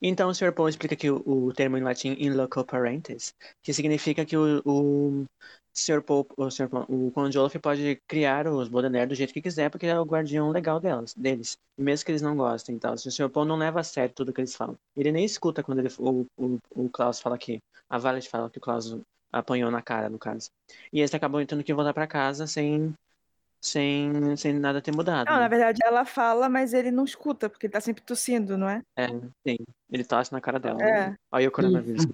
Então 0.00 0.30
o 0.30 0.34
Sr. 0.34 0.52
Poe 0.52 0.70
explica 0.70 0.94
aqui 0.94 1.10
o, 1.10 1.22
o, 1.26 1.52
termo 1.52 1.76
em 1.76 1.82
latim 1.82 2.16
in 2.18 2.30
loco 2.30 2.64
parentis, 2.64 3.34
que 3.62 3.72
significa 3.74 4.24
que 4.24 4.36
o, 4.36 4.62
o 4.64 5.26
Sr. 5.74 6.02
Poe, 6.02 6.24
o, 6.36 6.50
Sr. 6.50 6.68
Poe, 6.68 6.84
o 6.88 7.60
pode 7.60 8.00
criar 8.08 8.46
os 8.46 8.68
Baudelaire 8.68 9.08
do 9.08 9.14
jeito 9.14 9.34
que 9.34 9.42
quiser, 9.42 9.70
porque 9.70 9.86
é 9.86 10.00
o 10.00 10.04
guardião 10.04 10.50
legal 10.50 10.80
delas, 10.80 11.12
deles, 11.14 11.58
mesmo 11.76 12.06
que 12.06 12.12
eles 12.12 12.22
não 12.22 12.36
gostem. 12.36 12.74
Então, 12.74 12.94
o 12.94 12.98
Sr. 12.98 13.28
Poe 13.28 13.46
não 13.46 13.56
leva 13.56 13.80
a 13.80 13.84
sério 13.84 14.14
tudo 14.14 14.32
que 14.32 14.40
eles 14.40 14.56
falam. 14.56 14.78
Ele 14.96 15.12
nem 15.12 15.24
escuta 15.24 15.62
quando 15.62 15.80
ele, 15.80 15.90
o, 15.98 16.26
o, 16.38 16.58
o 16.70 16.88
Klaus 16.88 17.20
fala 17.20 17.36
que 17.36 17.60
a 17.90 17.98
Violet 17.98 18.28
fala 18.28 18.48
que 18.48 18.58
o 18.58 18.60
Klaus 18.60 18.96
apanhou 19.30 19.70
na 19.70 19.82
cara, 19.82 20.08
no 20.08 20.18
caso. 20.18 20.50
E 20.92 21.00
eles 21.00 21.14
acabam 21.14 21.44
tendo 21.44 21.62
que 21.62 21.74
voltar 21.74 21.92
para 21.92 22.06
casa 22.06 22.46
sem 22.46 22.94
sem, 23.66 24.36
sem 24.36 24.52
nada 24.52 24.80
ter 24.80 24.94
mudado. 24.94 25.26
Não, 25.26 25.34
né? 25.34 25.40
na 25.40 25.48
verdade 25.48 25.80
ela 25.84 26.04
fala, 26.04 26.48
mas 26.48 26.72
ele 26.72 26.90
não 26.90 27.04
escuta, 27.04 27.48
porque 27.48 27.66
ele 27.66 27.72
tá 27.72 27.80
sempre 27.80 28.02
tossindo, 28.02 28.56
não 28.56 28.68
é? 28.68 28.82
É, 28.96 29.08
sim. 29.08 29.56
Ele 29.90 30.04
tosse 30.04 30.32
na 30.32 30.40
cara 30.40 30.58
dela. 30.58 30.82
É. 30.82 31.08
Né? 31.08 31.16
Olha 31.30 31.48
o 31.48 31.52
coronavírus. 31.52 32.06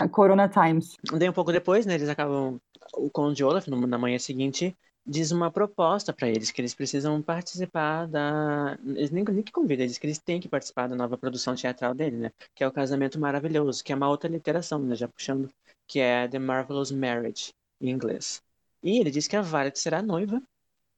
A 0.00 0.08
Corona 0.08 0.48
Times. 0.48 0.96
Daí 1.18 1.28
um 1.28 1.32
pouco 1.32 1.52
depois, 1.52 1.86
né, 1.86 1.94
eles 1.94 2.08
acabam, 2.08 2.58
o 2.94 3.10
Conde 3.10 3.44
Olaf, 3.44 3.66
na 3.68 3.98
manhã 3.98 4.18
seguinte, 4.18 4.76
diz 5.06 5.30
uma 5.30 5.50
proposta 5.50 6.12
para 6.12 6.28
eles, 6.28 6.50
que 6.50 6.60
eles 6.60 6.74
precisam 6.74 7.20
participar 7.20 8.06
da... 8.06 8.78
Eles 8.84 9.10
nem, 9.10 9.24
nem 9.24 9.42
que 9.42 9.52
convidam, 9.52 9.84
eles 9.84 9.98
que 9.98 10.06
eles 10.06 10.18
têm 10.18 10.40
que 10.40 10.48
participar 10.48 10.88
da 10.88 10.96
nova 10.96 11.18
produção 11.18 11.54
teatral 11.54 11.94
dele, 11.94 12.16
né, 12.16 12.30
que 12.54 12.64
é 12.64 12.68
o 12.68 12.72
Casamento 12.72 13.18
Maravilhoso, 13.18 13.84
que 13.84 13.92
é 13.92 13.96
uma 13.96 14.08
outra 14.08 14.30
literação, 14.30 14.78
né, 14.78 14.94
já 14.94 15.08
puxando, 15.08 15.50
que 15.86 16.00
é 16.00 16.26
The 16.28 16.38
Marvelous 16.38 16.90
Marriage, 16.90 17.52
em 17.80 17.90
inglês. 17.90 18.42
E 18.84 18.98
ele 19.00 19.10
diz 19.10 19.26
que 19.26 19.34
a 19.34 19.40
Violet 19.40 19.78
será 19.78 19.98
a 20.00 20.02
noiva, 20.02 20.42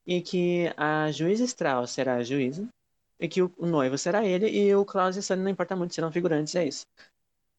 e 0.05 0.21
que 0.21 0.71
a 0.77 1.09
juíza 1.11 1.45
Strauss 1.45 1.91
será 1.91 2.15
a 2.15 2.23
juíza, 2.23 2.67
e 3.19 3.27
que 3.27 3.41
o, 3.41 3.51
noivo 3.59 3.97
será 3.97 4.25
ele, 4.25 4.49
e 4.49 4.75
o 4.75 4.85
Klaus 4.85 5.15
e 5.15 5.19
a 5.19 5.21
Sunny 5.21 5.41
não 5.41 5.51
importa 5.51 5.75
muito, 5.75 5.95
serão 5.95 6.11
figurantes, 6.11 6.53
é 6.55 6.67
isso. 6.67 6.85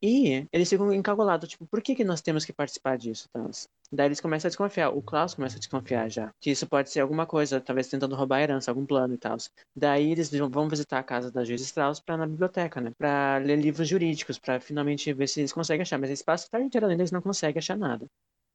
E 0.01 0.47
eles 0.53 0.68
ficam 0.68 0.93
encagulados, 0.93 1.49
tipo, 1.49 1.66
por 1.66 1.83
que 1.83 1.95
que 1.95 2.05
nós 2.05 2.20
temos 2.20 2.45
que 2.45 2.53
participar 2.53 2.97
disso, 2.97 3.26
tal? 3.33 3.51
Daí 3.91 4.07
eles 4.07 4.20
começam 4.20 4.49
a 4.49 4.51
desconfiar, 4.51 4.91
o 4.91 5.03
Klaus 5.03 5.35
começa 5.35 5.57
a 5.57 5.59
desconfiar 5.59 6.11
já, 6.11 6.31
que 6.41 6.51
isso 6.51 6.66
pode 6.66 6.91
ser 6.91 7.01
alguma 7.01 7.26
coisa, 7.26 7.61
talvez 7.61 7.89
tentando 7.89 8.14
roubar 8.14 8.37
a 8.37 8.43
herança, 8.43 8.70
algum 8.70 8.85
plano 8.85 9.14
e 9.14 9.18
tal. 9.18 9.37
Daí 9.74 10.12
eles 10.12 10.31
vão 10.31 10.68
visitar 10.68 10.99
a 10.99 11.03
casa 11.03 11.33
da 11.33 11.43
juíza 11.43 11.64
Strauss 11.64 12.01
pra, 12.01 12.16
na 12.16 12.26
biblioteca, 12.26 12.81
né, 12.81 12.93
pra 12.97 13.39
ler 13.39 13.57
livros 13.57 13.89
jurídicos, 13.89 14.39
pra 14.39 14.61
finalmente 14.61 15.12
ver 15.12 15.26
se 15.26 15.41
eles 15.41 15.53
conseguem 15.53 15.83
achar, 15.83 15.99
mas 15.99 16.11
eles 16.11 16.22
passam 16.22 16.47
a 16.49 16.51
tarde 16.51 16.66
inteira 16.66 16.87
lendo, 16.87 17.01
eles 17.01 17.12
não 17.12 17.22
conseguem 17.22 17.59
achar 17.59 17.76
nada. 17.76 18.07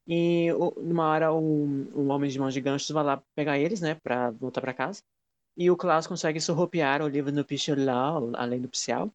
E 0.07 0.49
numa 0.77 1.07
hora 1.09 1.31
o, 1.33 1.39
o 1.93 2.07
homem 2.07 2.29
de 2.29 2.39
mãos 2.39 2.55
ganchos 2.57 2.89
vai 2.91 3.03
lá 3.03 3.23
pegar 3.35 3.57
eles, 3.59 3.81
né, 3.81 3.95
pra 3.95 4.31
voltar 4.31 4.61
pra 4.61 4.73
casa. 4.73 5.01
E 5.57 5.71
o 5.71 5.77
Klaus 5.77 6.07
consegue 6.07 6.41
surrupiar 6.41 7.01
o 7.01 7.07
livro 7.09 7.31
no 7.31 7.45
Pichulau, 7.45 8.31
além 8.35 8.61
do 8.61 8.69
Psial. 8.69 9.11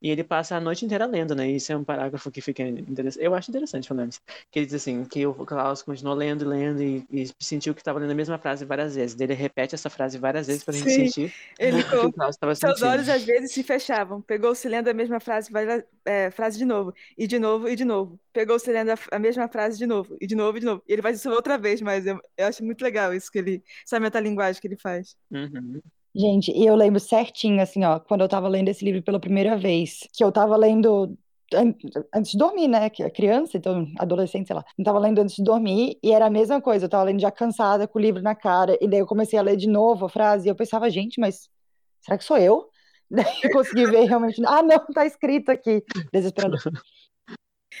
E 0.00 0.10
ele 0.10 0.22
passa 0.24 0.56
a 0.56 0.60
noite 0.60 0.84
inteira 0.84 1.06
lendo, 1.06 1.34
né? 1.34 1.48
Isso 1.50 1.72
é 1.72 1.76
um 1.76 1.84
parágrafo 1.84 2.30
que 2.30 2.40
fica 2.40 2.62
interessante. 2.62 3.24
Eu 3.24 3.34
acho 3.34 3.50
interessante, 3.50 3.88
pelo 3.88 4.00
menos. 4.00 4.20
Que 4.50 4.58
ele 4.60 4.66
diz 4.66 4.74
assim, 4.74 5.04
que 5.04 5.26
o 5.26 5.34
Klaus 5.34 5.82
continuou 5.82 6.16
lendo, 6.16 6.46
lendo 6.48 6.82
e, 6.82 7.04
e 7.10 7.26
sentiu 7.40 7.74
que 7.74 7.80
estava 7.80 7.98
lendo 7.98 8.12
a 8.12 8.14
mesma 8.14 8.38
frase 8.38 8.64
várias 8.64 8.94
vezes. 8.94 9.14
Daí 9.16 9.26
Ele 9.26 9.34
repete 9.34 9.74
essa 9.74 9.90
frase 9.90 10.18
várias 10.18 10.46
vezes 10.46 10.62
pra 10.64 10.72
gente 10.74 10.90
Sim. 10.90 11.06
sentir 11.06 11.34
Ele 11.58 11.80
o 11.80 11.84
que 12.00 12.06
o 12.06 12.12
Klaus 12.12 12.36
estava 12.36 12.54
seus 12.54 12.80
sentindo. 12.80 12.86
olhos 12.90 13.08
às 13.08 13.24
vezes 13.24 13.52
se 13.52 13.62
fechavam. 13.62 14.20
Pegou-se 14.22 14.68
lendo 14.68 14.88
a 14.88 14.94
mesma 14.94 15.20
frase, 15.20 15.50
várias- 15.50 15.84
é, 16.04 16.30
frase 16.30 16.58
de 16.58 16.64
novo, 16.64 16.92
e 17.16 17.26
de 17.26 17.38
novo, 17.38 17.68
e 17.68 17.76
de 17.76 17.84
novo. 17.84 18.18
Pegou-se 18.32 18.70
lendo 18.70 18.90
a, 18.90 18.96
a 19.12 19.18
mesma 19.18 19.48
frase 19.48 19.78
de 19.78 19.86
novo, 19.86 20.16
e 20.20 20.26
de 20.26 20.34
novo, 20.34 20.56
e 20.58 20.60
de 20.60 20.66
novo. 20.66 20.82
E 20.88 20.92
ele 20.92 21.02
faz 21.02 21.18
isso 21.18 21.30
outra 21.30 21.58
vez, 21.58 21.80
mas 21.80 22.06
eu, 22.06 22.20
eu 22.36 22.46
acho 22.46 22.64
muito 22.64 22.82
legal 22.82 23.14
isso 23.14 23.30
que 23.30 23.38
ele, 23.38 23.62
essa 23.84 24.00
metalinguagem 24.00 24.60
que 24.60 24.66
ele 24.68 24.76
faz. 24.78 25.16
Uhum. 25.30 25.80
Gente, 26.14 26.50
e 26.52 26.66
eu 26.66 26.74
lembro 26.74 26.98
certinho, 26.98 27.60
assim, 27.62 27.84
ó, 27.84 28.00
quando 28.00 28.22
eu 28.22 28.28
tava 28.28 28.48
lendo 28.48 28.68
esse 28.68 28.84
livro 28.84 29.02
pela 29.02 29.20
primeira 29.20 29.56
vez, 29.56 30.00
que 30.12 30.24
eu 30.24 30.32
tava 30.32 30.56
lendo 30.56 31.16
an- 31.54 31.74
antes 32.14 32.32
de 32.32 32.38
dormir, 32.38 32.66
né? 32.68 32.86
É 32.86 33.10
criança, 33.10 33.56
então 33.56 33.86
adolescente, 33.98 34.46
sei 34.48 34.56
lá. 34.56 34.64
Eu 34.76 34.84
tava 34.84 34.98
lendo 34.98 35.20
antes 35.20 35.36
de 35.36 35.42
dormir 35.44 35.98
e 36.02 36.12
era 36.12 36.26
a 36.26 36.30
mesma 36.30 36.60
coisa. 36.60 36.86
Eu 36.86 36.88
tava 36.90 37.04
lendo 37.04 37.20
já 37.20 37.30
cansada, 37.30 37.86
com 37.86 37.98
o 37.98 38.02
livro 38.02 38.22
na 38.22 38.34
cara, 38.34 38.76
e 38.80 38.88
daí 38.88 38.98
eu 39.00 39.06
comecei 39.06 39.38
a 39.38 39.42
ler 39.42 39.56
de 39.56 39.68
novo 39.68 40.06
a 40.06 40.08
frase 40.08 40.48
e 40.48 40.50
eu 40.50 40.56
pensava, 40.56 40.90
gente, 40.90 41.20
mas 41.20 41.48
será 42.00 42.18
que 42.18 42.24
sou 42.24 42.38
eu? 42.38 42.68
Daí 43.10 43.26
eu 43.44 43.50
consegui 43.50 43.86
ver 43.86 44.04
realmente. 44.06 44.42
Ah, 44.46 44.62
não, 44.62 44.84
tá 44.94 45.06
escrito 45.06 45.50
aqui. 45.50 45.82
Desesperador. 46.12 46.60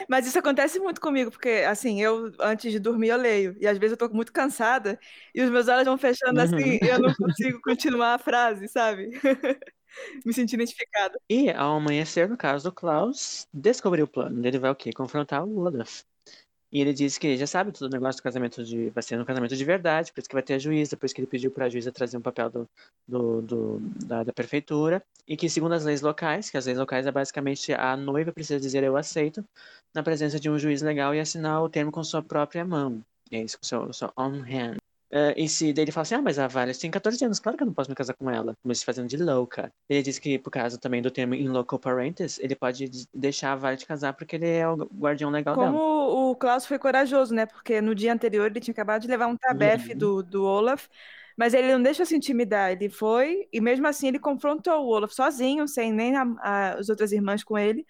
Mas 0.08 0.26
isso 0.26 0.38
acontece 0.38 0.78
muito 0.78 1.00
comigo, 1.00 1.30
porque 1.30 1.64
assim, 1.66 2.00
eu 2.02 2.30
antes 2.40 2.70
de 2.72 2.78
dormir 2.78 3.08
eu 3.08 3.16
leio, 3.16 3.56
e 3.60 3.66
às 3.66 3.78
vezes 3.78 3.92
eu 3.98 4.08
tô 4.08 4.14
muito 4.14 4.32
cansada, 4.32 4.98
e 5.34 5.42
os 5.42 5.50
meus 5.50 5.68
olhos 5.68 5.84
vão 5.86 5.98
fechando 5.98 6.40
assim, 6.40 6.54
Uhum. 6.54 6.78
e 6.82 6.86
eu 6.88 6.98
não 7.00 7.10
consigo 7.16 7.60
continuar 7.62 8.14
a 8.14 8.18
frase, 8.18 8.68
sabe? 8.68 9.10
Me 10.24 10.32
senti 10.32 10.54
identificada. 10.54 11.18
E 11.30 11.50
ao 11.50 11.76
amanhecer, 11.76 12.28
no 12.28 12.36
caso 12.36 12.64
do 12.70 12.72
Klaus, 12.74 13.46
descobriu 13.52 14.04
o 14.04 14.08
plano. 14.08 14.46
Ele 14.46 14.58
vai 14.58 14.70
o 14.70 14.76
quê? 14.76 14.92
Confrontar 14.92 15.44
o 15.44 15.58
Olaf. 15.60 16.02
E 16.70 16.80
ele 16.80 16.92
disse 16.92 17.18
que 17.18 17.36
já 17.36 17.46
sabe 17.46 17.72
todo 17.72 17.88
o 17.90 17.92
negócio 17.92 18.20
do 18.20 18.22
casamento 18.24 18.62
de. 18.64 18.90
Vai 18.90 19.02
ser 19.02 19.18
um 19.20 19.24
casamento 19.24 19.56
de 19.56 19.64
verdade, 19.64 20.12
por 20.12 20.20
isso 20.20 20.28
que 20.28 20.34
vai 20.34 20.42
ter 20.42 20.54
a 20.54 20.58
juíza, 20.58 20.90
depois 20.92 21.12
que 21.12 21.20
ele 21.20 21.26
pediu 21.26 21.50
para 21.50 21.66
a 21.66 21.68
juíza 21.70 21.90
trazer 21.92 22.16
um 22.18 22.20
papel 22.20 22.50
do, 22.50 22.68
do, 23.06 23.42
do- 23.42 23.80
da, 24.06 24.22
da 24.24 24.32
prefeitura. 24.32 25.02
E 25.26 25.36
que, 25.36 25.48
segundo 25.48 25.72
as 25.74 25.84
leis 25.84 26.02
locais, 26.02 26.50
que 26.50 26.56
as 26.56 26.66
leis 26.66 26.78
locais 26.78 27.06
é 27.06 27.12
basicamente 27.12 27.72
a 27.72 27.96
noiva 27.96 28.32
precisa 28.32 28.60
dizer 28.60 28.82
eu 28.82 28.96
aceito, 28.96 29.44
na 29.94 30.02
presença 30.02 30.38
de 30.40 30.50
um 30.50 30.58
juiz 30.58 30.82
legal 30.82 31.14
e 31.14 31.20
assinar 31.20 31.62
o 31.62 31.68
termo 31.68 31.92
com 31.92 32.02
sua 32.04 32.22
própria 32.22 32.64
mão. 32.64 33.02
É 33.30 33.42
isso, 33.42 33.58
com 33.58 33.64
seu, 33.64 33.92
sua 33.92 34.12
own 34.16 34.40
hand. 34.42 34.77
Eh, 35.10 35.34
e 35.44 35.48
se 35.48 35.72
daí 35.72 35.84
ele 35.84 35.92
fala 35.92 36.02
assim, 36.02 36.14
ah, 36.16 36.22
mas 36.22 36.38
a 36.38 36.46
Violet 36.48 36.78
tem 36.78 36.90
14 36.90 37.24
anos, 37.24 37.40
claro 37.40 37.56
que 37.56 37.62
eu 37.64 37.66
não 37.66 37.74
posso 37.74 37.88
me 37.90 37.96
casar 37.96 38.14
com 38.14 38.30
ela, 38.30 38.54
mas 38.62 38.80
se 38.80 38.84
fazendo 38.84 39.08
de 39.08 39.16
louca. 39.16 39.72
Ele 39.88 40.02
diz 40.02 40.18
que, 40.18 40.38
por 40.38 40.50
causa 40.50 40.78
também 40.78 41.00
do 41.02 41.10
termo 41.10 41.34
in 41.34 41.48
loco 41.48 41.78
parentis, 41.78 42.38
ele 42.38 42.54
pode 42.56 42.90
deixar 43.14 43.52
a 43.52 43.56
Violet 43.56 43.86
casar 43.86 44.12
porque 44.14 44.36
ele 44.36 44.48
é 44.48 44.68
o 44.68 44.76
guardião 44.76 45.30
legal 45.30 45.56
Como 45.56 45.56
dela. 45.56 45.80
o 46.32 46.36
Klaus 46.36 46.66
foi 46.66 46.78
corajoso, 46.78 47.34
né? 47.34 47.46
Porque 47.46 47.80
no 47.80 47.94
dia 47.94 48.12
anterior 48.12 48.46
ele 48.50 48.60
tinha 48.60 48.72
acabado 48.72 49.02
de 49.02 49.08
levar 49.08 49.26
um 49.26 49.36
tabefe 49.36 49.94
Uhum. 49.94 49.98
do, 49.98 50.22
do 50.22 50.44
Olaf, 50.44 50.86
mas 51.36 51.54
ele 51.54 51.72
não 51.72 51.82
deixa 51.82 52.04
se 52.04 52.14
intimidar. 52.16 52.70
Ele 52.72 52.88
foi, 52.90 53.48
e 53.52 53.60
mesmo 53.60 53.86
assim 53.86 54.08
ele 54.08 54.18
confrontou 54.18 54.74
o 54.84 54.88
Olaf 54.88 55.12
sozinho, 55.12 55.66
sem 55.66 55.92
nem 55.92 56.16
a- 56.16 56.24
a- 56.40 56.74
as 56.78 56.88
outras 56.88 57.12
irmãs 57.12 57.42
com 57.42 57.56
ele, 57.58 57.86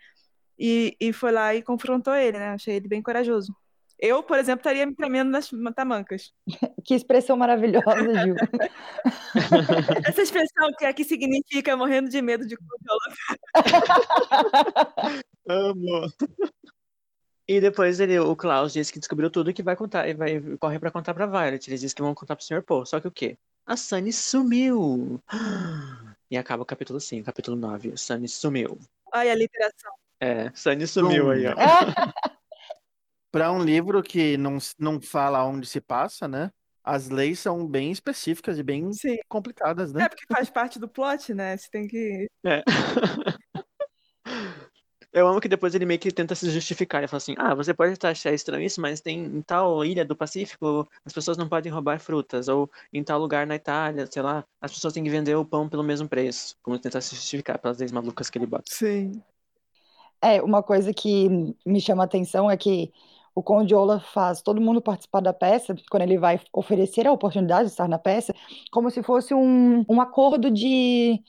e, 0.59 0.97
e 1.01 1.13
foi 1.13 1.33
lá 1.33 1.55
e 1.55 1.63
confrontou 1.63 2.15
ele, 2.15 2.39
né? 2.39 2.51
Achei 2.51 2.77
ele 2.77 2.89
bem 2.89 3.03
corajoso. 3.03 3.55
Eu, 3.99 4.23
por 4.23 4.39
exemplo, 4.39 4.61
estaria 4.61 4.87
me 4.87 4.95
tremendo 4.95 5.31
nas 5.31 5.51
tamancas. 5.75 6.33
Que 6.85 6.95
expressão 6.95 7.37
maravilhosa, 7.37 8.15
Gil. 8.25 8.35
Essa 10.09 10.23
expressão 10.23 10.71
que 10.79 10.87
aqui 10.87 11.05
significa 11.05 11.77
morrendo 11.77 12.09
de 12.09 12.23
medo 12.23 12.47
de 12.47 12.57
Olaf. 12.89 13.19
Amo. 15.47 16.11
E 17.47 17.61
depois 17.61 18.01
ele, 18.01 18.19
o 18.19 18.35
Klaus 18.37 18.73
disse 18.73 18.93
que 18.93 18.99
descobriu 18.99 19.31
tudo 19.31 19.51
e 19.51 19.55
que 19.55 19.63
vai 19.63 19.77
contar, 19.77 20.09
e 20.09 20.15
vai 20.15 20.41
correr 20.59 20.79
pra 20.79 20.91
contar 20.91 21.13
pra 21.13 21.27
Violet. 21.27 21.69
Eles 21.69 21.81
dizem 21.81 21.95
que 21.95 22.03
vão 22.03 22.15
contar 22.15 22.37
pro 22.37 22.45
Sr. 22.45 22.63
Paul. 22.63 22.87
Só 22.87 23.01
que 23.01 23.09
o 23.09 23.13
quê? 23.13 23.37
A 23.67 23.77
Sunny 23.77 24.13
sumiu. 24.13 25.21
E 26.31 26.37
acaba 26.37 26.63
o 26.63 26.67
capítulo 26.67 27.01
5, 27.01 27.25
capítulo 27.25 27.57
9. 27.57 27.97
Sunny 27.97 28.29
sumiu. 28.29 28.79
Ai, 29.15 29.31
a 29.31 29.35
literação. 29.35 29.91
É, 30.21 30.51
Sunny 30.55 30.87
sumiu 30.87 31.31
aí, 31.31 31.47
ó. 31.47 31.55
Para 33.31 33.53
um 33.53 33.63
livro 33.63 34.03
que 34.03 34.37
não, 34.37 34.59
não 34.79 35.01
fala 35.01 35.45
onde 35.45 35.67
se 35.67 35.81
passa, 35.81 36.27
né? 36.27 36.51
As 36.83 37.11
leis 37.11 37.39
são 37.39 37.67
bem 37.67 37.91
específicas 37.91 38.59
e 38.59 38.63
bem 38.63 38.93
Sim. 38.93 39.19
complicadas, 39.29 39.93
É 39.93 39.99
né? 39.99 40.09
porque 40.09 40.25
faz 40.33 40.49
parte 40.49 40.79
do 40.79 40.89
plot, 40.89 41.35
né? 41.35 41.57
Você 41.57 41.69
tem 41.71 41.87
que. 41.87 42.27
É. 42.45 42.63
Eu 45.13 45.27
amo 45.27 45.41
que 45.41 45.49
depois 45.49 45.75
ele 45.75 45.87
meio 45.87 45.99
que 45.99 46.13
tenta 46.13 46.35
se 46.35 46.51
justificar. 46.51 47.01
Ele 47.01 47.09
fala 47.09 47.19
assim: 47.19 47.35
Ah, 47.39 47.55
você 47.55 47.73
pode 47.73 47.95
achar 48.07 48.33
estranho 48.33 48.63
isso, 48.63 48.81
mas 48.81 49.01
tem 49.01 49.25
em 49.25 49.43
tal 49.43 49.85
ilha 49.85 50.05
do 50.05 50.15
Pacífico 50.15 50.89
as 51.05 51.13
pessoas 51.13 51.37
não 51.37 51.49
podem 51.49 51.73
roubar 51.73 51.99
frutas. 51.99 52.47
Ou 52.49 52.71
em 52.93 53.03
tal 53.03 53.19
lugar 53.19 53.47
na 53.47 53.57
Itália, 53.57 54.07
sei 54.07 54.23
lá, 54.23 54.45
as 54.61 54.73
pessoas 54.73 54.93
têm 54.93 55.03
que 55.03 55.11
vender 55.11 55.35
o 55.35 55.45
pão 55.45 55.69
pelo 55.69 55.83
mesmo 55.83 56.09
preço. 56.09 56.55
Como 56.63 56.79
tentar 56.79 57.01
se 57.01 57.15
justificar 57.15 57.59
pelas 57.59 57.79
leis 57.79 57.91
malucas 57.91 58.29
que 58.31 58.39
ele 58.39 58.47
bota. 58.47 58.65
Sim. 58.71 59.23
É, 60.21 60.43
uma 60.43 60.63
coisa 60.63 60.93
que 60.93 61.29
me 61.65 61.81
chama 61.81 62.03
a 62.03 62.07
atenção 62.07 62.51
é 62.51 62.57
que 62.57 62.93
o 63.39 63.43
Conde 63.43 63.73
Olaf 63.73 64.05
faz 64.13 64.43
todo 64.43 64.61
mundo 64.61 64.83
participar 64.83 65.21
da 65.21 65.33
peça, 65.33 65.73
quando 65.89 66.03
ele 66.03 66.19
vai 66.19 66.41
oferecer 66.53 67.07
a 67.07 67.13
oportunidade 67.13 67.67
de 67.67 67.71
estar 67.71 67.87
na 67.87 67.97
peça, 67.97 68.35
como 68.73 68.91
se 68.91 69.01
fosse 69.01 69.33
um, 69.33 69.85
um 69.89 70.01
acordo 70.01 70.51
de, 70.51 71.23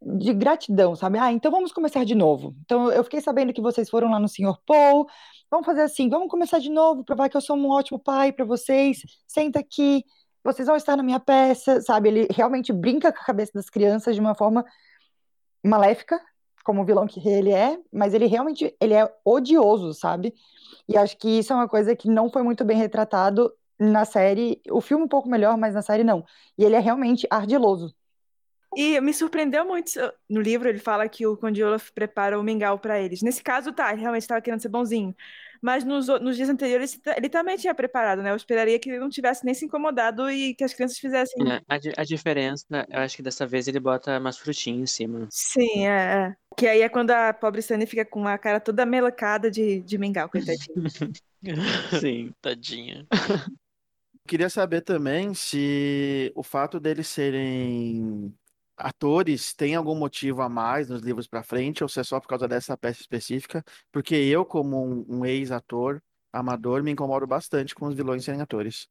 de 0.00 0.34
gratidão, 0.34 0.96
sabe? 0.96 1.18
Ah, 1.18 1.30
então 1.30 1.52
vamos 1.52 1.70
começar 1.72 2.04
de 2.04 2.16
novo. 2.16 2.56
Então 2.64 2.90
eu 2.90 3.04
fiquei 3.04 3.20
sabendo 3.20 3.52
que 3.52 3.60
vocês 3.60 3.88
foram 3.88 4.10
lá 4.10 4.18
no 4.18 4.28
Sr. 4.28 4.58
Paul, 4.66 5.06
vamos 5.48 5.64
fazer 5.64 5.82
assim, 5.82 6.08
vamos 6.08 6.28
começar 6.28 6.58
de 6.58 6.68
novo, 6.68 7.04
provar 7.04 7.28
que 7.28 7.36
eu 7.36 7.40
sou 7.40 7.56
um 7.56 7.70
ótimo 7.70 8.00
pai 8.00 8.32
para 8.32 8.44
vocês, 8.44 9.00
senta 9.28 9.60
aqui, 9.60 10.04
vocês 10.42 10.66
vão 10.66 10.74
estar 10.74 10.96
na 10.96 11.02
minha 11.04 11.20
peça, 11.20 11.80
sabe? 11.80 12.08
Ele 12.08 12.28
realmente 12.28 12.72
brinca 12.72 13.12
com 13.12 13.20
a 13.20 13.24
cabeça 13.24 13.52
das 13.54 13.70
crianças 13.70 14.16
de 14.16 14.20
uma 14.20 14.34
forma 14.34 14.64
maléfica, 15.64 16.20
como 16.62 16.82
o 16.82 16.84
vilão 16.84 17.06
que 17.06 17.26
ele 17.28 17.50
é, 17.50 17.78
mas 17.92 18.14
ele 18.14 18.26
realmente 18.26 18.74
ele 18.80 18.94
é 18.94 19.10
odioso, 19.24 19.94
sabe? 19.94 20.34
E 20.88 20.96
acho 20.96 21.16
que 21.16 21.38
isso 21.38 21.52
é 21.52 21.56
uma 21.56 21.68
coisa 21.68 21.94
que 21.94 22.08
não 22.08 22.30
foi 22.30 22.42
muito 22.42 22.64
bem 22.64 22.76
retratado 22.76 23.52
na 23.78 24.04
série. 24.04 24.60
O 24.70 24.80
filme 24.80 25.04
um 25.04 25.08
pouco 25.08 25.28
melhor, 25.28 25.56
mas 25.56 25.74
na 25.74 25.82
série 25.82 26.04
não. 26.04 26.24
E 26.56 26.64
ele 26.64 26.76
é 26.76 26.80
realmente 26.80 27.26
ardiloso. 27.30 27.94
E 28.74 28.98
me 29.00 29.12
surpreendeu 29.12 29.66
muito. 29.66 29.90
No 30.28 30.40
livro, 30.40 30.68
ele 30.68 30.78
fala 30.78 31.08
que 31.08 31.26
o 31.26 31.36
Conde 31.36 31.62
Olaf 31.62 31.90
prepara 31.90 32.38
o 32.38 32.42
mingau 32.42 32.78
para 32.78 32.98
eles. 32.98 33.20
Nesse 33.20 33.42
caso, 33.42 33.72
tá, 33.72 33.92
ele 33.92 34.00
realmente 34.00 34.22
estava 34.22 34.40
querendo 34.40 34.60
ser 34.60 34.70
bonzinho. 34.70 35.14
Mas 35.62 35.84
nos, 35.84 36.08
nos 36.08 36.34
dias 36.34 36.48
anteriores, 36.48 37.00
ele 37.16 37.28
também 37.28 37.56
tinha 37.56 37.72
preparado, 37.72 38.20
né? 38.20 38.32
Eu 38.32 38.36
esperaria 38.36 38.80
que 38.80 38.90
ele 38.90 38.98
não 38.98 39.08
tivesse 39.08 39.44
nem 39.44 39.54
se 39.54 39.64
incomodado 39.64 40.28
e 40.28 40.54
que 40.54 40.64
as 40.64 40.74
crianças 40.74 40.98
fizessem. 40.98 41.40
É, 41.48 41.62
a, 41.68 42.02
a 42.02 42.04
diferença, 42.04 42.66
eu 42.90 42.98
acho 42.98 43.14
que 43.14 43.22
dessa 43.22 43.46
vez 43.46 43.68
ele 43.68 43.78
bota 43.78 44.18
umas 44.18 44.36
frutinhas 44.36 44.80
em 44.80 44.86
cima. 44.86 45.28
Sim, 45.30 45.86
é, 45.86 45.90
é. 45.90 46.34
Que 46.56 46.66
aí 46.66 46.82
é 46.82 46.88
quando 46.88 47.12
a 47.12 47.32
pobre 47.32 47.62
Sunny 47.62 47.86
fica 47.86 48.04
com 48.04 48.26
a 48.26 48.36
cara 48.36 48.58
toda 48.58 48.84
melecada 48.84 49.48
de, 49.48 49.80
de 49.82 49.96
mingau, 49.96 50.28
coitadinha. 50.28 50.88
Sim. 52.00 52.32
Tadinha. 52.42 53.06
Queria 54.26 54.50
saber 54.50 54.80
também 54.80 55.32
se 55.32 56.32
o 56.34 56.42
fato 56.42 56.80
deles 56.80 57.06
serem 57.06 58.34
atores 58.82 59.54
têm 59.54 59.74
algum 59.74 59.94
motivo 59.94 60.42
a 60.42 60.48
mais 60.48 60.88
nos 60.88 61.02
livros 61.02 61.26
pra 61.26 61.42
frente 61.42 61.82
ou 61.82 61.88
se 61.88 62.00
é 62.00 62.04
só 62.04 62.20
por 62.20 62.28
causa 62.28 62.48
dessa 62.48 62.76
peça 62.76 63.00
específica? 63.00 63.64
Porque 63.90 64.14
eu, 64.14 64.44
como 64.44 64.84
um, 64.84 65.06
um 65.20 65.26
ex-ator 65.26 66.00
amador, 66.32 66.82
me 66.82 66.90
incomodo 66.90 67.26
bastante 67.26 67.74
com 67.74 67.86
os 67.86 67.94
vilões 67.94 68.24
serem 68.24 68.40
atores. 68.40 68.88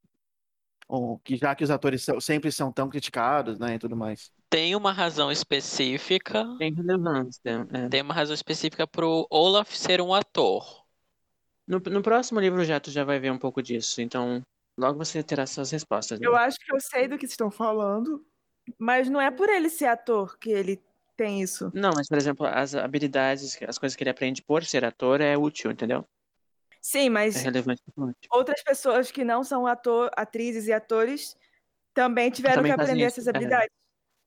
Ou 0.88 1.20
que 1.20 1.38
já 1.38 1.56
que 1.56 1.64
os 1.64 1.72
atores 1.72 2.04
são- 2.04 2.20
sempre 2.20 2.52
são 2.52 2.72
tão 2.72 2.90
criticados, 2.90 3.58
né, 3.58 3.76
e 3.76 3.80
tudo 3.80 3.96
mais. 3.96 4.32
Tem 4.50 4.76
uma 4.76 4.92
razão 4.92 5.32
específica. 5.32 6.46
Tem 6.58 6.74
relevância. 6.74 7.68
é. 7.74 7.88
Tem 7.88 8.02
uma 8.02 8.14
razão 8.14 8.34
específica 8.34 8.86
pro 8.86 9.26
Olaf 9.30 9.74
ser 9.74 10.02
um 10.02 10.14
ator. 10.14 10.86
No, 11.68 11.80
no 11.80 12.02
próximo 12.02 12.40
livro 12.40 12.64
já 12.66 12.80
tu 12.80 12.92
já 12.92 13.04
vai 13.04 13.20
ver 13.20 13.32
um 13.32 13.38
pouco 13.38 13.62
disso, 13.62 14.02
então 14.02 14.42
logo 14.78 14.98
você 14.98 15.24
terá 15.24 15.46
suas 15.46 15.72
respostas. 15.72 16.20
né? 16.20 16.28
Eu 16.28 16.36
acho 16.36 16.58
que 16.60 16.74
eu 16.74 16.80
sei 16.82 17.08
do 17.08 17.18
que 17.18 17.26
estão 17.26 17.50
falando, 17.50 18.26
mas 18.80 19.10
não 19.10 19.20
é 19.22 19.30
por 19.32 19.50
ele 19.50 19.70
ser 19.70 19.86
ator 19.86 20.38
que 20.38 20.50
ele 20.52 20.82
tem 21.18 21.42
isso. 21.42 21.72
Não, 21.74 21.92
mas 21.96 22.08
por 22.08 22.18
exemplo, 22.18 22.46
as 22.46 22.74
habilidades, 22.76 23.58
as 23.68 23.78
coisas 23.78 23.96
que 23.96 24.04
ele 24.04 24.10
aprende 24.10 24.42
por 24.42 24.64
ser 24.64 24.84
ator 24.86 25.22
é 25.22 25.38
útil, 25.38 25.72
entendeu? 25.72 26.06
Sim, 26.82 27.08
É 27.08 27.10
mas 27.10 27.36
relevante. 27.44 27.82
pro 27.84 27.94
plot. 28.06 28.18
outras 28.32 28.64
pessoas 28.64 29.12
que 29.12 29.24
não 29.24 29.44
são 29.44 29.68
ator, 29.68 30.10
atrizes 30.16 30.68
e 30.68 30.74
atores 30.74 31.36
também 31.94 32.32
tiveram 32.32 32.56
Também 32.58 32.74
que 32.74 32.82
aprender 32.82 33.06
isso, 33.06 33.20
essas 33.20 33.28
é. 33.28 33.30
habilidades. 33.30 33.70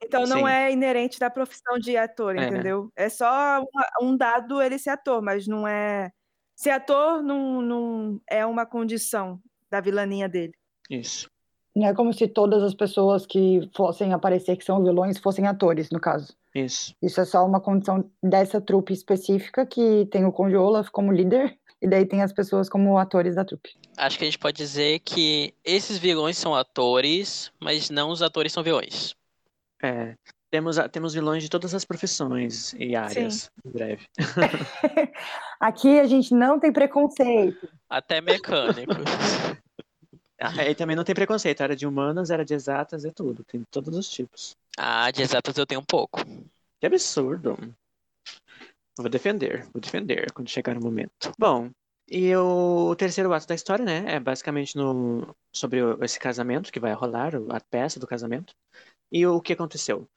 Então 0.02 0.26
não 0.26 0.38
Sim. 0.40 0.48
é 0.48 0.70
inerente 0.70 1.18
da 1.18 1.30
profissão 1.30 1.78
de 1.78 1.96
ator, 1.96 2.36
É. 2.36 2.46
entendeu? 2.46 2.92
É 2.94 3.08
só 3.08 3.60
uma- 3.60 3.88
um 4.02 4.16
dado 4.16 4.60
ele 4.62 4.78
ser 4.78 4.90
ator, 4.90 5.20
mas 5.22 5.46
não 5.48 5.66
é. 5.66 6.10
Ser 6.54 6.70
ator 6.70 7.22
não, 7.22 7.60
não 7.62 8.20
é 8.28 8.44
uma 8.46 8.64
condição 8.66 9.40
da 9.70 9.80
vilaninha 9.80 10.28
dele. 10.28 10.52
Isso. 10.88 11.28
Não 11.74 11.88
é 11.88 11.94
como 11.94 12.12
se 12.12 12.28
todas 12.28 12.62
as 12.62 12.74
pessoas 12.74 13.26
que 13.26 13.68
fossem 13.74 14.12
aparecer 14.12 14.56
que 14.56 14.64
são 14.64 14.82
vilões 14.82 15.18
fossem 15.18 15.46
atores, 15.46 15.90
no 15.90 16.00
caso. 16.00 16.34
Isso. 16.54 16.94
Isso 17.02 17.20
é 17.20 17.24
só 17.24 17.44
uma 17.44 17.60
condição 17.60 18.08
dessa 18.22 18.60
trupe 18.60 18.92
específica 18.92 19.66
que 19.66 20.06
tem 20.10 20.24
o 20.24 20.32
Conde 20.32 20.56
Olaf 20.56 20.88
como 20.90 21.12
líder 21.12 21.58
e 21.82 21.88
daí 21.88 22.06
tem 22.06 22.22
as 22.22 22.32
pessoas 22.32 22.68
como 22.68 22.96
atores 22.96 23.34
da 23.34 23.44
trupe. 23.44 23.70
Acho 23.96 24.18
que 24.18 24.24
a 24.24 24.26
gente 24.26 24.38
pode 24.38 24.56
dizer 24.56 25.00
que 25.00 25.52
esses 25.64 25.98
vilões 25.98 26.38
são 26.38 26.54
atores, 26.54 27.52
mas 27.60 27.90
não 27.90 28.10
os 28.10 28.22
atores 28.22 28.52
são 28.52 28.62
vilões. 28.62 29.14
É, 29.82 30.14
temos, 30.54 30.76
temos 30.92 31.12
vilões 31.12 31.42
de 31.42 31.48
todas 31.48 31.74
as 31.74 31.84
profissões 31.84 32.72
e 32.78 32.94
áreas, 32.94 33.50
em 33.64 33.70
breve. 33.70 34.06
Aqui 35.58 35.98
a 35.98 36.06
gente 36.06 36.32
não 36.32 36.60
tem 36.60 36.72
preconceito. 36.72 37.68
Até 37.90 38.20
mecânicos. 38.20 38.96
Ah, 40.46 40.68
E 40.68 40.74
também 40.74 40.94
não 40.94 41.04
tem 41.04 41.14
preconceito, 41.14 41.62
área 41.62 41.74
de 41.74 41.86
humanas, 41.86 42.30
área 42.30 42.44
de 42.44 42.52
exatas, 42.52 43.04
é 43.04 43.10
tudo, 43.10 43.42
tem 43.44 43.64
todos 43.70 43.96
os 43.96 44.08
tipos. 44.08 44.54
Ah, 44.76 45.10
de 45.10 45.22
exatas 45.22 45.56
eu 45.56 45.66
tenho 45.66 45.80
um 45.80 45.84
pouco. 45.84 46.20
Que 46.80 46.86
absurdo. 46.86 47.56
Vou 48.98 49.08
defender, 49.08 49.64
vou 49.72 49.80
defender 49.80 50.30
quando 50.32 50.48
chegar 50.50 50.76
o 50.76 50.80
momento. 50.82 51.32
Bom, 51.38 51.70
e 52.08 52.34
o 52.36 52.94
terceiro 52.94 53.32
ato 53.32 53.46
da 53.46 53.54
história, 53.54 53.84
né, 53.84 54.04
é 54.14 54.20
basicamente 54.20 54.76
no, 54.76 55.34
sobre 55.52 55.80
esse 56.02 56.18
casamento 56.18 56.70
que 56.70 56.78
vai 56.78 56.92
rolar, 56.92 57.32
a 57.50 57.60
peça 57.60 57.98
do 57.98 58.06
casamento. 58.06 58.54
E 59.10 59.26
o 59.26 59.40
que 59.40 59.52
aconteceu? 59.54 60.08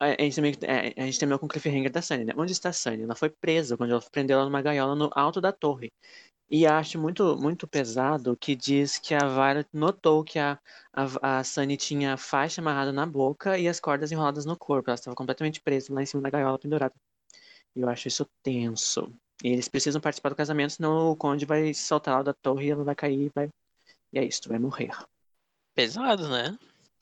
A, 0.00 0.10
gente, 0.22 0.36
também, 0.36 0.54
é, 0.62 1.02
a 1.02 1.06
gente 1.06 1.18
terminou 1.18 1.38
com 1.38 1.46
o 1.46 1.48
cliffhanger 1.48 1.90
da 1.90 2.00
Sunny, 2.00 2.24
né? 2.24 2.32
Onde 2.36 2.52
está 2.52 2.68
a 2.68 2.72
Sunny? 2.72 3.02
Ela 3.02 3.16
foi 3.16 3.30
presa 3.30 3.76
quando 3.76 3.90
ela 3.90 4.00
prendeu 4.12 4.36
ela 4.38 4.44
numa 4.44 4.62
gaiola 4.62 4.94
no 4.94 5.10
alto 5.12 5.40
da 5.40 5.52
torre. 5.52 5.90
E 6.50 6.66
acho 6.66 6.98
muito, 6.98 7.36
muito 7.36 7.66
pesado 7.66 8.36
que 8.36 8.56
diz 8.56 8.98
que 8.98 9.14
a 9.14 9.18
Violet 9.18 9.68
notou 9.72 10.24
que 10.24 10.38
a, 10.38 10.58
a, 10.92 11.40
a 11.40 11.44
Sunny 11.44 11.76
tinha 11.76 12.14
a 12.14 12.16
faixa 12.16 12.60
amarrada 12.60 12.92
na 12.92 13.04
boca 13.04 13.58
e 13.58 13.68
as 13.68 13.80
cordas 13.80 14.12
enroladas 14.12 14.46
no 14.46 14.56
corpo. 14.56 14.88
Ela 14.88 14.94
estava 14.94 15.16
completamente 15.16 15.60
presa 15.60 15.92
lá 15.92 16.02
em 16.02 16.06
cima 16.06 16.22
da 16.22 16.30
gaiola 16.30 16.58
pendurada. 16.58 16.94
E 17.76 17.80
eu 17.80 17.88
acho 17.88 18.08
isso 18.08 18.26
tenso. 18.42 19.12
E 19.42 19.48
eles 19.48 19.68
precisam 19.68 20.00
participar 20.00 20.30
do 20.30 20.36
casamento, 20.36 20.74
senão 20.74 21.10
o 21.10 21.16
conde 21.16 21.44
vai 21.44 21.74
soltar 21.74 22.14
ela 22.14 22.24
da 22.24 22.34
torre 22.34 22.66
e 22.66 22.70
ela 22.70 22.84
vai 22.84 22.94
cair 22.94 23.26
e 23.26 23.32
vai. 23.34 23.50
E 24.12 24.18
é 24.18 24.24
isso, 24.24 24.42
tu 24.42 24.48
vai 24.48 24.58
morrer. 24.58 24.90
Pesado, 25.74 26.28
né? 26.28 26.58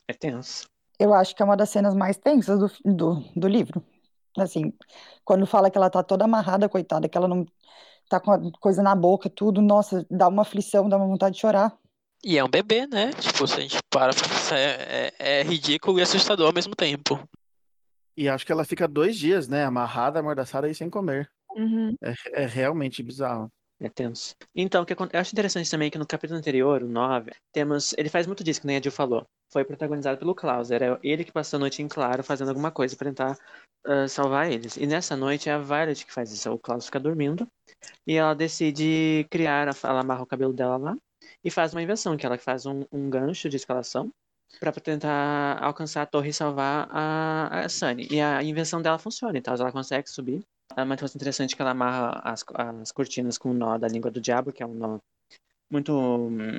É 0.09 0.13
tenso. 0.13 0.69
Eu 0.99 1.13
acho 1.13 1.35
que 1.35 1.43
é 1.43 1.45
uma 1.45 1.57
das 1.57 1.71
cenas 1.71 1.95
mais 1.95 2.17
tensas 2.17 2.59
do, 2.59 2.95
do, 2.95 3.15
do 3.35 3.49
livro. 3.49 3.85
Assim, 4.39 4.73
quando 5.25 5.47
fala 5.47 5.71
que 5.71 5.79
ela 5.79 5.91
tá 5.91 6.03
toda 6.03 6.25
amarrada, 6.25 6.69
coitada, 6.69 7.09
que 7.09 7.17
ela 7.17 7.29
não 7.29 7.47
tá 8.09 8.21
com 8.21 8.31
a 8.33 8.41
coisa 8.61 8.83
na 8.83 8.95
boca, 8.95 9.29
tudo, 9.29 9.61
nossa, 9.61 10.07
dá 10.11 10.29
uma 10.29 10.43
aflição, 10.43 10.89
dá 10.89 10.97
uma 10.97 11.07
vontade 11.07 11.35
de 11.35 11.41
chorar. 11.41 11.77
E 12.25 12.39
é 12.39 12.45
um 12.45 12.49
bebê, 12.49 12.87
né? 12.87 13.13
Tipo, 13.13 13.47
se 13.47 13.55
a 13.57 13.61
gente 13.61 13.79
para 13.91 14.13
pra 14.13 14.29
pensar, 14.29 14.59
é, 14.59 15.13
é- 15.19 15.41
é 15.41 15.43
ridículo 15.43 15.99
e 15.99 16.03
assustador 16.03 16.47
ao 16.47 16.53
mesmo 16.53 16.75
tempo. 16.75 17.21
E 18.17 18.29
acho 18.29 18.47
que 18.47 18.53
ela 18.53 18.65
fica 18.65 18.89
dois 18.89 19.17
dias, 19.17 19.49
né? 19.49 19.65
Amarrada, 19.65 20.19
amordaçada 20.21 20.69
e 20.69 20.75
sem 20.75 20.89
comer. 20.89 21.31
É, 22.03 22.43
é 22.43 22.47
realmente 22.47 23.03
bizarro. 23.03 23.51
É 23.79 23.91
tenso. 23.91 24.35
Então, 24.55 24.83
o 24.83 24.87
que 24.87 24.95
eu 24.95 24.97
acho 25.13 25.33
interessante 25.33 25.71
também 25.71 25.91
que 25.91 25.99
no 25.99 26.07
capítulo 26.07 26.39
anterior, 26.39 26.83
o 26.83 26.89
9, 26.89 27.31
temos. 27.53 27.95
Ele 27.99 28.09
faz 28.09 28.27
muito 28.27 28.43
disso, 28.43 28.61
que 28.61 28.67
nem 28.67 28.79
a 28.79 28.81
Jill 28.81 28.91
falou. 28.91 29.27
Foi 29.53 29.65
protagonizado 29.65 30.19
pelo 30.19 30.35
Klaus. 30.35 30.71
Era 30.71 30.99
ele 31.03 31.25
que 31.25 31.33
passou 31.33 31.59
a 31.59 31.61
noite 31.61 31.83
em 31.83 31.89
claro 31.89 32.25
fazendo 32.25 32.49
alguma 32.49 32.71
coisa 32.71 32.97
pra 32.97 33.09
tentar 33.09 33.39
ah, 33.85 34.09
salvar 34.09 34.51
eles. 34.51 34.77
E 34.77 34.87
nessa 34.87 35.17
noite 35.17 35.49
é 35.49 35.53
a 35.53 35.59
Violet 35.59 36.05
que 36.05 36.13
faz 36.13 36.33
isso. 36.33 36.51
O 36.51 36.59
Klaus 36.59 36.87
fica 36.87 36.99
dormindo. 36.99 37.47
E 38.07 38.15
ela 38.15 38.35
decide 38.35 39.27
criar. 39.31 39.69
Ela 39.83 40.01
amarra 40.01 40.23
o 40.23 40.27
cabelo 40.27 40.53
dela 40.53 40.77
lá. 40.77 40.97
E 41.45 41.51
faz 41.51 41.73
uma 41.73 41.83
invenção, 41.83 42.17
que 42.17 42.25
ela 42.25 42.39
faz 42.39 42.67
um, 42.67 42.85
um 42.91 43.11
gancho 43.11 43.49
de 43.49 43.57
escalação 43.57 44.11
pra 44.61 44.73
tentar 44.73 45.63
alcançar 45.63 46.03
a 46.03 46.07
torre 46.07 46.31
e 46.31 46.33
salvar 46.33 46.89
a, 46.91 47.65
a 47.65 47.69
Sunny. 47.69 48.09
E 48.11 48.21
a 48.21 48.43
invenção 48.43 48.81
dela 48.81 48.99
funciona, 48.99 49.37
então 49.39 49.55
ela 49.55 49.73
consegue 49.73 50.09
subir. 50.09 50.43
É 50.77 50.83
uma 50.83 50.97
coisa 50.97 51.17
interessante 51.17 51.57
que 51.57 51.63
ela 51.63 51.71
amarra 51.71 52.21
as, 52.23 52.45
as 52.55 52.93
cortinas 52.93 53.39
com 53.39 53.51
o 53.51 53.55
nó 53.55 53.79
da 53.79 53.89
língua 53.89 54.11
do 54.11 54.21
diabo, 54.21 54.53
que 54.53 54.63
é 54.63 54.67
um 54.67 54.75
nó 54.75 54.99
muito 55.71 55.93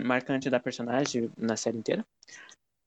marcante 0.04 0.50
da 0.50 0.60
personagem 0.60 1.32
na 1.38 1.56
série 1.56 1.78
inteira. 1.78 2.06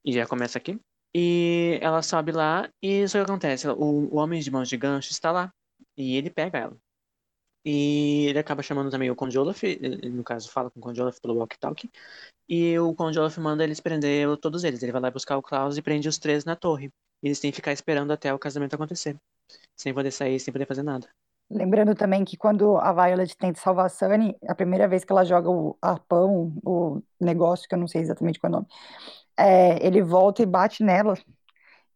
E 0.05 0.13
já 0.13 0.27
começa 0.27 0.59
aqui. 0.59 0.79
E 1.15 1.79
ela 1.81 2.03
sobe 2.03 2.33
lá 2.33 2.69
e 2.83 3.03
isso 3.03 3.17
que 3.17 3.23
acontece. 3.23 3.69
O, 3.69 4.13
o 4.13 4.17
homem 4.17 4.41
de 4.41 4.51
mãos 4.51 4.69
de 4.69 4.77
gancho 4.77 5.11
está 5.13 5.31
lá. 5.31 5.53
E 5.97 6.17
ele 6.17 6.31
pega 6.31 6.59
ela. 6.59 6.77
E 7.65 8.27
ele 8.29 8.39
acaba 8.39 8.63
chamando 8.63 8.91
também 8.91 9.11
o 9.11 9.17
Conde 9.17 9.39
Olaf, 9.39 9.63
no 10.11 10.25
caso 10.25 10.51
fala 10.51 10.71
com 10.71 10.81
o 10.81 10.83
Conde 10.83 11.01
Olaf 11.01 11.21
pelo 11.21 11.37
walkie-talkie. 11.37 11.91
E 12.49 12.79
o 12.79 12.95
Conde 12.95 13.19
Olaf 13.19 13.37
manda 13.39 13.63
eles 13.63 13.81
prender 13.81 14.27
todos 14.39 14.65
eles. 14.65 14.83
Ele 14.83 14.93
vai 14.93 15.01
lá 15.01 15.11
buscar 15.11 15.37
o 15.37 15.43
Klaus 15.43 15.77
e 15.77 15.83
prende 15.83 16.09
os 16.09 16.19
três 16.19 16.45
na 16.45 16.57
torre. 16.57 16.91
E 17.23 17.29
eles 17.29 17.39
têm 17.39 17.51
que 17.51 17.57
ficar 17.57 17.73
esperando 17.73 18.13
até 18.13 18.33
o 18.33 18.39
casamento 18.39 18.75
acontecer. 18.75 19.17
Sem 19.77 19.95
poder 19.95 20.11
sair, 20.11 20.39
sem 20.41 20.53
poder 20.53 20.67
fazer 20.67 20.83
nada. 20.83 21.09
Lembrando 21.51 21.95
também 21.95 22.25
que 22.25 22.37
quando 22.37 22.77
a 22.77 22.93
Violet 22.93 23.37
tenta 23.37 23.61
salvar 23.61 23.87
a 23.87 23.89
Sunny, 23.89 24.37
a 24.47 24.55
primeira 24.55 24.87
vez 24.87 25.05
que 25.05 25.11
ela 25.11 25.25
joga 25.25 25.51
o 25.51 25.77
arpão, 25.83 26.53
o 26.65 27.03
negócio, 27.21 27.69
que 27.69 27.75
eu 27.75 27.79
não 27.79 27.89
sei 27.89 28.03
exatamente 28.03 28.39
qual 28.39 28.53
é 28.53 28.57
o 28.57 28.59
nome, 28.59 28.69
é, 29.37 29.85
ele 29.85 30.01
volta 30.01 30.43
e 30.43 30.47
bate 30.47 30.85
nela. 30.85 31.15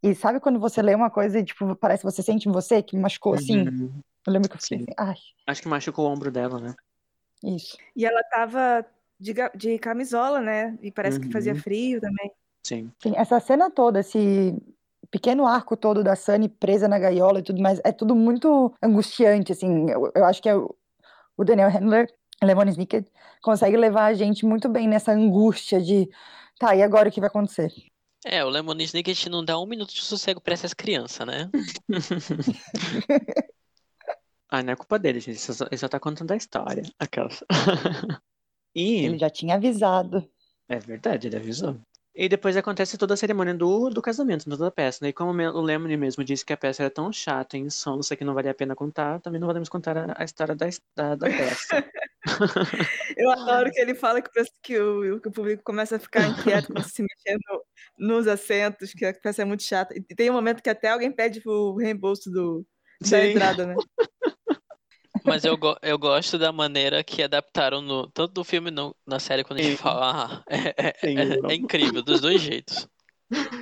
E 0.02 0.14
sabe 0.14 0.40
quando 0.40 0.59
você 0.59 0.82
lê 0.82 0.94
uma 0.94 1.09
coisa 1.09 1.38
e, 1.38 1.44
tipo, 1.44 1.74
parece 1.76 2.02
que 2.05 2.11
você 2.11 2.22
sente 2.22 2.48
em 2.48 2.52
você, 2.52 2.82
que 2.82 2.98
machucou 2.98 3.34
assim? 3.34 3.61
Uhum. 3.61 4.00
Eu 4.26 4.32
lembro 4.32 4.48
que 4.48 4.57
eu 4.57 4.61
fiquei 4.61 4.78
Sim. 4.78 4.84
assim, 4.84 4.94
ai, 4.98 5.16
Acho 5.46 5.62
que 5.62 5.68
machucou 5.68 6.07
o 6.07 6.12
ombro 6.12 6.30
dela, 6.30 6.59
né? 6.61 6.74
isso. 7.42 7.76
E 7.94 8.05
ela 8.05 8.22
tava 8.24 8.84
de, 9.20 9.34
de 9.55 9.78
camisola, 9.78 10.40
né? 10.40 10.76
E 10.82 10.90
parece 10.90 11.20
que 11.20 11.30
fazia 11.30 11.55
Uhum. 11.55 11.61
frio 11.61 12.00
também. 12.00 12.32
Sim. 12.62 12.90
Sim, 13.02 13.12
essa 13.16 13.38
cena 13.40 13.70
toda, 13.70 14.00
esse 14.00 14.55
pequeno 15.10 15.47
arco 15.47 15.76
todo 15.76 16.02
da 16.02 16.16
Sunny 16.16 16.48
presa 16.48 16.89
na 16.89 16.98
gaiola 16.98 17.40
e 17.40 17.43
tudo 17.43 17.60
mais, 17.60 17.81
é 17.85 17.93
tudo 17.93 18.14
muito 18.14 18.74
angustiante, 18.82 19.52
assim. 19.52 19.90
Eu, 19.90 20.10
eu 20.14 20.24
acho 20.24 20.43
que 20.43 20.48
é 20.48 20.56
o, 20.56 20.74
o 21.36 21.44
Daniel 21.44 21.70
Handler, 21.70 22.12
Lemon 22.43 22.68
Snicket, 22.68 23.06
consegue 23.43 23.76
levar 23.76 24.06
a 24.06 24.14
gente 24.14 24.44
muito 24.44 24.68
bem 24.68 24.89
nessa 24.89 25.12
angústia 25.12 25.81
de, 25.81 26.09
tá, 26.59 26.74
e 26.74 26.82
agora 26.82 27.09
o 27.09 27.12
que 27.12 27.20
vai 27.20 27.28
acontecer? 27.28 27.72
É, 28.24 28.43
o 28.43 28.48
Lemon 28.48 28.81
Snicket 28.81 29.26
não 29.26 29.44
dá 29.44 29.59
um 29.59 29.66
minuto 29.66 29.93
de 29.93 30.01
sossego 30.01 30.40
pra 30.40 30.55
essas 30.55 30.72
crianças, 30.72 31.26
né? 31.26 31.51
ah, 34.48 34.62
não 34.62 34.72
é 34.72 34.76
culpa 34.76 34.98
dele, 34.98 35.20
gente. 35.20 35.32
Ele 35.32 35.39
só, 35.39 35.66
ele 35.66 35.76
só 35.76 35.89
tá 35.89 36.01
contando 36.01 36.32
a 36.32 36.36
história. 36.36 36.82
Aquelas. 36.98 37.44
e. 38.74 39.05
Ele 39.05 39.18
já 39.18 39.28
tinha 39.28 39.56
avisado. 39.56 40.26
É 40.66 40.78
verdade, 40.78 41.26
ele 41.26 41.36
avisou. 41.36 41.78
E 42.16 42.28
depois 42.28 42.57
acontece 42.57 42.97
toda 42.97 43.15
a 43.15 43.16
cerimônia 43.16 43.53
do, 43.53 43.91
do 43.91 44.01
casamento, 44.01 44.49
toda 44.49 44.69
a 44.69 44.70
peça. 44.70 45.01
né? 45.03 45.09
E 45.09 45.12
como 45.12 45.32
o 45.32 45.61
Lemony 45.61 45.97
mesmo 45.97 46.23
disse 46.23 46.45
que 46.45 46.53
a 46.53 46.57
peça 46.57 46.85
era 46.85 46.91
tão 46.91 47.12
chata 47.12 47.57
e 47.57 47.61
insonsa 47.61 48.15
que 48.15 48.24
não 48.24 48.35
valia 48.35 48.53
a 48.53 48.55
pena 48.55 48.77
contar, 48.77 49.20
também 49.20 49.41
não 49.41 49.49
podemos 49.49 49.69
contar 49.69 49.97
a, 49.99 50.15
a 50.16 50.24
história 50.24 50.55
da, 50.55 50.66
da, 50.95 51.16
da 51.16 51.27
peça. 51.27 51.85
Eu 53.19 53.31
adoro 53.31 53.70
que 53.73 53.81
ele 53.81 53.97
fala 53.97 54.23
que, 54.23 54.31
que 54.62 54.78
o, 54.78 55.20
que 55.20 55.28
o 55.28 55.32
público 55.32 55.62
começa 55.65 55.97
a 55.97 55.99
ficar 55.99 56.28
inquieto, 56.28 56.69
começa 56.69 56.89
se 56.89 57.03
mexendo 57.03 57.65
nos 57.99 58.28
assentos, 58.28 58.93
que 58.93 59.05
a 59.05 59.12
peça 59.12 59.43
é 59.43 59.45
muito 59.45 59.65
chata. 59.65 59.93
E 59.97 60.01
tem 60.15 60.31
um 60.31 60.35
momento 60.35 60.62
que 60.62 60.70
até 60.70 60.91
alguém 60.91 61.11
pede 61.11 61.43
o 61.45 61.77
reembolso 61.77 62.31
do, 62.31 62.65
da 63.01 63.09
Sim. 63.09 63.31
entrada, 63.31 63.66
né? 63.66 63.74
Mas 65.24 65.44
eu, 65.44 65.56
go- 65.56 65.76
eu 65.82 65.98
gosto 65.98 66.38
da 66.38 66.52
maneira 66.52 67.02
que 67.02 67.22
adaptaram 67.22 67.80
no, 67.80 68.09
tanto 68.10 68.32
do 68.34 68.44
filme 68.44 68.70
no, 68.70 68.94
na 69.06 69.18
série 69.18 69.42
quando 69.44 69.59
a 69.59 69.62
gente 69.62 69.76
fala. 69.76 70.42
Ah, 70.46 70.55
é, 70.55 70.88
é- 70.88 70.94
Sim, 71.05 71.16
é- 71.48 71.52
é 71.52 71.55
incrível, 71.55 72.02
dos 72.02 72.20
dois 72.20 72.40
jeitos. 72.40 72.88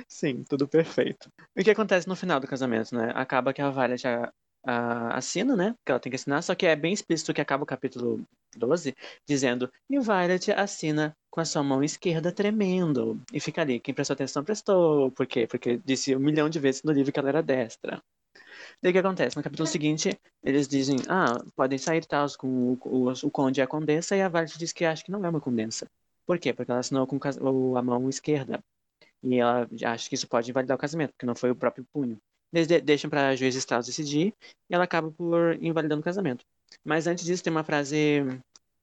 Sim, 0.07 0.43
tudo 0.43 0.67
perfeito. 0.67 1.31
E 1.55 1.61
o 1.61 1.63
que 1.63 1.71
acontece 1.71 2.07
no 2.07 2.15
final 2.15 2.39
do 2.39 2.47
casamento, 2.47 2.95
né? 2.95 3.11
Acaba 3.15 3.53
que 3.53 3.61
a 3.61 3.69
Violet 3.69 4.07
a, 4.07 4.31
a, 4.65 5.17
assina, 5.17 5.55
né? 5.55 5.75
Que 5.85 5.91
ela 5.91 5.99
tem 5.99 6.09
que 6.09 6.15
assinar, 6.15 6.41
só 6.43 6.55
que 6.55 6.65
é 6.65 6.75
bem 6.75 6.93
explícito 6.93 7.33
que 7.33 7.41
acaba 7.41 7.63
o 7.63 7.67
capítulo 7.67 8.25
12 8.55 8.95
dizendo: 9.27 9.71
E 9.89 9.99
Violet 9.99 10.51
assina 10.51 11.15
com 11.29 11.41
a 11.41 11.45
sua 11.45 11.63
mão 11.63 11.83
esquerda 11.83 12.31
tremendo. 12.31 13.19
E 13.33 13.39
fica 13.39 13.61
ali. 13.61 13.79
Quem 13.79 13.93
prestou 13.93 14.13
atenção 14.13 14.43
prestou. 14.43 15.11
Por 15.11 15.25
quê? 15.27 15.47
Porque 15.47 15.77
disse 15.83 16.15
um 16.15 16.19
milhão 16.19 16.49
de 16.49 16.59
vezes 16.59 16.83
no 16.83 16.91
livro 16.91 17.11
que 17.11 17.19
ela 17.19 17.29
era 17.29 17.43
destra. 17.43 18.01
Daí 18.83 18.89
o 18.89 18.93
que 18.93 18.99
acontece? 18.99 19.37
No 19.37 19.41
capítulo 19.43 19.65
seguinte, 19.65 20.19
eles 20.43 20.67
dizem: 20.67 20.97
Ah, 21.07 21.41
podem 21.55 21.77
sair 21.77 22.05
tal 22.05 22.27
com 22.37 22.73
o, 22.73 22.77
o, 22.83 23.11
o 23.11 23.31
conde 23.31 23.61
e 23.61 23.63
a 23.63 23.67
condessa, 23.67 24.13
e 24.13 24.21
a 24.21 24.27
Violet 24.27 24.59
diz 24.59 24.73
que 24.73 24.83
acha 24.83 25.01
que 25.01 25.09
não 25.09 25.23
é 25.23 25.29
uma 25.29 25.39
condensa. 25.39 25.87
Por 26.25 26.37
quê? 26.37 26.53
Porque 26.53 26.69
ela 26.69 26.81
assinou 26.81 27.07
com 27.07 27.17
a 27.77 27.81
mão 27.81 28.09
esquerda. 28.09 28.61
E 29.23 29.39
ela 29.39 29.69
acha 29.85 30.09
que 30.09 30.15
isso 30.15 30.27
pode 30.27 30.51
invalidar 30.51 30.75
o 30.75 30.79
casamento, 30.79 31.11
porque 31.11 31.25
não 31.25 31.33
foi 31.33 31.49
o 31.49 31.55
próprio 31.55 31.85
punho. 31.93 32.17
Eles 32.51 32.67
de 32.67 32.81
deixam 32.81 33.09
para 33.09 33.29
a 33.29 33.35
juiz 33.37 33.55
Strauss 33.55 33.85
decidir 33.85 34.33
e 34.69 34.75
ela 34.75 34.83
acaba 34.83 35.09
por 35.09 35.57
invalidando 35.61 36.01
o 36.01 36.03
casamento. 36.03 36.43
Mas 36.83 37.07
antes 37.07 37.23
disso, 37.23 37.41
tem 37.41 37.51
uma 37.51 37.63
frase 37.63 38.21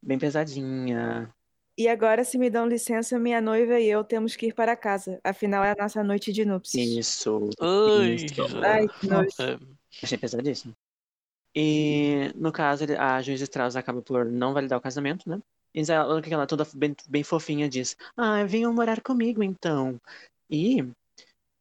bem 0.03 0.19
pesadinha. 0.19 1.31
E 1.77 1.89
agora, 1.89 2.25
se 2.25 2.39
me 2.39 2.49
dão 2.49 2.67
licença, 2.67 3.19
minha 3.19 3.41
noiva 3.41 3.79
e 3.79 3.87
eu 3.87 4.03
temos 4.03 4.35
que 4.35 4.47
ir 4.47 4.55
para 4.55 4.75
casa. 4.77 5.21
Afinal, 5.23 5.63
é 5.63 5.73
a 5.73 5.77
nossa 5.83 6.03
noite 6.03 6.33
de 6.33 6.47
núpcias. 6.47 6.87
Isso. 6.87 7.51
Ai, 7.61 8.15
isso. 8.15 8.65
Ai, 8.65 8.89
que 8.89 9.07
nojo. 9.07 9.80
Achei 10.03 10.19
pesadíssimo. 10.19 10.75
E, 11.55 12.33
no 12.37 12.53
caso, 12.53 12.85
a 12.99 13.21
juiz 13.23 13.41
Strauss 13.41 13.77
acaba 13.77 14.01
por 14.03 14.25
não 14.25 14.55
validar 14.55 14.79
o 14.79 14.83
casamento, 14.83 15.29
né? 15.29 15.41
E 15.75 15.81
ela, 15.91 16.21
ela 16.21 16.47
toda 16.47 16.67
bem, 16.75 16.95
bem 17.09 17.23
fofinha 17.23 17.69
diz: 17.69 17.97
Ah, 18.17 18.45
venham 18.45 18.73
morar 18.73 19.01
comigo 19.01 19.43
então. 19.43 20.01
E 20.49 20.83
o 20.83 20.95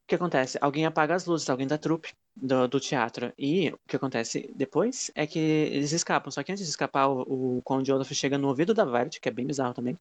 que 0.07 0.15
acontece? 0.15 0.57
Alguém 0.61 0.85
apaga 0.85 1.15
as 1.15 1.25
luzes, 1.25 1.49
alguém 1.49 1.67
da 1.67 1.77
trupe 1.77 2.13
do, 2.35 2.67
do 2.67 2.79
teatro. 2.79 3.31
E 3.37 3.69
o 3.69 3.79
que 3.87 3.95
acontece 3.95 4.51
depois 4.55 5.11
é 5.15 5.27
que 5.27 5.39
eles 5.39 5.91
escapam. 5.91 6.31
Só 6.31 6.43
que 6.43 6.51
antes 6.51 6.63
de 6.63 6.69
escapar, 6.69 7.07
o, 7.07 7.57
o 7.57 7.61
Conde 7.63 7.91
Olaf 7.91 8.11
chega 8.13 8.37
no 8.37 8.47
ouvido 8.47 8.73
da 8.73 8.85
Violet, 8.85 9.19
que 9.19 9.29
é 9.29 9.31
bem 9.31 9.45
bizarro 9.45 9.73
também, 9.73 9.97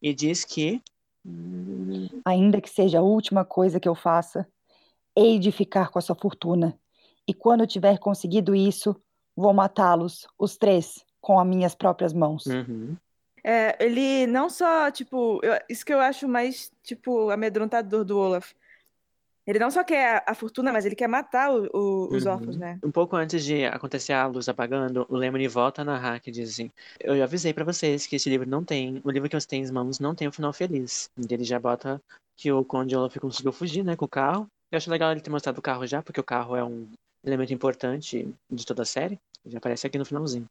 e 0.00 0.12
diz 0.14 0.44
que. 0.44 0.82
Ainda 2.24 2.60
que 2.60 2.68
seja 2.68 2.98
a 2.98 3.02
última 3.02 3.44
coisa 3.44 3.78
que 3.78 3.88
eu 3.88 3.94
faça, 3.94 4.46
hei 5.16 5.38
de 5.38 5.52
ficar 5.52 5.90
com 5.90 5.98
a 5.98 6.02
sua 6.02 6.16
fortuna. 6.16 6.76
E 7.28 7.32
quando 7.34 7.66
tiver 7.66 7.98
conseguido 7.98 8.54
isso, 8.54 8.96
vou 9.36 9.52
matá-los, 9.54 10.26
os 10.38 10.56
três, 10.56 11.04
com 11.20 11.38
as 11.38 11.46
minhas 11.46 11.74
próprias 11.74 12.12
mãos. 12.12 12.46
Uhum. 12.46 12.96
É, 13.44 13.76
ele 13.84 14.26
não 14.26 14.48
só, 14.48 14.90
tipo, 14.90 15.40
eu- 15.42 15.58
isso 15.68 15.84
que 15.84 15.92
eu 15.92 16.00
acho 16.00 16.28
mais, 16.28 16.70
tipo, 16.82 17.30
amedrontador 17.30 18.04
do 18.04 18.18
Olaf. 18.18 18.52
Ele 19.44 19.58
não 19.58 19.72
só 19.72 19.82
quer 19.82 20.22
a, 20.28 20.30
a 20.30 20.34
fortuna, 20.36 20.72
mas 20.72 20.84
ele 20.84 20.94
quer 20.94 21.08
matar 21.08 21.50
o- 21.50 21.68
o- 21.74 22.14
os 22.14 22.24
Uhum. 22.24 22.32
órfãos, 22.32 22.56
né? 22.56 22.78
Um 22.84 22.92
pouco 22.92 23.16
antes 23.16 23.44
de 23.44 23.64
acontecer 23.64 24.12
a 24.12 24.26
luz 24.26 24.48
apagando, 24.48 25.04
o 25.08 25.16
Lemony 25.16 25.48
volta 25.48 25.82
a 25.82 25.84
narrar 25.84 26.20
que 26.20 26.30
diz 26.30 26.50
assim: 26.50 26.70
Eu 27.00 27.16
já 27.16 27.24
avisei 27.24 27.52
pra 27.52 27.64
vocês 27.64 28.06
que 28.06 28.14
esse 28.14 28.30
livro 28.30 28.48
não 28.48 28.62
tem, 28.64 29.00
o 29.04 29.10
livro 29.10 29.28
que 29.28 29.38
você 29.38 29.46
tem 29.48 29.64
em 29.64 29.72
mãos 29.72 29.98
não 29.98 30.14
tem 30.14 30.28
um 30.28 30.32
final 30.32 30.52
feliz. 30.52 31.10
E 31.18 31.34
ele 31.34 31.42
já 31.42 31.58
bota 31.58 32.00
que 32.36 32.52
o 32.52 32.64
Conde 32.64 32.94
Olaf 32.94 33.16
conseguiu 33.18 33.52
fugir, 33.52 33.82
né, 33.84 33.96
com 33.96 34.04
o 34.04 34.08
carro. 34.08 34.46
Eu 34.70 34.76
acho 34.76 34.88
legal 34.90 35.10
ele 35.10 35.20
ter 35.20 35.30
mostrado 35.30 35.58
o 35.58 35.62
carro 35.62 35.84
já, 35.88 36.00
porque 36.00 36.20
o 36.20 36.24
carro 36.24 36.54
é 36.54 36.62
um 36.62 36.88
elemento 37.24 37.52
importante 37.52 38.28
de 38.50 38.66
toda 38.66 38.82
a 38.82 38.86
série. 38.86 39.20
Já 39.46 39.58
aparece 39.58 39.86
aqui 39.86 39.98
no 39.98 40.04
finalzinho. 40.04 40.48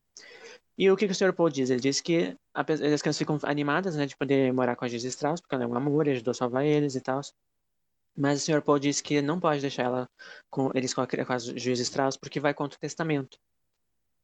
E 0.77 0.89
o 0.89 0.97
que, 0.97 1.05
que 1.05 1.11
o 1.11 1.15
Sr. 1.15 1.33
Paul 1.33 1.49
diz? 1.49 1.69
Ele 1.69 1.79
diz 1.79 2.01
que 2.01 2.35
as 2.53 2.65
crianças 2.65 3.17
ficam 3.17 3.37
animadas, 3.43 3.95
né, 3.95 4.05
de 4.05 4.15
poder 4.17 4.51
morar 4.53 4.75
com 4.75 4.85
a 4.85 4.87
Giz 4.87 5.03
Strauss, 5.03 5.39
porque 5.39 5.55
ela 5.55 5.63
é 5.63 5.67
um 5.67 5.75
amor 5.75 6.07
e 6.07 6.11
ajudou 6.11 6.31
a 6.31 6.35
salvar 6.35 6.65
eles 6.65 6.95
e 6.95 7.01
tal. 7.01 7.21
Mas 8.15 8.41
o 8.41 8.45
Sr. 8.45 8.61
Paul 8.61 8.79
diz 8.79 9.01
que 9.01 9.21
não 9.21 9.39
pode 9.39 9.61
deixar 9.61 9.83
ela 9.83 10.09
com 10.49 10.71
eles 10.73 10.93
com 10.93 11.01
a, 11.01 11.07
com 11.07 11.33
a 11.33 11.37
juiz 11.37 11.79
Strauss 11.79 12.17
porque 12.17 12.39
vai 12.39 12.53
contra 12.53 12.77
o 12.77 12.79
testamento. 12.79 13.37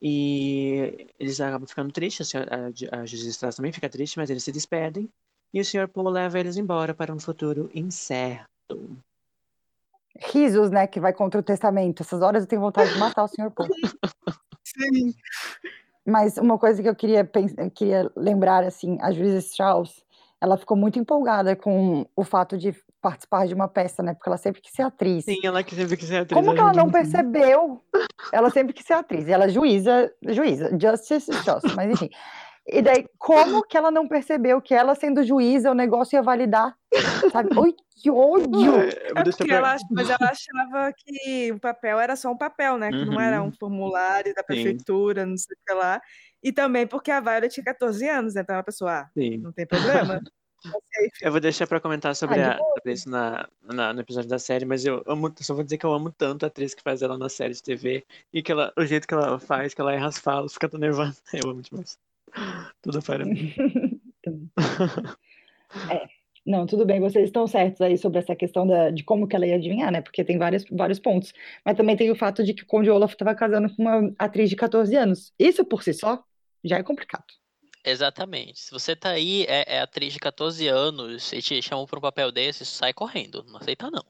E 0.01 1.07
eles 1.19 1.39
acabam 1.41 1.67
ficando 1.67 1.91
tristes, 1.91 2.33
a, 2.35 2.39
a, 2.41 3.01
a 3.01 3.05
juiz 3.05 3.23
Strauss 3.25 3.55
também 3.55 3.71
fica 3.71 3.89
triste, 3.89 4.17
mas 4.17 4.29
eles 4.29 4.43
se 4.43 4.51
despedem. 4.51 5.09
E 5.53 5.61
o 5.61 5.65
Sr. 5.65 5.87
Paul 5.87 6.09
leva 6.09 6.39
eles 6.39 6.57
embora 6.57 6.93
para 6.93 7.13
um 7.13 7.19
futuro 7.19 7.69
incerto. 7.73 8.97
Risos, 10.19 10.69
né, 10.71 10.87
que 10.87 10.99
vai 10.99 11.13
contra 11.13 11.39
o 11.39 11.43
testamento. 11.43 12.01
Essas 12.01 12.21
horas 12.21 12.43
eu 12.43 12.49
tenho 12.49 12.61
vontade 12.61 12.93
de 12.93 12.99
matar 12.99 13.23
o 13.23 13.27
senhor 13.27 13.51
Paul. 13.51 13.67
Sim. 14.63 15.13
Mas 16.05 16.37
uma 16.37 16.57
coisa 16.57 16.81
que 16.81 16.87
eu 16.89 16.95
queria, 16.95 17.23
pens- 17.25 17.53
eu 17.57 17.69
queria 17.69 18.09
lembrar, 18.15 18.63
assim, 18.63 18.97
a 19.01 19.11
juíza 19.11 19.37
Strauss, 19.39 20.03
ela 20.39 20.57
ficou 20.57 20.77
muito 20.77 20.97
empolgada 20.99 21.55
com 21.55 22.05
o 22.15 22.23
fato 22.23 22.57
de 22.57 22.73
participar 23.01 23.47
de 23.47 23.53
uma 23.53 23.67
peça, 23.67 24.01
né? 24.03 24.13
Porque 24.13 24.29
ela 24.29 24.37
sempre 24.37 24.61
quis 24.61 24.71
ser 24.71 24.83
atriz. 24.83 25.25
Sim, 25.25 25.39
ela 25.43 25.63
sempre 25.63 25.97
quis 25.97 26.07
ser 26.07 26.17
atriz. 26.17 26.39
Como 26.39 26.53
que 26.53 26.61
ela 26.61 26.73
não 26.73 26.89
percebeu? 26.89 27.81
Ela 28.31 28.49
sempre 28.49 28.73
quis 28.73 28.85
ser 28.85 28.93
atriz. 28.93 29.27
E 29.27 29.31
ela 29.31 29.45
é 29.45 29.49
juíza, 29.49 30.11
juíza, 30.27 30.69
Justice 30.79 31.31
Justice, 31.31 31.75
mas 31.75 31.91
enfim. 31.91 32.09
E 32.69 32.81
daí, 32.81 33.05
como 33.17 33.63
que 33.63 33.77
ela 33.77 33.89
não 33.89 34.07
percebeu 34.07 34.61
que 34.61 34.73
ela 34.73 34.93
sendo 34.93 35.23
juíza, 35.23 35.71
o 35.71 35.75
negócio 35.75 36.15
ia 36.17 36.21
validar? 36.21 36.75
Sabe? 37.31 37.57
Oi, 37.57 37.73
que 37.95 38.11
ódio! 38.11 38.75
É 39.15 39.23
deixar 39.23 39.37
porque 39.37 39.53
ela, 39.53 39.75
mas 39.91 40.09
ela 40.09 40.29
achava 40.29 40.93
que 40.93 41.51
o 41.53 41.59
papel 41.59 41.97
era 41.99 42.15
só 42.17 42.29
um 42.29 42.37
papel, 42.37 42.77
né? 42.77 42.89
Que 42.91 43.05
não 43.05 43.19
era 43.21 43.41
Uhum. 43.41 43.47
um 43.47 43.51
formulário 43.53 44.33
da 44.35 44.43
prefeitura, 44.43 45.25
não 45.25 45.37
sei 45.37 45.55
o 45.55 45.59
que 45.65 45.73
lá. 45.73 46.01
E 46.43 46.51
também 46.51 46.85
porque 46.85 47.09
a 47.09 47.21
Violet 47.21 47.49
tinha 47.53 47.63
14 47.63 48.07
anos, 48.07 48.33
né? 48.33 48.41
Então 48.41 48.57
a 48.57 48.63
pessoa, 48.63 48.91
ah, 48.99 49.09
Sim. 49.13 49.37
não 49.37 49.51
tem 49.53 49.65
problema. 49.65 50.21
Tá. 50.63 50.71
Eu 51.21 51.31
vou 51.31 51.39
deixar 51.39 51.67
pra 51.67 51.79
comentar 51.79 52.15
sobre, 52.15 52.41
Ah, 52.41 52.53
a- 52.53 52.57
sobre 52.57 52.91
isso 52.91 53.07
na, 53.07 53.47
na- 53.61 53.93
no 53.93 54.01
episódio 54.01 54.27
da 54.27 54.39
série, 54.39 54.65
mas 54.65 54.83
eu 54.83 55.03
amo, 55.05 55.31
só 55.39 55.53
vou 55.53 55.63
dizer 55.63 55.77
que 55.77 55.85
eu 55.85 55.93
amo 55.93 56.11
tanto 56.11 56.43
a 56.45 56.47
atriz 56.47 56.73
que 56.73 56.81
faz 56.81 57.03
ela 57.03 57.15
na 57.15 57.29
série 57.29 57.53
de 57.53 57.61
TV 57.61 58.03
e 58.33 58.41
que 58.41 58.51
ela, 58.51 58.73
o 58.75 58.83
jeito 58.83 59.07
que 59.07 59.13
ela 59.13 59.37
faz, 59.39 59.75
que 59.75 59.79
ela 59.79 59.93
erra 59.93 60.07
as 60.07 60.17
falas, 60.17 60.53
fica 60.53 60.67
tão 60.67 60.79
nervosa. 60.79 61.21
Eu 61.47 61.51
amo 61.51 61.61
demais. 61.61 61.99
Tudo 62.81 63.01
para 63.01 63.25
mim. 63.25 63.53
Não, 66.47 66.65
tudo 66.65 66.85
bem, 66.85 67.01
vocês 67.01 67.25
estão 67.25 67.45
certos 67.45 67.81
aí 67.81 67.97
sobre 67.97 68.19
essa 68.19 68.33
questão 68.33 68.65
da, 68.65 68.89
de 68.89 69.03
como 69.03 69.27
que 69.27 69.35
ela 69.35 69.45
ia 69.45 69.55
adivinhar, 69.55 69.91
né? 69.91 70.01
Porque 70.01 70.23
tem 70.23 70.37
vários, 70.37 70.63
vários 70.71 70.97
pontos. 70.97 71.33
Mas 71.65 71.75
também 71.75 71.97
tem 71.97 72.09
o 72.09 72.15
fato 72.15 72.41
de 72.41 72.53
que 72.53 72.63
o 72.63 72.65
Conde 72.65 72.89
Olaf 72.89 73.11
estava 73.11 73.35
casando 73.35 73.67
com 73.75 73.81
uma 73.81 74.13
atriz 74.17 74.49
de 74.49 74.55
14 74.55 74.95
anos. 74.95 75.33
Isso 75.37 75.65
por 75.65 75.83
si 75.83 75.93
só 75.93 76.23
já 76.63 76.77
é 76.77 76.83
complicado. 76.83 77.25
Exatamente. 77.83 78.61
Se 78.61 78.71
você 78.71 78.95
tá 78.95 79.09
aí, 79.09 79.43
é, 79.49 79.75
é 79.75 79.81
atriz 79.81 80.13
de 80.13 80.19
14 80.19 80.65
anos 80.69 81.33
e 81.33 81.41
te 81.41 81.61
chamam 81.61 81.85
pra 81.85 81.99
um 81.99 82.01
papel 82.01 82.31
desse, 82.31 82.65
sai 82.65 82.93
correndo. 82.93 83.43
Não 83.49 83.57
aceita, 83.57 83.91
não. 83.91 84.05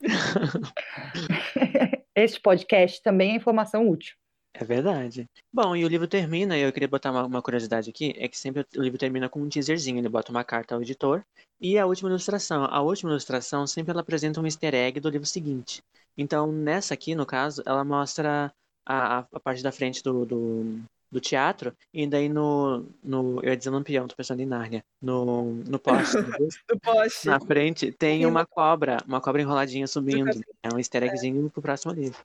Este 2.14 2.40
podcast 2.40 3.02
também 3.02 3.32
é 3.32 3.36
informação 3.36 3.86
útil. 3.86 4.16
É 4.58 4.64
verdade. 4.64 5.26
Bom, 5.52 5.76
e 5.76 5.84
o 5.84 5.88
livro 5.88 6.08
termina, 6.08 6.56
e 6.56 6.62
eu 6.62 6.72
queria 6.72 6.88
botar 6.88 7.10
uma, 7.10 7.24
uma 7.26 7.42
curiosidade 7.42 7.90
aqui, 7.90 8.14
é 8.16 8.26
que 8.26 8.38
sempre 8.38 8.64
o 8.76 8.80
livro 8.82 8.98
termina 8.98 9.28
com 9.28 9.40
um 9.42 9.48
teaserzinho, 9.50 9.98
ele 9.98 10.08
bota 10.08 10.30
uma 10.30 10.42
carta 10.44 10.74
ao 10.74 10.80
editor 10.80 11.22
e 11.60 11.78
a 11.78 11.84
última 11.84 12.08
ilustração. 12.08 12.64
A 12.64 12.80
última 12.80 13.10
ilustração 13.10 13.66
sempre 13.66 13.90
ela 13.92 14.00
apresenta 14.00 14.40
um 14.40 14.46
easter 14.46 14.74
egg 14.74 14.98
do 14.98 15.10
livro 15.10 15.26
seguinte. 15.26 15.82
Então, 16.16 16.50
nessa 16.50 16.94
aqui, 16.94 17.14
no 17.14 17.26
caso, 17.26 17.62
ela 17.66 17.84
mostra 17.84 18.50
a, 18.86 19.18
a- 19.18 19.40
parte 19.40 19.62
da 19.62 19.70
frente 19.70 20.02
do, 20.02 20.24
do, 20.24 20.80
do 21.12 21.20
teatro, 21.20 21.74
e 21.92 22.06
daí 22.06 22.28
no, 22.30 22.86
no. 23.04 23.40
Eu 23.42 23.50
ia 23.50 23.56
dizer 23.56 23.68
Lampião, 23.68 24.08
tô 24.08 24.16
pensando 24.16 24.40
em 24.40 24.46
Nárnia. 24.46 24.82
No, 25.02 25.52
no 25.52 25.78
poste 25.78 26.16
Do 26.66 26.80
poste. 26.80 27.28
na 27.28 27.38
frente, 27.38 27.92
tem 27.92 28.20
Tem 28.20 28.26
uma 28.26 28.46
cobra, 28.46 28.96
uma 29.06 29.20
cobra 29.20 29.42
enroladinha 29.42 29.86
subindo. 29.86 30.40
É 30.62 30.72
um 30.72 30.78
easter 30.78 31.02
eggzinho 31.02 31.50
pro 31.50 31.60
próximo 31.60 31.92
livro. 31.92 32.18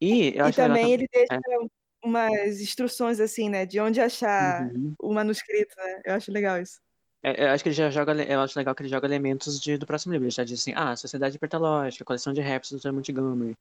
E 0.00 0.28
E 0.28 0.52
também 0.52 0.92
ele 0.92 1.06
deixa 1.12 1.34
É. 1.34 1.40
umas 2.04 2.60
instruções 2.60 3.20
assim, 3.20 3.48
né? 3.48 3.64
De 3.64 3.80
onde 3.80 4.00
achar 4.00 4.62
Uhum. 4.62 4.94
o 5.00 5.12
manuscrito, 5.12 5.74
né? 5.78 6.00
Eu 6.04 6.14
acho 6.14 6.30
legal 6.30 6.60
isso. 6.60 6.78
É, 7.22 7.44
eu 7.44 7.48
acho 7.50 7.62
que 7.64 7.70
ele 7.70 7.76
já 7.76 7.88
joga, 7.90 8.12
eu 8.22 8.40
acho 8.40 8.58
legal 8.58 8.74
que 8.74 8.82
ele 8.82 8.90
joga 8.90 9.06
elementos 9.06 9.58
de- 9.58 9.78
do 9.78 9.86
próximo 9.86 10.12
livro. 10.12 10.26
Ele 10.26 10.30
já 10.30 10.44
diz 10.44 10.60
assim, 10.60 10.74
ah, 10.76 10.94
Sociedade 10.94 11.36
Hipertalógica, 11.36 12.04
coleção 12.04 12.34
de 12.34 12.42
raps 12.42 12.70
do 12.70 12.78
Dr. 12.78 12.92
Montgomery. 12.92 13.54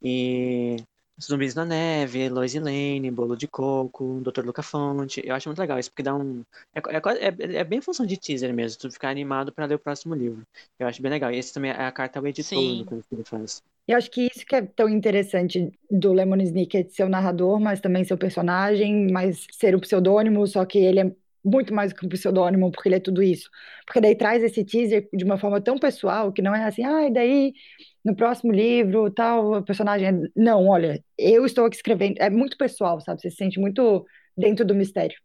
E 0.00 0.76
Zumbis 1.22 1.54
na 1.54 1.64
Neve, 1.64 2.28
Lois 2.28 2.54
Lane, 2.54 3.10
Bolo 3.10 3.36
de 3.36 3.46
Coco, 3.46 4.20
Dr. 4.22 4.44
Luca 4.44 4.62
Fonte. 4.62 5.22
Eu 5.24 5.34
acho 5.34 5.48
muito 5.48 5.58
legal 5.58 5.78
isso, 5.78 5.90
porque 5.90 6.02
dá 6.02 6.14
um. 6.14 6.42
É, 6.74 6.80
é, 6.80 7.28
é, 7.28 7.56
é 7.56 7.64
bem 7.64 7.80
função 7.80 8.06
de 8.06 8.16
teaser 8.16 8.52
mesmo, 8.54 8.80
tu 8.80 8.90
ficar 8.90 9.10
animado 9.10 9.52
pra 9.52 9.66
ler 9.66 9.74
o 9.74 9.78
próximo 9.78 10.14
livro. 10.14 10.42
Eu 10.78 10.86
acho 10.86 11.02
bem 11.02 11.10
legal. 11.10 11.30
E 11.30 11.38
esse 11.38 11.52
também 11.52 11.70
é 11.70 11.84
a 11.84 11.92
carta 11.92 12.18
ao 12.18 12.26
editor 12.26 12.58
Sim. 12.58 12.84
do 12.84 13.02
que 13.02 13.14
ele 13.14 13.24
faz. 13.24 13.62
E 13.86 13.92
eu 13.92 13.98
acho 13.98 14.10
que 14.10 14.26
isso 14.26 14.46
que 14.46 14.54
é 14.54 14.62
tão 14.62 14.88
interessante 14.88 15.72
do 15.90 16.12
Lemon 16.12 16.36
Snicket 16.42 16.90
ser 16.90 17.04
o 17.04 17.08
narrador, 17.08 17.58
mas 17.58 17.80
também 17.80 18.04
ser 18.04 18.14
o 18.14 18.18
personagem, 18.18 19.10
mas 19.10 19.46
ser 19.52 19.74
o 19.74 19.80
pseudônimo, 19.80 20.46
só 20.46 20.64
que 20.64 20.78
ele 20.78 21.00
é 21.00 21.12
muito 21.44 21.72
mais 21.74 21.92
do 21.92 21.98
que 21.98 22.06
um 22.06 22.08
pseudônimo, 22.08 22.70
porque 22.70 22.88
ele 22.88 22.96
é 22.96 23.00
tudo 23.00 23.22
isso. 23.22 23.48
Porque 23.86 24.00
daí 24.00 24.14
traz 24.16 24.42
esse 24.42 24.64
teaser 24.64 25.08
de 25.12 25.24
uma 25.24 25.38
forma 25.38 25.60
tão 25.60 25.78
pessoal, 25.78 26.32
que 26.32 26.42
não 26.42 26.54
é 26.54 26.64
assim, 26.64 26.84
ah, 26.84 27.06
e 27.06 27.12
daí 27.12 27.52
no 28.04 28.14
próximo 28.16 28.52
livro, 28.52 29.10
tal, 29.10 29.52
o 29.58 29.62
personagem. 29.64 30.08
é-" 30.08 30.28
Não, 30.36 30.66
olha, 30.68 31.02
eu 31.18 31.44
estou 31.46 31.64
aqui 31.66 31.76
escrevendo. 31.76 32.16
É 32.18 32.30
muito 32.30 32.56
pessoal, 32.56 33.00
sabe? 33.00 33.20
Você 33.20 33.30
se 33.30 33.36
sente 33.36 33.58
muito 33.60 34.04
dentro 34.36 34.64
do 34.64 34.74
mistério. 34.74 35.16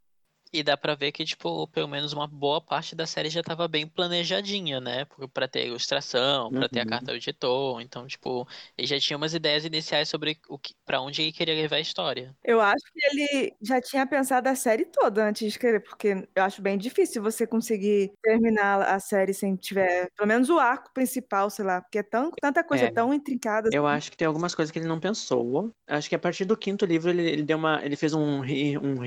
E 0.57 0.63
dá 0.63 0.77
pra 0.77 0.95
ver 0.95 1.11
que, 1.11 1.25
tipo, 1.25 1.67
pelo 1.67 1.85
menos 1.89 2.13
uma 2.13 2.25
boa 2.27 2.61
parte 2.61 2.95
da 2.95 3.05
série 3.05 3.29
já 3.29 3.43
tava 3.43 3.67
bem 3.67 3.85
planejadinha, 3.85 4.79
né? 4.79 5.03
Pra 5.33 5.49
ter 5.49 5.67
ilustração, 5.67 6.53
pra 6.53 6.69
ter 6.69 6.79
a 6.79 6.85
Uhum. 6.85 6.85
carta 6.85 7.11
do 7.11 7.17
editor. 7.17 7.81
Então, 7.81 8.07
tipo, 8.07 8.47
ele 8.77 8.87
já 8.87 8.97
tinha 8.97 9.17
umas 9.17 9.33
ideias 9.33 9.65
iniciais 9.65 10.07
sobre 10.07 10.39
o 10.47 10.57
que, 10.57 10.73
pra 10.85 11.01
onde 11.01 11.21
ele 11.23 11.33
queria 11.33 11.55
levar 11.55 11.75
a 11.75 11.79
história. 11.81 12.35
Eu 12.43 12.61
acho 12.61 12.83
que 12.93 12.99
ele 13.07 13.55
já 13.61 13.81
tinha 13.81 14.05
pensado 14.05 14.47
a 14.47 14.55
série 14.55 14.85
toda 14.85 15.25
antes 15.27 15.39
de 15.41 15.47
escrever, 15.47 15.81
porque 15.81 16.27
eu 16.35 16.43
acho 16.43 16.61
bem 16.61 16.77
difícil 16.77 17.21
você 17.23 17.47
conseguir 17.47 18.13
terminar 18.21 18.81
a 18.83 18.99
série 18.99 19.33
sem 19.33 19.55
tiver, 19.55 20.09
pelo 20.15 20.27
menos 20.27 20.49
o 20.49 20.59
arco 20.59 20.91
principal, 20.93 21.49
sei 21.49 21.65
lá, 21.65 21.81
porque 21.81 21.97
é 21.99 22.03
tão, 22.03 22.31
tanta 22.39 22.63
coisa 22.63 22.87
É. 22.87 22.91
tão 22.91 23.11
intrincada. 23.13 23.71
Eu 23.71 23.87
acho 23.87 24.11
que 24.11 24.17
tem 24.17 24.27
algumas 24.27 24.55
coisas 24.55 24.71
que 24.71 24.79
ele 24.79 24.87
não 24.87 24.99
pensou. 24.99 25.71
Acho 25.87 26.09
que 26.09 26.15
a 26.15 26.19
partir 26.19 26.45
do 26.45 26.57
quinto 26.57 26.85
livro 26.85 27.09
ele, 27.11 27.23
ele 27.29 27.43
deu 27.43 27.57
uma, 27.57 27.83
ele 27.85 27.95
fez 27.97 28.13
um 28.13 28.41
re, 28.41 28.77
um 28.77 29.01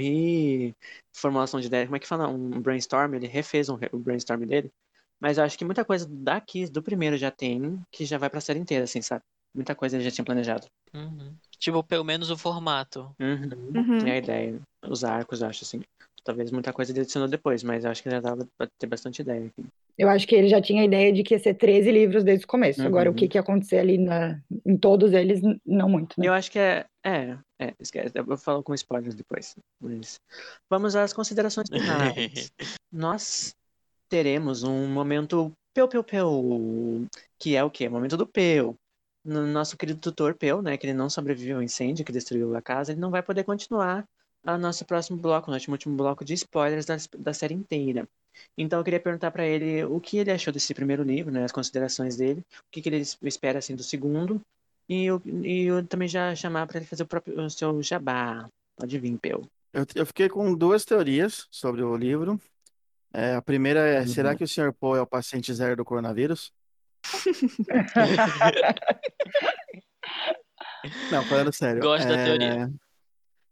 reformulação 1.18 1.60
de 1.60 1.66
ideia. 1.66 1.84
Como 1.86 1.96
é 1.96 1.98
que 1.98 2.06
fala? 2.08 2.28
Um 2.28 2.60
brainstorm. 2.60 3.14
Ele 3.14 3.26
refez 3.26 3.68
um, 3.68 3.78
o 3.92 3.98
brainstorm 3.98 4.44
dele. 4.46 4.72
Mas 5.20 5.38
eu 5.38 5.44
acho 5.44 5.58
que 5.58 5.64
muita 5.64 5.84
coisa 5.84 6.06
daqui 6.08 6.66
do 6.70 6.82
primeiro 6.82 7.16
já 7.16 7.30
tem 7.30 7.80
que 7.90 8.04
já 8.06 8.18
vai 8.18 8.30
pra 8.30 8.40
série 8.40 8.60
inteira, 8.60 8.84
assim, 8.84 9.02
sabe? 9.02 9.24
Muita 9.54 9.74
coisa 9.74 9.96
ele 9.96 10.04
já 10.04 10.10
tinha 10.10 10.24
planejado. 10.24 10.66
Uhum. 10.94 11.34
Tipo, 11.58 11.82
pelo 11.82 12.04
menos 12.04 12.30
o 12.30 12.36
formato. 12.36 13.10
Uhum. 13.20 13.50
Uhum. 13.74 14.06
E 14.06 14.10
a 14.10 14.16
ideia, 14.18 14.60
os 14.86 15.04
arcos, 15.04 15.42
eu 15.42 15.48
acho 15.48 15.64
assim. 15.64 15.82
Talvez 16.24 16.50
muita 16.50 16.72
coisa 16.72 16.92
ele 16.92 17.00
adicionou 17.00 17.28
depois, 17.28 17.62
mas 17.62 17.84
eu 17.84 17.90
acho 17.90 18.02
que 18.02 18.10
já 18.10 18.20
dava 18.20 18.46
pra 18.58 18.68
ter 18.78 18.86
bastante 18.86 19.22
ideia. 19.22 19.46
Aqui. 19.46 19.66
Eu 19.96 20.08
acho 20.08 20.28
que 20.28 20.34
ele 20.34 20.48
já 20.48 20.60
tinha 20.60 20.82
a 20.82 20.84
ideia 20.84 21.12
de 21.12 21.22
que 21.22 21.34
ia 21.34 21.38
ser 21.38 21.54
13 21.54 21.90
livros 21.90 22.22
desde 22.22 22.44
o 22.44 22.48
começo. 22.48 22.82
Agora, 22.82 23.08
o 23.08 23.12
Uhum. 23.12 23.16
que, 23.16 23.26
que 23.28 23.38
ia 23.38 23.40
acontecer 23.40 23.78
ali 23.78 23.98
na, 23.98 24.38
em 24.64 24.76
todos 24.76 25.12
eles, 25.12 25.40
não 25.66 25.88
muito, 25.88 26.20
né? 26.20 26.28
Eu 26.28 26.32
acho 26.32 26.50
que 26.52 26.58
é. 26.58 26.84
É, 27.04 27.36
é, 27.58 27.74
esquece. 27.80 28.12
Eu 28.14 28.24
vou 28.24 28.36
falar 28.36 28.62
com 28.62 28.74
spoilers 28.74 29.14
depois. 29.14 29.56
Mas 29.80 30.20
vamos 30.70 30.94
às 30.94 31.12
considerações 31.12 31.68
finais. 31.70 32.52
Nós 32.92 33.54
teremos 34.08 34.62
um 34.62 34.86
momento 34.86 35.50
peu, 35.74 35.88
peu, 35.88 36.04
peu, 36.04 37.06
que 37.38 37.56
é 37.56 37.64
o 37.64 37.70
quê? 37.70 37.88
O 37.88 37.90
momento 37.90 38.16
do 38.16 38.26
peu. 38.26 38.74
No 39.28 39.46
nosso 39.46 39.76
querido 39.76 40.00
tutor 40.00 40.34
Peu, 40.34 40.62
né, 40.62 40.76
que 40.78 40.86
ele 40.86 40.94
não 40.94 41.10
sobreviveu 41.10 41.56
ao 41.58 41.62
incêndio 41.62 42.04
que 42.04 42.10
destruiu 42.12 42.56
a 42.56 42.62
casa, 42.62 42.92
ele 42.92 43.00
não 43.00 43.10
vai 43.10 43.22
poder 43.22 43.44
continuar 43.44 44.04
a 44.44 44.56
nosso 44.56 44.84
próximo 44.86 45.18
bloco, 45.18 45.50
nosso 45.50 45.70
último 45.70 45.94
bloco 45.96 46.24
de 46.24 46.32
spoilers 46.32 46.86
da, 46.86 46.96
da 47.18 47.34
série 47.34 47.54
inteira. 47.54 48.08
Então 48.56 48.78
eu 48.78 48.84
queria 48.84 49.00
perguntar 49.00 49.30
pra 49.30 49.44
ele 49.46 49.84
o 49.84 50.00
que 50.00 50.16
ele 50.16 50.30
achou 50.30 50.52
desse 50.52 50.72
primeiro 50.72 51.02
livro, 51.02 51.30
né, 51.30 51.44
as 51.44 51.52
considerações 51.52 52.16
dele, 52.16 52.40
o 52.40 52.70
que, 52.70 52.80
que 52.80 52.88
ele 52.88 53.02
espera 53.22 53.58
assim 53.58 53.76
do 53.76 53.82
segundo, 53.82 54.40
e 54.88 55.04
eu, 55.04 55.20
e 55.44 55.64
eu 55.64 55.86
também 55.86 56.08
já 56.08 56.34
chamar 56.34 56.66
pra 56.66 56.78
ele 56.78 56.86
fazer 56.86 57.02
o, 57.02 57.06
próprio, 57.06 57.38
o 57.38 57.50
seu 57.50 57.82
jabá. 57.82 58.48
Pode 58.76 58.98
vir, 58.98 59.18
Peu. 59.18 59.42
Eu, 59.74 59.84
eu 59.94 60.06
fiquei 60.06 60.28
com 60.30 60.54
duas 60.54 60.84
teorias 60.84 61.46
sobre 61.50 61.82
o 61.82 61.94
livro. 61.96 62.40
É, 63.12 63.34
a 63.34 63.42
primeira 63.42 63.80
é, 63.80 64.06
será 64.06 64.30
Uhum. 64.30 64.36
que 64.36 64.44
o 64.44 64.48
Sr. 64.48 64.72
Poe 64.72 64.98
é 64.98 65.02
o 65.02 65.06
paciente 65.06 65.52
zero 65.52 65.76
do 65.76 65.84
coronavírus? 65.84 66.52
Não, 71.10 71.24
falando 71.24 71.52
sério. 71.52 71.82
Gosto 71.82 72.06
da 72.06 72.14
É, 72.14 72.24
teoria. 72.24 72.72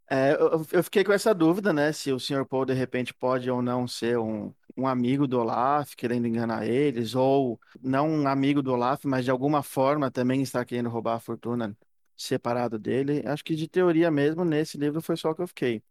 é, 0.09 0.33
eu, 0.33 0.65
eu 0.71 0.83
fiquei 0.83 1.03
com 1.03 1.11
essa 1.11 1.33
dúvida, 1.33 1.73
né? 1.73 1.91
Se 1.91 2.11
o 2.11 2.19
Sr. 2.19 2.45
Poe 2.45 2.65
de 2.65 2.73
repente 2.73 3.13
pode 3.13 3.49
ou 3.49 3.61
não 3.61 3.87
ser 3.87 4.17
um, 4.17 4.53
um 4.75 4.87
amigo 4.87 5.27
do 5.27 5.39
Olaf, 5.39 5.95
querendo 5.95 6.27
enganar 6.27 6.67
eles, 6.67 7.15
ou 7.15 7.59
não 7.81 8.09
um 8.09 8.27
amigo 8.27 8.61
do 8.61 8.71
Olaf, 8.71 9.03
mas 9.05 9.25
de 9.25 9.31
alguma 9.31 9.63
forma 9.63 10.11
também 10.11 10.41
está 10.41 10.63
querendo 10.63 10.89
roubar 10.89 11.15
a 11.15 11.19
fortuna 11.19 11.75
separado 12.15 12.79
dele. 12.79 13.23
Acho 13.25 13.43
que 13.43 13.55
de 13.55 13.67
teoria 13.67 14.09
mesmo, 14.11 14.45
nesse 14.45 14.77
livro 14.77 15.01
foi 15.01 15.17
só 15.17 15.33
que 15.33 15.41
eu 15.41 15.47
fiquei. 15.47 15.81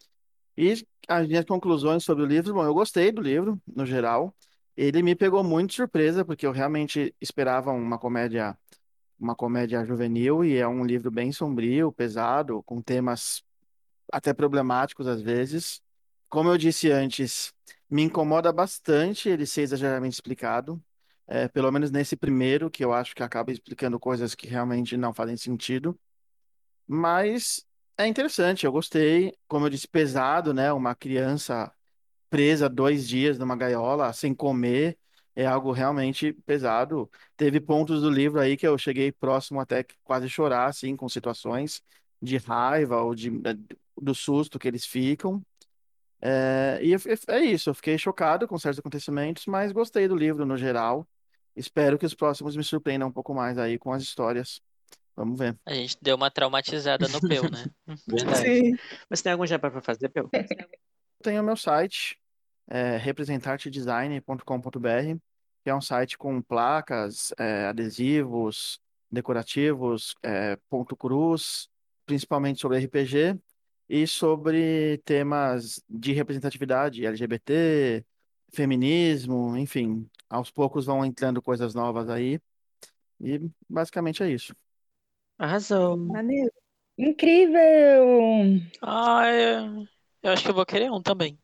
E 0.56 0.86
as 1.06 1.28
minhas 1.28 1.44
conclusões 1.44 2.02
sobre 2.04 2.24
o 2.24 2.26
livro, 2.26 2.54
bom, 2.54 2.64
eu 2.64 2.74
gostei 2.74 3.12
do 3.12 3.20
livro, 3.20 3.60
no 3.66 3.84
geral. 3.84 4.34
Ele 4.76 5.02
me 5.02 5.14
pegou 5.14 5.42
muito 5.42 5.70
de 5.70 5.76
surpresa, 5.76 6.24
porque 6.24 6.46
eu 6.46 6.52
realmente 6.52 7.14
esperava 7.20 7.72
uma 7.72 7.98
comédia, 7.98 8.56
uma 9.18 9.34
comédia 9.34 9.84
juvenil, 9.84 10.44
e 10.44 10.56
é 10.56 10.68
um 10.68 10.84
livro 10.84 11.10
bem 11.10 11.32
sombrio, 11.32 11.92
pesado, 11.92 12.62
com 12.64 12.82
temas 12.82 13.42
até 14.12 14.34
problemáticos 14.34 15.06
às 15.06 15.22
vezes. 15.22 15.80
Como 16.28 16.50
eu 16.50 16.58
disse 16.58 16.90
antes, 16.90 17.52
me 17.88 18.02
incomoda 18.02 18.52
bastante 18.52 19.28
ele 19.28 19.46
ser 19.46 19.62
exageradamente 19.62 20.14
explicado. 20.14 20.82
É, 21.28 21.48
pelo 21.48 21.72
menos 21.72 21.90
nesse 21.90 22.16
primeiro, 22.16 22.70
que 22.70 22.84
eu 22.84 22.92
acho 22.92 23.14
que 23.14 23.22
acaba 23.22 23.50
explicando 23.50 23.98
coisas 23.98 24.34
que 24.34 24.46
realmente 24.46 24.96
não 24.96 25.12
fazem 25.12 25.36
sentido. 25.36 25.98
Mas 26.86 27.64
é 27.98 28.06
interessante, 28.06 28.66
eu 28.66 28.72
gostei. 28.72 29.32
Como 29.48 29.66
eu 29.66 29.70
disse, 29.70 29.88
pesado, 29.88 30.54
né? 30.54 30.72
Uma 30.72 30.94
criança 30.94 31.72
presa 32.30 32.68
dois 32.68 33.06
dias 33.08 33.38
numa 33.38 33.56
gaiola, 33.56 34.12
sem 34.12 34.34
comer, 34.34 34.96
é 35.34 35.44
algo 35.46 35.70
realmente 35.72 36.32
pesado. 36.46 37.10
Teve 37.36 37.60
pontos 37.60 38.02
do 38.02 38.10
livro 38.10 38.40
aí 38.40 38.56
que 38.56 38.66
eu 38.66 38.76
cheguei 38.78 39.12
próximo 39.12 39.60
até 39.60 39.82
que 39.82 39.94
quase 40.02 40.28
chorar, 40.28 40.66
assim, 40.66 40.96
com 40.96 41.08
situações 41.08 41.82
de 42.20 42.38
raiva 42.38 43.02
ou 43.02 43.14
de, 43.14 43.30
do 44.00 44.14
susto 44.14 44.58
que 44.58 44.66
eles 44.66 44.86
ficam. 44.86 45.42
É, 46.20 46.78
e 46.82 46.92
eu- 46.92 46.98
é 47.28 47.40
isso, 47.40 47.68
eu 47.70 47.74
fiquei 47.74 47.98
chocado 47.98 48.48
com 48.48 48.58
certos 48.58 48.78
acontecimentos, 48.78 49.44
mas 49.46 49.70
gostei 49.72 50.08
do 50.08 50.16
livro 50.16 50.46
no 50.46 50.56
geral. 50.56 51.06
Espero 51.54 51.98
que 51.98 52.06
os 52.06 52.14
próximos 52.14 52.56
me 52.56 52.64
surpreendam 52.64 53.08
um 53.08 53.12
pouco 53.12 53.34
mais 53.34 53.58
aí 53.58 53.78
com 53.78 53.92
as 53.92 54.02
histórias. 54.02 54.60
Vamos 55.14 55.38
ver. 55.38 55.56
A 55.64 55.74
gente 55.74 55.96
deu 56.00 56.16
uma 56.16 56.30
traumatizada 56.30 57.08
no 57.08 57.20
Peu, 57.20 57.42
né? 57.50 57.64
Verdade. 58.06 58.42
Sim. 58.46 58.76
Mas 59.08 59.22
tem 59.22 59.32
algum 59.32 59.46
jabá 59.46 59.70
pra 59.70 59.80
fazer, 59.82 60.08
Peu? 60.08 60.28
Tenho 61.26 61.42
o 61.42 61.44
meu 61.44 61.56
site, 61.56 62.16
é, 62.68 62.96
representartedesign.com.br, 62.98 65.18
que 65.64 65.68
é 65.68 65.74
um 65.74 65.80
site 65.80 66.16
com 66.16 66.40
placas, 66.40 67.34
é, 67.36 67.66
adesivos, 67.66 68.80
decorativos, 69.10 70.14
é, 70.22 70.56
ponto 70.70 70.96
cruz, 70.96 71.68
principalmente 72.06 72.60
sobre 72.60 72.78
RPG 72.78 73.40
e 73.88 74.06
sobre 74.06 74.98
temas 74.98 75.82
de 75.90 76.12
representatividade 76.12 77.04
LGBT, 77.04 78.06
feminismo, 78.52 79.56
enfim. 79.56 80.08
Aos 80.30 80.52
poucos 80.52 80.86
vão 80.86 81.04
entrando 81.04 81.42
coisas 81.42 81.74
novas 81.74 82.08
aí. 82.08 82.38
E 83.20 83.50
basicamente 83.68 84.22
é 84.22 84.30
isso. 84.30 84.54
Arrasou. 85.36 85.96
Maneiro. 85.96 86.52
Incrível! 86.96 88.60
Ah, 88.80 89.24
eu, 90.28 90.32
acho 90.32 90.42
que 90.44 90.50
eu 90.50 90.54
vou 90.54 90.66
querer 90.66 90.90
um 90.90 91.00
também. 91.02 91.38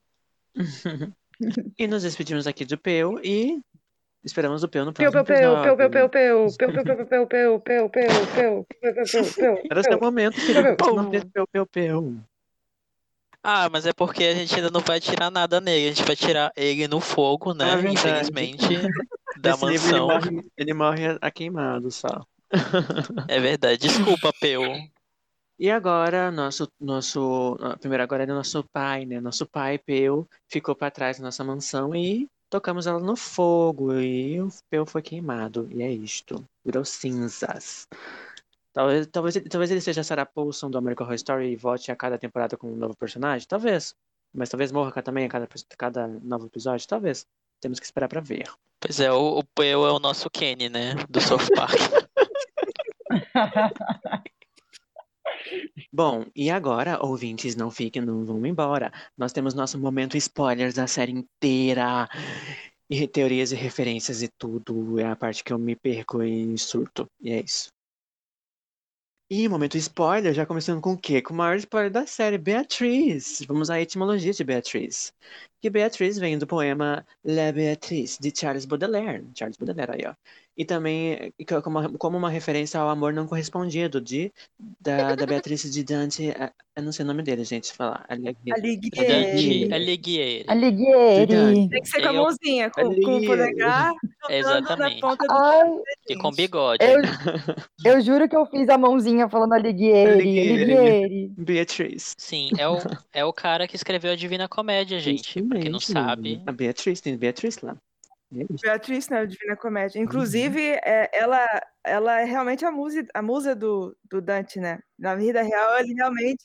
E 1.78 1.86
nos 1.86 2.02
despedimos 2.02 2.46
aqui 2.46 2.64
do 2.64 2.78
Peu 2.78 3.18
e 3.24 3.60
esperamos 4.24 4.62
o 4.62 4.68
Peu 4.68 4.84
no 4.84 4.92
Peu, 4.92 5.10
próximo 5.10 5.24
peu, 5.24 5.34
peu, 5.34 5.34
peu, 5.34 5.56
peu, 5.56 5.68
episódio. 5.68 5.76
peu, 5.76 5.76
peu, 5.76 5.90
peu, 5.90 6.09
peu, 6.09 6.56
peu, 6.56 6.72
peu, 6.72 6.84
peu, 6.84 7.06
peu, 7.06 7.60
peu, 7.60 7.60
peu, 7.60 7.88
peu, 7.90 7.90
peu, 7.90 8.64
peu, 8.80 9.34
peu, 9.34 9.64
Era 9.70 9.82
seu 9.82 9.98
peu. 9.98 10.06
momento. 10.06 10.36
Peu, 10.78 10.94
Não 10.94 11.10
fez 11.10 11.24
Peu, 11.24 11.46
Peu, 11.46 11.66
Peu. 11.66 12.16
Ah, 13.42 13.68
mas 13.68 13.86
é 13.86 13.92
porque 13.92 14.22
a 14.24 14.34
gente 14.34 14.54
ainda 14.54 14.70
não 14.70 14.80
vai 14.80 15.00
tirar 15.00 15.30
nada 15.30 15.60
nele. 15.60 15.88
A 15.88 15.92
gente 15.94 16.06
vai 16.06 16.14
tirar 16.14 16.52
ele 16.56 16.86
no 16.86 17.00
fogo, 17.00 17.52
né? 17.52 17.64
Ah. 17.74 17.80
Infelizmente, 17.90 18.68
da 19.40 19.56
Nesse 19.56 19.66
livro 19.66 19.88
ele 19.88 20.00
mansão. 20.00 20.06
morre, 20.06 20.50
ele 20.56 20.74
morre 20.74 21.18
a 21.20 21.30
queimado 21.30 21.90
só. 21.90 22.24
É 23.28 23.40
verdade. 23.40 23.78
Desculpa, 23.88 24.32
Peu. 24.40 24.62
E 25.62 25.70
agora, 25.70 26.32
nosso, 26.32 26.66
nosso, 26.80 27.56
ah, 27.60 27.76
primeiro 27.76 28.02
agora 28.02 28.24
é 28.24 28.26
nosso 28.26 28.64
pai, 28.72 29.06
né? 29.06 29.20
Nosso 29.20 29.47
pai, 29.47 29.78
Peu, 29.78 30.26
ficou 30.48 30.74
para 30.74 30.90
trás 30.90 31.18
da 31.18 31.22
nossa 31.22 31.44
mansão 31.44 31.94
e 31.94 32.28
tocamos 32.51 32.89
ela 32.89 32.98
no 32.98 33.14
fogo 33.14 33.94
e 33.94 34.40
o 34.40 34.48
Peu 34.68 34.84
foi 34.84 35.02
queimado. 35.02 35.68
E 35.70 35.80
é 35.80 35.93
isto, 35.93 36.44
virou 36.64 36.84
cinzas. 36.84 37.86
Talvez, 38.72 39.06
talvez, 39.06 39.36
ele- 39.36 39.48
talvez 39.48 39.70
ele 39.70 39.80
seja 39.80 40.01
a 40.01 40.05
Sarah 40.05 40.26
Paulson 40.26 40.68
do 40.68 40.78
American 40.78 41.05
Horror 41.06 41.14
Story 41.14 41.52
e 41.52 41.56
volte 41.56 41.93
a 41.93 41.97
cada 41.97 42.18
temporada 42.18 42.56
com 42.56 42.66
um 42.66 42.74
novo 42.74 42.97
personagem, 42.97 43.47
talvez. 43.47 43.94
Mas 44.34 44.48
talvez 44.48 44.72
morra 44.72 45.01
também 45.01 45.26
a 45.26 45.28
cada, 45.28 45.48
cada 45.78 46.09
novo 46.09 46.47
episódio, 46.47 46.89
talvez. 46.89 47.24
Temos 47.60 47.78
que 47.78 47.86
esperar 47.86 48.09
para 48.09 48.20
ver. 48.20 48.51
Pois 48.80 48.98
é, 48.98 49.12
o, 49.12 49.39
o 49.39 49.44
Peu 49.55 49.86
é 49.86 49.93
o 49.93 50.01
nosso 50.01 50.28
Kenny, 50.28 50.68
né? 50.68 50.97
Do 51.09 51.20
South 51.20 51.47
Park. 51.55 51.78
Bom, 55.93 56.27
e 56.35 56.51
agora, 56.51 56.98
ouvintes, 57.05 57.56
não 57.56 57.70
fiquem, 57.70 58.02
não 58.02 58.24
vão 58.24 58.44
embora. 58.47 58.93
Nós 59.16 59.32
temos 59.32 59.55
nosso 59.55 59.78
momento 59.78 60.16
spoilers 60.16 60.74
da 60.74 60.86
série 60.86 61.12
inteira. 61.12 62.09
E 62.90 63.06
teorias 63.09 63.52
e 63.52 63.56
referências 63.56 64.23
e 64.23 64.28
tudo. 64.28 64.98
É 64.98 65.06
a 65.06 65.16
parte 65.16 65.43
que 65.43 65.52
eu 65.52 65.59
me 65.59 65.74
perco 65.77 66.23
em 66.23 66.56
surto. 66.56 67.09
E 67.20 67.31
é 67.32 67.40
isso. 67.40 67.70
E 69.31 69.48
momento 69.48 69.78
spoiler, 69.78 70.35
já 70.35 70.44
começando 70.44 70.81
com 70.82 70.93
o 70.93 70.98
quê? 70.98 71.23
Com 71.23 71.32
o 71.32 71.36
maior 71.39 71.56
spoiler 71.56 71.90
da 71.90 72.06
série, 72.06 72.36
Beatriz. 72.36 73.43
Vamos 73.48 73.70
à 73.70 73.81
etimologia 73.81 74.31
de 74.32 74.44
Beatriz. 74.44 75.10
Que 75.60 75.70
Beatriz 75.70 76.19
vem 76.19 76.39
do 76.39 76.47
poema 76.47 77.06
La 77.24 77.51
Beatrice, 77.51 78.20
de 78.20 78.31
Charles 78.39 78.66
Baudelaire. 78.66 79.27
Charles 79.35 79.56
Baudelaire 79.56 79.93
aí, 79.93 80.02
ó. 80.06 80.14
E 80.56 80.64
também 80.64 81.32
como, 81.62 81.98
como 81.98 82.18
uma 82.18 82.28
referência 82.28 82.78
ao 82.78 82.88
amor 82.88 83.12
não 83.12 83.26
correspondido 83.26 84.00
de, 84.00 84.32
da, 84.80 85.14
da 85.14 85.26
Beatriz 85.26 85.62
de 85.70 85.82
Dante. 85.82 86.34
Eu 86.76 86.82
não 86.82 86.92
sei 86.92 87.04
o 87.04 87.06
nome 87.08 87.22
dele, 87.22 87.44
gente, 87.44 87.72
falar. 87.72 88.04
Alighieri. 88.08 88.52
Alighieri. 88.52 89.74
Alighieri. 89.74 90.44
Alighieri. 90.48 91.68
Tem 91.68 91.82
que 91.82 91.88
ser 91.88 92.02
com 92.02 92.08
a 92.08 92.12
mãozinha, 92.12 92.70
com, 92.70 92.82
com 93.00 93.16
o 93.18 93.26
polegar 93.26 93.92
jogando 93.92 94.28
na 94.28 94.36
Exatamente. 94.36 95.00
ponta 95.00 95.26
do 95.26 95.32
Ai, 95.32 95.70
E 96.08 96.16
com 96.16 96.30
bigode. 96.30 96.84
eu, 96.84 97.00
eu 97.96 98.00
juro 98.00 98.28
que 98.28 98.36
eu 98.36 98.46
fiz 98.46 98.68
a 98.68 98.78
mãozinha 98.78 99.28
falando 99.28 99.54
Alighieri. 99.54 100.12
Alighieri. 100.12 100.62
Alighieri. 100.62 101.32
Beatriz. 101.36 102.14
Sim, 102.18 102.50
é 102.58 102.68
o, 102.68 102.78
é 103.12 103.24
o 103.24 103.32
cara 103.32 103.66
que 103.66 103.76
escreveu 103.76 104.12
a 104.12 104.16
Divina 104.16 104.48
Comédia, 104.48 104.98
gente. 104.98 105.38
Isso 105.38 105.48
Pra 105.48 105.60
quem 105.60 105.70
não 105.70 105.80
sabe. 105.80 106.42
A 106.46 106.52
Beatriz, 106.52 107.00
tem 107.00 107.16
Beatriz 107.16 107.58
lá. 107.60 107.76
É. 108.34 108.46
Beatriz, 108.62 109.09
né? 109.09 109.26
Divina 109.26 109.56
Comédia. 109.56 110.00
Inclusive, 110.00 110.60
é, 110.60 111.10
ela, 111.12 111.46
ela 111.84 112.20
é 112.20 112.24
realmente 112.24 112.64
a 112.64 112.70
musa, 112.70 113.06
a 113.14 113.22
musa 113.22 113.54
do, 113.54 113.96
do 114.10 114.20
Dante, 114.20 114.59
né? 114.59 114.80
Na 114.98 115.14
vida 115.14 115.42
real, 115.42 115.78
ele 115.78 115.94
realmente 115.94 116.44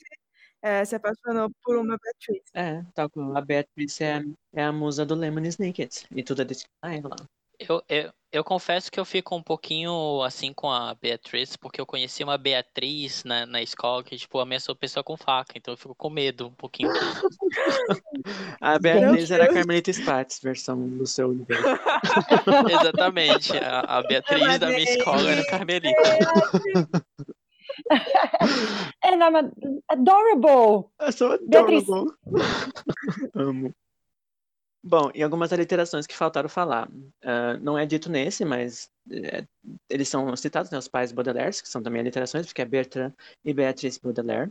é, 0.61 0.83
se 0.83 0.95
apaixonou 0.95 1.49
por 1.63 1.77
uma 1.77 1.97
Beatriz. 1.97 2.43
É, 2.53 2.83
tal 2.93 3.09
como 3.09 3.37
a 3.37 3.41
Beatriz 3.41 4.01
é, 4.01 4.21
é 4.53 4.63
a 4.63 4.71
musa 4.71 5.05
do 5.05 5.15
Lemon 5.15 5.45
Snicket. 5.45 6.05
E 6.11 6.23
tudo 6.23 6.41
é 6.41 6.45
destinado 6.45 6.77
a 6.81 6.93
ela. 6.93 7.15
Eu, 7.59 7.83
eu, 7.89 8.13
eu 8.31 8.43
confesso 8.43 8.91
que 8.91 8.99
eu 8.99 9.05
fico 9.05 9.35
um 9.35 9.41
pouquinho 9.41 10.21
assim 10.21 10.53
com 10.53 10.69
a 10.69 10.93
Beatriz, 10.95 11.55
porque 11.55 11.79
eu 11.79 11.85
conheci 11.85 12.23
uma 12.23 12.37
Beatriz 12.37 13.23
na, 13.23 13.45
na 13.45 13.61
escola 13.61 14.03
que, 14.03 14.17
tipo, 14.17 14.39
ameaçou 14.39 14.75
pessoa 14.75 15.03
com 15.03 15.15
faca, 15.15 15.53
então 15.55 15.73
eu 15.73 15.77
fico 15.77 15.95
com 15.95 16.09
medo 16.09 16.47
um 16.47 16.53
pouquinho. 16.53 16.89
A 18.61 18.77
Beatriz 18.77 19.31
era 19.31 19.45
a. 19.45 19.53
Carmelita 19.53 19.91
Spatz, 19.91 20.39
versão 20.41 20.87
do 20.89 21.05
seu 21.05 21.29
universo. 21.29 21.63
Exatamente. 22.69 23.55
A, 23.57 23.79
a 23.81 24.03
Beatriz 24.03 24.59
da 24.59 24.67
minha 24.67 24.83
escola 24.83 25.31
era 25.31 25.45
Carmelita. 25.45 26.01
É, 29.03 29.15
não, 29.15 29.31
mas 29.31 29.51
adorable. 29.87 30.89
Eu 30.99 31.11
sou 31.11 31.37
Beatriz. 31.47 31.83
adorable. 31.83 32.15
Amo. 33.35 33.75
Bom, 34.89 35.11
e 35.13 35.21
algumas 35.21 35.51
aliterações 35.51 36.07
que 36.07 36.15
faltaram 36.15 36.47
falar. 36.47 36.89
Ah, 37.21 37.57
não 37.61 37.77
é 37.77 37.85
dito 37.85 38.09
nesse, 38.09 38.45
mas 38.45 38.89
é, 39.11 39.45
eles 39.89 40.07
são 40.07 40.33
citados, 40.37 40.71
né, 40.71 40.77
os 40.77 40.87
pais 40.87 41.11
Baudelaire, 41.11 41.61
que 41.61 41.67
são 41.67 41.83
também 41.83 41.99
aliterações, 41.99 42.45
porque 42.45 42.61
é 42.61 42.65
Bertrand 42.65 43.11
e 43.43 43.53
Beatrice 43.53 43.99
Baudelaire. 44.01 44.49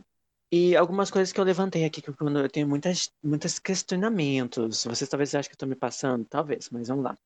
E 0.51 0.75
algumas 0.75 1.09
coisas 1.09 1.33
que 1.33 1.39
eu 1.39 1.43
levantei 1.43 1.85
aqui, 1.85 2.03
que 2.03 2.09
eu, 2.09 2.15
eu 2.19 2.49
tenho 2.49 2.67
muitas, 2.67 3.11
muitos 3.23 3.57
questionamentos. 3.57 4.83
Vocês 4.85 5.09
talvez 5.09 5.33
achem 5.33 5.49
que 5.49 5.53
eu 5.53 5.55
estou 5.55 5.69
me 5.69 5.75
passando, 5.75 6.23
talvez, 6.25 6.69
mas 6.69 6.87
vamos 6.87 7.05
lá. 7.05 7.17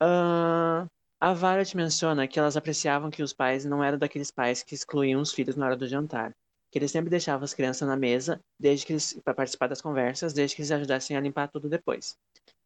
Ah, 0.00 0.86
a 1.20 1.34
Violet 1.34 1.76
menciona 1.76 2.28
que 2.28 2.38
elas 2.38 2.56
apreciavam 2.56 3.10
que 3.10 3.22
os 3.22 3.32
pais 3.32 3.64
não 3.64 3.82
eram 3.82 3.98
daqueles 3.98 4.30
pais 4.30 4.62
que 4.62 4.76
excluíam 4.76 5.20
os 5.20 5.32
filhos 5.32 5.56
na 5.56 5.66
hora 5.66 5.76
do 5.76 5.88
jantar 5.88 6.32
eles 6.78 6.90
sempre 6.90 7.10
deixavam 7.10 7.44
as 7.44 7.54
crianças 7.54 7.86
na 7.86 7.96
mesa, 7.96 8.40
desde 8.58 8.86
que 8.86 8.92
eles 8.92 9.18
para 9.24 9.34
participar 9.34 9.68
das 9.68 9.82
conversas, 9.82 10.32
desde 10.32 10.56
que 10.56 10.62
eles 10.62 10.72
ajudassem 10.72 11.16
a 11.16 11.20
limpar 11.20 11.48
tudo 11.48 11.68
depois. 11.68 12.16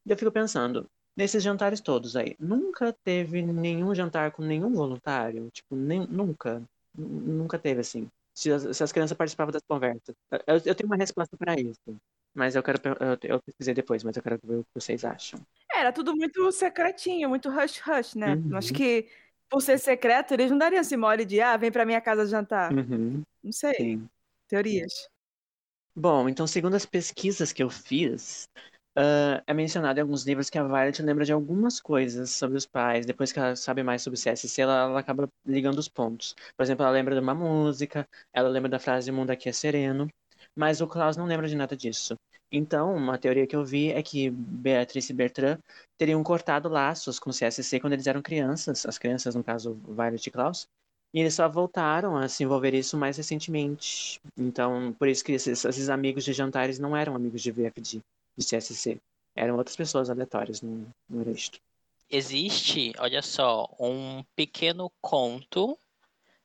E 0.06 0.10
eu 0.10 0.16
fico 0.16 0.30
pensando, 0.30 0.88
nesses 1.16 1.42
jantares 1.42 1.80
todos 1.80 2.16
aí, 2.16 2.36
nunca 2.38 2.94
teve 3.04 3.42
nenhum 3.42 3.94
jantar 3.94 4.32
com 4.32 4.42
nenhum 4.42 4.72
voluntário, 4.72 5.50
tipo, 5.50 5.74
nem, 5.74 6.06
nunca, 6.06 6.62
nunca 6.94 7.58
teve 7.58 7.80
assim. 7.80 8.08
Se 8.34 8.50
as, 8.50 8.76
se 8.76 8.82
as 8.82 8.92
crianças 8.92 9.16
participavam 9.16 9.52
das 9.52 9.62
conversas. 9.68 10.14
Eu, 10.46 10.54
eu 10.64 10.74
tenho 10.74 10.86
uma 10.86 10.96
resposta 10.96 11.36
para 11.36 11.54
isso, 11.54 12.00
mas 12.34 12.56
eu 12.56 12.62
quero 12.62 12.80
eu, 13.00 13.34
eu 13.34 13.42
pesquisei 13.42 13.74
depois, 13.74 14.02
mas 14.02 14.16
eu 14.16 14.22
quero 14.22 14.38
ver 14.42 14.56
o 14.56 14.64
que 14.64 14.70
vocês 14.74 15.04
acham. 15.04 15.38
Era 15.74 15.92
tudo 15.92 16.16
muito 16.16 16.50
secretinho, 16.50 17.28
muito 17.28 17.48
hush-hush, 17.50 18.14
né? 18.14 18.34
Uhum. 18.34 18.56
Acho 18.56 18.72
que, 18.72 19.08
por 19.52 19.60
ser 19.62 19.78
secreto, 19.78 20.32
eles 20.34 20.50
não 20.50 20.56
dariam 20.58 20.80
esse 20.80 20.96
mole 20.96 21.26
de, 21.26 21.40
ah, 21.40 21.56
vem 21.58 21.70
pra 21.70 21.84
minha 21.84 22.00
casa 22.00 22.26
jantar. 22.26 22.72
Uhum, 22.72 23.22
Não 23.42 23.52
sei, 23.52 23.74
sim. 23.76 24.08
teorias. 24.48 25.08
Bom, 25.94 26.28
então, 26.28 26.46
segundo 26.46 26.74
as 26.74 26.86
pesquisas 26.86 27.52
que 27.52 27.62
eu 27.62 27.68
fiz, 27.68 28.48
ah, 28.96 29.42
é 29.46 29.52
mencionado 29.54 29.98
em 29.98 30.02
alguns 30.02 30.24
livros 30.24 30.48
que 30.50 30.58
a 30.58 30.64
Violet 30.64 31.02
lembra 31.02 31.24
de 31.24 31.32
algumas 31.32 31.80
coisas 31.80 32.30
sobre 32.30 32.56
os 32.56 32.66
pais. 32.66 33.06
Depois 33.06 33.32
que 33.32 33.38
ela 33.38 33.54
sabe 33.56 33.82
mais 33.82 34.02
sobre 34.02 34.18
o 34.18 34.20
CSC, 34.20 34.62
ela, 34.62 34.84
ela 34.84 35.00
acaba 35.00 35.28
ligando 35.44 35.78
os 35.78 35.88
pontos. 35.88 36.34
Por 36.56 36.62
exemplo, 36.62 36.84
ela 36.84 36.92
lembra 36.92 37.14
de 37.14 37.20
uma 37.20 37.34
música, 37.34 38.08
ela 38.32 38.48
lembra 38.48 38.70
da 38.70 38.78
frase 38.78 39.10
O 39.10 39.14
mundo 39.14 39.30
aqui 39.30 39.48
é 39.48 39.52
sereno, 39.52 40.08
mas 40.56 40.80
o 40.80 40.86
Klaus 40.86 41.16
não 41.16 41.26
lembra 41.26 41.48
de 41.48 41.56
nada 41.56 41.76
disso. 41.76 42.16
Então, 42.50 42.94
uma 42.94 43.16
teoria 43.16 43.46
que 43.46 43.56
eu 43.56 43.64
vi 43.64 43.90
é 43.90 44.02
que 44.02 44.28
Beatriz 44.28 45.08
e 45.08 45.14
Bertrand 45.14 45.58
teriam 45.96 46.22
cortado 46.22 46.68
laços 46.68 47.18
com 47.18 47.30
o 47.30 47.32
CSC 47.32 47.80
quando 47.80 47.94
eles 47.94 48.06
eram 48.06 48.20
crianças, 48.20 48.84
as 48.84 48.98
crianças, 48.98 49.34
no 49.34 49.42
caso, 49.42 49.74
Violet 49.88 50.26
e 50.26 50.30
Klaus, 50.30 50.68
e 51.14 51.20
eles 51.20 51.34
só 51.34 51.48
voltaram 51.48 52.16
a 52.16 52.28
se 52.28 52.44
envolver 52.44 52.74
isso 52.74 52.96
mais 52.96 53.16
recentemente. 53.16 54.20
Então, 54.36 54.94
por 54.98 55.08
isso 55.08 55.24
que 55.24 55.32
esses, 55.32 55.64
esses 55.64 55.88
amigos 55.88 56.24
de 56.24 56.34
jantares 56.34 56.78
não 56.78 56.94
eram 56.94 57.14
amigos 57.14 57.40
de 57.40 57.50
VFD, 57.50 58.02
de 58.36 58.46
CSC. 58.46 58.98
Eram 59.34 59.56
outras 59.56 59.76
pessoas 59.76 60.10
aleatórias, 60.10 60.60
não 60.60 60.86
era 61.20 61.30
isto. 61.30 61.58
Existe, 62.10 62.92
olha 62.98 63.22
só, 63.22 63.66
um 63.80 64.22
pequeno 64.36 64.92
conto 65.00 65.78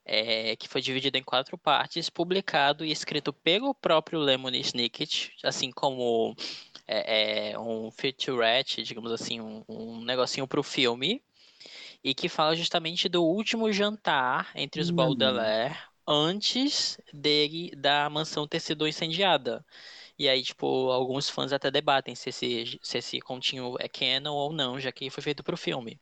é, 0.07 0.55
que 0.55 0.67
foi 0.69 0.81
dividido 0.81 1.17
em 1.17 1.23
quatro 1.23 1.57
partes, 1.57 2.09
publicado 2.09 2.85
e 2.85 2.91
escrito 2.91 3.34
pelo 3.34 3.75
próprio 3.75 4.19
Lemony 4.19 4.61
Snicket, 4.61 5.31
assim 5.43 5.71
como 5.71 6.35
é, 6.88 7.51
é, 7.53 7.59
um 7.59 7.91
featurette, 7.91 8.84
digamos 8.84 9.11
assim, 9.11 9.41
um, 9.41 9.63
um 9.69 10.01
negocinho 10.05 10.47
para 10.47 10.59
o 10.59 10.63
filme, 10.63 11.23
e 12.03 12.13
que 12.13 12.29
fala 12.29 12.55
justamente 12.55 13.09
do 13.09 13.23
último 13.23 13.71
jantar 13.71 14.51
entre 14.55 14.81
os 14.81 14.89
Hum. 14.89 14.91
Baudelaire 14.91 15.77
antes 16.07 16.97
dele 17.13 17.71
da 17.75 18.09
mansão 18.09 18.47
ter 18.47 18.59
sido 18.59 18.88
incendiada. 18.88 19.65
E 20.19 20.29
aí, 20.29 20.43
tipo, 20.43 20.91
alguns 20.91 21.29
fãs 21.29 21.53
até 21.53 21.71
debatem 21.71 22.15
se 22.15 22.29
esse, 22.29 22.79
se 22.84 22.97
esse 22.99 23.19
continho 23.21 23.75
é 23.79 23.88
canon 23.89 24.34
ou 24.35 24.53
não, 24.53 24.79
já 24.79 24.91
que 24.91 25.09
foi 25.09 25.23
feito 25.23 25.43
pro 25.43 25.57
filme. 25.57 25.99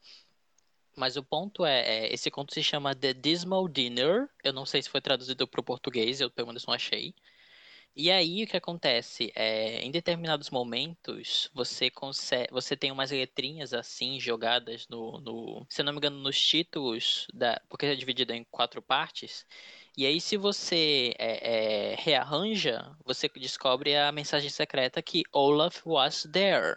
Mas 0.96 1.18
o 1.18 1.24
ponto 1.24 1.66
é, 1.66 1.82
é, 1.82 2.14
esse 2.14 2.32
conto 2.32 2.54
se 2.54 2.64
chama 2.64 2.96
The 2.96 3.14
Dismal 3.14 3.68
Dinner. 3.68 4.30
Eu 4.44 4.54
não 4.54 4.66
sei 4.66 4.82
se 4.82 4.90
foi 4.90 5.02
traduzido 5.02 5.48
para 5.48 5.60
o 5.60 5.64
português, 5.64 6.22
eu 6.22 6.30
pelo 6.30 6.48
menos 6.48 6.66
não 6.66 6.74
achei. 6.74 7.14
E 7.96 8.12
aí 8.12 8.44
o 8.44 8.48
que 8.48 8.58
acontece? 8.58 9.32
É, 9.34 9.80
em 9.82 9.90
determinados 9.90 10.50
momentos, 10.50 11.50
você 11.54 11.90
consegue, 11.90 12.52
você 12.52 12.76
tem 12.76 12.92
umas 12.92 13.10
letrinhas 13.10 13.74
assim 13.74 14.20
jogadas 14.20 14.86
no, 14.90 15.22
no, 15.22 15.66
se 15.70 15.80
eu 15.80 15.86
não 15.86 15.94
me 15.94 16.00
engano, 16.00 16.18
nos 16.20 16.38
títulos 16.38 17.26
da, 17.34 17.62
porque 17.70 17.86
é 17.86 17.96
dividido 17.96 18.34
em 18.34 18.44
quatro 18.52 18.82
partes. 18.82 19.46
E 19.98 20.06
aí, 20.06 20.20
se 20.20 20.36
você 20.36 21.14
é, 21.18 21.94
é, 21.94 21.96
rearranja, 21.98 22.94
você 23.06 23.30
descobre 23.30 23.96
a 23.96 24.12
mensagem 24.12 24.50
secreta 24.50 25.02
que 25.02 25.24
Olaf 25.32 25.82
was 25.86 26.28
there. 26.34 26.76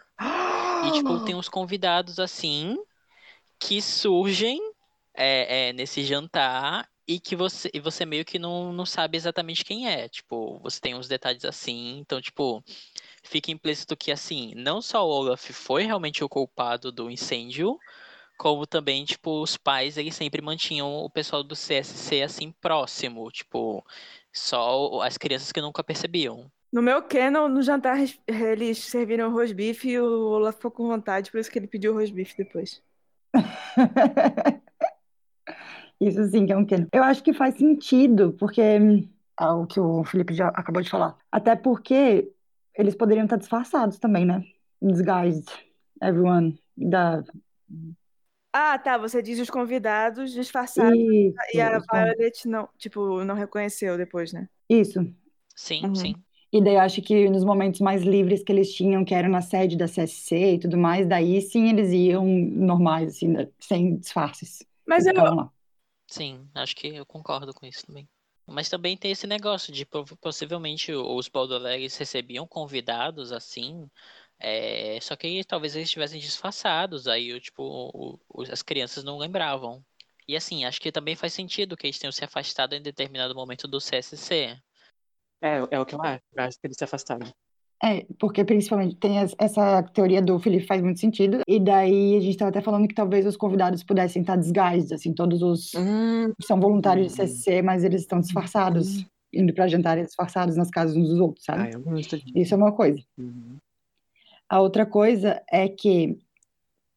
E 0.87 0.91
tipo, 0.93 1.25
tem 1.25 1.35
uns 1.35 1.49
convidados 1.49 2.17
assim 2.17 2.77
que 3.59 3.81
surgem 3.81 4.59
é, 5.13 5.69
é, 5.69 5.73
nesse 5.73 6.03
jantar 6.03 6.87
e 7.07 7.19
que 7.19 7.35
você, 7.35 7.69
e 7.73 7.79
você 7.79 8.05
meio 8.05 8.23
que 8.23 8.39
não, 8.39 8.71
não 8.71 8.85
sabe 8.85 9.17
exatamente 9.17 9.65
quem 9.65 9.89
é. 9.89 10.07
Tipo, 10.07 10.59
você 10.59 10.79
tem 10.79 10.95
uns 10.95 11.07
detalhes 11.07 11.43
assim, 11.43 11.97
então, 11.99 12.21
tipo, 12.21 12.63
fica 13.23 13.51
implícito 13.51 13.97
que 13.97 14.11
assim, 14.11 14.53
não 14.55 14.81
só 14.81 15.05
o 15.05 15.09
Olaf 15.09 15.49
foi 15.51 15.83
realmente 15.83 16.23
o 16.23 16.29
culpado 16.29 16.91
do 16.91 17.09
incêndio, 17.09 17.77
como 18.37 18.65
também, 18.67 19.03
tipo, 19.05 19.41
os 19.41 19.57
pais, 19.57 19.97
eles 19.97 20.15
sempre 20.15 20.41
mantinham 20.41 20.87
o 20.87 21.09
pessoal 21.09 21.43
do 21.43 21.55
CSC 21.55 22.21
assim 22.23 22.51
próximo, 22.61 23.29
tipo, 23.31 23.85
só 24.31 25.01
as 25.01 25.17
crianças 25.17 25.51
que 25.51 25.61
nunca 25.61 25.83
percebiam. 25.83 26.49
No 26.71 26.81
meu 26.81 27.01
canon, 27.01 27.47
no 27.47 27.61
jantar, 27.63 27.97
eles 28.27 28.77
serviram 28.85 29.31
rosbife 29.31 29.89
e 29.89 29.99
o 29.99 30.29
Olaf 30.29 30.55
ficou 30.55 30.71
com 30.71 30.87
vontade, 30.87 31.31
por 31.31 31.39
isso 31.39 31.49
que 31.51 31.57
ele 31.57 31.67
pediu 31.67 31.93
rosbife 31.93 32.37
depois. 32.37 32.81
Isso 35.99 36.23
sim 36.29 36.45
que 36.45 36.53
é 36.53 36.57
um 36.57 36.65
canon. 36.65 36.87
Eu 36.93 37.03
acho 37.03 37.23
que 37.23 37.33
faz 37.33 37.55
sentido, 37.55 38.33
porque 38.39 38.61
é 38.61 39.45
o 39.45 39.65
que 39.65 39.79
o 39.79 40.03
Felipe 40.03 40.33
já 40.33 40.47
acabou 40.49 40.81
de 40.81 40.89
falar. 40.89 41.17
Até 41.31 41.55
porque 41.55 42.31
eles 42.77 42.95
poderiam 42.95 43.25
estar 43.25 43.35
disfarçados 43.37 43.99
também, 43.99 44.25
né? 44.25 44.43
Disguised, 44.81 45.47
everyone. 46.01 46.57
Da... 46.77 47.23
Ah, 48.53 48.79
tá, 48.79 48.97
você 48.97 49.21
diz 49.21 49.39
os 49.39 49.49
convidados 49.49 50.31
disfarçados 50.31 50.97
Isso, 50.97 51.35
e 51.53 51.61
a 51.61 51.79
con- 51.81 51.97
Violet 51.97 52.47
não, 52.47 52.69
tipo, 52.77 53.23
não 53.23 53.35
reconheceu 53.35 53.97
depois, 53.97 54.31
né? 54.33 54.47
Isso. 54.69 54.99
Sim, 55.55 55.85
Uhum. 55.85 55.95
sim. 55.95 56.15
E 56.51 56.63
daí 56.63 56.75
eu 56.75 56.79
acho 56.81 57.01
que 57.01 57.29
nos 57.29 57.43
momentos 57.43 57.79
mais 57.79 58.03
livres 58.03 58.43
que 58.43 58.51
eles 58.51 58.73
tinham, 58.73 59.05
que 59.05 59.13
eram 59.13 59.29
na 59.29 59.41
sede 59.41 59.77
da 59.77 59.87
CSC 59.87 60.55
e 60.55 60.59
tudo 60.59 60.77
mais, 60.77 61.07
daí 61.07 61.41
sim 61.41 61.69
eles 61.69 61.91
iam 61.91 62.25
normais, 62.25 63.09
assim, 63.15 63.27
né, 63.27 63.47
sem 63.59 63.97
disfarces. 63.97 64.65
Mas 64.87 65.05
eu, 65.05 65.13
lá. 65.13 65.51
Sim, 66.07 66.49
acho 66.55 66.75
que 66.75 66.87
eu 66.87 67.05
concordo 67.05 67.53
com 67.53 67.65
isso 67.65 67.85
também. 67.85 68.09
Mas 68.47 68.69
também 68.69 68.97
tem 68.97 69.11
esse 69.11 69.27
negócio 69.27 69.71
de 69.73 69.85
possivelmente 70.21 70.91
os 70.93 71.29
Baudelaires 71.29 71.97
recebiam 71.97 72.47
convidados 72.47 73.31
assim 73.31 73.89
É, 74.39 74.99
só 75.01 75.15
que 75.17 75.43
talvez 75.45 75.75
eles 75.75 75.87
estivessem 75.89 76.19
disfarçados, 76.21 77.07
aí 77.07 77.39
tipo, 77.41 77.63
o, 77.63 78.19
o, 78.29 78.43
as 78.51 78.63
crianças 78.63 79.03
não 79.05 79.17
lembravam. 79.19 79.85
E 80.27 80.35
assim, 80.37 80.65
acho 80.65 80.81
que 80.81 80.91
também 80.91 81.15
faz 81.17 81.33
sentido 81.33 81.77
que 81.77 81.87
eles 81.87 81.99
tenham 81.99 82.11
se 82.13 82.25
afastado 82.25 82.73
em 82.75 82.81
determinado 82.83 83.35
momento 83.35 83.67
do 83.67 83.81
CSC. 83.81 84.61
É, 85.41 85.61
é 85.71 85.79
o 85.79 85.85
que 85.85 85.95
eu 85.95 86.01
acho. 86.01 86.23
Eu 86.35 86.43
acho 86.43 86.59
que 86.59 86.67
eles 86.67 86.77
se 86.77 86.83
afastaram. 86.83 87.27
É, 87.81 88.05
porque 88.19 88.43
principalmente 88.43 88.97
tem 88.97 89.17
essa 89.37 89.81
teoria 89.83 90.21
do 90.21 90.37
Felipe 90.37 90.65
faz 90.65 90.81
muito 90.81 90.99
sentido. 90.99 91.39
E 91.47 91.59
daí 91.59 92.17
a 92.17 92.19
gente 92.19 92.31
estava 92.31 92.49
até 92.49 92.59
falando 92.59 92.87
que 92.87 92.93
talvez 92.93 93.25
os 93.25 93.37
convidados 93.37 93.83
pudessem 93.83 94.21
estar 94.21 94.35
desguised, 94.35 94.93
assim, 94.93 95.13
todos 95.13 95.41
os 95.41 95.73
hum. 95.75 96.33
são 96.41 96.59
voluntários 96.59 97.13
de 97.13 97.17
CSC, 97.17 97.61
mas 97.61 97.85
eles 97.85 98.01
estão 98.01 98.19
disfarçados, 98.19 98.97
hum. 98.97 99.05
indo 99.33 99.53
para 99.53 99.67
jantar 99.67 100.03
disfarçados 100.03 100.57
nas 100.57 100.69
casas 100.69 100.97
uns 100.97 101.07
dos 101.07 101.19
outros, 101.19 101.45
sabe? 101.45 101.69
Ah. 101.73 102.19
Isso 102.35 102.53
é 102.53 102.57
uma 102.57 102.73
coisa. 102.73 103.01
Uhum. 103.17 103.57
A 104.49 104.59
outra 104.59 104.85
coisa 104.85 105.41
é 105.49 105.69
que, 105.69 106.17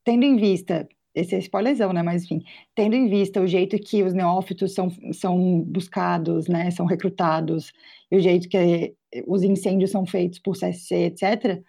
tendo 0.03 0.25
em 0.25 0.37
vista 0.37 0.89
esse 1.15 1.35
é 1.35 1.39
spoilerzão, 1.39 1.93
né? 1.93 2.03
Mas 2.03 2.25
enfim, 2.25 2.43
tendo 2.75 2.95
em 2.95 3.09
vista 3.09 3.41
o 3.41 3.47
jeito 3.47 3.79
que 3.79 4.03
os 4.03 4.15
neófitos 4.15 4.75
são, 4.75 4.91
são 5.13 5.61
buscados, 5.61 6.49
né? 6.49 6.71
São 6.71 6.87
recrutados, 6.87 7.73
e 8.11 8.17
o 8.17 8.21
jeito 8.21 8.49
que 8.49 8.95
os 9.27 9.43
incêndios 9.43 9.91
são 9.91 10.07
feitos 10.07 10.39
por 10.39 10.57
CSC, 10.57 10.95
etc., 10.95 11.63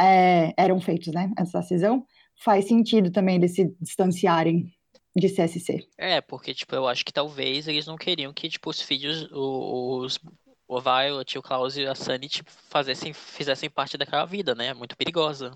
é, 0.00 0.52
eram 0.56 0.80
feitos, 0.80 1.12
né? 1.12 1.30
Essa 1.38 1.60
decisão, 1.60 2.06
faz 2.34 2.66
sentido 2.66 3.10
também 3.10 3.36
eles 3.36 3.54
se 3.54 3.74
distanciarem 3.80 4.72
de 5.14 5.28
CSC. 5.28 5.86
É, 5.98 6.20
porque, 6.20 6.54
tipo, 6.54 6.74
eu 6.74 6.88
acho 6.88 7.04
que 7.04 7.12
talvez 7.12 7.68
eles 7.68 7.86
não 7.86 7.96
queriam 7.96 8.32
que, 8.32 8.48
tipo, 8.48 8.70
os 8.70 8.80
filhos, 8.80 9.28
os, 9.30 10.18
o 10.66 10.80
Violet, 10.80 11.38
o 11.38 11.42
Klaus 11.42 11.76
e 11.76 11.86
a 11.86 11.94
Sunny, 11.94 12.28
tipo, 12.28 12.50
fazessem, 12.50 13.12
fizessem 13.12 13.68
parte 13.68 13.98
daquela 13.98 14.24
vida, 14.24 14.54
né? 14.54 14.72
Muito 14.72 14.96
perigosa. 14.96 15.52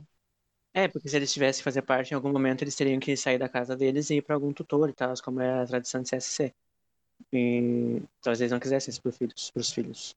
É, 0.76 0.88
porque 0.88 1.08
se 1.08 1.16
eles 1.16 1.32
tivessem 1.32 1.60
que 1.60 1.64
fazer 1.64 1.80
parte, 1.80 2.10
em 2.10 2.14
algum 2.14 2.30
momento 2.30 2.60
eles 2.60 2.76
teriam 2.76 3.00
que 3.00 3.16
sair 3.16 3.38
da 3.38 3.48
casa 3.48 3.74
deles 3.74 4.10
e 4.10 4.16
ir 4.16 4.22
para 4.22 4.34
algum 4.36 4.52
tutor 4.52 4.90
e 4.90 4.92
tal, 4.92 5.14
como 5.24 5.40
é 5.40 5.62
a 5.62 5.66
tradição 5.66 6.02
de 6.02 6.10
CSC. 6.10 6.52
E 7.32 8.02
talvez 8.20 8.42
eles 8.42 8.52
não 8.52 8.60
quisessem 8.60 8.92
isso 8.92 9.00
para 9.00 9.10
filhos, 9.10 9.50
os 9.54 9.72
filhos. 9.72 10.14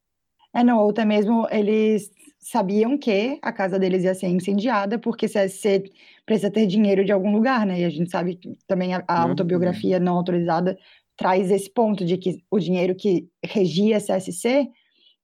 É, 0.54 0.62
não, 0.62 0.80
ou 0.80 0.90
até 0.90 1.06
mesmo 1.06 1.48
eles 1.50 2.12
sabiam 2.38 2.98
que 2.98 3.40
a 3.42 3.54
casa 3.54 3.80
deles 3.80 4.04
ia 4.04 4.14
ser 4.14 4.28
incendiada, 4.28 5.00
porque 5.00 5.30
CSC 5.30 5.90
precisa 6.26 6.52
ter 6.52 6.68
dinheiro 6.68 7.06
de 7.06 7.14
algum 7.14 7.32
lugar, 7.32 7.66
né? 7.66 7.80
E 7.80 7.86
a 7.86 7.90
gente 7.90 8.12
sabe 8.12 8.36
que 8.36 8.58
também 8.68 8.94
a, 8.94 9.02
a 9.08 9.24
uhum. 9.24 9.30
autobiografia 9.30 9.98
não 9.98 10.18
autorizada 10.18 10.78
traz 11.16 11.50
esse 11.52 11.70
ponto 11.70 12.04
de 12.04 12.18
que 12.18 12.44
o 12.52 12.60
dinheiro 12.60 12.94
que 12.96 13.30
regia 13.42 14.02
CSC 14.02 14.70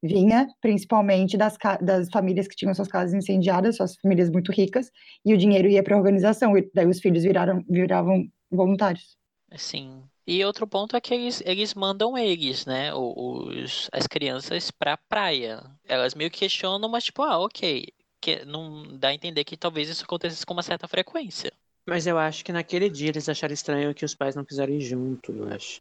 vinha 0.06 0.48
principalmente 0.62 1.38
das, 1.38 1.58
das 1.82 2.10
famílias 2.10 2.48
que 2.48 2.56
tinham 2.56 2.74
suas 2.74 2.88
casas 2.88 3.14
incendiadas, 3.14 3.78
suas 3.78 3.96
famílias 3.98 4.30
muito 4.30 4.52
ricas, 4.52 4.92
e 5.26 5.34
o 5.34 5.38
dinheiro 5.38 5.68
ia 5.68 5.84
para 5.84 5.96
a 5.96 5.98
organização, 5.98 6.58
e 6.58 6.70
daí 6.74 6.88
os 6.88 7.00
filhos 7.00 7.24
viraram, 7.24 7.64
viravam 7.70 8.28
voluntários. 8.50 9.18
Sim. 9.56 10.04
E 10.28 10.44
outro 10.44 10.68
ponto 10.68 10.96
é 10.96 11.02
que 11.02 11.14
eles, 11.14 11.42
eles 11.46 11.74
mandam 11.76 12.18
eles, 12.18 12.66
né, 12.66 12.92
os, 12.94 13.90
as 13.92 14.08
crianças 14.08 14.72
pra 14.72 14.98
praia. 14.98 15.62
Elas 15.88 16.16
meio 16.16 16.32
que 16.32 16.40
questionam, 16.40 16.90
mas 16.90 17.04
tipo, 17.04 17.22
ah, 17.22 17.38
ok. 17.38 17.88
Que 18.20 18.44
não 18.44 18.98
dá 18.98 19.10
a 19.10 19.14
entender 19.14 19.44
que 19.44 19.56
talvez 19.56 19.88
isso 19.88 20.04
acontecesse 20.04 20.46
com 20.46 20.54
uma 20.54 20.64
certa 20.64 20.88
frequência. 20.88 21.52
Mas 21.88 22.08
eu 22.08 22.18
acho 22.18 22.44
que 22.44 22.52
naquele 22.52 22.90
dia 22.90 23.10
eles 23.10 23.30
acharam 23.30 23.54
estranho 23.54 23.94
que 23.94 24.04
os 24.04 24.16
pais 24.16 24.36
não 24.36 24.44
quiseram 24.44 24.74
ir 24.74 24.82
junto, 24.82 25.32
eu 25.32 25.48
acho 25.50 25.80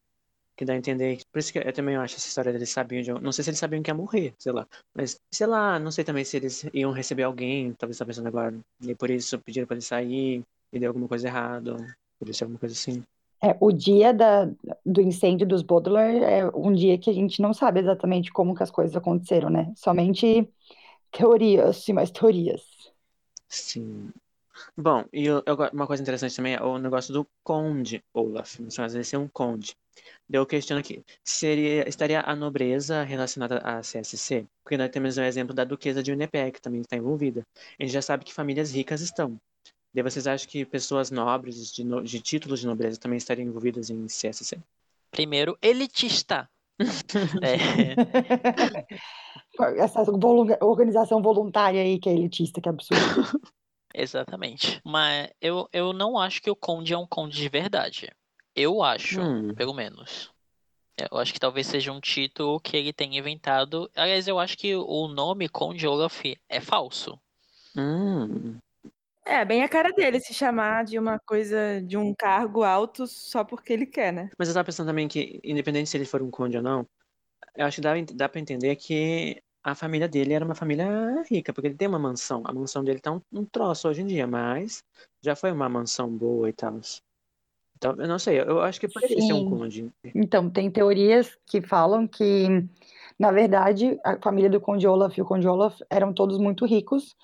que 0.56 0.64
dá 0.64 0.72
a 0.72 0.76
entender. 0.76 1.20
Por 1.32 1.38
isso 1.38 1.52
que 1.52 1.58
eu 1.58 1.72
também 1.72 1.96
acho 1.96 2.16
essa 2.16 2.28
história 2.28 2.52
deles 2.52 2.70
sabiam 2.70 3.02
de. 3.02 3.12
Não 3.12 3.32
sei 3.32 3.44
se 3.44 3.50
eles 3.50 3.58
sabiam 3.58 3.82
que 3.82 3.90
ia 3.90 3.94
morrer, 3.94 4.34
sei 4.38 4.52
lá. 4.52 4.66
Mas, 4.94 5.20
sei 5.32 5.46
lá, 5.46 5.78
não 5.78 5.90
sei 5.90 6.04
também 6.04 6.24
se 6.24 6.36
eles 6.36 6.64
iam 6.72 6.92
receber 6.92 7.24
alguém, 7.24 7.72
talvez 7.74 7.98
tá 7.98 8.04
pensando 8.06 8.28
agora. 8.28 8.54
E 8.82 8.94
por 8.94 9.10
isso 9.10 9.38
pediram 9.38 9.66
pra 9.66 9.74
ele 9.74 9.82
sair 9.82 10.42
e 10.72 10.78
deu 10.78 10.90
alguma 10.90 11.08
coisa 11.08 11.28
errada. 11.28 11.76
Por 12.18 12.28
isso 12.28 12.44
alguma 12.44 12.58
coisa 12.58 12.74
assim. 12.74 13.02
É, 13.42 13.56
o 13.60 13.70
dia 13.70 14.14
da, 14.14 14.50
do 14.86 15.02
incêndio 15.02 15.46
dos 15.46 15.62
Baudelaire 15.62 16.24
é 16.24 16.46
um 16.54 16.72
dia 16.72 16.96
que 16.96 17.10
a 17.10 17.12
gente 17.12 17.42
não 17.42 17.52
sabe 17.52 17.80
exatamente 17.80 18.32
como 18.32 18.54
que 18.54 18.62
as 18.62 18.70
coisas 18.70 18.96
aconteceram, 18.96 19.50
né? 19.50 19.70
Somente 19.76 20.48
teorias, 21.12 21.84
sim, 21.84 21.92
mais 21.92 22.10
teorias. 22.10 22.62
Sim. 23.48 24.10
Bom, 24.76 25.04
e 25.12 25.26
eu, 25.26 25.42
eu, 25.46 25.56
uma 25.72 25.86
coisa 25.86 26.02
interessante 26.02 26.36
também 26.36 26.54
é 26.54 26.62
o 26.62 26.78
negócio 26.78 27.12
do 27.12 27.26
conde 27.42 28.02
Olaf. 28.12 28.60
Às 28.78 28.94
vezes 28.94 29.12
é 29.12 29.18
um 29.18 29.28
conde. 29.28 29.76
Eu 30.30 30.46
questiono 30.46 30.80
aqui, 30.80 31.04
seria, 31.22 31.88
estaria 31.88 32.20
a 32.20 32.34
nobreza 32.34 33.02
relacionada 33.02 33.58
à 33.58 33.80
CSC? 33.80 34.46
Porque 34.62 34.76
nós 34.76 34.90
temos 34.90 35.16
o 35.16 35.22
exemplo 35.22 35.54
da 35.54 35.64
duquesa 35.64 36.02
de 36.02 36.10
Winnipeg, 36.10 36.52
que 36.52 36.60
também 36.60 36.80
está 36.80 36.96
envolvida. 36.96 37.46
A 37.78 37.82
gente 37.82 37.92
já 37.92 38.02
sabe 38.02 38.24
que 38.24 38.32
famílias 38.32 38.72
ricas 38.72 39.00
estão. 39.00 39.38
Daí 39.92 40.02
vocês 40.02 40.26
acham 40.26 40.48
que 40.48 40.64
pessoas 40.64 41.10
nobres, 41.10 41.72
de, 41.72 41.84
no, 41.84 42.02
de 42.02 42.20
títulos 42.20 42.60
de 42.60 42.66
nobreza, 42.66 42.98
também 42.98 43.16
estariam 43.16 43.46
envolvidas 43.46 43.90
em 43.90 44.06
CSC? 44.06 44.58
Primeiro, 45.10 45.56
elitista. 45.62 46.48
é. 47.40 47.94
Essa 49.78 50.02
organização 50.60 51.22
voluntária 51.22 51.80
aí 51.80 52.00
que 52.00 52.08
é 52.08 52.12
elitista, 52.12 52.60
que 52.60 52.68
absurdo. 52.68 53.00
Exatamente. 53.94 54.80
Mas 54.84 55.30
eu, 55.40 55.68
eu 55.72 55.92
não 55.92 56.18
acho 56.18 56.42
que 56.42 56.50
o 56.50 56.56
Conde 56.56 56.92
é 56.92 56.98
um 56.98 57.06
Conde 57.06 57.36
de 57.36 57.48
verdade. 57.48 58.10
Eu 58.54 58.82
acho, 58.82 59.20
hum. 59.20 59.54
pelo 59.54 59.72
menos. 59.72 60.32
Eu 60.96 61.18
acho 61.18 61.32
que 61.32 61.40
talvez 61.40 61.66
seja 61.66 61.92
um 61.92 62.00
título 62.00 62.60
que 62.60 62.76
ele 62.76 62.92
tenha 62.92 63.18
inventado. 63.18 63.90
Aliás, 63.94 64.28
eu 64.28 64.38
acho 64.38 64.56
que 64.58 64.74
o 64.74 65.08
nome 65.08 65.48
Conde 65.48 65.86
Olaf 65.86 66.24
é 66.48 66.60
falso. 66.60 67.18
Hum. 67.76 68.58
É, 69.26 69.44
bem 69.44 69.62
a 69.62 69.68
cara 69.68 69.90
dele 69.90 70.20
se 70.20 70.34
chamar 70.34 70.84
de 70.84 70.98
uma 70.98 71.18
coisa, 71.18 71.80
de 71.82 71.96
um 71.96 72.14
cargo 72.14 72.62
alto 72.62 73.06
só 73.06 73.42
porque 73.42 73.72
ele 73.72 73.86
quer, 73.86 74.12
né? 74.12 74.28
Mas 74.38 74.48
eu 74.48 74.54
tava 74.54 74.66
pensando 74.66 74.86
também 74.86 75.08
que, 75.08 75.40
independente 75.42 75.88
se 75.88 75.96
ele 75.96 76.04
for 76.04 76.22
um 76.22 76.30
conde 76.30 76.58
ou 76.58 76.62
não, 76.62 76.86
eu 77.56 77.64
acho 77.64 77.76
que 77.76 77.80
dá, 77.80 77.94
dá 78.14 78.28
pra 78.28 78.40
entender 78.40 78.76
que 78.76 79.42
a 79.64 79.74
família 79.74 80.06
dele 80.06 80.34
era 80.34 80.44
uma 80.44 80.54
família 80.54 81.22
rica, 81.28 81.52
porque 81.52 81.68
ele 81.68 81.74
tem 81.74 81.88
uma 81.88 81.98
mansão. 81.98 82.42
A 82.44 82.52
mansão 82.52 82.84
dele 82.84 83.00
tá 83.00 83.10
um, 83.10 83.20
um 83.32 83.44
troço 83.46 83.88
hoje 83.88 84.02
em 84.02 84.06
dia, 84.06 84.26
mas 84.26 84.84
já 85.22 85.34
foi 85.34 85.50
uma 85.50 85.68
mansão 85.70 86.08
boa 86.10 86.50
e 86.50 86.52
tal. 86.52 86.78
Então, 87.76 87.94
eu 87.98 88.06
não 88.06 88.18
sei, 88.18 88.40
eu 88.40 88.60
acho 88.60 88.78
que 88.78 88.86
poderia 88.86 89.20
ser 89.20 89.32
um 89.32 89.48
conde. 89.48 89.90
Então, 90.14 90.50
tem 90.50 90.70
teorias 90.70 91.36
que 91.46 91.62
falam 91.62 92.06
que, 92.06 92.46
na 93.18 93.32
verdade, 93.32 93.98
a 94.04 94.18
família 94.20 94.50
do 94.50 94.60
Conde 94.60 94.86
Olaf 94.86 95.16
e 95.16 95.22
o 95.22 95.24
Conde 95.24 95.48
Olaf 95.48 95.80
eram 95.90 96.12
todos 96.12 96.38
muito 96.38 96.66
ricos, 96.66 97.16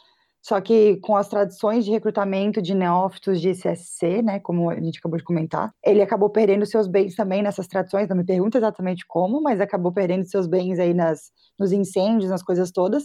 só 0.42 0.60
que 0.60 0.96
com 0.96 1.16
as 1.16 1.28
tradições 1.28 1.84
de 1.84 1.90
recrutamento 1.90 2.62
de 2.62 2.74
neófitos 2.74 3.40
de 3.40 3.52
CSC, 3.52 4.22
né, 4.22 4.40
como 4.40 4.70
a 4.70 4.80
gente 4.80 4.98
acabou 4.98 5.18
de 5.18 5.24
comentar, 5.24 5.72
ele 5.84 6.00
acabou 6.00 6.30
perdendo 6.30 6.64
seus 6.64 6.86
bens 6.86 7.14
também 7.14 7.42
nessas 7.42 7.66
tradições, 7.66 8.08
não 8.08 8.16
me 8.16 8.24
pergunta 8.24 8.56
exatamente 8.56 9.04
como, 9.06 9.42
mas 9.42 9.60
acabou 9.60 9.92
perdendo 9.92 10.24
seus 10.24 10.46
bens 10.46 10.78
aí 10.78 10.94
nas, 10.94 11.30
nos 11.58 11.72
incêndios, 11.72 12.30
nas 12.30 12.42
coisas 12.42 12.70
todas, 12.70 13.04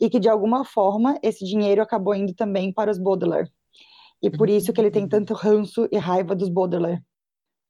e 0.00 0.08
que 0.08 0.20
de 0.20 0.28
alguma 0.28 0.64
forma 0.64 1.18
esse 1.22 1.44
dinheiro 1.44 1.82
acabou 1.82 2.14
indo 2.14 2.32
também 2.34 2.72
para 2.72 2.90
os 2.90 2.98
Baudelaire. 2.98 3.50
E 4.22 4.30
por 4.30 4.48
isso 4.48 4.72
que 4.72 4.80
ele 4.80 4.90
tem 4.90 5.08
tanto 5.08 5.34
ranço 5.34 5.88
e 5.90 5.98
raiva 5.98 6.34
dos 6.34 6.48
Baudelaire. 6.48 7.02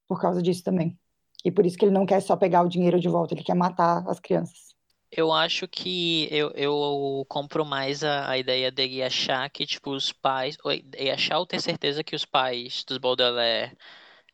Por 0.06 0.20
causa 0.20 0.42
disso 0.42 0.62
também. 0.62 0.96
E 1.44 1.50
por 1.50 1.64
isso 1.64 1.76
que 1.78 1.84
ele 1.84 1.92
não 1.92 2.06
quer 2.06 2.20
só 2.20 2.36
pegar 2.36 2.62
o 2.62 2.68
dinheiro 2.68 3.00
de 3.00 3.08
volta, 3.08 3.34
ele 3.34 3.42
quer 3.42 3.54
matar 3.54 4.04
as 4.08 4.20
crianças. 4.20 4.75
Eu 5.10 5.32
acho 5.32 5.68
que 5.68 6.28
eu, 6.30 6.50
eu 6.50 7.24
compro 7.28 7.64
mais 7.64 8.02
a, 8.02 8.30
a 8.30 8.38
ideia 8.38 8.70
dele 8.70 9.02
achar 9.02 9.48
que, 9.50 9.64
tipo, 9.64 9.92
os 9.92 10.12
pais. 10.12 10.56
E 10.98 11.10
achar 11.10 11.38
ou 11.38 11.46
ter 11.46 11.60
certeza 11.60 12.02
que 12.02 12.16
os 12.16 12.24
pais 12.24 12.84
dos 12.84 12.98
Baudelaire 12.98 13.76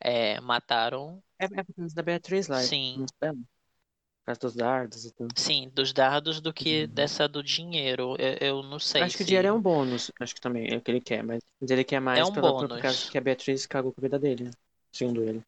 é, 0.00 0.40
mataram. 0.40 1.22
É, 1.38 1.44
é 1.44 1.62
por 1.62 1.74
causa 1.74 1.94
da 1.94 2.02
Beatriz 2.02 2.48
lá. 2.48 2.60
Sim. 2.60 3.04
Por 3.20 4.26
causa 4.26 4.40
dos 4.40 4.54
dardos 4.54 5.04
e 5.04 5.12
tudo. 5.12 5.34
Sim, 5.36 5.70
dos 5.74 5.92
dardos 5.92 6.40
do 6.40 6.52
que 6.52 6.84
uhum. 6.84 6.88
dessa 6.88 7.28
do 7.28 7.42
dinheiro. 7.42 8.16
Eu, 8.18 8.56
eu 8.56 8.62
não 8.62 8.78
sei. 8.78 9.02
Acho 9.02 9.12
se... 9.12 9.16
que 9.18 9.22
o 9.24 9.26
dinheiro 9.26 9.48
é 9.48 9.52
um 9.52 9.60
bônus. 9.60 10.10
Acho 10.20 10.34
que 10.34 10.40
também 10.40 10.72
é 10.72 10.76
o 10.76 10.80
que 10.80 10.90
ele 10.90 11.00
quer. 11.00 11.22
Mas 11.22 11.42
ele 11.60 11.84
quer 11.84 12.00
mais 12.00 12.18
é 12.18 12.24
um 12.24 12.32
pela, 12.32 12.50
bônus. 12.50 12.68
por 12.68 12.80
causa 12.80 13.10
que 13.10 13.18
a 13.18 13.20
Beatriz 13.20 13.66
cagou 13.66 13.92
com 13.92 14.00
a 14.00 14.02
vida 14.02 14.18
dele, 14.18 14.44
né? 14.44 14.50
Segundo 14.90 15.22
ele. 15.22 15.42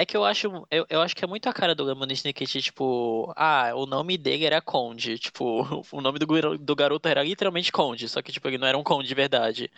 É 0.00 0.06
que 0.06 0.16
eu 0.16 0.24
acho, 0.24 0.64
eu, 0.70 0.86
eu 0.88 1.00
acho 1.00 1.16
que 1.16 1.24
é 1.24 1.26
muito 1.26 1.48
a 1.48 1.52
cara 1.52 1.74
do 1.74 1.82
Lemon 1.82 2.06
Snicket, 2.12 2.62
tipo, 2.62 3.32
ah, 3.34 3.72
o 3.74 3.84
nome 3.84 4.16
dele 4.16 4.44
era 4.44 4.62
Conde. 4.62 5.18
Tipo, 5.18 5.62
o 5.90 6.00
nome 6.00 6.20
do, 6.20 6.56
do 6.56 6.76
garoto 6.76 7.08
era 7.08 7.24
literalmente 7.24 7.72
Conde, 7.72 8.08
só 8.08 8.22
que, 8.22 8.30
tipo, 8.30 8.46
ele 8.46 8.58
não 8.58 8.68
era 8.68 8.78
um 8.78 8.84
Conde 8.84 9.08
de 9.08 9.14
verdade. 9.16 9.68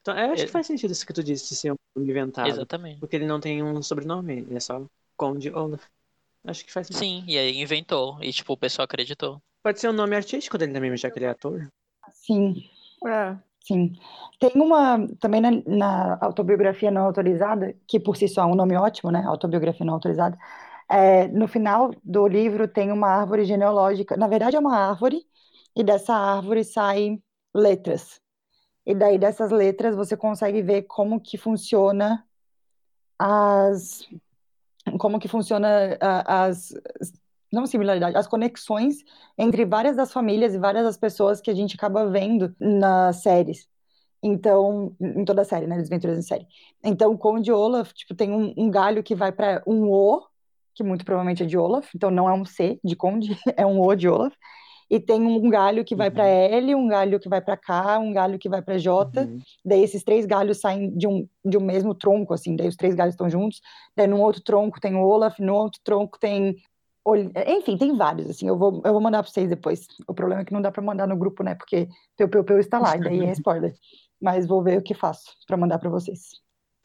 Então, 0.00 0.18
eu 0.18 0.32
acho 0.32 0.44
é... 0.44 0.46
que 0.46 0.52
faz 0.52 0.66
sentido 0.66 0.90
isso 0.90 1.06
que 1.06 1.12
tu 1.12 1.22
disse, 1.22 1.50
de 1.50 1.56
ser 1.56 1.72
um 1.72 1.76
nome 1.94 2.10
inventado. 2.10 2.48
Exatamente. 2.48 2.98
Porque 2.98 3.14
ele 3.14 3.26
não 3.26 3.38
tem 3.38 3.62
um 3.62 3.82
sobrenome, 3.82 4.38
ele 4.38 4.56
é 4.56 4.60
só 4.60 4.82
Conde 5.18 5.50
Olaf. 5.50 5.84
Acho 6.46 6.64
que 6.64 6.72
faz 6.72 6.86
sentido. 6.86 7.00
Sim, 7.00 7.24
e 7.28 7.36
aí 7.36 7.60
inventou, 7.60 8.16
e, 8.22 8.32
tipo, 8.32 8.54
o 8.54 8.56
pessoal 8.56 8.86
acreditou. 8.86 9.38
Pode 9.62 9.80
ser 9.80 9.90
um 9.90 9.92
nome 9.92 10.16
artístico 10.16 10.56
dele 10.56 10.72
também, 10.72 10.96
já 10.96 11.10
que 11.10 11.18
ele 11.18 11.26
é 11.26 11.28
ator. 11.28 11.70
Sim. 12.14 12.70
É. 13.06 13.36
Sim. 13.64 13.92
Tem 14.38 14.52
uma, 14.54 15.06
também 15.20 15.40
na, 15.40 15.50
na, 15.66 16.18
autobiografia 16.20 16.90
não 16.90 17.04
autorizada, 17.04 17.74
que 17.86 18.00
por 18.00 18.16
si 18.16 18.28
só 18.28 18.42
é 18.42 18.46
um 18.46 18.54
nome 18.54 18.76
ótimo, 18.76 19.10
né? 19.10 19.22
Autobiografia 19.26 19.84
não 19.84 19.94
autorizada. 19.94 20.38
É, 20.88 21.28
no 21.28 21.46
final 21.46 21.90
do 22.02 22.26
livro 22.26 22.66
tem 22.66 22.90
uma 22.92 23.08
árvore 23.08 23.44
genealógica. 23.44 24.16
Na 24.16 24.26
verdade, 24.26 24.56
é 24.56 24.58
uma 24.58 24.76
árvore, 24.76 25.22
e 25.76 25.84
dessa 25.84 26.14
árvore 26.14 26.64
saem 26.64 27.22
letras. 27.54 28.20
E 28.86 28.94
daí 28.94 29.18
dessas 29.18 29.50
letras 29.50 29.94
você 29.94 30.16
consegue 30.16 30.62
ver 30.62 30.82
como 30.84 31.20
que 31.20 31.36
funciona 31.36 32.24
as 33.18 34.08
como 34.98 35.18
que 35.18 35.28
funciona 35.28 35.98
as 36.00 36.72
não 37.52 37.66
similaridade, 37.66 38.16
as 38.16 38.26
conexões 38.26 38.98
entre 39.36 39.64
várias 39.64 39.96
das 39.96 40.12
famílias 40.12 40.54
e 40.54 40.58
várias 40.58 40.84
das 40.84 40.96
pessoas 40.96 41.40
que 41.40 41.50
a 41.50 41.54
gente 41.54 41.74
acaba 41.76 42.06
vendo 42.08 42.54
nas 42.60 43.22
séries. 43.22 43.66
Então, 44.22 44.94
em 45.00 45.24
toda 45.24 45.42
a 45.42 45.44
série, 45.44 45.66
né? 45.66 45.76
Desventuras 45.76 46.18
em 46.18 46.22
série. 46.22 46.46
Então, 46.82 47.12
o 47.12 47.18
Conde 47.18 47.52
Olaf, 47.52 47.92
tipo, 47.92 48.14
tem 48.14 48.32
um, 48.32 48.52
um 48.56 48.70
galho 48.70 49.02
que 49.02 49.14
vai 49.14 49.30
para 49.30 49.62
um 49.66 49.88
O, 49.88 50.22
que 50.74 50.82
muito 50.82 51.04
provavelmente 51.04 51.42
é 51.42 51.46
de 51.46 51.56
Olaf, 51.56 51.88
então 51.94 52.10
não 52.10 52.28
é 52.28 52.32
um 52.32 52.44
C 52.44 52.78
de 52.84 52.96
Conde, 52.96 53.36
é 53.56 53.64
um 53.64 53.80
O 53.80 53.94
de 53.94 54.08
Olaf. 54.08 54.34
E 54.90 54.98
tem 54.98 55.20
um 55.20 55.50
galho 55.50 55.84
que 55.84 55.94
vai 55.94 56.08
uhum. 56.08 56.14
para 56.14 56.26
L, 56.26 56.74
um 56.74 56.88
galho 56.88 57.20
que 57.20 57.28
vai 57.28 57.42
para 57.42 57.58
K, 57.58 57.98
um 57.98 58.10
galho 58.10 58.38
que 58.38 58.48
vai 58.48 58.62
para 58.62 58.78
J. 58.78 59.20
Uhum. 59.20 59.38
Daí 59.62 59.82
esses 59.82 60.02
três 60.02 60.24
galhos 60.24 60.60
saem 60.60 60.90
de 60.96 61.06
um, 61.06 61.28
de 61.44 61.58
um 61.58 61.60
mesmo 61.60 61.94
tronco, 61.94 62.32
assim. 62.32 62.56
Daí 62.56 62.66
os 62.66 62.76
três 62.76 62.94
galhos 62.94 63.12
estão 63.12 63.28
juntos. 63.28 63.60
Daí 63.94 64.06
no 64.06 64.18
outro 64.18 64.42
tronco 64.42 64.80
tem 64.80 64.94
o 64.94 65.02
Olaf, 65.02 65.38
no 65.40 65.54
outro 65.54 65.78
tronco 65.84 66.18
tem 66.18 66.56
enfim, 67.46 67.76
tem 67.76 67.96
vários, 67.96 68.28
assim, 68.28 68.48
eu 68.48 68.56
vou, 68.56 68.82
eu 68.84 68.92
vou 68.92 69.00
mandar 69.00 69.22
para 69.22 69.30
vocês 69.30 69.48
depois. 69.48 69.86
O 70.06 70.14
problema 70.14 70.42
é 70.42 70.44
que 70.44 70.52
não 70.52 70.60
dá 70.60 70.70
para 70.70 70.82
mandar 70.82 71.06
no 71.06 71.16
grupo, 71.16 71.42
né? 71.42 71.54
Porque 71.54 71.88
Peu 72.16 72.28
Peu 72.28 72.44
Peu 72.44 72.58
está 72.58 72.78
lá, 72.78 72.96
e 72.96 73.00
daí 73.00 73.24
é 73.24 73.32
spoiler. 73.32 73.74
Mas 74.20 74.46
vou 74.46 74.62
ver 74.62 74.78
o 74.78 74.82
que 74.82 74.94
faço 74.94 75.36
para 75.46 75.56
mandar 75.56 75.78
para 75.78 75.88
vocês. 75.88 76.40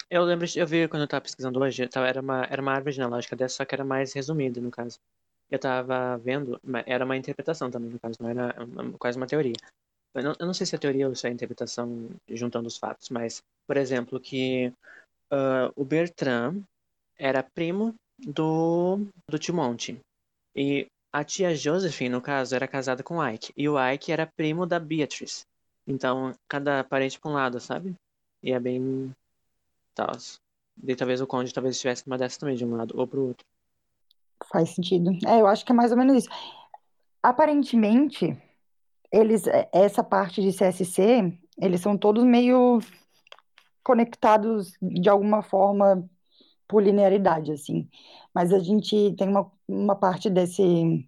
Eu 0.09 0.23
lembro, 0.23 0.47
eu 0.55 0.67
vi 0.67 0.87
quando 0.87 1.01
eu 1.01 1.05
estava 1.05 1.21
pesquisando 1.21 1.59
hoje, 1.59 1.89
era 1.95 2.21
uma, 2.21 2.43
era 2.49 2.61
uma 2.61 2.73
árvore 2.73 2.93
genealógica 2.93 3.35
dessa, 3.35 3.55
só 3.55 3.65
que 3.65 3.73
era 3.73 3.83
mais 3.83 4.13
resumida, 4.13 4.61
no 4.61 4.69
caso. 4.69 4.99
Eu 5.49 5.55
estava 5.55 6.17
vendo, 6.17 6.59
era 6.85 7.03
uma 7.03 7.17
interpretação 7.17 7.69
também, 7.71 7.89
no 7.89 7.99
caso, 7.99 8.17
não 8.21 8.29
era 8.29 8.55
quase 8.99 9.17
uma 9.17 9.27
teoria. 9.27 9.55
Eu 10.13 10.23
não, 10.23 10.35
eu 10.39 10.45
não 10.45 10.53
sei 10.53 10.67
se 10.67 10.75
é 10.75 10.77
teoria 10.77 11.07
ou 11.07 11.15
se 11.15 11.27
é 11.27 11.31
interpretação 11.31 12.09
juntando 12.29 12.67
os 12.67 12.77
fatos, 12.77 13.09
mas, 13.09 13.43
por 13.65 13.77
exemplo, 13.77 14.19
que 14.19 14.71
uh, 15.31 15.73
o 15.75 15.83
Bertrand 15.83 16.61
era 17.17 17.41
primo 17.41 17.95
do, 18.19 19.07
do 19.29 19.39
Timonte. 19.39 19.99
E 20.55 20.87
a 21.11 21.23
tia 21.23 21.55
Josephine, 21.55 22.09
no 22.09 22.21
caso, 22.21 22.55
era 22.55 22.67
casada 22.67 23.03
com 23.03 23.17
o 23.17 23.27
Ike. 23.27 23.53
E 23.55 23.67
o 23.69 23.77
Ike 23.91 24.11
era 24.11 24.31
primo 24.35 24.65
da 24.65 24.79
Beatrice. 24.79 25.43
Então, 25.85 26.33
cada 26.47 26.83
parente 26.83 27.19
pra 27.19 27.31
um 27.31 27.33
lado, 27.33 27.59
sabe? 27.59 27.93
E 28.41 28.51
é 28.51 28.59
bem. 28.59 29.13
Tal. 29.93 30.11
E 30.83 30.95
talvez 30.95 31.21
o 31.21 31.27
Conde 31.27 31.53
talvez 31.53 31.75
estivesse 31.75 32.05
uma 32.07 32.17
dessas 32.17 32.37
também, 32.37 32.55
de 32.55 32.65
um 32.65 32.75
lado 32.75 32.93
ou 32.97 33.07
pro 33.07 33.27
outro. 33.27 33.45
Faz 34.51 34.71
sentido. 34.71 35.11
É, 35.27 35.39
eu 35.39 35.47
acho 35.47 35.65
que 35.65 35.71
é 35.71 35.75
mais 35.75 35.91
ou 35.91 35.97
menos 35.97 36.17
isso. 36.17 36.29
Aparentemente, 37.21 38.35
eles, 39.11 39.45
é, 39.47 39.69
essa 39.71 40.03
parte 40.03 40.41
de 40.41 40.51
CSC, 40.51 41.37
eles 41.57 41.81
são 41.81 41.97
todos 41.97 42.23
meio 42.23 42.79
conectados 43.83 44.73
de 44.81 45.09
alguma 45.09 45.43
forma 45.43 46.09
por 46.73 46.81
linearidade, 46.81 47.51
assim. 47.51 47.87
Mas 48.33 48.51
a 48.51 48.57
gente 48.57 49.13
tem 49.15 49.29
uma, 49.29 49.51
uma 49.67 49.95
parte 49.95 50.27
desse. 50.27 51.05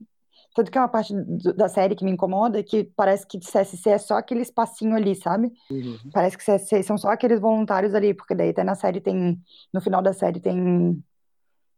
Tanto 0.54 0.70
que 0.70 0.78
é 0.78 0.82
uma 0.82 0.88
parte 0.88 1.12
do, 1.12 1.54
da 1.56 1.68
série 1.68 1.96
que 1.96 2.06
me 2.06 2.12
incomoda, 2.12 2.62
que 2.62 2.84
parece 2.96 3.26
que 3.26 3.40
CSC 3.40 3.90
é 3.90 3.98
só 3.98 4.16
aquele 4.16 4.42
espacinho 4.42 4.96
ali, 4.96 5.16
sabe? 5.16 5.52
Uhum. 5.72 5.98
Parece 6.14 6.38
que 6.38 6.46
CSC 6.46 6.84
são 6.84 7.00
só 7.00 7.10
aqueles 7.10 7.40
voluntários 7.40 7.96
ali, 7.96 8.14
porque 8.14 8.36
daí 8.36 8.50
até 8.50 8.64
na 8.64 8.76
série 8.76 9.02
tem. 9.02 9.42
No 9.74 9.82
final 9.82 10.04
da 10.04 10.14
série 10.14 10.40
tem. 10.40 11.04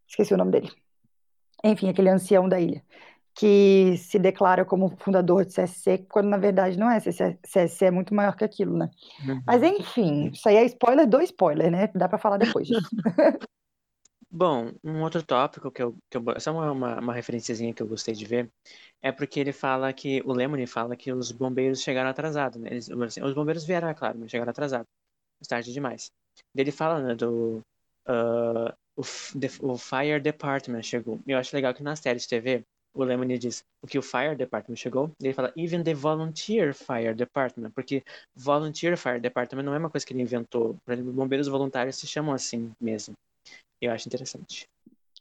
Esqueci 0.06 0.34
o 0.34 0.38
nome 0.38 0.52
dele. 0.52 0.70
Enfim, 1.64 1.88
aquele 1.88 2.10
ancião 2.10 2.50
da 2.50 2.60
ilha 2.60 2.84
que 3.40 3.96
se 3.98 4.18
declara 4.18 4.66
como 4.66 4.98
fundador 4.98 5.46
de 5.46 5.54
CSC, 5.54 6.08
quando 6.10 6.28
na 6.28 6.38
verdade 6.38 6.78
não 6.78 6.90
é. 6.90 7.00
CSC 7.00 7.86
é 7.86 7.92
muito 7.92 8.14
maior 8.14 8.36
que 8.36 8.44
aquilo, 8.44 8.76
né? 8.76 8.90
Uhum. 9.26 9.42
Mas 9.46 9.64
enfim, 9.64 10.32
isso 10.34 10.50
aí 10.50 10.58
é 10.58 10.66
spoiler 10.66 11.08
do 11.08 11.22
spoiler, 11.22 11.72
né? 11.72 11.88
Dá 11.96 12.10
para 12.10 12.18
falar 12.18 12.38
depois. 12.38 12.68
Bom, 14.30 14.74
um 14.84 15.02
outro 15.04 15.24
tópico 15.24 15.72
que 15.72 15.82
eu, 15.82 15.96
que 16.10 16.18
eu 16.18 16.22
uma, 16.22 16.72
uma, 16.72 17.00
uma 17.00 17.14
referenciazinha 17.14 17.74
que 17.74 17.82
eu 17.82 17.88
gostei 17.88 18.14
de 18.14 18.26
ver, 18.26 18.52
é 19.02 19.12
porque 19.12 19.40
ele 19.40 19.54
fala 19.54 19.92
que, 19.94 20.22
o 20.26 20.34
Lemony 20.34 20.68
fala 20.68 20.96
que 20.98 21.12
os 21.14 21.32
bombeiros 21.32 21.82
chegaram 21.82 22.10
atrasados, 22.10 22.60
né? 22.60 22.70
Eles, 22.72 22.90
assim, 22.90 23.22
os 23.24 23.34
bombeiros 23.34 23.64
vieram, 23.66 23.88
é 23.88 23.94
claro, 23.94 24.20
mas 24.20 24.30
chegaram 24.30 24.50
atrasados, 24.52 24.88
tarde 25.48 25.72
demais. 25.74 26.12
Ele 26.56 26.72
fala, 26.72 27.02
né, 27.02 27.16
do, 27.16 27.62
uh, 28.08 28.74
o, 28.98 29.02
o 29.74 29.78
Fire 29.78 30.20
Department 30.22 30.84
chegou. 30.84 31.20
Eu 31.26 31.38
acho 31.38 31.56
legal 31.56 31.74
que 31.74 31.84
na 31.84 31.96
série 31.96 32.20
de 32.20 32.28
TV, 32.28 32.64
o 32.94 33.04
Lemony 33.04 33.38
diz 33.38 33.64
o 33.82 33.88
que 33.88 33.98
o 33.98 34.02
Fire 34.02 34.36
Department 34.36 34.76
chegou, 34.76 35.12
ele 35.22 35.34
fala 35.34 35.54
even 35.56 35.84
the 35.84 35.94
Volunteer 35.94 36.74
Fire 36.74 37.14
Department, 37.16 37.72
porque 37.72 38.04
Volunteer 38.36 38.98
Fire 38.98 39.20
Department 39.22 39.64
não 39.64 39.74
é 39.74 39.78
uma 39.78 39.90
coisa 39.90 40.06
que 40.06 40.14
ele 40.14 40.24
inventou. 40.24 40.76
Bombeiros 41.14 41.48
voluntários 41.48 41.96
se 41.96 42.08
chamam 42.08 42.34
assim 42.34 42.72
mesmo. 42.82 43.16
Eu 43.82 43.92
acho 43.92 44.08
interessante. 44.08 44.68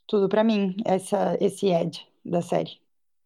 Tudo 0.07 0.29
para 0.29 0.43
mim, 0.43 0.75
essa, 0.85 1.37
esse 1.39 1.67
Ed 1.67 2.05
da 2.25 2.41
série. 2.41 2.79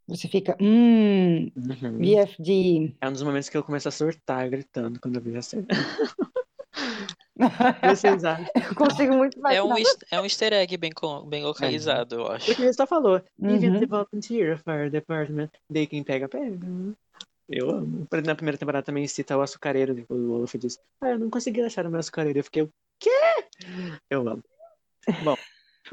Você 0.08 0.28
fica, 0.28 0.58
hum, 0.60 1.50
uhum. 1.56 2.00
VFD. 2.00 2.96
É 3.00 3.08
um 3.08 3.14
dos 3.14 3.22
momentos 3.22 3.48
que 3.50 3.56
eu 3.56 3.64
começo 3.64 3.88
a 3.88 3.92
surtar 3.92 4.50
gritando 4.50 5.00
quando 5.00 5.16
eu 5.16 5.22
vejo 5.22 5.38
a 5.38 5.42
série. 5.42 5.68
Vocês 7.84 8.24
acham? 8.24 8.46
Eu 8.56 8.76
consigo 8.76 9.16
muito 9.16 9.40
mais. 9.40 9.58
É 9.58 9.64
um, 9.64 9.74
é 10.12 10.22
um 10.22 10.26
easter 10.26 10.54
egg 10.54 10.78
bem, 10.78 10.92
bem 11.28 11.44
localizado, 11.44 12.16
eu 12.16 12.28
acho. 12.28 12.46
Porque 12.46 12.62
ele 12.62 12.74
só 12.74 12.86
falou, 12.86 13.22
uhum. 13.40 13.56
even 13.56 13.80
the 13.80 13.86
volunteer 13.86 14.58
fire 14.58 14.90
department, 14.90 15.50
daí 15.70 15.88
quem 15.88 16.04
pega, 16.04 16.28
pega. 16.28 16.60
Eu 17.50 17.70
amo. 17.70 18.08
Na 18.26 18.36
primeira 18.36 18.58
temporada 18.58 18.86
também 18.86 19.08
cita 19.08 19.38
o 19.38 19.42
açucareiro, 19.42 20.06
o 20.10 20.38
Wolf 20.38 20.56
diz, 20.56 20.80
ah, 21.02 21.10
eu 21.10 21.20
não 21.20 21.30
consegui 21.30 21.62
achar 21.62 21.86
o 21.86 21.90
meu 21.90 22.00
açucareiro. 22.00 22.40
Eu 22.40 22.44
fiquei, 22.44 22.64
o 22.64 22.72
quê? 23.00 23.10
Eu 24.10 24.28
amo. 24.28 24.44
Bom, 25.24 25.36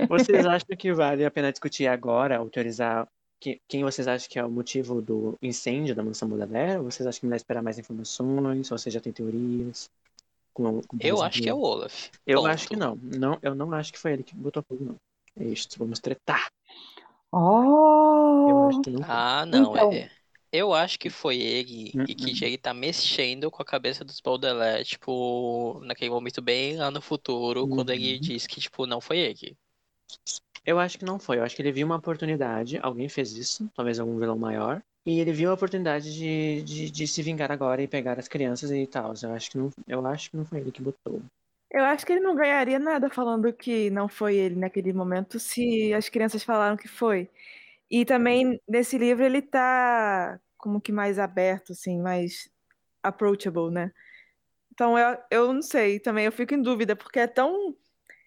vocês 0.08 0.46
acham 0.46 0.76
que 0.76 0.92
vale 0.92 1.24
a 1.24 1.30
pena 1.30 1.50
discutir 1.50 1.86
agora, 1.86 2.36
autorizar 2.36 3.08
que, 3.40 3.60
quem 3.68 3.84
vocês 3.84 4.08
acham 4.08 4.28
que 4.28 4.38
é 4.38 4.44
o 4.44 4.50
motivo 4.50 5.00
do 5.00 5.38
incêndio 5.40 5.94
da 5.94 6.02
mansão 6.02 6.28
Baudelaire? 6.28 6.78
Ou 6.78 6.84
vocês 6.90 7.06
acham 7.06 7.20
que 7.20 7.26
melhor 7.26 7.36
esperar 7.36 7.62
mais 7.62 7.78
informações? 7.78 8.70
Ou 8.70 8.78
você 8.78 8.90
já 8.90 9.00
tem 9.00 9.12
teorias? 9.12 9.90
Com, 10.52 10.82
com 10.82 10.96
eu 11.00 11.22
acho 11.22 11.40
que 11.40 11.48
é 11.48 11.54
o 11.54 11.60
Olaf. 11.60 12.10
Eu 12.26 12.40
Ponto. 12.40 12.50
acho 12.50 12.68
que 12.68 12.76
não. 12.76 12.96
não. 12.96 13.38
Eu 13.40 13.54
não 13.54 13.72
acho 13.72 13.92
que 13.92 13.98
foi 13.98 14.12
ele 14.12 14.24
que 14.24 14.34
botou 14.34 14.62
fogo, 14.62 14.84
não. 14.84 14.96
É 15.36 15.44
isso, 15.44 15.68
vamos 15.78 16.00
tretar. 16.00 16.50
Oh! 17.30 18.70
Não 18.86 19.04
ah, 19.04 19.46
não. 19.46 19.70
Então... 19.70 19.92
É, 19.92 20.10
eu 20.52 20.72
acho 20.72 20.98
que 20.98 21.10
foi 21.10 21.36
ele 21.36 21.92
e 22.08 22.14
que 22.14 22.44
ele 22.44 22.58
tá 22.58 22.72
mexendo 22.72 23.50
com 23.50 23.62
a 23.62 23.66
cabeça 23.66 24.04
dos 24.04 24.20
Baudelaire, 24.20 24.84
tipo, 24.84 25.80
naquele 25.84 26.10
momento 26.10 26.40
bem 26.40 26.76
lá 26.76 26.90
no 26.90 27.00
futuro, 27.00 27.62
uhum. 27.62 27.70
quando 27.70 27.90
ele 27.90 28.14
uhum. 28.14 28.20
diz 28.20 28.46
que, 28.46 28.60
tipo, 28.60 28.86
não 28.86 29.00
foi 29.00 29.18
ele. 29.18 29.56
Eu 30.64 30.78
acho 30.78 30.98
que 30.98 31.04
não 31.04 31.18
foi. 31.18 31.38
Eu 31.38 31.44
acho 31.44 31.54
que 31.54 31.62
ele 31.62 31.72
viu 31.72 31.86
uma 31.86 31.96
oportunidade, 31.96 32.78
alguém 32.82 33.08
fez 33.08 33.32
isso, 33.32 33.70
talvez 33.74 34.00
algum 34.00 34.18
vilão 34.18 34.38
maior, 34.38 34.82
e 35.08 35.20
ele 35.20 35.32
viu 35.32 35.50
a 35.50 35.54
oportunidade 35.54 36.14
de, 36.14 36.62
de, 36.62 36.90
de 36.90 37.06
se 37.06 37.22
vingar 37.22 37.50
agora 37.50 37.82
e 37.82 37.88
pegar 37.88 38.18
as 38.18 38.28
crianças 38.28 38.70
e 38.70 38.86
tal. 38.86 39.14
Eu 39.22 39.32
acho 39.32 39.50
que 39.50 39.56
não, 39.56 39.70
eu 39.86 40.06
acho 40.06 40.30
que 40.30 40.36
não 40.36 40.44
foi 40.44 40.60
ele 40.60 40.70
que 40.70 40.82
botou. 40.82 41.22
Eu 41.70 41.84
acho 41.84 42.04
que 42.04 42.12
ele 42.12 42.20
não 42.20 42.34
ganharia 42.34 42.78
nada 42.78 43.08
falando 43.08 43.52
que 43.52 43.88
não 43.88 44.08
foi 44.08 44.36
ele 44.36 44.56
naquele 44.56 44.92
momento 44.92 45.38
se 45.38 45.92
as 45.94 46.08
crianças 46.08 46.42
falaram 46.42 46.76
que 46.76 46.88
foi. 46.88 47.28
E 47.90 48.04
também 48.04 48.60
nesse 48.68 48.98
livro 48.98 49.24
ele 49.24 49.40
tá 49.40 50.38
como 50.58 50.80
que 50.80 50.92
mais 50.92 51.18
aberto, 51.18 51.72
assim, 51.72 52.00
mais 52.00 52.50
approachable, 53.02 53.70
né? 53.70 53.92
Então 54.72 54.98
eu, 54.98 55.18
eu 55.30 55.52
não 55.52 55.62
sei, 55.62 55.98
também 55.98 56.24
eu 56.24 56.32
fico 56.32 56.54
em 56.54 56.62
dúvida, 56.62 56.94
porque 56.94 57.18
é 57.18 57.26
tão. 57.26 57.74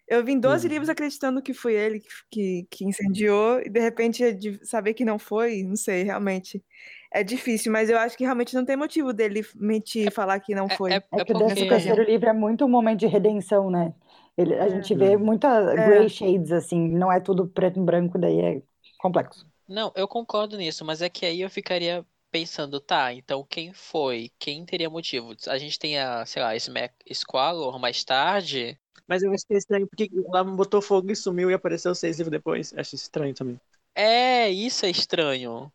Eu 0.08 0.24
vim 0.26 0.38
12 0.38 0.66
uhum. 0.66 0.74
livros 0.74 0.90
acreditando 0.90 1.42
que 1.42 1.54
foi 1.54 1.74
ele 1.74 2.04
que, 2.30 2.68
que 2.70 2.84
incendiou, 2.84 3.62
e 3.62 3.70
de 3.70 3.80
repente 3.80 4.60
saber 4.66 4.94
que 4.94 5.06
não 5.06 5.18
foi, 5.18 5.64
não 5.64 5.76
sei, 5.76 6.04
realmente. 6.04 6.64
É 7.14 7.24
difícil, 7.24 7.72
mas 7.72 7.90
eu 7.90 7.98
acho 7.98 8.18
que 8.18 8.24
realmente 8.24 8.56
não 8.56 8.66
tem 8.66 8.76
motivo 8.76 9.14
dele 9.14 9.46
mentir 9.56 10.08
e 10.08 10.12
falar 10.12 10.40
que 10.40 10.56
não 10.56 10.66
é, 10.66 10.76
foi. 10.76 10.92
É, 10.92 10.96
é, 10.96 11.22
é 11.22 11.26
que 11.26 11.34
o 11.34 11.68
terceiro 11.68 12.04
livro 12.04 12.30
é 12.30 12.34
muito 12.34 12.66
um 12.66 12.70
momento 12.70 13.00
de 13.00 13.08
redenção, 13.08 13.70
né? 13.70 13.94
Ele, 14.38 14.56
a 14.56 14.70
gente 14.70 14.96
vê 14.96 15.18
muita 15.18 15.48
é. 15.48 15.76
gray 15.76 16.10
shades, 16.10 16.52
assim, 16.52 16.90
não 16.90 17.12
é 17.12 17.20
tudo 17.20 17.48
preto 17.48 17.80
e 17.80 17.84
branco, 17.84 18.18
daí 18.18 18.40
é 18.40 18.62
complexo. 18.98 19.51
Não, 19.72 19.92
eu 19.96 20.06
concordo 20.08 20.58
nisso, 20.58 20.84
mas 20.84 21.02
é 21.02 21.10
que 21.10 21.26
aí 21.26 21.40
eu 21.40 21.50
ficaria 21.50 22.06
pensando, 22.30 22.80
tá, 22.80 23.14
então 23.14 23.44
quem 23.44 23.74
foi? 23.74 24.30
Quem 24.38 24.66
teria 24.66 24.90
motivo? 24.90 25.34
A 25.48 25.58
gente 25.58 25.80
tem 25.80 25.98
a, 25.98 26.26
sei 26.26 26.42
lá, 26.42 26.54
Smack 26.56 26.94
Squalor 27.14 27.80
mais 27.80 28.04
tarde. 28.04 28.78
Mas 29.08 29.24
eu 29.24 29.32
acho 29.34 29.48
que 29.48 29.54
é 29.54 29.58
estranho, 29.58 29.88
porque 29.88 30.10
lá 30.28 30.44
botou 30.44 30.82
fogo 30.82 31.12
e 31.12 31.16
sumiu 31.16 31.50
e 31.50 31.54
apareceu 31.54 31.96
seis 31.96 32.18
livros 32.18 32.32
depois. 32.32 32.74
Acho 32.78 32.96
estranho 32.96 33.34
também. 33.34 33.60
É, 33.96 34.50
isso 34.50 34.86
é 34.86 34.90
estranho 34.90 35.72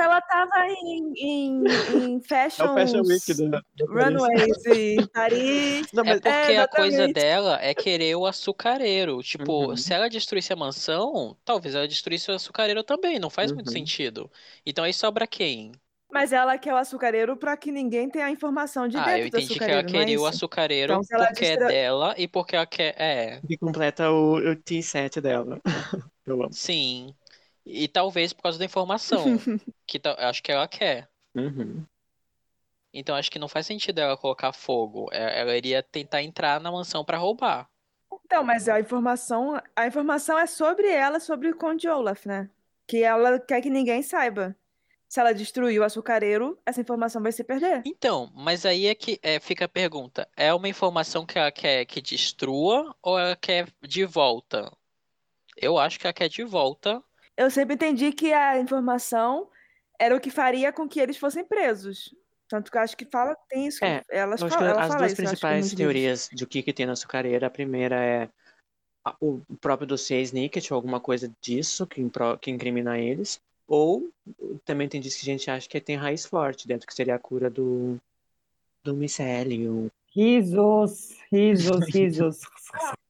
ela 0.00 0.20
tava 0.20 0.66
em, 0.68 1.12
em, 1.16 1.80
em 1.88 2.20
fashion, 2.22 2.64
é 2.66 2.70
o 2.70 2.74
fashion 2.74 3.02
Week 3.04 3.34
do, 3.34 3.50
do 3.74 3.86
Runways 3.86 4.64
em 4.66 5.06
Paris. 5.08 5.86
Não, 5.92 6.04
mas... 6.04 6.16
É 6.16 6.20
porque 6.20 6.52
é, 6.52 6.58
a 6.58 6.68
coisa 6.68 7.08
dela 7.08 7.58
é 7.62 7.74
querer 7.74 8.16
o 8.16 8.26
açucareiro. 8.26 9.22
Tipo, 9.22 9.70
uhum. 9.70 9.76
se 9.76 9.92
ela 9.92 10.08
destruísse 10.08 10.52
a 10.52 10.56
mansão, 10.56 11.36
talvez 11.44 11.74
ela 11.74 11.88
destruísse 11.88 12.30
o 12.30 12.34
açucareiro 12.34 12.82
também. 12.82 13.18
Não 13.18 13.30
faz 13.30 13.50
uhum. 13.50 13.56
muito 13.56 13.70
sentido. 13.70 14.30
Então 14.66 14.84
aí 14.84 14.92
sobra 14.92 15.26
quem? 15.26 15.72
Mas 16.10 16.32
ela 16.32 16.56
quer 16.56 16.72
o 16.72 16.76
açucareiro 16.76 17.36
pra 17.36 17.56
que 17.56 17.72
ninguém 17.72 18.08
tenha 18.08 18.26
a 18.26 18.30
informação 18.30 18.86
de 18.86 18.96
Ah, 18.96 19.04
dentro 19.04 19.26
eu 19.26 19.30
do 19.30 19.38
entendi 19.38 19.58
que 19.58 19.70
ela 19.70 19.82
açucareiro, 19.82 19.88
é 19.96 20.00
queria 20.00 20.20
o 20.20 20.28
isso? 20.28 20.28
açucareiro 20.28 20.92
Então, 20.94 21.26
porque 21.26 21.44
é 21.44 21.56
distra- 21.56 21.66
dela 21.66 22.14
e 22.16 22.28
porque 22.28 22.54
ela 22.56 22.66
quer. 22.66 22.94
É, 22.96 23.40
Que 23.40 23.58
completa 23.58 24.10
o, 24.10 24.36
o 24.36 24.56
T7 24.56 25.20
dela. 25.20 25.60
Eu 26.26 26.42
amo. 26.42 26.52
sim. 26.52 27.14
E 27.64 27.88
talvez 27.88 28.32
por 28.32 28.42
causa 28.42 28.58
da 28.58 28.64
informação. 28.64 29.24
que 29.86 30.00
acho 30.18 30.42
que 30.42 30.52
ela 30.52 30.68
quer. 30.68 31.08
Uhum. 31.34 31.84
Então 32.92 33.16
acho 33.16 33.30
que 33.30 33.38
não 33.38 33.48
faz 33.48 33.66
sentido 33.66 33.98
ela 33.98 34.16
colocar 34.16 34.52
fogo. 34.52 35.08
É- 35.12 35.40
Ela 35.40 35.56
iria 35.56 35.82
tentar 35.82 36.22
entrar 36.22 36.60
na 36.60 36.70
mansão 36.70 37.04
pra 37.04 37.18
roubar. 37.18 37.68
Então, 38.24 38.44
mas 38.44 38.68
a 38.68 38.80
informação, 38.80 39.60
a 39.74 39.86
informação 39.86 40.38
é 40.38 40.46
sobre 40.46 40.88
ela, 40.88 41.18
sobre 41.20 41.48
o 41.50 41.56
Conde 41.56 41.88
Olaf, 41.88 42.26
né? 42.26 42.48
Que 42.86 43.02
ela 43.02 43.38
quer 43.40 43.60
que 43.60 43.68
ninguém 43.70 44.02
saiba. 44.02 44.56
Se 45.08 45.20
ela 45.20 45.32
destruir 45.32 45.80
o 45.80 45.84
açucareiro, 45.84 46.58
essa 46.64 46.80
informação 46.80 47.22
vai 47.22 47.32
se 47.32 47.44
perder. 47.44 47.82
Então, 47.84 48.32
mas 48.34 48.64
aí 48.64 48.86
é 48.86 48.94
que 48.94 49.18
é, 49.22 49.38
fica 49.38 49.66
a 49.66 49.68
pergunta: 49.68 50.28
é 50.36 50.52
uma 50.54 50.68
informação 50.68 51.26
que 51.26 51.38
ela 51.38 51.52
quer 51.52 51.84
que 51.84 52.00
destrua 52.00 52.94
ou 53.02 53.18
ela 53.18 53.36
quer 53.36 53.68
de 53.82 54.04
volta? 54.04 54.72
Eu 55.56 55.78
acho 55.78 55.98
que 55.98 56.06
ela 56.06 56.14
quer 56.14 56.28
de 56.28 56.42
volta. 56.44 57.02
Eu 57.36 57.50
sempre 57.50 57.74
entendi 57.74 58.12
que 58.12 58.32
a 58.32 58.58
informação 58.58 59.48
era 59.98 60.14
o 60.14 60.20
que 60.20 60.30
faria 60.30 60.72
com 60.72 60.88
que 60.88 61.00
eles 61.00 61.16
fossem 61.16 61.44
presos. 61.44 62.14
Tanto 62.48 62.70
que 62.70 62.76
eu 62.76 62.82
acho 62.82 62.96
que 62.96 63.04
fala, 63.06 63.36
tem 63.48 63.66
isso. 63.66 63.78
que 63.78 63.84
É, 63.84 64.04
elas 64.10 64.40
Eu 64.40 64.46
acho 64.46 64.56
falam, 64.56 64.72
que 64.72 64.78
ela 64.78 64.82
as 64.82 64.88
fala 64.88 64.98
duas 65.00 65.12
isso, 65.12 65.22
acho 65.22 65.30
que 65.30 65.38
principais 65.38 65.74
teorias 65.74 66.28
de 66.32 66.44
o 66.44 66.46
que, 66.46 66.62
que 66.62 66.72
tem 66.72 66.86
na 66.86 66.92
açucareira, 66.92 67.46
a 67.46 67.50
primeira 67.50 67.96
é 67.96 68.28
o 69.20 69.40
próprio 69.60 69.86
dossiê 69.86 70.22
Snicket, 70.22 70.70
ou 70.70 70.76
alguma 70.76 71.00
coisa 71.00 71.30
disso 71.40 71.86
que, 71.86 72.00
que 72.40 72.50
incrimina 72.50 72.98
eles, 72.98 73.40
ou 73.66 74.08
também 74.64 74.88
tem 74.88 75.00
disso 75.00 75.18
que 75.18 75.30
a 75.30 75.32
gente 75.32 75.50
acha 75.50 75.68
que 75.68 75.80
tem 75.80 75.96
raiz 75.96 76.24
forte 76.24 76.66
dentro, 76.66 76.86
que 76.86 76.94
seria 76.94 77.14
a 77.14 77.18
cura 77.18 77.50
do, 77.50 77.98
do 78.82 78.94
micélio. 78.94 79.90
Risos, 80.14 81.16
risos, 81.30 81.86
risos. 81.88 82.40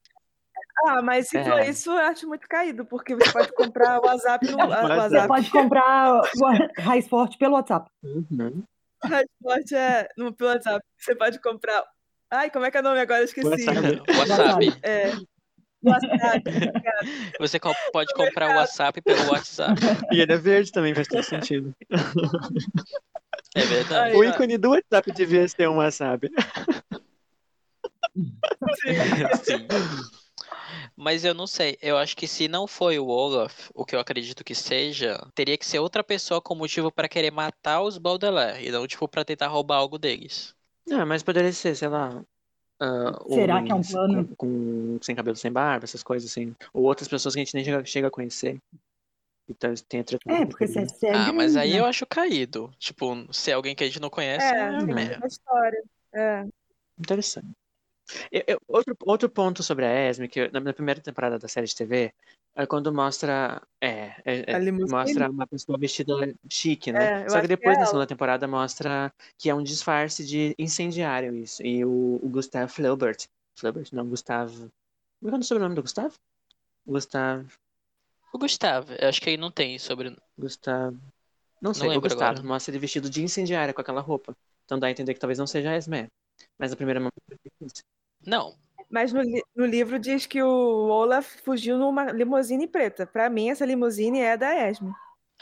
Ah, 0.86 1.02
mas 1.02 1.28
se 1.28 1.39
É. 1.39 1.44
for 1.44 1.61
isso, 1.61 1.90
eu 1.90 1.98
acho 1.98 2.27
muito 2.28 2.47
caído, 2.48 2.85
porque 2.85 3.15
você 3.15 3.32
pode 3.32 3.52
comprar 3.55 4.01
o 4.01 4.06
WhatsApp 4.06 4.47
no 4.51 4.56
o 4.56 4.69
Mas- 4.69 4.81
Você 4.81 4.94
WhatsApp. 4.94 5.28
pode 5.28 5.51
comprar 5.51 6.20
o 6.20 6.23
Raiz 6.82 7.09
Forte 7.09 7.39
pelo 7.39 7.55
WhatsApp. 7.55 7.89
Uhum. 8.02 8.62
Transporte 9.01 9.74
é 9.74 10.09
no 10.16 10.32
pelo 10.35 10.51
WhatsApp. 10.51 10.85
Você 10.98 11.15
pode 11.15 11.40
comprar. 11.40 11.82
Ai, 12.31 12.51
como 12.51 12.65
é 12.65 12.70
que 12.70 12.77
é 12.77 12.81
o 12.81 12.82
nome 12.82 13.01
agora? 13.01 13.20
Eu 13.20 13.24
esqueci. 13.24 13.47
WhatsApp. 13.47 14.02
WhatsApp. 14.19 14.78
É. 14.82 15.12
WhatsApp. 15.85 16.43
Você 17.39 17.61
co- 17.61 17.74
pode 17.93 18.12
comprar 18.15 18.55
o 18.55 18.59
WhatsApp 18.59 19.01
pelo 19.02 19.31
WhatsApp. 19.31 19.78
E 20.11 20.20
ele 20.20 20.32
é 20.32 20.36
verde 20.39 20.73
também, 20.73 20.94
faz 20.94 21.06
todo 21.06 21.23
sentido. 21.23 21.74
É 23.55 23.61
verdade. 23.61 24.11
Aí, 24.12 24.16
O 24.16 24.20
ó. 24.20 24.24
ícone 24.24 24.56
do 24.56 24.70
WhatsApp 24.70 25.12
devia 25.12 25.47
ser 25.47 25.69
um 25.69 25.77
WhatsApp. 25.77 26.31
Sim. 29.44 29.66
Mas 30.97 31.25
eu 31.25 31.35
não 31.35 31.47
sei, 31.47 31.79
eu 31.83 31.97
acho 31.99 32.17
que 32.17 32.27
se 32.29 32.49
não 32.49 32.67
foi 32.67 32.99
o 32.99 33.07
Olaf, 33.07 33.71
o 33.75 33.85
que 33.85 33.95
eu 33.95 34.01
acredito 34.01 34.45
que 34.45 34.55
seja, 34.55 35.19
teria 35.35 35.57
que 35.59 35.67
ser 35.67 35.79
outra 35.79 36.03
pessoa 36.05 36.41
com 36.41 36.55
motivo 36.55 36.91
pra 36.93 37.09
querer 37.09 37.31
matar 37.31 37.83
os 37.83 37.99
Baudelaire, 37.99 38.67
e 38.67 38.71
não 38.71 38.87
tipo 38.87 39.09
pra 39.09 39.25
tentar 39.25 39.49
roubar 39.49 39.77
algo 39.77 39.99
deles. 39.99 40.55
Ah, 40.91 41.05
mas 41.07 41.23
poderia 41.23 41.53
ser, 41.53 41.75
sei 41.75 41.89
lá. 41.89 42.25
ah, 42.81 43.13
Será 43.29 43.63
que 43.63 43.73
é 43.73 43.75
um 43.75 43.83
plano? 43.83 44.29
Com, 44.37 44.97
com- 44.97 44.99
sem 45.03 45.15
cabelo, 45.17 45.37
sem 45.37 45.53
barba, 45.53 45.85
essas 45.85 46.03
coisas 46.03 46.31
assim. 46.31 46.55
Ou 46.73 46.85
outras 46.85 47.09
pessoas 47.09 47.35
que 47.35 47.41
a 47.41 47.45
gente 47.45 47.55
nem 47.55 47.65
chega, 47.65 47.85
chega 47.85 48.09
a 48.09 48.11
conhecer. 48.11 48.61
Então 49.49 49.75
tem 49.89 50.01
a 50.01 50.05
treta 50.05 50.31
É, 50.31 50.47
porque 50.47 50.67
você 50.67 50.87
segue. 50.87 51.17
Ah, 51.17 51.33
mas 51.33 51.57
aí 51.57 51.73
né? 51.73 51.81
eu 51.81 51.87
acho 51.87 52.07
caído. 52.07 52.71
Tipo, 52.79 53.33
se 53.33 53.51
é 53.51 53.55
alguém 53.55 53.75
que 53.75 53.85
a 53.85 53.87
gente 53.87 54.01
não 54.01 54.11
conhece, 54.11 54.47
É, 54.47 54.59
é, 54.59 54.87
tem 54.87 54.95
merda. 54.95 55.17
uma 55.19 55.27
história. 55.27 55.83
É. 56.15 56.45
Interessante. 56.99 57.55
Eu- 58.31 58.43
eu- 58.47 58.61
outro, 58.69 58.97
outro 59.01 59.29
ponto 59.29 59.63
sobre 59.63 59.85
a 59.87 60.09
Esme, 60.11 60.29
que 60.29 60.41
eu- 60.41 60.53
na, 60.53 60.61
na 60.61 60.73
primeira 60.73 61.01
temporada 61.01 61.39
da 61.39 61.49
série 61.49 61.67
de 61.67 61.75
TV, 61.75 62.13
é 62.55 62.67
quando 62.67 62.93
mostra. 62.93 63.63
É, 63.81 64.13
é- 64.25 64.53
é, 64.53 64.71
mostra 64.71 65.31
uma 65.31 65.47
pessoa 65.47 65.79
vestida 65.79 66.15
chique, 66.49 66.93
né? 66.93 67.23
É, 67.23 67.29
Só 67.29 67.37
que 67.37 67.43
que 67.43 67.49
depois 67.49 67.77
é 67.77 67.81
na 67.81 67.87
segunda 67.87 68.07
temporada 68.07 68.47
mostra 68.47 69.13
que 69.39 69.49
é 69.49 69.55
um 69.55 69.63
disfarce 69.63 70.25
de 70.25 70.55
incendiário 70.59 71.35
isso. 71.35 71.65
E 71.65 71.85
o, 71.85 72.21
o 72.23 72.29
Gustav 72.29 72.69
Flaubert. 72.69 73.27
Flaubert? 73.57 73.89
Não, 73.93 74.07
Gustavo. 74.07 74.71
Como 75.21 75.29
é 75.29 75.31
que 75.31 75.37
é 75.37 75.39
o 75.39 75.43
sobrenome 75.43 75.75
do 75.75 75.83
Gustavo? 75.83 76.15
Gustavo. 76.87 77.49
O 78.33 78.39
Gustavo, 78.39 78.93
eu 78.95 79.09
acho 79.09 79.21
que 79.21 79.31
aí 79.31 79.37
não 79.37 79.51
tem 79.51 79.79
sobre. 79.79 80.17
Gustavo. 80.37 80.99
Não 81.61 81.73
sei, 81.73 81.87
o 81.89 81.91
lembro 81.93 82.09
Gustavo 82.09 82.33
agora. 82.39 82.47
mostra 82.47 82.73
ele 82.73 82.79
vestido 82.79 83.09
de 83.09 83.23
incendiário 83.23 83.73
com 83.73 83.81
aquela 83.81 84.01
roupa. 84.01 84.37
Então 84.65 84.79
dá 84.79 84.89
a 84.89 84.91
entender 84.91 85.15
que 85.15 85.21
talvez 85.21 85.39
não 85.39 85.47
seja 85.47 85.71
a 85.71 85.77
Esme. 85.77 86.09
Mas 86.59 86.73
a 86.73 86.77
primeira 86.77 87.01
Não, 88.27 88.55
Mas 88.90 89.12
no, 89.12 89.23
li- 89.23 89.43
no 89.55 89.66
livro 89.66 89.98
diz 89.98 90.27
que 90.27 90.43
o 90.43 90.89
Olaf 90.89 91.36
fugiu 91.44 91.77
numa 91.78 92.12
limusine 92.12 92.66
preta. 92.69 93.06
Pra 93.06 93.28
mim, 93.28 93.51
essa 93.51 93.65
limusine 93.66 94.20
é 94.20 94.36
da 94.36 94.69
Esme. 94.69 94.93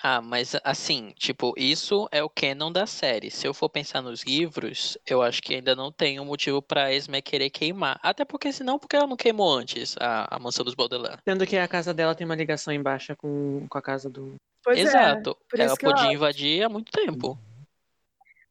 Ah, 0.03 0.21
mas 0.21 0.57
assim, 0.65 1.13
tipo, 1.17 1.55
isso 1.57 2.09
é 2.11 2.25
o 2.25 2.29
canon 2.29 2.73
da 2.73 2.87
série. 2.87 3.31
Se 3.31 3.47
eu 3.47 3.55
for 3.55 3.69
pensar 3.69 4.01
nos 4.03 4.25
livros, 4.25 4.99
eu 5.07 5.23
acho 5.23 5.41
que 5.41 5.55
ainda 5.55 5.77
não 5.77 5.93
tem 5.93 6.19
um 6.19 6.25
motivo 6.25 6.61
pra 6.61 6.93
Esme 6.93 7.23
querer 7.23 7.51
queimar. 7.51 8.01
Até 8.03 8.25
porque 8.25 8.53
senão, 8.53 8.81
porque 8.81 8.97
ela 8.97 9.07
não 9.07 9.17
queimou 9.17 9.53
antes 9.55 9.95
a, 10.01 10.35
a 10.35 10.39
mansão 10.41 10.65
dos 10.65 10.75
Baudelaire. 10.75 11.21
Sendo 11.29 11.47
que 11.47 11.57
a 11.57 11.69
casa 11.69 11.95
dela 11.95 12.17
tem 12.17 12.25
uma 12.25 12.35
ligação 12.35 12.73
embaixo 12.75 13.15
com, 13.17 13.65
com 13.69 13.79
a 13.79 13.83
casa 13.83 14.11
do. 14.11 14.35
Pois 14.65 14.79
é. 14.79 14.83
Exato. 14.83 15.37
por 15.49 15.61
Ela 15.61 15.77
podia 15.77 16.13
invadir 16.13 16.65
há 16.65 16.69
muito 16.69 16.91
tempo. 16.91 17.39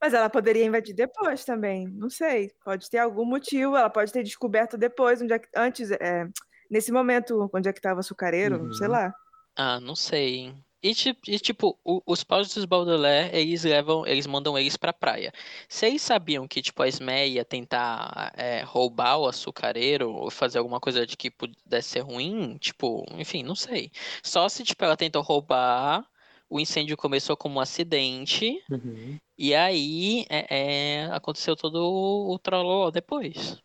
Mas 0.02 0.14
ela 0.14 0.30
poderia 0.30 0.66
invadir 0.66 0.96
depois 0.96 1.46
também. 1.46 1.88
Não 1.88 2.10
sei. 2.10 2.52
Pode 2.66 2.90
ter 2.90 2.98
algum 2.98 3.24
motivo. 3.24 3.76
Ela 3.76 3.90
pode 3.90 4.12
ter 4.12 4.24
descoberto 4.24 4.78
depois, 4.78 5.22
onde 5.22 5.34
é 5.34 5.40
que- 5.40 5.48
antes, 5.56 5.92
é, 5.92 6.28
nesse 6.70 6.92
momento, 6.92 7.50
onde 7.54 7.70
é 7.70 7.74
que 7.74 7.80
estava 7.80 7.98
o 7.98 8.00
açucareiro, 8.00 8.64
Uhum. 8.64 8.74
sei 8.74 8.88
lá. 8.88 9.14
Ah, 9.56 9.80
não 9.80 9.96
sei. 9.96 10.36
hein. 10.38 10.66
E, 10.84 10.92
e, 11.28 11.38
tipo, 11.38 11.78
o- 11.86 12.02
os 12.08 12.24
paus 12.24 12.52
dos 12.56 12.66
Baudelaire, 12.66 13.30
eles 13.38 13.64
levam, 13.64 14.04
eles 14.08 14.26
mandam 14.26 14.58
eles 14.58 14.76
pra 14.76 14.92
praia. 14.92 15.32
Se 15.70 15.86
eles 15.86 16.02
sabiam 16.02 16.48
que, 16.48 16.60
tipo, 16.60 16.82
a 16.82 16.88
Esme 16.88 17.28
ia 17.28 17.46
tentar 17.46 18.34
é, 18.36 18.64
roubar 18.64 19.20
o 19.20 19.28
açucareiro 19.28 20.10
ou 20.12 20.32
fazer 20.32 20.58
alguma 20.58 20.80
coisa 20.80 21.06
de 21.06 21.16
que 21.16 21.30
pudesse 21.30 21.90
ser 21.90 22.00
ruim, 22.00 22.58
tipo, 22.58 23.06
enfim, 23.12 23.44
não 23.44 23.54
sei. 23.54 23.92
Só 24.24 24.50
se, 24.50 24.64
tipo, 24.64 24.84
ela 24.84 24.98
tentou 24.98 25.22
roubar, 25.22 26.04
o 26.50 26.60
incêndio 26.60 26.98
começou 26.98 27.38
como 27.38 27.60
um 27.60 27.62
acidente, 27.62 28.60
Uhum. 28.72 29.20
E 29.42 29.56
aí 29.56 30.26
é, 30.30 31.02
é, 31.02 31.06
aconteceu 31.06 31.56
todo 31.56 31.76
o, 31.78 32.34
o 32.34 32.40
trololó 32.40 32.92
depois. 32.92 33.62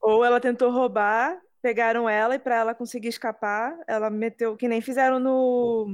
Ou 0.00 0.24
ela 0.24 0.40
tentou 0.40 0.70
roubar, 0.70 1.40
pegaram 1.60 2.08
ela 2.08 2.36
e 2.36 2.38
pra 2.38 2.54
ela 2.54 2.74
conseguir 2.74 3.08
escapar, 3.08 3.76
ela 3.88 4.08
meteu, 4.08 4.56
que 4.56 4.68
nem 4.68 4.80
fizeram 4.80 5.18
no, 5.18 5.88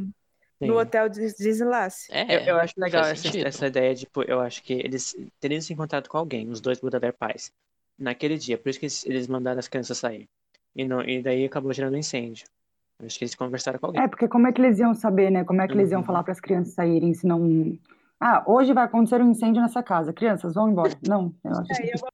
Sim. 0.62 0.68
no 0.68 0.78
hotel 0.78 1.08
de 1.08 1.34
Disneylace. 1.34 2.12
É, 2.12 2.36
Eu, 2.36 2.54
eu 2.54 2.60
acho 2.60 2.74
legal 2.76 3.04
essa, 3.06 3.38
essa 3.38 3.66
ideia 3.66 3.94
de, 3.94 4.00
tipo, 4.00 4.22
eu 4.24 4.40
acho 4.40 4.62
que 4.62 4.74
eles 4.74 5.16
teriam 5.40 5.62
se 5.62 5.72
encontrado 5.72 6.08
com 6.08 6.18
alguém, 6.18 6.48
os 6.50 6.60
dois 6.60 6.78
Baudelaire 6.78 7.16
pais, 7.16 7.50
naquele 7.98 8.36
dia. 8.36 8.58
Por 8.58 8.68
isso 8.68 8.78
que 8.78 8.84
eles, 8.84 9.06
eles 9.06 9.26
mandaram 9.26 9.58
as 9.58 9.68
crianças 9.68 9.96
sair. 9.96 10.28
E, 10.76 10.84
não, 10.84 11.02
e 11.02 11.22
daí 11.22 11.46
acabou 11.46 11.72
gerando 11.72 11.94
um 11.94 11.98
incêndio. 11.98 12.46
Eu 13.00 13.06
acho 13.06 13.18
que 13.18 13.24
eles 13.24 13.34
conversaram 13.34 13.78
com 13.78 13.86
alguém. 13.86 14.02
É, 14.02 14.08
porque 14.08 14.28
como 14.28 14.46
é 14.46 14.52
que 14.52 14.60
eles 14.60 14.78
iam 14.78 14.94
saber, 14.94 15.30
né? 15.30 15.44
Como 15.44 15.62
é 15.62 15.66
que 15.66 15.72
eles 15.72 15.90
iam 15.90 16.00
Uhum. 16.00 16.06
falar 16.06 16.22
para 16.22 16.32
as 16.32 16.40
crianças 16.40 16.74
saírem 16.74 17.14
se 17.14 17.26
não. 17.26 17.78
Ah, 18.24 18.44
hoje 18.46 18.72
vai 18.72 18.84
acontecer 18.84 19.20
um 19.20 19.30
incêndio 19.30 19.60
nessa 19.60 19.82
casa. 19.82 20.12
Crianças, 20.12 20.54
vão 20.54 20.68
embora. 20.70 20.92
Não, 21.08 21.34
eu 21.44 21.50
acho 21.52 21.72
É, 21.72 21.74
que. 21.82 21.88
eu 21.94 21.98
vou, 21.98 22.08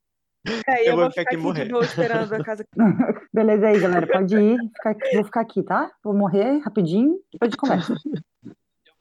é, 0.66 0.80
eu 0.82 0.84
Eu 0.86 0.92
vou 0.96 1.00
vou 1.04 1.10
ficar 1.10 1.20
ficar 1.22 1.22
aqui 1.22 1.36
morrer. 1.36 1.64
de 1.66 1.70
boa 1.72 1.84
esperando 1.84 2.32
a 2.34 2.42
casa. 2.44 2.64
Beleza 3.34 3.66
aí, 3.66 3.78
galera. 3.78 4.06
Pode 4.06 4.34
ir. 4.36 4.58
Ficar 4.74 4.90
aqui- 4.90 5.14
vou 5.16 5.24
ficar 5.24 5.40
aqui, 5.42 5.62
tá? 5.62 5.90
Vou 6.02 6.14
morrer 6.14 6.58
rapidinho, 6.60 7.18
depois 7.32 7.48
a 7.48 7.50
gente 7.50 7.56
conversa. 7.58 7.94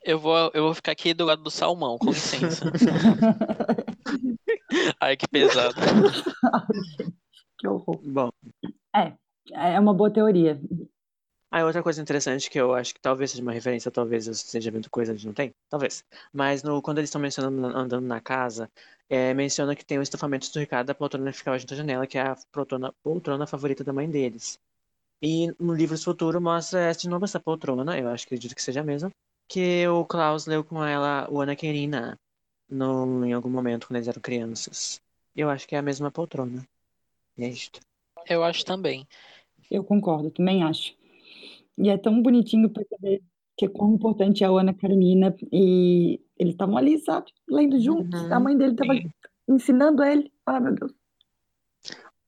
Eu 0.05 0.17
vou, 0.19 0.49
eu 0.53 0.63
vou 0.63 0.73
ficar 0.73 0.93
aqui 0.93 1.13
do 1.13 1.25
lado 1.25 1.43
do 1.43 1.51
salmão, 1.51 1.97
com 1.97 2.05
licença. 2.11 2.63
Ai, 5.01 5.17
que 5.17 5.27
pesado. 5.27 5.75
que 7.59 7.67
horror. 7.67 7.99
Bom, 8.05 8.29
É 9.53 9.77
uma 9.77 9.93
boa 9.93 10.09
teoria. 10.09 10.61
Aí 11.51 11.63
outra 11.63 11.83
coisa 11.83 12.01
interessante 12.01 12.49
que 12.49 12.59
eu 12.59 12.73
acho 12.73 12.93
que 12.93 12.99
talvez 13.01 13.31
seja 13.31 13.43
uma 13.43 13.51
referência, 13.53 13.91
talvez 13.91 14.27
eu 14.27 14.33
esteja 14.33 14.71
vendo 14.71 14.89
coisa 14.89 15.15
que 15.15 15.25
não 15.25 15.33
tem, 15.33 15.53
talvez. 15.69 16.03
Mas 16.33 16.63
no, 16.63 16.81
quando 16.81 16.99
eles 16.99 17.09
estão 17.09 17.21
mencionando, 17.21 17.65
andando 17.77 18.05
na 18.05 18.21
casa, 18.21 18.69
é, 19.09 19.33
menciona 19.33 19.75
que 19.75 19.85
tem 19.85 19.97
o 19.99 20.01
estofamento 20.01 20.51
do 20.51 20.59
Ricardo 20.59 20.87
da 20.87 20.95
poltrona 20.95 21.31
que 21.31 21.37
ficava 21.37 21.57
junto 21.59 21.73
à 21.73 21.77
janela, 21.77 22.07
que 22.07 22.17
é 22.17 22.21
a 22.21 22.35
poltrona, 22.51 22.93
poltrona 23.03 23.47
favorita 23.47 23.83
da 23.83 23.93
mãe 23.93 24.09
deles. 24.09 24.59
E 25.21 25.47
no 25.59 25.73
livro 25.75 25.97
Futuro 25.97 26.41
mostra 26.41 26.79
essa- 26.81 27.01
de 27.01 27.09
novo 27.09 27.25
essa 27.25 27.39
poltrona, 27.39 27.97
eu 27.99 28.07
acho 28.09 28.27
que 28.27 28.35
acredito 28.35 28.55
que 28.55 28.61
seja 28.61 28.81
a 28.81 28.83
mesma, 28.83 29.11
que 29.47 29.87
o 29.87 30.05
Klaus 30.05 30.45
leu 30.47 30.63
com 30.63 30.83
ela 30.83 31.27
o 31.31 31.41
Ana 31.41 31.55
Querina 31.55 32.17
no, 32.69 33.25
em 33.25 33.33
algum 33.33 33.49
momento 33.49 33.87
quando 33.87 33.97
eles 33.97 34.07
eram 34.07 34.21
crianças. 34.21 35.01
Eu 35.35 35.49
acho 35.49 35.67
que 35.67 35.75
é 35.75 35.79
a 35.79 35.83
mesma 35.83 36.11
poltrona. 36.11 36.63
E 37.37 37.45
é 37.45 37.49
isto. 37.49 37.79
Eu 38.27 38.43
acho 38.43 38.65
também. 38.65 39.07
Eu 39.71 39.83
concordo, 39.83 40.31
também 40.31 40.63
acho. 40.63 40.95
E 41.77 41.89
é 41.89 41.97
tão 41.97 42.21
bonitinho 42.21 42.69
perceber 42.69 43.21
Que 43.55 43.65
é 43.65 43.69
quão 43.69 43.93
importante 43.93 44.43
é 44.43 44.47
a 44.47 44.51
Ana 44.51 44.73
Karenina 44.73 45.35
e 45.51 46.19
eles 46.37 46.53
estavam 46.53 46.77
ali, 46.77 46.97
sabe? 46.99 47.31
Lendo 47.47 47.79
juntos. 47.79 48.21
Uhum, 48.21 48.33
A 48.33 48.39
mãe 48.39 48.57
dele 48.57 48.73
estava 48.73 48.93
ensinando 49.47 50.03
ele. 50.03 50.31
Ah, 50.45 50.59
meu 50.59 50.73
Deus. 50.73 50.93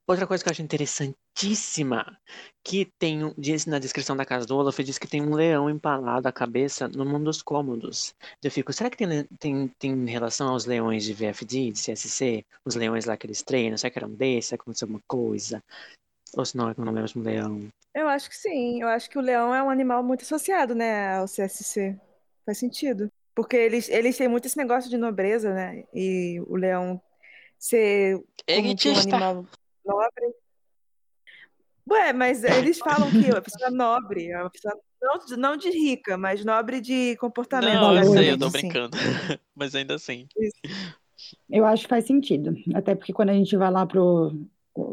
Outra 0.07 0.25
coisa 0.25 0.43
que 0.43 0.49
eu 0.49 0.51
acho 0.51 0.63
interessantíssima, 0.63 2.17
que 2.63 2.83
tem, 2.97 3.31
diz 3.37 3.67
na 3.67 3.77
descrição 3.77 4.17
da 4.17 4.25
casa 4.25 4.43
do 4.43 4.57
Olaf, 4.57 4.79
diz 4.79 4.97
que 4.97 5.07
tem 5.07 5.21
um 5.21 5.35
leão 5.35 5.69
empalado 5.69 6.27
a 6.27 6.31
cabeça 6.31 6.87
no 6.87 7.05
mundo 7.05 7.25
dos 7.25 7.43
cômodos. 7.43 8.15
Eu 8.41 8.49
fico, 8.49 8.73
será 8.73 8.89
que 8.89 8.97
tem, 8.97 9.23
tem, 9.37 9.67
tem 9.77 10.05
relação 10.07 10.49
aos 10.49 10.65
leões 10.65 11.03
de 11.03 11.13
VFD, 11.13 11.73
de 11.73 11.79
CSC? 11.79 12.43
Os 12.65 12.73
leões 12.73 13.05
lá 13.05 13.15
que 13.15 13.27
eles 13.27 13.43
treinam, 13.43 13.77
será 13.77 13.91
que 13.91 13.99
era 13.99 14.07
um 14.07 14.15
desses? 14.15 14.45
Será 14.47 14.57
que 14.57 14.63
aconteceu 14.63 14.87
alguma 14.87 15.03
coisa? 15.07 15.63
Ou 16.37 16.45
se 16.45 16.55
não, 16.55 16.69
é 16.69 16.75
é 16.77 16.81
o 16.81 16.91
mesmo 16.91 17.23
leão? 17.23 17.67
Eu 17.93 18.07
acho 18.07 18.29
que 18.29 18.37
sim. 18.37 18.81
Eu 18.81 18.87
acho 18.87 19.09
que 19.09 19.17
o 19.17 19.21
leão 19.21 19.53
é 19.53 19.61
um 19.63 19.69
animal 19.69 20.03
muito 20.03 20.21
associado, 20.21 20.75
né, 20.75 21.17
ao 21.17 21.25
CSC. 21.25 21.99
Faz 22.45 22.57
sentido. 22.57 23.11
Porque 23.35 23.55
eles, 23.55 23.89
eles 23.89 24.17
têm 24.17 24.27
muito 24.27 24.45
esse 24.45 24.57
negócio 24.57 24.89
de 24.89 24.97
nobreza, 24.97 25.53
né? 25.53 25.83
E 25.93 26.41
o 26.47 26.55
leão 26.55 27.01
ser 27.57 28.15
como 28.15 28.27
que 28.45 28.53
um 28.53 28.65
Elitista. 28.65 29.15
animal 29.15 29.45
nobre. 29.85 30.33
Ué, 31.89 32.13
mas 32.13 32.43
eles 32.43 32.77
falam 32.77 33.09
que 33.09 33.29
é 33.29 33.33
uma 33.33 33.41
pessoa 33.41 33.71
nobre, 33.71 34.29
é 34.29 34.39
uma 34.39 34.49
pessoa 34.49 34.77
não, 35.01 35.37
não 35.37 35.57
de 35.57 35.69
rica, 35.69 36.17
mas 36.17 36.45
nobre 36.45 36.81
de 36.81 37.15
comportamento. 37.17 37.73
Não, 37.73 37.97
eu 37.97 38.03
sei, 38.11 38.31
eu 38.31 38.37
tô 38.37 38.45
assim. 38.45 38.59
brincando. 38.59 38.97
Mas 39.55 39.73
ainda 39.73 39.95
assim. 39.95 40.27
Eu 41.49 41.65
acho 41.65 41.83
que 41.83 41.89
faz 41.89 42.05
sentido. 42.05 42.53
Até 42.73 42.95
porque 42.95 43.13
quando 43.13 43.29
a 43.29 43.33
gente 43.33 43.55
vai 43.57 43.71
lá 43.71 43.85
pro, 43.85 44.31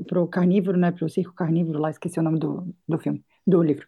pro 0.07 0.27
carnívoro, 0.27 0.77
né? 0.79 0.91
Pro 0.91 1.09
circo 1.09 1.35
carnívoro, 1.35 1.79
lá 1.79 1.91
esqueci 1.91 2.19
o 2.19 2.23
nome 2.23 2.39
do, 2.39 2.67
do 2.89 2.99
filme, 2.99 3.25
do 3.47 3.63
livro. 3.63 3.87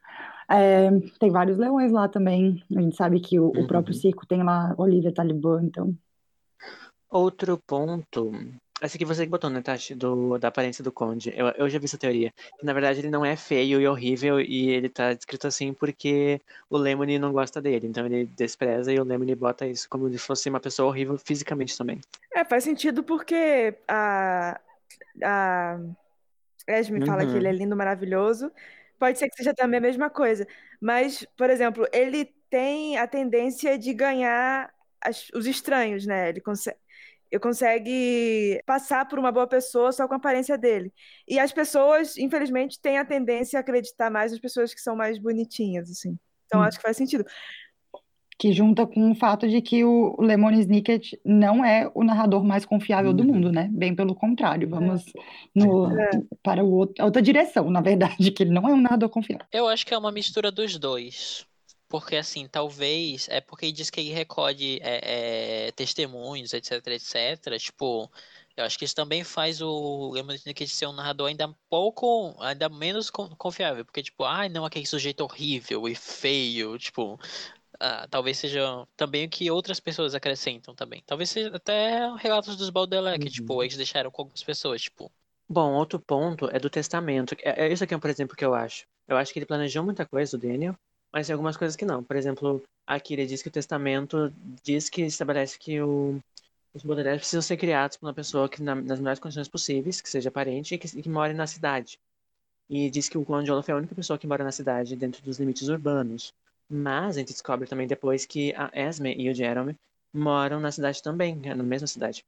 É, 0.50 0.88
tem 1.20 1.30
vários 1.30 1.58
leões 1.58 1.92
lá 1.92 2.08
também. 2.08 2.62
A 2.74 2.80
gente 2.80 2.96
sabe 2.96 3.20
que 3.20 3.38
o, 3.38 3.48
o 3.48 3.66
próprio 3.66 3.94
Uhum. 3.94 4.00
circo 4.00 4.26
tem 4.26 4.42
lá 4.42 4.74
Olivia 4.78 5.12
Talibã, 5.12 5.60
então. 5.62 5.94
Outro 7.10 7.58
ponto. 7.66 8.32
Essa 8.80 8.96
aqui 8.96 9.04
você 9.04 9.24
que 9.24 9.30
botou, 9.30 9.50
né, 9.50 9.60
Tati? 9.60 9.92
Do, 9.94 10.38
da 10.38 10.48
aparência 10.48 10.84
do 10.84 10.92
Conde. 10.92 11.32
Eu, 11.34 11.48
eu 11.48 11.68
já 11.68 11.78
vi 11.80 11.86
essa 11.86 11.98
teoria. 11.98 12.32
Que, 12.58 12.64
na 12.64 12.72
verdade, 12.72 13.00
ele 13.00 13.10
não 13.10 13.24
é 13.24 13.34
feio 13.34 13.80
e 13.80 13.88
horrível 13.88 14.40
e 14.40 14.70
ele 14.70 14.88
tá 14.88 15.12
descrito 15.12 15.48
assim 15.48 15.72
porque 15.72 16.40
o 16.70 16.76
Lemony 16.78 17.18
não 17.18 17.32
gosta 17.32 17.60
dele. 17.60 17.88
Então 17.88 18.06
ele 18.06 18.26
despreza 18.36 18.92
e 18.92 19.00
o 19.00 19.04
Lemony 19.04 19.34
bota 19.34 19.66
isso 19.66 19.88
como 19.88 20.08
se 20.08 20.18
fosse 20.18 20.48
uma 20.48 20.60
pessoa 20.60 20.88
horrível 20.88 21.18
fisicamente 21.18 21.76
também. 21.76 22.00
É, 22.32 22.44
faz 22.44 22.62
sentido 22.62 23.02
porque 23.02 23.74
a, 23.88 24.60
a 25.22 25.78
Esme 26.66 27.00
fala 27.06 27.24
que 27.26 27.32
Uhum. 27.32 27.36
ele 27.38 27.48
é 27.48 27.52
lindo, 27.52 27.76
maravilhoso. 27.76 28.52
Pode 28.98 29.18
ser 29.18 29.28
que 29.30 29.36
seja 29.36 29.54
também 29.54 29.78
a 29.78 29.80
mesma 29.80 30.10
coisa. 30.10 30.46
Mas, 30.80 31.24
por 31.36 31.48
exemplo, 31.50 31.86
ele 31.92 32.26
tem 32.50 32.98
a 32.98 33.06
tendência 33.06 33.78
de 33.78 33.92
ganhar 33.94 34.70
as- 35.00 35.28
os 35.34 35.46
estranhos, 35.46 36.06
né? 36.06 36.28
Ele 36.30 36.40
consegue, 36.40 36.76
ele 37.30 37.40
consegue 37.40 38.62
passar 38.66 39.06
por 39.08 39.18
uma 39.18 39.30
boa 39.32 39.46
pessoa 39.46 39.92
só 39.92 40.06
com 40.08 40.14
a 40.14 40.16
aparência 40.16 40.58
dele. 40.58 40.92
E 41.26 41.38
as 41.38 41.52
pessoas, 41.52 42.16
infelizmente, 42.18 42.80
têm 42.80 42.98
a 42.98 43.04
tendência 43.04 43.58
a 43.58 43.60
acreditar 43.60 44.10
mais 44.10 44.32
nas 44.32 44.40
pessoas 44.40 44.74
que 44.74 44.80
são 44.80 44.96
mais 44.96 45.18
bonitinhas, 45.18 45.90
assim. 45.90 46.18
Então, 46.46 46.60
Hum. 46.60 46.64
acho 46.64 46.78
que 46.78 46.82
faz 46.82 46.96
sentido. 46.96 47.24
Que 48.38 48.52
junta 48.52 48.86
com 48.86 49.10
o 49.10 49.14
fato 49.16 49.48
de 49.48 49.60
que 49.60 49.84
o 49.84 50.14
Lemony 50.20 50.60
Snicket 50.60 51.14
não 51.24 51.64
é 51.64 51.90
o 51.92 52.04
narrador 52.04 52.44
mais 52.44 52.64
confiável 52.64 53.12
do 53.12 53.24
Uhum. 53.24 53.34
mundo, 53.34 53.50
né? 53.52 53.68
Bem 53.72 53.94
pelo 53.96 54.14
contrário, 54.14 54.68
vamos 54.68 55.04
no, 55.52 55.88
para 56.40 56.62
o 56.64 56.70
outro, 56.72 57.02
a 57.02 57.06
outra 57.06 57.20
direção, 57.20 57.68
na 57.68 57.80
verdade, 57.80 58.16
que 58.30 58.44
ele 58.44 58.52
não 58.52 58.68
é 58.68 58.72
um 58.72 58.80
narrador 58.80 59.08
confiável. 59.08 59.44
Eu 59.52 59.66
acho 59.66 59.84
que 59.84 59.92
é 59.92 59.98
uma 59.98 60.12
mistura 60.12 60.52
dos 60.52 60.78
dois. 60.78 61.44
Porque, 61.88 62.16
assim, 62.16 62.46
talvez. 62.46 63.28
É 63.30 63.40
porque 63.40 63.72
diz 63.72 63.88
que 63.90 63.98
ele 64.00 64.12
recolhe 64.12 64.78
é, 64.82 65.68
é, 65.68 65.72
testemunhos, 65.72 66.52
etc, 66.52 66.86
etc. 66.88 67.58
Tipo, 67.58 68.10
eu 68.54 68.64
acho 68.64 68.78
que 68.78 68.84
isso 68.84 68.94
também 68.94 69.24
faz 69.24 69.62
o 69.62 70.10
Lemon 70.12 70.32
Snicket 70.34 70.68
ser 70.68 70.86
um 70.86 70.92
narrador 70.92 71.28
ainda 71.28 71.48
um 71.48 71.54
pouco. 71.70 72.36
Ainda 72.40 72.68
menos 72.68 73.08
con- 73.08 73.30
confiável. 73.38 73.86
Porque, 73.86 74.02
tipo, 74.02 74.22
ai, 74.24 74.50
não, 74.50 74.66
aquele 74.66 74.84
sujeito 74.84 75.22
horrível 75.24 75.88
e 75.88 75.94
feio. 75.94 76.76
Tipo. 76.78 77.18
Ah, 77.80 78.06
talvez 78.10 78.38
seja 78.38 78.86
também 78.96 79.26
o 79.26 79.30
que 79.30 79.50
outras 79.50 79.80
pessoas 79.80 80.14
acrescentam 80.14 80.74
também. 80.74 81.02
Talvez 81.06 81.30
seja 81.30 81.54
até 81.54 82.08
relatos 82.16 82.56
dos 82.56 82.70
Baudelaire, 82.70 83.18
que, 83.18 83.30
tipo, 83.30 83.54
Uhum. 83.54 83.62
eles 83.62 83.76
deixaram 83.76 84.10
com 84.10 84.22
algumas 84.22 84.42
pessoas, 84.42 84.82
tipo. 84.82 85.10
Bom, 85.48 85.72
outro 85.74 85.98
ponto 85.98 86.48
é 86.50 86.58
do 86.58 86.68
testamento. 86.70 87.34
É, 87.42 87.66
é 87.66 87.72
isso 87.72 87.84
aqui, 87.84 87.96
por 87.96 88.10
exemplo, 88.10 88.36
que 88.36 88.44
eu 88.44 88.54
acho. 88.54 88.84
Eu 89.06 89.16
acho 89.16 89.32
que 89.32 89.38
ele 89.38 89.46
planejou 89.46 89.82
muita 89.82 90.04
coisa, 90.04 90.36
o 90.36 90.40
Daniel, 90.40 90.74
mas 91.12 91.26
tem 91.26 91.32
algumas 91.32 91.56
coisas 91.56 91.74
que 91.76 91.84
não. 91.86 92.02
Por 92.04 92.16
exemplo, 92.16 92.62
aqui 92.86 93.14
ele 93.14 93.26
diz 93.26 93.42
que 93.42 93.48
o 93.48 93.52
testamento 93.52 94.30
diz 94.62 94.90
que 94.90 95.02
estabelece 95.02 95.58
que 95.58 95.80
o, 95.80 96.18
os 96.74 96.82
Baudelaire 96.82 97.18
precisam 97.18 97.40
ser 97.40 97.56
criados 97.56 97.96
por 97.96 98.06
uma 98.06 98.12
pessoa 98.14 98.48
que, 98.48 98.62
na- 98.62 98.74
nas 98.74 98.98
melhores 98.98 99.18
condições 99.20 99.48
possíveis, 99.48 100.00
que 100.02 100.10
seja 100.10 100.30
parente 100.30 100.74
e 100.74 100.78
que, 100.78 100.86
que 101.02 101.08
more 101.08 101.32
na 101.32 101.46
cidade. 101.46 101.98
E 102.68 102.90
diz 102.90 103.08
que 103.08 103.16
o 103.16 103.24
Conde 103.24 103.50
Olaf 103.50 103.66
é 103.70 103.72
a 103.72 103.76
única 103.76 103.94
pessoa 103.94 104.18
que 104.18 104.26
mora 104.26 104.44
na 104.44 104.52
cidade 104.52 104.94
dentro 104.94 105.22
dos 105.22 105.38
limites 105.38 105.68
urbanos. 105.68 106.34
Mas 106.68 107.16
a 107.16 107.20
gente 107.20 107.32
descobre 107.32 107.66
também 107.66 107.86
depois 107.86 108.26
que 108.26 108.54
a 108.54 108.70
Esme 108.74 109.14
e 109.16 109.30
o 109.30 109.34
Jeremy 109.34 109.76
moram 110.12 110.60
na 110.60 110.70
cidade 110.70 111.02
também, 111.02 111.36
né, 111.36 111.54
na 111.54 111.62
mesma 111.62 111.86
cidade. 111.86 112.24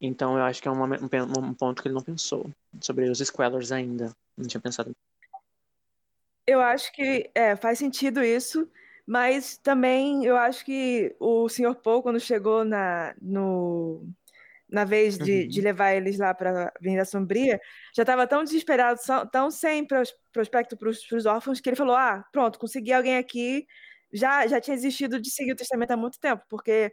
Então 0.00 0.36
eu 0.36 0.44
acho 0.44 0.62
que 0.62 0.68
é 0.68 0.70
um, 0.70 1.08
pen- 1.08 1.22
um 1.22 1.54
ponto 1.54 1.82
que 1.82 1.88
ele 1.88 1.94
não 1.94 2.02
pensou 2.02 2.50
sobre 2.80 3.08
os 3.08 3.18
Squellers 3.18 3.70
ainda. 3.72 4.14
Não 4.36 4.46
tinha 4.46 4.60
pensado. 4.60 4.94
Eu 6.46 6.60
acho 6.60 6.92
que 6.92 7.30
é, 7.34 7.54
faz 7.54 7.78
sentido 7.78 8.24
isso, 8.24 8.68
mas 9.06 9.56
também 9.58 10.24
eu 10.24 10.36
acho 10.36 10.64
que 10.64 11.14
o 11.20 11.48
Sr. 11.48 11.74
Paul, 11.76 12.02
quando 12.02 12.18
chegou 12.18 12.64
na, 12.64 13.14
no, 13.20 14.02
na 14.70 14.84
vez 14.84 15.18
de, 15.18 15.42
Uhum. 15.42 15.48
de 15.48 15.60
levar 15.60 15.94
eles 15.94 16.18
lá 16.18 16.34
para 16.34 16.66
a 16.66 16.72
Avenida 16.78 17.04
Sombria, 17.04 17.60
já 17.96 18.02
estava 18.02 18.26
tão 18.26 18.44
desesperado, 18.44 19.00
tão 19.32 19.50
sem 19.50 19.84
pros- 19.86 20.14
prospecto 20.32 20.76
para 20.76 20.88
os 20.88 21.26
órfãos, 21.26 21.60
que 21.60 21.68
ele 21.68 21.76
falou: 21.76 21.96
Ah, 21.96 22.24
pronto, 22.32 22.58
consegui 22.58 22.92
alguém 22.92 23.16
aqui. 23.16 23.66
Já, 24.12 24.46
já 24.46 24.60
tinha 24.60 24.76
desistido 24.76 25.20
de 25.20 25.30
seguir 25.30 25.52
o 25.52 25.56
testamento 25.56 25.92
há 25.92 25.96
muito 25.96 26.18
tempo, 26.20 26.44
porque 26.48 26.92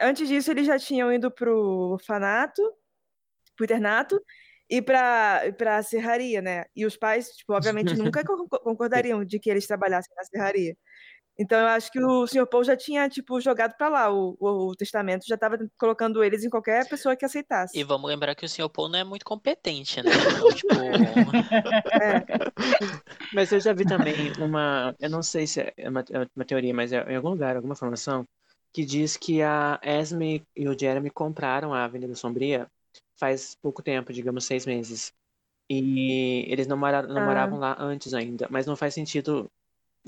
antes 0.00 0.28
disso 0.28 0.50
eles 0.50 0.66
já 0.66 0.78
tinham 0.78 1.12
ido 1.12 1.30
para 1.30 1.52
o 1.54 1.92
orfanato, 1.94 2.62
para 3.56 3.62
o 3.62 3.66
internato, 3.66 4.20
e 4.70 4.80
para 4.82 5.52
a 5.78 5.82
serraria, 5.82 6.40
né? 6.42 6.64
E 6.74 6.86
os 6.86 6.96
pais, 6.96 7.28
tipo, 7.30 7.52
obviamente 7.54 7.96
nunca 7.96 8.24
con- 8.26 8.48
concordariam 8.48 9.24
de 9.24 9.38
que 9.38 9.50
eles 9.50 9.66
trabalhassem 9.66 10.14
na 10.16 10.24
serraria. 10.24 10.76
Então 11.38 11.58
eu 11.58 11.66
acho 11.66 11.90
que 11.90 12.00
o 12.00 12.26
Sr. 12.26 12.46
Paul 12.46 12.62
já 12.62 12.76
tinha 12.76 13.08
tipo 13.08 13.40
jogado 13.40 13.74
para 13.76 13.88
lá 13.88 14.12
o, 14.12 14.36
o, 14.38 14.70
o 14.70 14.76
testamento, 14.76 15.26
já 15.26 15.34
estava 15.34 15.58
colocando 15.76 16.22
eles 16.22 16.44
em 16.44 16.50
qualquer 16.50 16.88
pessoa 16.88 17.16
que 17.16 17.24
aceitasse. 17.24 17.76
E 17.76 17.82
vamos 17.82 18.08
lembrar 18.08 18.34
que 18.34 18.44
o 18.44 18.48
Sr. 18.48 18.68
Paul 18.68 18.88
não 18.88 18.98
é 19.00 19.04
muito 19.04 19.24
competente, 19.24 20.00
né? 20.02 20.10
Então, 20.14 20.48
tipo. 20.52 20.74
É, 22.00 22.24
Mas 23.32 23.52
eu 23.52 23.60
já 23.60 23.72
vi 23.72 23.84
também 23.84 24.14
uma. 24.38 24.94
Eu 25.00 25.10
não 25.10 25.22
sei 25.22 25.46
se 25.46 25.60
é 25.76 25.88
uma, 25.88 26.00
é 26.10 26.26
uma 26.36 26.44
teoria, 26.44 26.72
mas 26.74 26.92
é 26.92 27.02
em 27.12 27.16
algum 27.16 27.30
lugar, 27.30 27.56
alguma 27.56 27.74
informação, 27.74 28.24
que 28.72 28.84
diz 28.84 29.16
que 29.16 29.42
a 29.42 29.80
Esme 29.82 30.42
e 30.56 30.68
o 30.68 30.78
Jeremy 30.78 31.10
compraram 31.10 31.72
a 31.74 31.84
Avenida 31.84 32.14
Sombria 32.14 32.68
faz 33.16 33.56
pouco 33.60 33.82
tempo, 33.82 34.12
digamos 34.12 34.44
seis 34.44 34.66
meses. 34.66 35.12
E 35.70 36.44
eles 36.48 36.66
não, 36.66 36.76
moraram, 36.76 37.08
não 37.08 37.22
Ah. 37.22 37.26
moravam 37.26 37.58
lá 37.58 37.76
antes 37.78 38.12
ainda. 38.14 38.46
Mas 38.50 38.66
não 38.66 38.76
faz 38.76 38.94
sentido. 38.94 39.50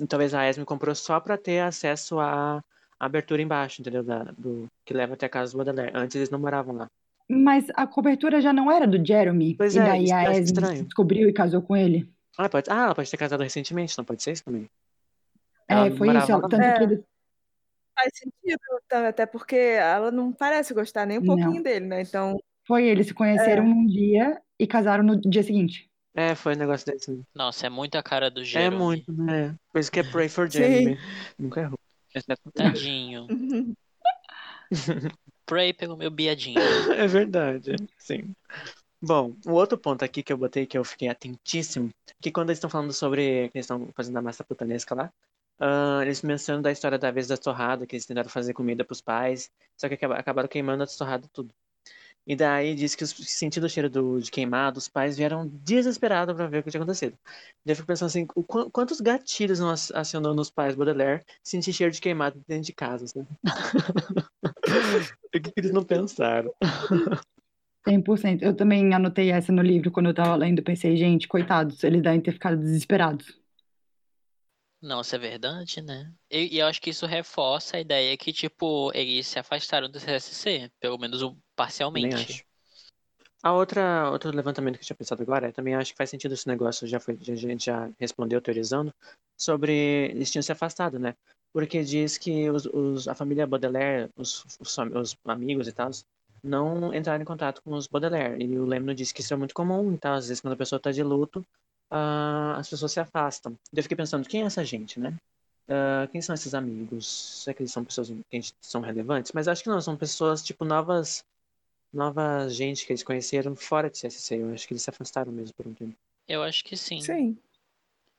Talvez 0.09 0.35
a 0.35 0.48
Esme 0.48 0.64
comprou 0.64 0.94
só 0.94 1.18
pra 1.20 1.39
ter 1.39 1.60
acesso 1.60 2.18
à 2.20 2.62
abertura 3.01 3.40
embaixo, 3.40 3.81
entendeu? 3.81 4.02
Da, 4.02 4.24
do, 4.36 4.66
que 4.85 4.93
leva 4.93 5.14
até 5.14 5.27
a 5.27 5.28
casa 5.28 5.52
do 5.52 5.56
Baudelaire. 5.56 5.93
Antes 5.94 6.16
eles 6.16 6.31
não 6.31 6.39
moravam 6.39 6.74
lá. 6.74 6.90
Mas 7.28 7.66
a 7.74 7.86
cobertura 7.86 8.40
já 8.40 8.52
não 8.52 8.70
era 8.70 8.86
do 8.86 9.05
Jeremy, 9.05 9.55
Pois 9.56 9.74
e 9.74 9.78
é, 9.78 9.82
daí 9.85 10.12
a 10.12 10.24
que 10.24 10.31
Esme 10.32 10.44
estranho. 10.44 10.85
descobriu 10.85 11.28
e 11.28 11.32
casou 11.32 11.60
com 11.62 11.77
ele. 11.77 12.09
Ah, 12.39 12.48
pode, 12.48 12.70
ah, 12.70 12.85
ela 12.85 12.94
pode 12.94 13.10
ter 13.10 13.16
casado 13.16 13.43
recentemente, 13.43 13.97
não 13.97 14.05
pode 14.05 14.23
ser 14.23 14.32
isso 14.32 14.44
também? 14.44 14.68
É, 15.68 15.74
Ela 15.74 15.90
não 15.90 15.97
foi 15.97 16.16
isso, 16.16 16.31
ela- 16.32 16.48
tanto 16.48 16.56
que 16.59 16.62
É. 16.64 16.82
ele 16.82 17.05
faz 17.98 18.10
sentido, 18.14 18.60
tá, 18.86 19.09
até 19.09 19.24
porque 19.27 19.56
ela 19.56 20.10
não 20.10 20.31
parece 20.31 20.73
gostar 20.74 21.06
nem 21.06 21.18
um 21.18 21.23
Não. 21.23 21.36
pouquinho 21.36 21.62
dele, 21.62 21.86
né? 21.86 22.02
Então, 22.02 22.39
foi, 22.66 22.85
eles 22.86 23.06
se 23.09 23.14
conheceram 23.14 23.64
É. 23.64 23.66
num 23.66 23.86
dia 23.86 24.40
e 24.60 24.66
casaram 24.66 25.02
no 25.02 25.18
dia 25.20 25.43
seguinte. 25.43 25.90
É, 26.16 26.34
foi 26.34 26.55
um 26.55 26.59
negócio 26.59 26.86
desse. 26.86 27.22
Nossa, 27.34 27.66
é 27.66 27.70
muito 27.70 27.97
a 27.97 28.02
cara 28.02 28.30
do 28.30 28.40
É 28.40 28.44
Jeremy. 28.44 28.76
muito, 28.76 29.12
né? 29.12 29.55
Por 29.70 29.78
isso 29.78 29.93
que 29.93 30.01
é 30.01 30.02
Pray 30.02 30.30
for 30.30 30.51
Sim. 30.51 30.59
Jeremy. 30.59 30.98
Nunca 31.38 31.60
errou. 31.60 31.78
Tadinho. 32.55 33.28
Pray 35.44 35.74
pelo 35.74 35.97
meu 35.97 36.10
biadinho. 36.10 36.59
É 36.93 37.06
verdade, 37.06 37.76
sim. 37.98 38.34
Bom, 39.01 39.36
o 39.47 39.52
outro 39.52 39.76
ponto 39.76 40.02
aqui 40.02 40.22
que 40.22 40.32
eu 40.32 40.38
botei 40.38 40.64
que 40.66 40.76
eu 40.76 40.84
fiquei 40.84 41.09
atentíssimo, 41.09 41.93
que 42.20 42.32
quando 42.32 42.48
eles 42.48 42.56
estão 42.56 42.70
falando 42.70 42.93
sobre 42.94 43.51
que 43.51 43.59
eles 43.59 43.64
estão 43.64 43.88
fazendo 43.94 44.16
a 44.16 44.22
massa 44.22 44.43
putanesca 44.43 44.94
lá, 44.94 45.12
ah, 45.60 46.01
eles 46.02 46.22
mencionam 46.22 46.62
da 46.62 46.72
história 46.72 46.98
da 46.98 47.10
vez 47.10 47.28
da 47.28 47.36
torrada, 47.36 47.86
que 47.86 47.94
eles 47.94 48.06
tentaram 48.06 48.30
fazer 48.30 48.55
comida 48.55 48.84
pros 48.84 49.02
pais, 49.02 49.51
só 49.76 49.86
que 49.86 49.94
acaba- 49.94 50.16
acabaram 50.16 50.48
queimando 50.48 50.82
a 50.82 50.86
torrada 50.86 51.28
tudo. 51.32 51.55
E 52.26 52.34
daí 52.34 52.74
disse 52.74 52.96
que 52.96 53.04
os- 53.04 53.10
sentindo 53.12 53.64
o 53.66 53.68
cheiro 53.68 53.88
do, 53.88 54.20
de 54.20 54.30
queimado, 54.32 54.78
os 54.78 54.88
pais 54.88 55.16
vieram 55.16 55.46
desesperados 55.46 56.34
para 56.34 56.48
ver 56.48 56.58
o 56.58 56.62
que 56.64 56.70
tinha 56.70 56.82
acontecido. 56.82 57.16
Daí 57.64 57.72
eu 57.72 57.76
fico 57.76 57.86
pensando 57.86 58.08
assim, 58.08 58.26
o 58.34 58.42
qu- 58.42 58.68
quantos 58.70 59.00
gatilhos 59.00 59.60
não 59.60 59.70
ac- 59.70 59.92
acionou 59.94 60.34
nos 60.34 60.50
pais 60.50 60.74
Baudelaire 60.74 61.24
sentir 61.44 61.72
cheiro 61.72 61.92
de 61.92 62.00
queimado 62.00 62.42
dentro 62.48 62.64
de 62.64 62.72
casa, 62.72 63.06
né? 63.14 63.24
o 65.34 65.40
que 65.40 65.52
eles 65.56 65.70
não 65.70 65.84
pensaram? 65.84 66.52
100%. 67.88 68.42
Eu 68.42 68.56
também 68.56 68.92
anotei 68.92 69.30
essa 69.30 69.52
no 69.52 69.62
livro 69.62 69.92
quando 69.92 70.06
eu 70.06 70.14
tava 70.14 70.34
lendo. 70.34 70.62
Pensei, 70.62 70.96
gente, 70.96 71.28
coitados, 71.28 71.84
eles 71.84 72.02
devem 72.02 72.20
ter 72.20 72.32
ficado 72.32 72.56
desesperados. 72.56 73.40
Não, 74.82 75.00
isso 75.00 75.14
é 75.14 75.18
verdade, 75.18 75.80
né? 75.80 76.12
E, 76.30 76.56
e 76.56 76.58
eu 76.58 76.66
acho 76.66 76.80
que 76.80 76.90
isso 76.90 77.06
reforça 77.06 77.76
a 77.76 77.80
ideia 77.80 78.16
que, 78.16 78.32
tipo, 78.32 78.90
eles 78.94 79.26
se 79.28 79.38
afastaram 79.38 79.88
do 79.88 79.98
CSC, 80.00 80.70
pelo 80.80 80.98
menos 80.98 81.22
um- 81.22 81.30
Também 81.30 81.45
parcialmente. 81.56 82.44
A 83.42 83.52
outra, 83.52 84.10
outro 84.10 84.30
levantamento 84.34 84.74
que 84.76 84.80
eu 84.82 84.86
tinha 84.86 84.96
pensado 84.96 85.22
agora, 85.22 85.48
é, 85.48 85.52
também 85.52 85.74
acho 85.74 85.92
que 85.92 85.96
faz 85.96 86.10
sentido 86.10 86.34
esse 86.34 86.48
negócio, 86.48 86.86
já 86.86 86.98
foi, 86.98 87.18
a 87.20 87.34
gente 87.34 87.66
já 87.66 87.88
respondeu 87.98 88.40
teorizando, 88.40 88.92
sobre 89.36 89.72
eles 90.10 90.30
tinham 90.30 90.42
se 90.42 90.52
afastado, 90.52 90.98
né? 90.98 91.14
Porque 91.52 91.82
diz 91.82 92.18
que 92.18 92.50
os, 92.50 92.66
os- 92.66 93.08
a 93.08 93.14
família 93.14 93.46
Baudelaire, 93.46 94.10
os, 94.16 94.44
os, 94.60 94.76
os 94.78 95.16
amigos 95.26 95.68
e 95.68 95.72
tal, 95.72 95.90
não 96.42 96.92
entraram 96.94 97.22
em 97.22 97.26
contato 97.26 97.62
com 97.62 97.72
os 97.74 97.86
Baudelaire. 97.86 98.42
E 98.42 98.58
o 98.58 98.64
Lemno 98.66 98.94
disse 98.94 99.14
que 99.14 99.20
isso 99.20 99.32
é 99.32 99.36
muito 99.36 99.54
comum, 99.54 99.92
então 99.92 100.12
às 100.14 100.28
vezes 100.28 100.40
quando 100.40 100.54
a 100.54 100.56
pessoa 100.56 100.80
tá 100.80 100.90
de 100.90 101.02
luto, 101.02 101.44
ah, 101.90 102.56
as 102.58 102.68
pessoas 102.68 102.92
se 102.92 103.00
afastam. 103.00 103.56
Eu 103.72 103.82
fiquei 103.82 103.96
pensando, 103.96 104.28
quem 104.28 104.42
é 104.42 104.46
essa 104.46 104.64
gente, 104.64 104.98
né? 104.98 105.14
Ah, 105.68 106.08
quem 106.10 106.20
são 106.20 106.34
esses 106.34 106.54
amigos? 106.54 107.06
Será 107.44 107.54
que 107.54 107.62
eles 107.62 107.72
são 107.72 107.84
pessoas 107.84 108.08
que 108.30 108.40
são 108.60 108.80
relevantes? 108.80 109.32
Mas 109.32 109.48
acho 109.48 109.62
que 109.62 109.68
não, 109.68 109.80
são 109.80 109.96
pessoas, 109.96 110.42
tipo, 110.42 110.64
novas 110.64 111.24
novas 111.97 112.55
gente 112.55 112.86
que 112.86 112.93
eles 112.93 113.02
conheceram 113.02 113.56
fora 113.56 113.90
de 113.90 113.98
CSC. 113.98 114.36
Eu 114.36 114.52
acho 114.52 114.66
que 114.66 114.74
eles 114.74 114.82
se 114.82 114.90
afastaram 114.90 115.32
mesmo 115.32 115.55
por 115.55 115.66
um 115.66 115.74
tempo. 115.74 115.97
Eu 116.28 116.43
acho 116.43 116.62
que 116.62 116.77
sim. 116.77 117.01
Sim. 117.01 117.36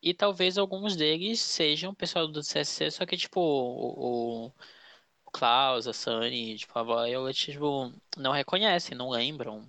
E 0.02 0.14
talvez 0.14 0.58
alguns 0.58 0.96
deles 0.96 1.40
sejam 1.40 1.94
pessoal 1.94 2.28
do 2.28 2.42
CSC, 2.42 2.90
só 2.90 3.06
que, 3.06 3.16
tipo, 3.16 3.40
o, 3.40 4.46
o 4.46 5.30
Klaus, 5.32 5.88
a 5.88 5.92
Sunny, 5.92 6.56
tipo, 6.56 6.78
a 6.78 6.82
Violet, 6.82 7.52
tipo, 7.52 7.92
não 8.16 8.32
reconhecem, 8.32 8.96
não 8.96 9.10
lembram. 9.10 9.64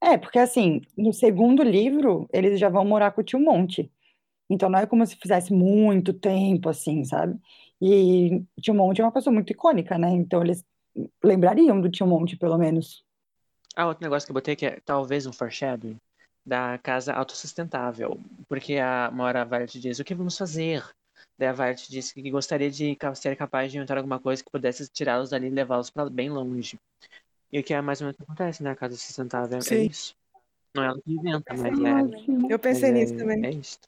É, 0.00 0.16
porque 0.16 0.38
assim, 0.38 0.80
no 0.96 1.12
segundo 1.12 1.62
livro, 1.62 2.28
eles 2.32 2.58
já 2.58 2.68
vão 2.68 2.84
morar 2.84 3.12
com 3.12 3.20
o 3.20 3.24
tio 3.24 3.40
Monte. 3.40 3.90
Então 4.50 4.68
não 4.70 4.78
é 4.78 4.86
como 4.86 5.06
se 5.06 5.16
fizesse 5.16 5.52
muito 5.52 6.12
tempo, 6.12 6.68
assim, 6.68 7.04
sabe? 7.04 7.38
E 7.80 8.42
o 8.56 8.60
tio 8.60 8.74
Monte 8.74 9.00
é 9.00 9.04
uma 9.04 9.12
pessoa 9.12 9.32
muito 9.32 9.52
icônica, 9.52 9.98
né? 9.98 10.10
Então 10.10 10.42
eles 10.42 10.64
lembrariam 11.22 11.80
do 11.80 11.90
tio 11.90 12.06
Monte, 12.06 12.36
pelo 12.36 12.58
menos. 12.58 13.04
Ah, 13.76 13.86
outro 13.86 14.02
negócio 14.02 14.26
que 14.26 14.32
eu 14.32 14.34
botei 14.34 14.56
que 14.56 14.66
é 14.66 14.80
talvez 14.84 15.26
um 15.26 15.32
foreshadowing 15.32 15.96
da 16.44 16.78
casa 16.78 17.12
autossustentável. 17.12 18.18
Porque 18.48 18.76
a, 18.76 19.10
uma 19.12 19.24
hora 19.24 19.42
a 19.42 19.44
Violet 19.44 19.78
diz, 19.78 19.98
o 19.98 20.04
que 20.04 20.14
vamos 20.14 20.36
fazer? 20.36 20.84
Daí 21.38 21.48
a 21.48 21.52
Violet 21.52 21.90
disse 21.90 22.14
que 22.14 22.30
gostaria 22.30 22.70
de 22.70 22.96
ser 23.14 23.36
capaz 23.36 23.70
de 23.70 23.78
inventar 23.78 23.98
alguma 23.98 24.18
coisa 24.18 24.42
que 24.42 24.50
pudesse 24.50 24.88
tirá-los 24.88 25.30
dali 25.30 25.46
e 25.46 25.50
levá-los 25.50 25.90
para 25.90 26.08
bem 26.08 26.30
longe. 26.30 26.78
E 27.52 27.60
o 27.60 27.62
que 27.62 27.72
é 27.72 27.80
mais 27.80 28.00
ou 28.00 28.06
menos 28.06 28.14
o 28.14 28.18
que 28.18 28.24
acontece, 28.24 28.62
né? 28.62 28.70
A 28.70 28.76
casa 28.76 28.96
sustentável 28.96 29.58
é 29.58 29.60
Sim. 29.60 29.86
isso. 29.86 30.14
Não 30.74 30.82
é 30.82 30.86
ela 30.86 31.00
que 31.00 31.12
inventa, 31.12 31.54
mas 31.54 31.78
é, 31.80 32.52
Eu 32.52 32.58
pensei 32.58 32.92
mas 32.92 33.00
nisso 33.00 33.14
é, 33.14 33.16
também. 33.16 33.46
é 33.46 33.50
isso. 33.50 33.78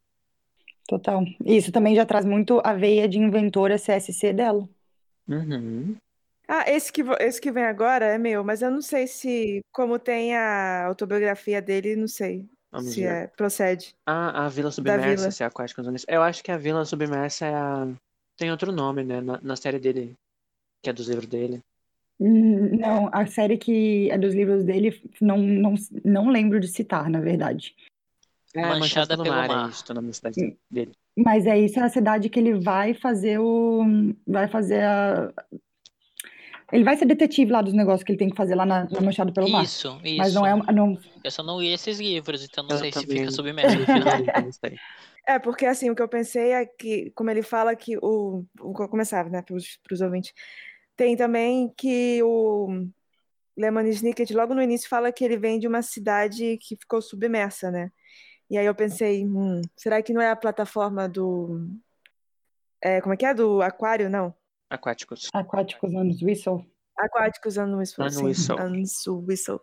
Total. 0.89 1.23
Isso 1.45 1.71
também 1.71 1.95
já 1.95 2.05
traz 2.05 2.25
muito 2.25 2.61
a 2.65 2.75
veia 2.75 3.09
de 3.09 3.19
inventora 3.19 3.79
CSC 3.79 4.33
dela. 4.33 4.69
Uhum. 5.29 5.97
Ah, 6.53 6.65
esse 6.69 6.93
que, 6.93 7.03
esse 7.21 7.41
que 7.41 7.53
vem 7.53 7.63
agora 7.63 8.05
é 8.07 8.19
meu, 8.19 8.43
mas 8.43 8.61
eu 8.61 8.73
não 8.73 8.83
sei 8.83 9.07
se, 9.07 9.61
como 9.71 10.01
tem 10.01 10.37
a 10.37 10.85
autobiografia 10.87 11.63
dele, 11.63 11.95
não 11.95 12.09
sei 12.09 12.45
Vamos 12.73 12.93
se 12.93 13.05
é, 13.05 13.29
procede. 13.29 13.95
Ah, 14.05 14.47
a 14.47 14.49
Vila 14.49 14.73
Submersa, 14.73 15.07
Vila. 15.07 15.31
se 15.31 15.45
é 15.45 15.47
Aquáticos 15.47 15.87
Unis. 15.87 16.05
Eu 16.09 16.23
acho 16.23 16.43
que 16.43 16.51
a 16.51 16.57
Vila 16.57 16.85
Submersa 16.85 17.47
é 17.47 17.55
a... 17.55 17.89
tem 18.37 18.51
outro 18.51 18.73
nome, 18.73 19.05
né? 19.05 19.21
Na, 19.21 19.39
na 19.41 19.55
série 19.55 19.79
dele, 19.79 20.17
que 20.83 20.91
é 20.91 20.93
dos 20.93 21.09
livros 21.09 21.29
dele. 21.29 21.63
Hum, 22.19 22.77
Não, 22.79 23.09
a 23.13 23.27
série 23.27 23.57
que 23.57 24.11
é 24.11 24.19
dos 24.19 24.35
livros 24.35 24.65
dele, 24.65 25.01
não, 25.21 25.39
não, 25.39 25.75
não 26.05 26.31
lembro 26.31 26.59
de 26.59 26.67
citar, 26.67 27.09
na 27.09 27.21
verdade. 27.21 27.77
É, 28.53 28.67
Manchada 28.67 29.15
pelo 29.15 29.23
pelo 29.23 29.37
Mar, 29.37 29.45
é 29.45 29.49
Mar. 29.49 29.71
isso, 29.71 29.85
o 29.89 29.95
nome 29.95 30.09
da 30.09 30.15
cidade 30.15 30.59
dele. 30.69 30.93
Mas 31.17 31.47
é 31.47 31.57
isso, 31.59 31.79
é 31.79 31.83
a 31.85 31.89
cidade 31.89 32.29
que 32.29 32.41
ele 32.41 32.59
vai 32.59 32.93
fazer 32.93 33.39
o. 33.39 33.85
Vai 34.27 34.49
fazer 34.49 34.83
a. 34.83 35.33
Ele 36.73 36.85
vai 36.85 36.97
ser 36.97 37.05
detetive 37.07 37.51
lá 37.51 37.63
dos 37.63 37.73
negócios 37.75 38.03
que 38.05 38.13
ele 38.13 38.19
tem 38.19 38.31
que 38.31 38.37
fazer 38.37 38.55
lá 38.55 38.65
na, 38.65 38.89
na 38.89 39.01
Manchado 39.01 39.33
pelo 39.33 39.49
Mar. 39.49 39.65
Isso, 39.65 40.01
Mas 40.17 40.29
isso. 40.29 40.35
não 40.39 40.47
é. 40.47 40.55
uma- 40.55 40.73
Não, 40.73 40.99
Eu 41.25 41.31
só 41.31 41.43
não 41.43 41.61
li 41.61 41.69
esses 41.73 41.99
livros, 41.99 42.45
então 42.45 42.63
não 42.65 42.71
Eu 42.77 42.79
sei 42.79 42.93
se 42.93 43.01
também. 43.03 43.19
fica 43.19 43.31
submerso 43.33 43.79
no 43.79 43.87
final. 43.87 44.19
É, 45.27 45.39
porque 45.39 45.67
assim, 45.67 45.91
o 45.91 45.95
que 45.95 46.03
eu 46.03 46.09
pensei 46.09 46.53
é 46.53 46.65
que, 46.67 47.11
como 47.11 47.31
ele 47.31 47.43
fala 47.43 47.75
que 47.77 47.97
o. 47.99 48.45
o 48.61 48.73
vou 48.73 48.89
começar, 48.89 49.29
né, 49.31 49.43
para 49.43 49.55
os 49.57 50.01
ouvintes. 50.01 50.33
Tem 50.97 51.17
também 51.17 51.73
que 51.77 52.23
o 52.23 52.87
Lemon 53.57 53.83
Snicket, 53.87 54.31
logo 54.33 54.55
no 54.55 54.63
início, 54.63 54.89
fala 54.89 55.11
que 55.13 55.25
ele 55.25 55.37
vem 55.37 55.59
de 55.59 55.67
uma 55.69 55.83
cidade 55.83 56.57
que 56.59 56.77
ficou 56.77 57.01
submersa, 57.03 57.71
né? 57.71 57.91
E 58.51 58.59
aí 58.59 58.67
eu 58.67 58.75
pensei, 58.75 59.25
hum, 59.25 59.61
será 59.77 60.03
que 60.03 60.13
não 60.13 60.21
é 60.21 60.31
a 60.31 60.37
plataforma 60.37 61.09
do. 61.09 61.69
é, 62.83 63.01
como 63.01 63.15
é 63.15 63.17
que 63.17 63.25
é? 63.27 63.33
Do 63.35 63.63
aquário? 63.63 64.09
Não. 64.11 64.35
Aquáticos. 64.71 65.29
Aquáticos 65.35 65.95
Anos 65.95 66.23
Whistle. 66.23 66.65
Aquáticos 66.97 67.57
Unwhistle. 67.57 68.11
sim. 68.11 68.21
Unwhistle. 68.63 69.17
Unwhistle. 69.19 69.61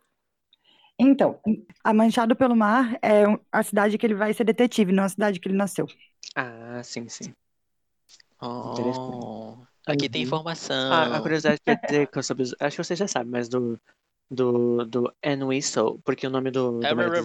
Então, 0.99 1.39
a 1.83 1.93
Manchado 1.93 2.35
pelo 2.35 2.55
Mar 2.55 2.97
é 3.03 3.23
a 3.51 3.61
cidade 3.63 3.97
que 3.97 4.05
ele 4.05 4.15
vai 4.15 4.33
ser 4.33 4.43
detetive, 4.43 4.91
não 4.91 5.03
a 5.03 5.09
cidade 5.09 5.39
que 5.39 5.47
ele 5.47 5.55
nasceu. 5.57 5.85
Ah, 6.35 6.81
sim, 6.83 7.07
sim. 7.07 7.33
Oh, 8.41 9.57
aqui 9.85 10.09
tem 10.09 10.21
Uhum. 10.21 10.27
informação. 10.27 10.91
Ah, 10.91 11.17
a 11.17 11.21
curiosidade 11.21 11.59
quer 11.63 11.79
dizer 11.79 12.07
que 12.07 12.17
eu 12.17 12.23
soube, 12.23 12.43
acho 12.59 12.75
que 12.77 12.83
você 12.83 12.95
já 12.95 13.07
sabe, 13.07 13.29
mas 13.29 13.47
do 13.47 13.79
do 14.29 14.83
do 14.85 15.13
Anne 15.23 15.43
Whistle, 15.43 15.99
porque 16.03 16.27
o 16.27 16.29
nome 16.29 16.51
do, 16.51 16.83
É, 16.83 16.89
do 16.89 16.95
blá, 16.95 17.09
da, 17.09 17.21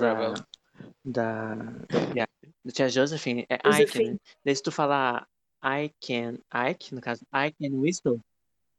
da, 1.05 1.55
da, 1.55 2.25
da 2.65 2.73
tia 2.73 2.89
Josephine 2.89 3.45
é 3.49 3.55
Ike, 3.57 3.69
Josephine. 3.81 4.11
né? 4.13 4.19
Daí 4.45 4.55
se 4.57 4.63
tu 4.63 4.71
falar 4.71 5.27
I 5.65 5.93
can, 6.01 6.39
Ike, 6.53 6.95
no 6.95 7.01
caso, 7.01 7.25
I 7.33 7.53
can 7.53 7.75
whistle, 7.79 8.21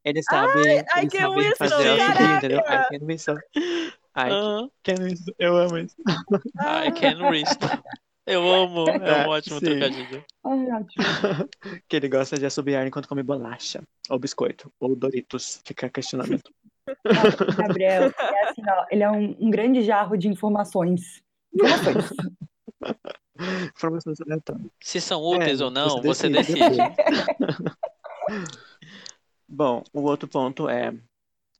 ele 0.03 0.22
sabe, 0.23 0.60
I 0.60 0.80
ele 0.97 1.10
can 1.10 1.10
sabe 1.10 1.35
whistle, 1.38 1.55
fazer 1.57 1.91
o 1.93 1.97
caraca! 1.97 2.38
entendeu? 2.38 2.60
I 2.60 2.84
can 2.89 3.05
whistle. 3.05 3.38
I 4.15 4.30
Ah, 4.30 4.68
can 4.84 4.95
whistle. 5.03 5.34
Eu 5.39 5.57
amo 5.57 5.77
isso. 5.77 5.95
I 6.60 6.91
can 6.91 7.27
wrist. 7.30 7.60
Eu 8.26 8.41
amo, 8.53 8.88
é 8.89 9.23
É, 9.23 9.26
um 9.26 9.30
ótimo 9.30 9.60
sim. 9.60 9.65
trocadilho. 9.65 10.23
Ai, 10.45 10.72
ótimo. 10.72 11.03
que 11.89 11.95
ele 11.95 12.07
gosta 12.10 12.38
de 12.38 12.45
assobiar 12.45 12.85
enquanto 12.85 13.07
come 13.07 13.23
bolacha, 13.23 13.81
ou 14.10 14.19
biscoito, 14.19 14.72
ou 14.80 14.95
Doritos. 14.95 15.61
Fica 15.65 15.89
questionamento. 15.89 16.51
Gabriel, 17.57 18.11
é 18.18 18.49
assim, 18.49 18.61
ó, 18.69 18.85
ele 18.91 19.03
é 19.03 19.10
um, 19.11 19.35
um 19.39 19.49
grande 19.49 19.81
jarro 19.81 20.15
de 20.18 20.27
informações. 20.27 21.23
Informações. 21.53 22.10
Informações 23.76 24.22
aleatórias. 24.22 24.68
Se 24.81 25.01
são 25.01 25.22
úteis 25.22 25.61
É, 25.61 25.65
ou 25.65 25.72
não, 25.72 26.01
você 26.01 26.07
você 26.07 26.30
decide, 26.30 26.60
decide. 26.60 26.84
Bom, 29.47 29.84
o 29.93 30.01
outro 30.01 30.27
ponto 30.27 30.69
é 30.69 30.93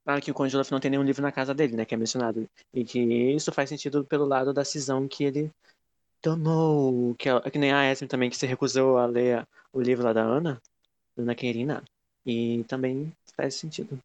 ah, 0.06 0.20
que 0.20 0.30
o 0.30 0.34
Conde 0.34 0.54
Olaf 0.54 0.70
não 0.70 0.80
tem 0.80 0.90
nenhum 0.90 1.02
livro 1.02 1.22
na 1.22 1.32
casa 1.32 1.54
dele, 1.54 1.76
né? 1.76 1.84
Que 1.84 1.94
é 1.94 1.96
mencionado. 1.96 2.48
E 2.72 2.84
que 2.84 3.00
isso 3.00 3.50
faz 3.52 3.70
sentido 3.70 4.04
pelo 4.04 4.26
lado 4.26 4.52
da 4.52 4.64
cisão 4.64 5.08
que 5.08 5.24
ele 5.24 5.50
tomou. 6.20 7.14
Que, 7.14 7.30
é, 7.30 7.40
que 7.50 7.58
nem 7.58 7.72
a 7.72 7.90
Esme 7.90 8.06
também, 8.06 8.28
que 8.28 8.36
se 8.36 8.46
recusou 8.46 8.98
a 8.98 9.06
ler 9.06 9.46
o 9.72 9.80
livro 9.80 10.04
lá 10.04 10.12
da 10.12 10.22
Ana, 10.22 10.60
Ana 11.16 11.34
Querina. 11.34 11.82
E 12.26 12.64
também 12.64 13.12
faz 13.34 13.54
sentido. 13.54 13.98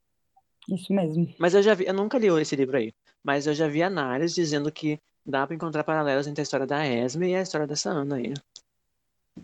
Isso 0.69 0.93
mesmo. 0.93 1.33
Mas 1.37 1.53
eu 1.53 1.61
já 1.61 1.73
vi, 1.73 1.85
eu 1.85 1.93
nunca 1.93 2.17
li 2.17 2.27
esse 2.27 2.55
livro 2.55 2.77
aí. 2.77 2.93
Mas 3.23 3.47
eu 3.47 3.53
já 3.53 3.67
vi 3.67 3.83
análises 3.83 4.35
dizendo 4.35 4.71
que 4.71 4.99
dá 5.29 5.45
pra 5.45 5.55
encontrar 5.55 5.83
paralelos 5.83 6.27
entre 6.27 6.41
a 6.41 6.43
história 6.43 6.65
da 6.65 6.85
Esme 6.85 7.29
e 7.29 7.35
a 7.35 7.41
história 7.41 7.67
dessa 7.67 7.91
Ana 7.91 8.15
aí. 8.15 8.33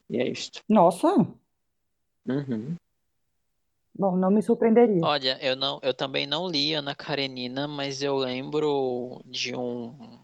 E 0.09 0.17
é 0.17 0.27
isto. 0.27 0.61
Nossa, 0.67 1.07
Uhum. 2.27 2.75
bom, 3.93 4.17
não 4.17 4.31
me 4.31 4.41
surpreenderia. 4.41 4.99
Olha, 5.03 5.37
eu 5.39 5.55
não, 5.55 5.79
eu 5.83 5.93
também 5.93 6.25
não 6.25 6.47
li 6.47 6.73
Ana 6.73 6.95
Karenina, 6.95 7.67
mas 7.67 8.01
eu 8.01 8.17
lembro 8.17 9.21
de 9.25 9.55
um, 9.55 10.19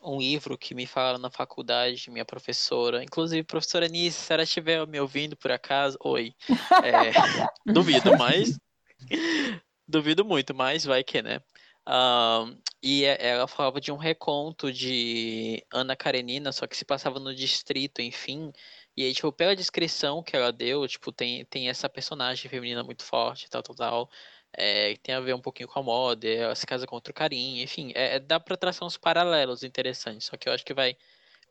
um 0.00 0.18
livro 0.20 0.56
que 0.56 0.76
me 0.76 0.86
falaram 0.86 1.18
na 1.18 1.28
faculdade, 1.28 2.08
minha 2.08 2.24
professora, 2.24 3.02
inclusive 3.02 3.42
professora 3.42 3.88
Nice, 3.88 4.20
se 4.20 4.32
ela 4.32 4.44
estiver 4.44 4.86
me 4.86 5.00
ouvindo 5.00 5.36
por 5.36 5.50
acaso, 5.50 5.98
oi. 6.04 6.32
É, 6.84 7.10
duvido, 7.66 8.16
mas 8.16 8.56
duvido 9.88 10.24
muito, 10.24 10.54
mas 10.54 10.84
vai 10.84 11.02
que, 11.02 11.20
né? 11.20 11.40
E 12.82 13.04
é- 13.04 13.28
ela 13.30 13.46
falava 13.46 13.80
de 13.80 13.92
um 13.92 13.96
reconto 13.96 14.72
de 14.72 15.64
Ana 15.72 15.94
Karenina, 15.96 16.52
só 16.52 16.66
que 16.66 16.76
se 16.76 16.84
passava 16.84 17.18
no 17.20 17.34
distrito, 17.34 18.00
enfim. 18.00 18.52
E 18.96 19.04
aí, 19.04 19.14
tipo, 19.14 19.30
pela 19.32 19.54
descrição 19.56 20.22
que 20.22 20.34
ela 20.36 20.52
deu, 20.52 20.86
tipo, 20.88 21.12
tem, 21.12 21.44
tem 21.46 21.68
essa 21.68 21.88
personagem 21.88 22.50
feminina 22.50 22.82
muito 22.82 23.04
forte, 23.04 23.48
tal, 23.50 23.62
tal, 23.62 23.74
tal. 23.76 24.10
é, 24.52 24.96
tem 24.96 25.14
a 25.14 25.20
ver 25.20 25.34
um 25.34 25.40
pouquinho 25.40 25.68
com 25.68 25.78
a 25.78 25.82
moda, 25.82 26.26
ela 26.28 26.54
se 26.56 26.66
casa 26.66 26.86
com 26.86 26.96
outro 26.96 27.14
carinha, 27.14 27.62
enfim, 27.62 27.92
é, 27.94 28.18
dá 28.18 28.40
pra 28.40 28.56
traçar 28.56 28.86
uns 28.86 28.96
paralelos 28.96 29.62
interessantes, 29.62 30.26
só 30.26 30.36
que 30.36 30.48
eu 30.48 30.52
acho 30.52 30.64
que 30.64 30.74
vai 30.74 30.96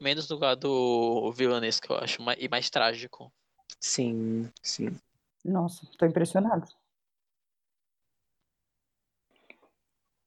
menos 0.02 0.28
no 0.30 0.38
lado 0.38 1.32
vilanesco, 1.34 1.94
eu 1.94 1.98
acho, 1.98 2.22
e 2.38 2.50
mais 2.50 2.70
trágico. 2.70 3.32
Sim, 3.80 4.52
sim. 4.62 4.98
Nossa, 5.46 5.86
tô 5.98 6.06
impressionado. 6.06 6.68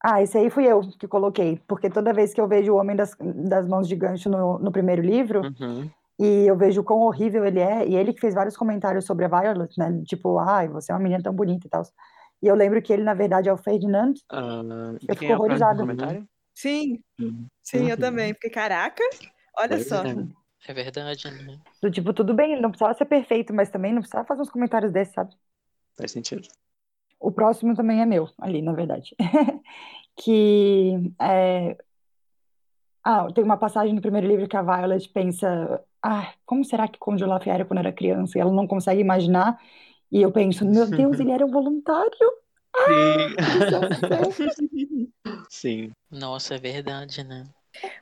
Ah, 0.04 0.20
esse 0.20 0.36
aí 0.36 0.50
fui 0.50 0.66
eu 0.66 0.80
que 0.98 1.06
coloquei, 1.06 1.60
porque 1.68 1.88
toda 1.88 2.12
vez 2.12 2.34
que 2.34 2.40
eu 2.40 2.48
vejo 2.48 2.72
o 2.72 2.76
Homem 2.76 2.96
das, 2.96 3.14
das 3.20 3.66
Mãos 3.68 3.86
de 3.86 3.94
Gancho 3.94 4.28
no, 4.28 4.58
no 4.58 4.72
primeiro 4.72 5.00
livro, 5.02 5.42
Uhum. 5.60 5.88
e 6.18 6.46
eu 6.46 6.56
vejo 6.56 6.82
quão 6.82 7.00
horrível 7.02 7.44
ele 7.44 7.60
é, 7.60 7.86
e 7.86 7.94
ele 7.96 8.12
que 8.12 8.20
fez 8.20 8.34
vários 8.34 8.56
comentários 8.56 9.04
sobre 9.04 9.24
a 9.24 9.28
Violet, 9.28 9.72
né? 9.78 10.02
Tipo, 10.04 10.38
ai, 10.38 10.68
você 10.68 10.90
é 10.90 10.94
uma 10.94 11.00
menina 11.02 11.22
tão 11.22 11.32
bonita 11.32 11.66
e 11.66 11.70
tal. 11.70 11.82
E 12.42 12.46
eu 12.48 12.54
lembro 12.56 12.82
que 12.82 12.92
ele, 12.92 13.04
na 13.04 13.14
verdade, 13.14 13.48
é 13.48 13.52
o 13.52 13.56
Ferdinand. 13.56 14.14
Ah, 14.30 14.94
de 15.00 15.06
Eu 15.08 15.14
fico 15.14 15.24
é 15.32 15.34
o 15.36 15.38
próximo 15.38 15.44
horrorizada. 15.44 15.78
comentário? 15.80 16.28
Sim, 16.54 16.98
Uhum. 17.20 17.46
sim, 17.62 17.88
eu 17.88 17.94
Uhum. 17.94 18.00
também. 18.00 18.32
Porque, 18.34 18.50
caraca, 18.50 19.02
olha 19.56 19.68
Pois 19.68 19.86
só. 19.86 20.02
é. 20.04 20.14
É 20.68 20.72
verdade, 20.72 21.30
né? 21.44 21.58
Do 21.80 21.90
tipo, 21.90 22.12
tudo 22.12 22.34
bem, 22.34 22.52
ele 22.52 22.60
não 22.60 22.70
precisava 22.70 22.94
ser 22.94 23.04
perfeito, 23.04 23.52
mas 23.54 23.70
também 23.70 23.92
não 23.92 24.00
precisava 24.00 24.26
fazer 24.26 24.42
uns 24.42 24.50
comentários 24.50 24.92
desses, 24.92 25.14
sabe? 25.14 25.34
Faz 25.96 26.10
sentido. 26.12 26.46
O 27.22 27.30
próximo 27.30 27.74
também 27.74 28.02
é 28.02 28.06
meu, 28.06 28.28
ali, 28.38 28.60
na 28.60 28.72
verdade. 28.72 29.14
que 30.16 31.12
é... 31.20 31.76
Ah, 33.04 33.26
tem 33.32 33.42
uma 33.42 33.56
passagem 33.56 33.94
no 33.94 34.00
primeiro 34.00 34.28
livro 34.28 34.48
que 34.48 34.56
a 34.56 34.62
Violet 34.62 35.08
pensa, 35.08 35.82
ah, 36.02 36.32
como 36.46 36.64
será 36.64 36.86
que 36.86 36.98
Conde 36.98 37.24
era 37.46 37.64
quando 37.64 37.80
era 37.80 37.92
criança? 37.92 38.38
E 38.38 38.40
ela 38.40 38.52
não 38.52 38.66
consegue 38.66 39.00
imaginar. 39.00 39.60
E 40.10 40.22
eu 40.22 40.30
penso, 40.30 40.64
meu 40.64 40.88
Deus, 40.88 41.18
ele 41.18 41.32
era 41.32 41.44
um 41.44 41.50
voluntário. 41.50 42.10
Sim. 42.86 43.36
Sim. 45.48 45.90
Nossa, 46.10 46.54
é 46.54 46.58
verdade, 46.58 47.24
né? 47.24 47.44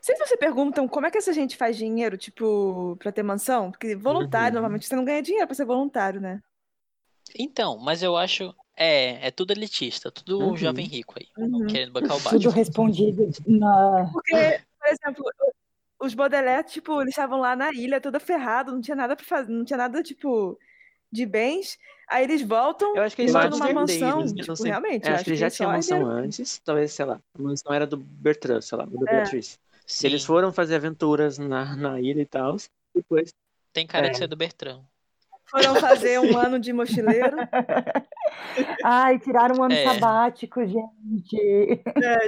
Vocês 0.01 0.19
não 0.19 0.27
se 0.27 0.37
perguntam 0.37 0.89
como 0.89 1.07
é 1.07 1.11
que 1.11 1.19
essa 1.19 1.33
gente 1.33 1.57
faz 1.57 1.77
dinheiro, 1.77 2.19
tipo, 2.19 2.97
pra 2.99 3.13
ter 3.13 3.23
mansão? 3.23 3.71
Porque 3.71 3.95
voluntário, 3.95 4.49
Uhum. 4.49 4.55
normalmente 4.55 4.87
você 4.87 4.97
não 4.97 5.05
ganha 5.05 5.23
dinheiro 5.23 5.47
pra 5.47 5.55
ser 5.55 5.65
voluntário, 5.65 6.21
né? 6.21 6.41
Então, 7.39 7.79
mas 7.79 8.03
eu 8.03 8.17
acho. 8.17 8.53
É, 8.83 9.27
é 9.27 9.31
tudo 9.31 9.53
elitista, 9.53 10.11
tudo 10.11 10.39
Uhum. 10.39 10.57
jovem 10.57 10.87
rico 10.87 11.15
aí, 11.19 11.27
Uhum. 11.37 11.67
querendo 11.67 11.93
bancar 11.93 12.17
o 12.17 12.21
Tudo 12.23 12.33
Batman. 12.45 12.51
respondido 12.55 13.29
na... 13.47 14.09
Porque, 14.11 14.61
por 14.79 14.89
exemplo, 14.89 15.25
os 16.01 16.15
Baudelaire, 16.15 16.67
tipo, 16.67 16.99
eles 17.03 17.11
estavam 17.13 17.39
lá 17.39 17.55
na 17.55 17.71
ilha, 17.75 18.01
toda 18.01 18.19
ferrado, 18.19 18.73
não 18.73 18.81
tinha 18.81 18.97
nada 18.97 19.15
para 19.15 19.25
fazer, 19.27 19.53
não 19.53 19.67
tinha 19.67 19.77
nada, 19.77 20.03
tipo, 20.03 20.59
de 21.13 21.27
bens. 21.27 21.77
Aí 22.09 22.25
eles 22.25 22.41
voltam 22.41 22.97
Eu 22.97 23.03
acho 23.03 23.15
que 23.15 23.21
eles 23.23 23.33
são 23.33 23.51
numa 23.51 23.71
mansão. 23.73 24.21
não 24.21 24.35
Tipo, 24.35 24.57
sei. 24.57 24.71
realmente, 24.71 25.07
É, 25.07 25.11
eu 25.11 25.15
acho 25.15 25.25
que 25.25 25.31
eles 25.31 25.41
já 25.41 25.51
tinham 25.51 25.69
só 25.71 25.77
mansão 25.77 25.99
herderam. 25.99 26.25
antes. 26.25 26.59
Talvez, 26.65 26.93
sei 26.93 27.05
lá, 27.05 27.21
a 27.39 27.43
mansão 27.43 27.75
era 27.75 27.87
do 27.87 27.99
Bertrand, 27.99 28.63
sei 28.63 28.79
lá, 28.79 28.85
do 28.87 29.07
É. 29.07 29.13
Beatriz. 29.17 29.59
Se 29.87 30.07
eles 30.07 30.23
Sim, 30.23 30.27
foram 30.27 30.53
fazer 30.53 30.77
aventuras 30.77 31.37
na, 31.37 31.77
na 31.77 32.01
ilha 32.01 32.23
e 32.23 32.27
tal, 32.27 32.57
depois. 32.95 33.31
tem 33.75 33.87
cara 33.87 34.07
É. 34.07 34.11
de 34.11 34.17
ser 34.17 34.27
do 34.27 34.37
Bertrand. 34.37 34.81
Foram 35.51 35.75
fazer 35.77 36.21
um 36.21 36.37
ano 36.37 36.59
de 36.59 36.73
mochileiro. 36.73 37.37
Ai, 38.85 39.19
tiraram 39.19 39.57
um 39.59 39.63
ano 39.65 39.75
É. 39.75 39.85
sabático, 39.85 40.65
gente. 40.67 41.83
É, 42.03 42.19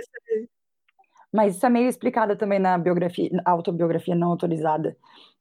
Mas 1.33 1.57
isso 1.57 1.65
é 1.67 1.71
meio 1.71 1.89
explicado 1.89 2.37
também 2.37 2.59
na 2.59 2.77
biografia, 2.77 3.31
autobiografia 3.45 4.15
não 4.15 4.29
autorizada. 4.31 4.97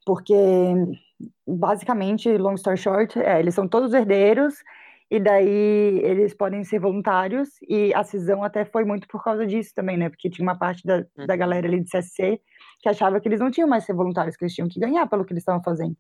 Porque, 0.06 0.34
basicamente, 1.46 2.36
long 2.38 2.56
story 2.56 2.78
short, 2.78 3.20
é, 3.20 3.40
eles 3.40 3.54
são 3.54 3.68
todos 3.68 3.94
herdeiros, 3.94 4.56
e 5.10 5.20
daí 5.20 6.00
eles 6.04 6.34
podem 6.34 6.64
ser 6.64 6.80
voluntários, 6.80 7.50
e 7.68 7.94
a 7.94 8.04
cisão 8.04 8.44
até 8.44 8.64
foi 8.64 8.86
muito 8.86 9.08
por 9.08 9.22
causa 9.24 9.46
disso 9.46 9.74
também, 9.76 9.98
né? 9.98 10.10
Porque 10.10 10.30
tinha 10.30 10.48
uma 10.48 10.58
parte 10.58 10.86
da, 10.86 11.02
da 11.28 11.34
Uhum. 11.34 11.38
galera 11.40 11.68
ali 11.68 11.82
de 11.84 11.90
CSC 11.90 12.40
que 12.82 12.90
achava 12.90 13.20
que 13.20 13.28
eles 13.28 13.40
não 13.40 13.52
tinham 13.52 13.68
mais 13.68 13.84
que 13.84 13.88
ser 13.88 13.94
voluntários, 13.96 14.36
que 14.38 14.44
eles 14.46 14.56
tinham 14.56 14.68
que 14.70 14.80
ganhar 14.80 15.06
pelo 15.08 15.24
que 15.26 15.34
eles 15.34 15.42
estavam 15.42 15.62
fazendo. 15.62 15.96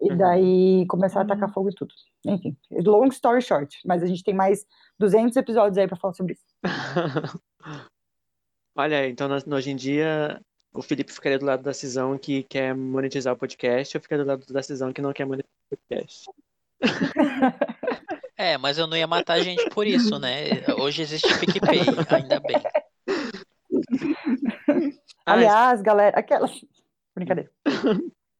E 0.00 0.10
Uhum. 0.10 0.16
daí 0.18 0.86
começaram 0.88 1.22
a 1.22 1.24
Uhum. 1.26 1.32
atacar 1.32 1.52
fogo 1.54 1.70
e 1.70 1.74
tudo. 1.74 1.92
Enfim, 2.26 2.56
long 2.84 3.06
story 3.08 3.40
short. 3.40 3.78
Mas 3.86 4.02
a 4.02 4.06
gente 4.06 4.22
tem 4.22 4.34
mais 4.34 4.66
200 4.98 5.36
episódios 5.36 5.78
aí 5.78 5.86
pra 5.88 5.96
falar 5.96 6.12
sobre 6.14 6.34
isso. 6.34 6.44
Olha, 8.76 9.08
então 9.08 9.28
hoje 9.52 9.70
em 9.70 9.76
dia 9.76 10.40
o 10.74 10.82
Felipe 10.82 11.10
ficaria 11.12 11.38
do 11.38 11.46
lado 11.46 11.62
da 11.62 11.72
Cisão 11.72 12.18
que 12.18 12.42
quer 12.42 12.74
monetizar 12.74 13.32
o 13.32 13.36
podcast, 13.38 13.94
eu 13.94 14.00
ficaria 14.02 14.22
do 14.24 14.28
lado 14.28 14.44
da 14.52 14.62
Cisão 14.62 14.92
que 14.92 15.00
não 15.00 15.12
quer 15.14 15.24
monetizar 15.24 15.50
o 15.72 15.76
podcast. 15.76 16.30
É, 18.38 18.58
mas 18.58 18.76
eu 18.76 18.86
não 18.86 18.94
ia 18.98 19.06
matar 19.06 19.32
a 19.38 19.42
gente 19.42 19.66
por 19.70 19.86
isso, 19.86 20.18
né? 20.18 20.50
Hoje 20.78 21.00
existe 21.00 21.26
PicPay, 21.40 21.80
ainda 22.10 22.38
bem. 22.40 22.62
Aliás, 25.24 25.80
galera, 25.80 26.18
aquelas. 26.18 26.52
Brincadeira. 27.14 27.50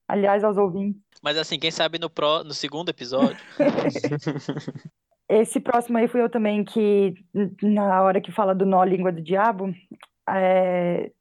Aliás, 0.07 0.45
aos 0.45 0.59
ouvintes, 0.59 1.01
Mas 1.23 1.37
assim, 1.37 1.59
quem 1.59 1.71
sabe 1.71 1.99
no, 1.99 2.11
pró, 2.11 2.45
no 2.45 2.55
segundo 2.55 2.89
episódio. 2.91 3.45
esse 5.29 5.61
próximo 5.61 5.99
aí 5.99 6.07
fui 6.09 6.21
eu 6.23 6.31
também 6.31 6.65
que, 6.65 7.15
na 7.63 8.03
hora 8.03 8.21
que 8.21 8.31
fala 8.31 8.55
do 8.55 8.65
nó 8.65 8.85
língua 8.85 9.11
do 9.13 9.21
diabo, 9.23 9.73
é, 10.29 11.13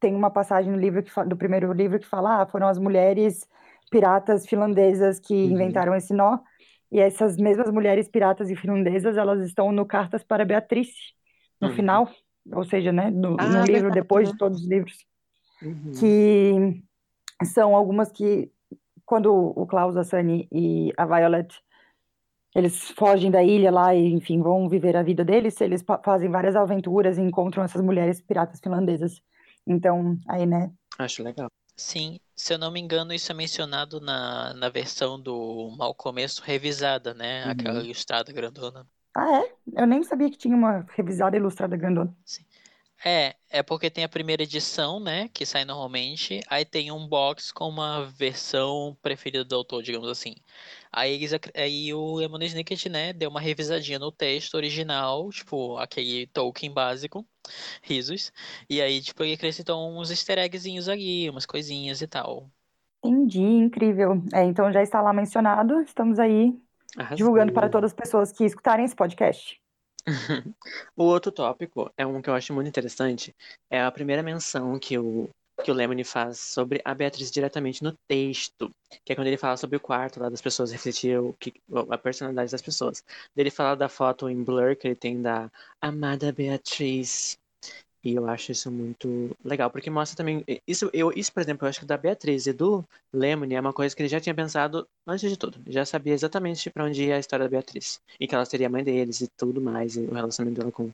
tem 0.00 0.14
uma 0.14 0.30
passagem 0.30 0.72
no 0.72 0.78
livro 0.78 1.02
que 1.02 1.12
fa- 1.12 1.24
do 1.24 1.36
primeiro 1.36 1.72
livro 1.72 1.98
que 2.00 2.06
fala, 2.06 2.42
ah, 2.42 2.46
foram 2.46 2.68
as 2.68 2.78
mulheres 2.78 3.46
piratas 3.90 4.46
finlandesas 4.46 5.20
que 5.20 5.34
Uhum. 5.44 5.52
inventaram 5.52 5.94
esse 5.94 6.14
nó, 6.14 6.38
e 6.92 7.00
essas 7.00 7.36
mesmas 7.36 7.70
mulheres 7.72 8.08
piratas 8.08 8.50
e 8.50 8.56
finlandesas, 8.56 9.16
elas 9.16 9.40
estão 9.46 9.72
no 9.72 9.86
Cartas 9.86 10.24
para 10.24 10.44
Beatriz, 10.44 10.90
no 11.60 11.68
Uhum. 11.68 11.76
final, 11.76 12.08
ou 12.52 12.64
seja, 12.64 12.92
né, 12.92 13.10
no, 13.10 13.38
Ah, 13.38 13.46
no 13.46 13.64
livro 13.64 13.90
verdade, 13.90 14.00
depois 14.00 14.28
de 14.30 14.36
todos 14.36 14.60
os 14.62 14.68
livros. 14.68 15.06
Uhum. 15.62 15.92
que 15.98 16.82
são 17.54 17.74
algumas 17.76 18.10
que, 18.12 18.50
quando 19.06 19.32
o 19.32 19.66
Klaus, 19.66 19.96
a 19.96 20.04
Sunny 20.04 20.48
e 20.52 20.92
a 20.96 21.06
Violet, 21.06 21.62
eles 22.54 22.90
fogem 22.90 23.30
da 23.30 23.42
ilha 23.42 23.70
lá 23.70 23.94
e, 23.94 24.12
enfim, 24.12 24.42
vão 24.42 24.68
viver 24.68 24.96
a 24.96 25.02
vida 25.02 25.24
deles, 25.24 25.60
eles 25.60 25.84
fazem 26.04 26.28
várias 26.28 26.56
aventuras 26.56 27.16
e 27.16 27.22
encontram 27.22 27.62
essas 27.62 27.80
mulheres 27.80 28.20
piratas 28.20 28.60
finlandesas. 28.60 29.22
Então, 29.66 30.18
aí, 30.26 30.44
né? 30.44 30.72
Acho 30.98 31.22
legal. 31.22 31.48
Sim, 31.76 32.18
se 32.34 32.54
eu 32.54 32.58
não 32.58 32.70
me 32.70 32.80
engano, 32.80 33.12
isso 33.12 33.30
é 33.30 33.34
mencionado 33.34 34.00
na, 34.00 34.54
na 34.54 34.68
versão 34.68 35.20
do 35.20 35.74
Mal 35.76 35.94
Começo 35.94 36.42
revisada, 36.42 37.12
né? 37.14 37.44
Uhum. 37.44 37.50
Aquela 37.50 37.80
ilustrada 37.80 38.32
grandona. 38.32 38.86
Ah, 39.14 39.42
é? 39.42 39.52
Eu 39.74 39.86
nem 39.86 40.02
sabia 40.02 40.30
que 40.30 40.38
tinha 40.38 40.56
uma 40.56 40.86
revisada 40.96 41.36
ilustrada 41.36 41.76
grandona. 41.76 42.14
É, 43.04 43.36
é 43.50 43.62
porque 43.62 43.90
tem 43.90 44.04
a 44.04 44.08
primeira 44.08 44.42
edição, 44.42 44.98
né, 44.98 45.28
que 45.28 45.46
sai 45.46 45.64
normalmente, 45.64 46.40
aí 46.48 46.64
tem 46.64 46.90
um 46.90 47.06
box 47.06 47.52
com 47.52 47.68
uma 47.68 48.04
versão 48.06 48.96
preferida 49.02 49.44
do 49.44 49.54
autor, 49.54 49.82
digamos 49.82 50.08
assim. 50.08 50.34
Aí, 50.92 51.12
eles 51.12 51.32
aí 51.54 51.94
o 51.94 52.14
Lemon 52.16 52.38
Snicket, 52.42 52.86
né, 52.86 53.12
deu 53.12 53.30
uma 53.30 53.40
revisadinha 53.40 53.98
no 53.98 54.10
texto 54.10 54.54
original, 54.54 55.30
tipo, 55.30 55.76
aquele 55.78 56.26
Tolkien 56.28 56.72
básico, 56.72 57.26
risos, 57.82 58.32
e 58.68 58.80
aí, 58.82 59.00
tipo, 59.00 59.22
ele 59.22 59.34
acrescentou 59.34 59.88
uns 59.98 60.10
easter 60.10 60.38
eggzinhos 60.38 60.88
ali, 60.88 61.28
umas 61.30 61.46
coisinhas 61.46 62.00
e 62.02 62.06
tal. 62.08 62.50
Entendi, 63.02 63.40
incrível. 63.40 64.22
É, 64.32 64.44
então 64.44 64.70
já 64.72 64.82
está 64.82 65.00
lá 65.00 65.12
mencionado, 65.12 65.80
estamos 65.80 66.18
aí 66.18 66.58
divulgando 67.14 67.52
para 67.52 67.68
Arrasou. 67.68 67.70
todas 67.70 67.92
as 67.92 67.96
pessoas 67.96 68.32
que 68.32 68.44
escutarem 68.44 68.84
esse 68.84 68.96
podcast. 68.96 69.60
O 70.96 71.04
outro 71.04 71.32
tópico 71.32 71.92
é 71.96 72.06
um 72.06 72.22
que 72.22 72.30
eu 72.30 72.34
acho 72.34 72.52
muito 72.54 72.68
interessante. 72.68 73.34
É 73.70 73.80
a 73.80 73.90
primeira 73.90 74.22
menção 74.22 74.78
que 74.78 74.98
o, 74.98 75.28
que 75.64 75.70
o 75.70 75.74
Lemony 75.74 76.04
faz 76.04 76.38
sobre 76.38 76.80
a 76.84 76.94
Beatriz 76.94 77.30
diretamente 77.30 77.82
no 77.82 77.92
texto. 78.08 78.70
Que 79.04 79.12
é 79.12 79.16
quando 79.16 79.26
ele 79.26 79.36
fala 79.36 79.56
sobre 79.56 79.76
o 79.76 79.80
quarto 79.80 80.20
lá 80.20 80.28
das 80.28 80.40
pessoas, 80.40 80.72
refletir 80.72 81.18
o 81.18 81.32
que, 81.34 81.54
a 81.90 81.98
personalidade 81.98 82.52
das 82.52 82.62
pessoas. 82.62 83.02
Ele 83.36 83.50
fala 83.50 83.76
da 83.76 83.88
foto 83.88 84.28
em 84.28 84.42
blur 84.42 84.76
que 84.76 84.88
ele 84.88 84.96
tem 84.96 85.20
da 85.20 85.50
amada 85.80 86.32
Beatriz. 86.32 87.38
E 88.06 88.14
eu 88.14 88.28
acho 88.28 88.52
isso 88.52 88.70
muito 88.70 89.36
legal, 89.44 89.68
porque 89.68 89.90
mostra 89.90 90.16
também. 90.16 90.44
Isso, 90.64 90.88
eu, 90.92 91.10
isso, 91.16 91.32
por 91.32 91.40
exemplo, 91.40 91.66
eu 91.66 91.68
acho 91.68 91.80
que 91.80 91.86
da 91.86 91.96
Beatriz 91.96 92.46
e 92.46 92.52
do 92.52 92.84
Lemony 93.12 93.56
é 93.56 93.60
uma 93.60 93.72
coisa 93.72 93.96
que 93.96 94.00
ele 94.00 94.08
já 94.08 94.20
tinha 94.20 94.32
pensado 94.32 94.86
antes 95.04 95.28
de 95.28 95.36
tudo. 95.36 95.58
Já 95.66 95.84
sabia 95.84 96.14
exatamente 96.14 96.70
pra 96.70 96.84
onde 96.84 97.02
ia 97.04 97.16
a 97.16 97.18
história 97.18 97.44
da 97.44 97.50
Beatriz. 97.50 98.00
E 98.20 98.28
que 98.28 98.34
ela 98.36 98.44
seria 98.44 98.68
a 98.68 98.70
mãe 98.70 98.84
deles 98.84 99.22
e 99.22 99.28
tudo 99.36 99.60
mais. 99.60 99.96
E 99.96 100.02
o 100.02 100.14
relacionamento 100.14 100.60
dela 100.60 100.70
com, 100.70 100.88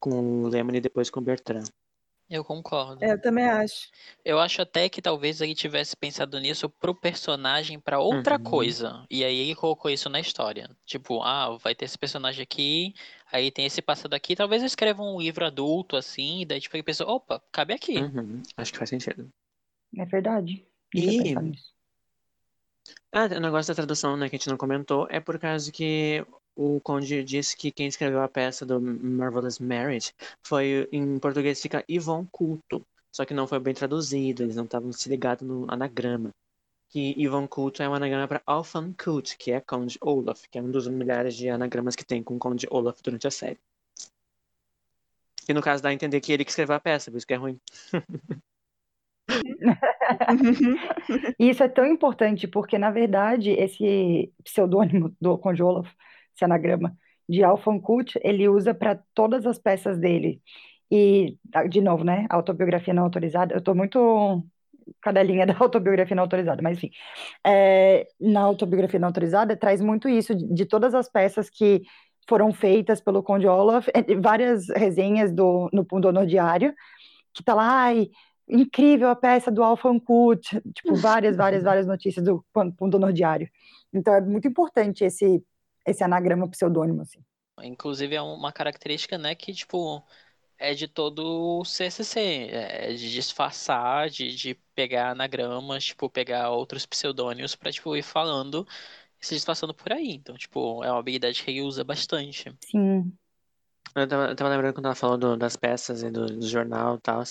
com 0.00 0.42
o 0.42 0.48
Lemony 0.48 0.78
e 0.78 0.80
depois 0.80 1.08
com 1.08 1.20
o 1.20 1.22
Bertrand. 1.22 1.68
Eu 2.28 2.42
concordo. 2.42 3.04
É, 3.04 3.12
eu 3.12 3.20
também 3.20 3.44
acho. 3.44 3.88
Eu 4.24 4.38
acho 4.40 4.62
até 4.62 4.88
que 4.88 5.02
talvez 5.02 5.40
ele 5.40 5.54
tivesse 5.54 5.94
pensado 5.96 6.38
nisso 6.40 6.68
pro 6.70 6.94
personagem 6.94 7.78
pra 7.78 7.98
outra 8.00 8.36
Uhum. 8.36 8.42
coisa. 8.42 9.06
E 9.10 9.22
aí 9.22 9.36
ele 9.38 9.54
colocou 9.54 9.90
isso 9.90 10.08
na 10.08 10.18
história. 10.20 10.70
Tipo, 10.86 11.22
ah, 11.22 11.56
vai 11.58 11.74
ter 11.74 11.84
esse 11.84 11.98
personagem 11.98 12.42
aqui, 12.42 12.94
aí 13.30 13.50
tem 13.50 13.66
esse 13.66 13.82
passado 13.82 14.14
aqui. 14.14 14.34
Talvez 14.34 14.62
eu 14.62 14.66
escreva 14.66 15.02
um 15.02 15.20
livro 15.20 15.44
adulto 15.44 15.96
assim, 15.96 16.40
e 16.40 16.44
daí 16.46 16.60
tipo 16.60 16.74
ele 16.76 16.82
pensou, 16.82 17.08
opa, 17.08 17.42
cabe 17.52 17.74
aqui. 17.74 17.98
Uhum, 17.98 18.42
Acho 18.56 18.72
que 18.72 18.78
faz 18.78 18.90
sentido. 18.90 19.30
É 19.96 20.04
verdade. 20.06 20.66
E-. 20.94 21.52
Ah, 23.12 23.26
o 23.26 23.40
negócio 23.40 23.70
da 23.72 23.76
tradução, 23.76 24.16
né, 24.16 24.28
que 24.28 24.36
a 24.36 24.38
gente 24.38 24.48
não 24.48 24.56
comentou, 24.56 25.06
é 25.10 25.20
por 25.20 25.38
causa 25.38 25.70
que 25.70 26.26
o 26.56 26.80
Conde 26.80 27.22
disse 27.24 27.56
que 27.56 27.70
quem 27.70 27.86
escreveu 27.86 28.22
a 28.22 28.28
peça 28.28 28.64
do 28.64 28.80
Marvelous 28.80 29.58
Marriage 29.58 30.12
foi, 30.42 30.88
em 30.92 31.18
português 31.18 31.60
fica 31.60 31.84
Yvonne 31.88 32.28
Culto, 32.30 32.86
só 33.12 33.24
que 33.24 33.34
não 33.34 33.46
foi 33.46 33.60
bem 33.60 33.74
traduzido, 33.74 34.42
eles 34.42 34.56
não 34.56 34.64
estavam 34.64 34.92
se 34.92 35.08
ligados 35.08 35.46
no 35.46 35.70
anagrama. 35.70 36.30
Que 36.88 37.14
Yvonne 37.18 37.48
Culto 37.48 37.82
é 37.82 37.88
um 37.88 37.94
anagrama 37.94 38.28
para 38.28 38.42
Alphan 38.46 38.92
Cult, 38.92 39.36
que 39.36 39.50
é 39.52 39.60
Conde 39.60 39.98
Olaf, 40.00 40.42
que 40.50 40.58
é 40.58 40.62
um 40.62 40.70
dos 40.70 40.86
milhares 40.86 41.34
de 41.34 41.48
anagramas 41.48 41.96
que 41.96 42.04
tem 42.04 42.22
com 42.22 42.38
Conde 42.38 42.66
Olaf 42.70 43.00
durante 43.02 43.26
a 43.26 43.30
série. 43.30 43.58
E 45.48 45.52
no 45.52 45.62
caso 45.62 45.82
dá 45.82 45.90
a 45.90 45.92
entender 45.92 46.20
que 46.20 46.32
ele 46.32 46.44
que 46.44 46.50
escreveu 46.50 46.76
a 46.76 46.80
peça, 46.80 47.10
por 47.10 47.18
isso 47.18 47.26
que 47.26 47.34
é 47.34 47.36
ruim. 47.36 47.60
E 51.38 51.48
isso 51.50 51.62
é 51.62 51.68
tão 51.68 51.86
importante 51.86 52.46
porque, 52.46 52.78
na 52.78 52.90
verdade, 52.90 53.50
esse 53.50 54.32
pseudônimo 54.42 55.14
do 55.20 55.38
Conde 55.38 55.62
Olaf, 55.62 55.88
esse 56.34 56.44
anagrama 56.44 56.96
de 57.28 57.42
Alphan 57.42 57.78
Kut, 57.78 58.18
ele 58.22 58.48
usa 58.48 58.74
para 58.74 58.98
todas 59.14 59.46
as 59.46 59.58
peças 59.58 59.98
dele. 59.98 60.42
E, 60.90 61.38
ah, 61.52 61.66
de 61.66 61.80
novo, 61.80 62.04
né, 62.04 62.26
autobiografia 62.28 62.92
não 62.94 63.04
autorizada, 63.04 63.54
eu 63.54 63.58
estou 63.58 63.74
muito 63.74 64.44
cadelinha 65.00 65.46
da 65.46 65.56
autobiografia 65.58 66.14
não 66.14 66.24
autorizada, 66.24 66.62
mas 66.62 66.76
enfim, 66.76 66.90
é, 67.44 68.06
na 68.20 68.42
autobiografia 68.42 69.00
não 69.00 69.08
autorizada 69.08 69.56
traz 69.56 69.80
muito 69.80 70.08
isso 70.08 70.34
de, 70.34 70.46
de, 70.46 70.66
todas 70.66 70.94
as 70.94 71.08
peças 71.08 71.48
que 71.48 71.82
foram 72.28 72.52
feitas 72.52 73.00
pelo 73.00 73.22
Conde 73.22 73.46
Olaf, 73.46 73.88
é, 73.94 74.14
várias 74.16 74.68
resenhas 74.68 75.32
do, 75.32 75.68
no 75.72 75.84
Pundonor 75.84 76.26
Diário, 76.26 76.74
que 77.32 77.42
tá 77.42 77.54
lá, 77.54 77.84
ai, 77.84 78.10
incrível 78.48 79.08
a 79.08 79.16
peça 79.16 79.50
do 79.50 79.62
Alphan 79.62 79.98
Kut, 79.98 80.60
tipo, 80.74 80.94
várias, 80.94 81.36
várias, 81.36 81.64
várias 81.64 81.86
notícias 81.86 82.24
do 82.24 82.44
Pundonor 82.76 83.12
Diário. 83.12 83.48
Então 83.92 84.14
é 84.14 84.20
muito 84.20 84.46
importante 84.48 85.04
esse, 85.04 85.42
esse 85.86 86.02
anagrama 86.02 86.48
pseudônimo, 86.48 87.02
assim. 87.02 87.20
Inclusive 87.62 88.14
é 88.14 88.22
uma 88.22 88.52
característica, 88.52 89.16
né, 89.16 89.34
que, 89.34 89.52
tipo, 89.52 90.02
é 90.58 90.74
de 90.74 90.88
todo 90.88 91.60
o 91.60 91.64
CCC, 91.64 92.48
é 92.50 92.92
de 92.92 93.12
disfarçar, 93.12 94.08
de, 94.08 94.34
de 94.34 94.54
pegar 94.74 95.10
anagramas, 95.10 95.84
tipo, 95.84 96.08
pegar 96.10 96.50
outros 96.50 96.86
pseudônimos 96.86 97.54
para 97.54 97.72
tipo, 97.72 97.96
ir 97.96 98.02
falando 98.02 98.66
e 99.20 99.26
se 99.26 99.34
disfarçando 99.34 99.74
por 99.74 99.92
aí. 99.92 100.12
Então, 100.12 100.36
tipo, 100.36 100.82
é 100.84 100.90
uma 100.90 100.98
habilidade 100.98 101.42
que 101.42 101.50
ele 101.50 101.62
usa 101.62 101.84
bastante. 101.84 102.54
Sim. 102.60 103.12
Eu 103.94 104.08
tava, 104.08 104.26
eu 104.28 104.36
tava 104.36 104.50
lembrando 104.50 104.74
quando 104.74 104.86
ela 104.86 104.94
falou 104.94 105.16
do, 105.16 105.36
das 105.36 105.56
peças 105.56 106.02
e 106.02 106.10
do, 106.10 106.26
do 106.26 106.46
jornal 106.46 106.96
e 106.96 107.00
tal, 107.00 107.22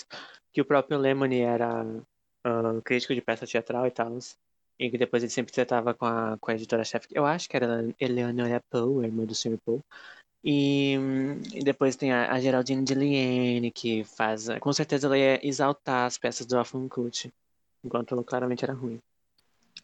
que 0.52 0.62
o 0.62 0.66
próprio 0.66 0.98
Lemony 0.98 1.42
era 1.42 1.84
uh, 1.84 2.82
crítico 2.84 3.14
de 3.14 3.22
peça 3.22 3.46
teatral 3.46 3.86
e 3.86 3.92
tal, 3.92 4.18
e 4.80 4.90
que 4.90 4.98
depois 4.98 5.24
ele 5.24 5.32
sempre 5.32 5.54
tratava 5.54 5.94
com 5.94 6.06
a, 6.06 6.38
com 6.40 6.52
a 6.52 6.56
editora-chefe, 6.56 7.08
eu 7.12 7.26
acho 7.26 7.50
que 7.50 7.56
era 7.56 7.88
Eleonora 8.00 8.62
Poe, 8.70 9.06
irmã 9.06 9.26
do 9.26 9.36
Sr. 9.36 9.58
Poe, 9.64 9.80
e, 10.44 10.96
e, 11.54 11.64
depois 11.64 11.96
tem 11.96 12.12
a, 12.12 12.32
a 12.32 12.40
Geraldine 12.40 12.84
de 12.84 12.94
Liene, 12.94 13.72
que 13.72 14.04
faz. 14.04 14.48
Com 14.60 14.74
certeza 14.74 15.08
ela 15.08 15.18
ia 15.18 15.48
exaltar 15.48 16.06
as 16.06 16.18
peças 16.18 16.46
do 16.46 16.58
Alpha 16.58 16.78
Cult, 16.90 17.32
enquanto 17.84 18.14
ela 18.14 18.24
claramente 18.24 18.66
era 18.66 18.74
ruim. 18.74 19.00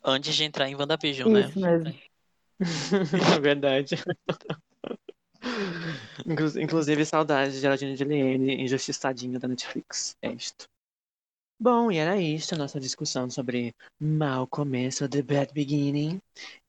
Antes 0.04 0.36
de 0.36 0.44
entrar 0.44 0.68
em 0.68 0.76
WandaVision, 0.76 1.32
né? 1.32 1.42
Isso 1.42 1.60
mesmo. 1.60 1.96
é 3.38 3.40
verdade. 3.40 3.96
Inclusive, 6.62 7.06
saudade 7.06 7.54
de 7.54 7.60
Geraldine 7.60 7.96
de 7.96 8.04
Liene, 8.04 8.62
injustiçadinha 8.62 9.40
da 9.40 9.48
Netflix. 9.48 10.18
É 10.22 10.32
isto. 10.32 10.68
Bom, 11.62 11.92
e 11.92 11.98
era 11.98 12.16
isso 12.16 12.56
a 12.56 12.58
nossa 12.58 12.80
discussão 12.80 13.30
sobre 13.30 13.76
Mal 14.00 14.48
Começo, 14.48 15.10
The 15.10 15.22
Bad 15.22 15.54
Beginning. 15.54 16.22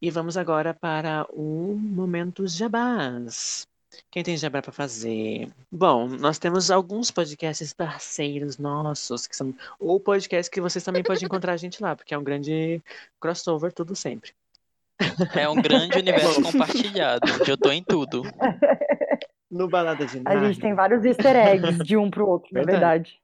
E 0.02 0.10
vamos 0.10 0.36
agora 0.36 0.74
para 0.74 1.24
o 1.30 1.76
Momento 1.80 2.44
Jabás. 2.48 3.68
Quem 4.10 4.24
tem 4.24 4.36
jabá 4.36 4.60
para 4.60 4.72
fazer? 4.72 5.48
Bom, 5.70 6.08
nós 6.08 6.40
temos 6.40 6.72
alguns 6.72 7.08
podcasts 7.10 7.72
parceiros 7.72 8.58
nossos, 8.58 9.28
que 9.28 9.36
são. 9.36 9.54
Ou 9.78 10.00
podcasts 10.00 10.48
que 10.48 10.60
vocês 10.60 10.84
também 10.84 11.04
podem 11.04 11.24
encontrar 11.24 11.52
a 11.52 11.56
gente 11.56 11.80
lá, 11.80 11.94
porque 11.94 12.12
é 12.12 12.18
um 12.18 12.24
grande 12.24 12.82
crossover, 13.20 13.72
tudo 13.72 13.94
sempre. 13.94 14.32
É 15.36 15.48
um 15.48 15.62
grande 15.62 15.98
universo 15.98 16.42
compartilhado, 16.42 17.32
onde 17.40 17.48
eu 17.48 17.56
tô 17.56 17.70
em 17.70 17.82
tudo. 17.82 18.22
No 19.48 19.68
Balada 19.68 20.04
de 20.04 20.18
Nárnia. 20.18 20.42
A 20.42 20.52
gente 20.52 20.60
tem 20.60 20.74
vários 20.74 21.04
easter 21.04 21.36
eggs 21.36 21.84
de 21.84 21.96
um 21.96 22.10
pro 22.10 22.26
outro, 22.28 22.48
verdade. 22.52 22.72
na 22.72 22.78
verdade. 22.78 23.20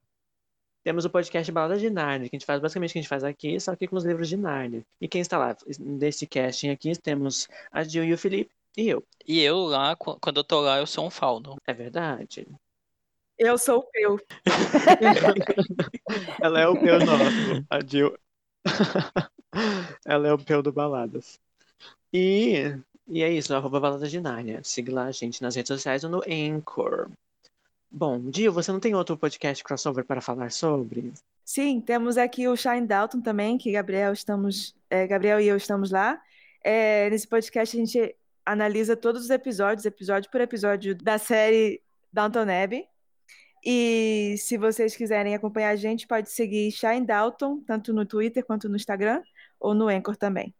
Temos 0.87 1.05
o 1.05 1.11
podcast 1.11 1.51
Balada 1.51 1.77
de 1.77 1.91
Nárnia, 1.91 2.31
que 2.31 2.37
a 2.37 2.39
gente 2.39 2.47
faz 2.47 2.61
basicamente 2.61 2.91
o 2.91 2.93
que 2.93 2.99
a 3.01 3.03
gente 3.03 3.09
faz 3.09 3.25
aqui, 3.25 3.59
só 3.59 3.75
que 3.75 3.89
com 3.89 3.97
os 3.97 4.05
livros 4.05 4.29
de 4.29 4.37
Nárnia. 4.37 4.87
E 5.01 5.09
quem 5.09 5.21
está 5.21 5.37
lá? 5.37 5.57
Nesse 5.81 6.29
casting 6.29 6.69
aqui 6.69 6.97
temos 6.97 7.49
a 7.73 7.83
Gil 7.83 8.05
e 8.05 8.13
o 8.13 8.19
Felipe. 8.19 8.55
E 8.77 8.89
eu. 8.89 9.05
E 9.27 9.41
eu 9.41 9.65
lá, 9.65 9.97
quando 9.97 10.37
eu 10.37 10.45
tô 10.45 10.61
lá, 10.61 10.79
eu 10.79 10.87
sou 10.87 11.05
um 11.05 11.11
fauno. 11.11 11.57
É 11.67 11.75
verdade. 11.75 12.47
Eu 13.37 13.59
sou 13.59 13.81
o 13.81 13.83
Peu. 13.91 14.21
Ela 16.41 16.61
é 16.61 16.69
o 16.69 16.79
Peu 16.79 17.01
nosso. 17.05 17.67
A 17.69 17.81
Jill. 17.85 18.17
Ela 20.07 20.29
é 20.29 20.33
o 20.33 20.39
Peu 20.39 20.63
do 20.63 20.71
Baladas. 20.71 21.41
E, 22.13 22.79
e 23.09 23.25
é 23.25 23.33
isso, 23.33 23.53
arroba 23.53 23.81
Balada 23.81 24.07
de 24.07 24.21
Nárnia. 24.21 24.63
Siga 24.63 24.95
lá 24.95 25.07
a 25.07 25.11
gente 25.11 25.43
nas 25.43 25.57
redes 25.57 25.67
sociais 25.67 26.05
ou 26.05 26.11
no 26.11 26.23
Anchor. 26.29 27.11
Bom, 27.91 28.31
Jill, 28.33 28.53
você 28.53 28.73
não 28.73 28.81
tem 28.81 28.95
outro 28.95 29.17
podcast 29.17 29.63
crossover 29.63 30.05
para 30.05 30.21
falar 30.21 30.51
sobre? 30.51 31.13
Sim, 31.45 31.81
temos 31.81 32.19
aqui 32.19 32.49
o 32.49 32.57
Shine 32.57 32.87
Dalton 32.87 33.21
também, 33.21 33.57
que 33.57 33.73
Gabriel, 33.73 34.13
estamos, 34.13 34.75
é, 34.91 35.07
Gabriel 35.07 35.41
e 35.41 35.47
eu 35.47 35.57
estamos 35.57 35.91
lá. 35.91 36.21
É, 36.63 37.09
nesse 37.11 37.29
podcast 37.29 37.77
a 37.77 37.81
gente 37.81 38.17
analisa 38.45 38.97
todos 38.97 39.23
os 39.23 39.31
episódios, 39.31 39.87
episódio 39.87 40.31
por 40.31 40.41
episódio 40.41 40.95
da 40.95 41.19
série 41.19 41.81
Downton 42.13 42.47
Abbey. 42.51 42.87
E 43.65 44.37
se 44.39 44.57
vocês 44.57 44.95
quiserem 44.95 45.35
acompanhar 45.35 45.71
a 45.71 45.77
gente, 45.77 46.07
pode 46.07 46.31
seguir 46.31 46.71
Shine 46.71 47.07
Dalton, 47.07 47.61
tanto 47.67 47.93
no 47.93 48.07
Twitter 48.07 48.45
quanto 48.45 48.69
no 48.69 48.77
Instagram, 48.77 49.23
ou 49.59 49.75
no 49.75 49.89
Anchor 49.89 50.17
também. 50.17 50.55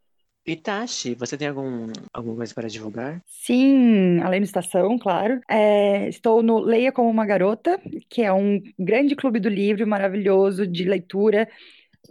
Tashi, 0.55 1.15
você 1.17 1.37
tem 1.37 1.49
algum, 1.49 1.89
alguma 2.13 2.37
coisa 2.37 2.55
para 2.55 2.69
divulgar? 2.69 3.21
Sim, 3.27 4.21
além 4.21 4.41
do 4.41 4.45
Estação, 4.45 4.97
claro. 4.97 5.41
É, 5.49 6.09
estou 6.09 6.43
no 6.43 6.61
Leia 6.61 6.93
Como 6.93 7.11
Uma 7.11 7.27
Garota, 7.27 7.81
que 8.09 8.23
é 8.23 8.33
um 8.33 8.63
grande 8.79 9.17
clube 9.17 9.41
do 9.41 9.49
livro 9.49 9.85
maravilhoso 9.87 10.65
de 10.65 10.85
leitura, 10.85 11.49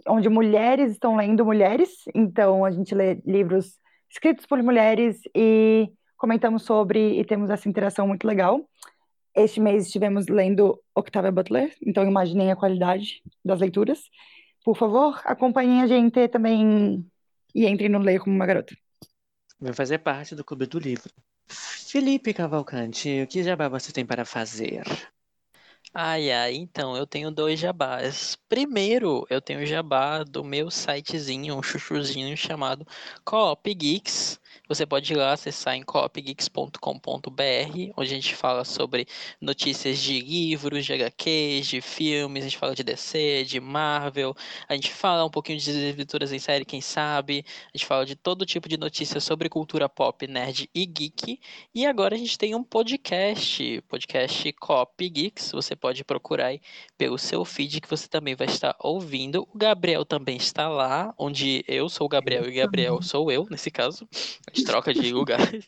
onde 0.06 0.28
mulheres 0.28 0.90
estão 0.90 1.16
lendo 1.16 1.46
mulheres. 1.46 1.90
Então, 2.14 2.64
a 2.64 2.70
gente 2.70 2.94
lê 2.94 3.18
livros 3.24 3.78
escritos 4.10 4.44
por 4.44 4.62
mulheres 4.62 5.20
e 5.34 5.90
comentamos 6.16 6.64
sobre 6.64 7.18
e 7.18 7.24
temos 7.24 7.48
essa 7.48 7.68
interação 7.68 8.06
muito 8.06 8.26
legal. 8.26 8.68
Este 9.34 9.60
mês 9.60 9.86
estivemos 9.86 10.28
lendo 10.28 10.78
Octavia 10.94 11.30
Butler, 11.30 11.74
então 11.82 12.06
imaginem 12.06 12.50
a 12.50 12.56
qualidade 12.56 13.22
das 13.44 13.60
leituras. 13.60 14.00
Por 14.64 14.76
favor, 14.76 15.20
acompanhem 15.24 15.82
a 15.82 15.86
gente 15.86 16.26
também 16.28 17.06
e 17.56 17.66
entrem 17.66 17.88
no 17.88 17.98
Leia 17.98 18.20
como 18.20 18.36
uma 18.36 18.46
garota. 18.46 18.76
Vai 19.58 19.72
fazer 19.72 19.98
parte 19.98 20.34
do 20.34 20.44
Clube 20.44 20.66
do 20.66 20.78
Livro. 20.78 21.10
Felipe 21.48 22.34
Cavalcante, 22.34 23.22
o 23.22 23.26
que 23.26 23.42
jabá 23.42 23.68
você 23.68 23.90
tem 23.92 24.04
para 24.04 24.24
fazer? 24.24 24.82
Ai, 25.94 26.30
ai, 26.30 26.54
então, 26.54 26.96
eu 26.96 27.06
tenho 27.06 27.30
dois 27.30 27.58
jabás. 27.58 28.36
Primeiro, 28.48 29.26
eu 29.30 29.40
tenho 29.40 29.60
o 29.60 29.66
jabá 29.66 30.22
do 30.22 30.44
meu 30.44 30.70
sitezinho, 30.70 31.56
um 31.56 31.62
chuchuzinho 31.62 32.36
chamado 32.36 32.86
Coop 33.24 33.74
Geeks. 33.74 34.38
Você 34.68 34.84
pode 34.84 35.12
ir 35.12 35.16
lá 35.16 35.32
acessar 35.32 35.76
em 35.76 35.82
coopgeeks.com.br, 35.84 36.80
onde 37.96 38.10
a 38.10 38.14
gente 38.16 38.34
fala 38.34 38.64
sobre 38.64 39.06
notícias 39.40 39.98
de 39.98 40.18
livros, 40.18 40.84
de 40.84 40.92
HQs, 40.92 41.68
de 41.68 41.80
filmes, 41.80 42.42
a 42.42 42.48
gente 42.48 42.58
fala 42.58 42.74
de 42.74 42.82
DC, 42.82 43.44
de 43.44 43.60
Marvel, 43.60 44.34
a 44.68 44.74
gente 44.74 44.92
fala 44.92 45.24
um 45.24 45.30
pouquinho 45.30 45.60
de 45.60 45.70
escrituras 45.70 46.32
em 46.32 46.40
série, 46.40 46.64
quem 46.64 46.80
sabe, 46.80 47.44
a 47.72 47.78
gente 47.78 47.86
fala 47.86 48.04
de 48.04 48.16
todo 48.16 48.44
tipo 48.44 48.68
de 48.68 48.76
notícias 48.76 49.22
sobre 49.22 49.48
cultura 49.48 49.88
pop, 49.88 50.26
nerd 50.26 50.68
e 50.74 50.84
geek. 50.84 51.38
E 51.72 51.86
agora 51.86 52.16
a 52.16 52.18
gente 52.18 52.36
tem 52.36 52.56
um 52.56 52.64
podcast, 52.64 53.80
podcast 53.82 54.52
Coop 54.54 55.08
Geeks, 55.08 55.52
você 55.52 55.76
pode 55.76 56.02
procurar 56.02 56.46
aí 56.46 56.60
pelo 56.98 57.18
seu 57.18 57.44
feed 57.44 57.80
que 57.80 57.88
você 57.88 58.08
também 58.08 58.34
vai 58.34 58.48
estar 58.48 58.74
ouvindo. 58.80 59.46
O 59.54 59.56
Gabriel 59.56 60.04
também 60.04 60.36
está 60.36 60.68
lá, 60.68 61.14
onde 61.16 61.64
eu 61.68 61.88
sou 61.88 62.06
o 62.06 62.10
Gabriel 62.10 62.46
e 62.46 62.50
o 62.50 62.54
Gabriel 62.56 63.00
sou 63.00 63.30
eu, 63.30 63.46
nesse 63.48 63.70
caso 63.70 64.08
troca 64.64 64.92
de 64.92 65.12
lugares. 65.12 65.66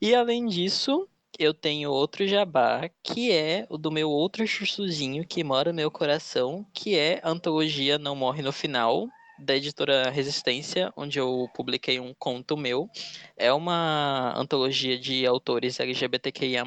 e 0.00 0.14
além 0.14 0.46
disso, 0.46 1.08
eu 1.38 1.54
tenho 1.54 1.90
outro 1.90 2.26
jabá, 2.26 2.90
que 3.02 3.30
é 3.30 3.66
o 3.70 3.78
do 3.78 3.90
meu 3.90 4.10
outro 4.10 4.46
chuchuzinho 4.46 5.26
que 5.26 5.44
mora 5.44 5.72
no 5.72 5.76
meu 5.76 5.90
coração, 5.90 6.66
que 6.74 6.96
é 6.96 7.20
a 7.22 7.30
antologia 7.30 7.98
Não 7.98 8.16
Morre 8.16 8.42
no 8.42 8.52
Final, 8.52 9.08
da 9.38 9.56
editora 9.56 10.10
Resistência, 10.10 10.92
onde 10.96 11.18
eu 11.18 11.48
publiquei 11.54 12.00
um 12.00 12.12
conto 12.12 12.56
meu. 12.56 12.90
É 13.36 13.52
uma 13.52 14.34
antologia 14.36 14.98
de 14.98 15.24
autores 15.24 15.78
LGBTQIA, 15.78 16.64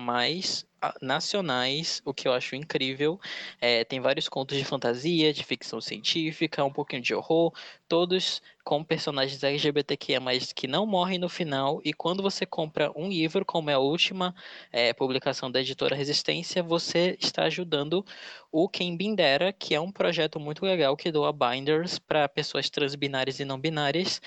nacionais, 1.01 2.01
o 2.05 2.13
que 2.13 2.27
eu 2.27 2.33
acho 2.33 2.55
incrível. 2.55 3.19
É, 3.59 3.83
tem 3.83 3.99
vários 3.99 4.27
contos 4.29 4.57
de 4.57 4.65
fantasia, 4.65 5.33
de 5.33 5.43
ficção 5.43 5.79
científica, 5.81 6.63
um 6.63 6.71
pouquinho 6.71 7.01
de 7.01 7.13
horror, 7.13 7.53
todos 7.87 8.41
com 8.63 8.83
personagens 8.83 9.43
LGBTQIA, 9.43 10.19
mas 10.19 10.53
que 10.53 10.67
não 10.67 10.85
morrem 10.85 11.19
no 11.19 11.29
final. 11.29 11.81
E 11.83 11.93
quando 11.93 12.21
você 12.23 12.45
compra 12.45 12.91
um 12.95 13.09
livro, 13.09 13.45
como 13.45 13.69
é 13.69 13.73
a 13.73 13.79
última 13.79 14.35
é, 14.71 14.93
publicação 14.93 15.51
da 15.51 15.61
editora 15.61 15.95
Resistência, 15.95 16.61
você 16.63 17.17
está 17.19 17.43
ajudando 17.43 18.05
o 18.51 18.69
Quem 18.69 18.95
Bindera, 18.95 19.51
que 19.53 19.75
é 19.75 19.79
um 19.81 19.91
projeto 19.91 20.39
muito 20.39 20.65
legal 20.65 20.95
que 20.95 21.11
doa 21.11 21.33
binders 21.33 21.99
para 21.99 22.27
pessoas 22.29 22.69
transbinárias 22.69 23.39
e 23.39 23.45
não 23.45 23.59
binárias 23.59 24.21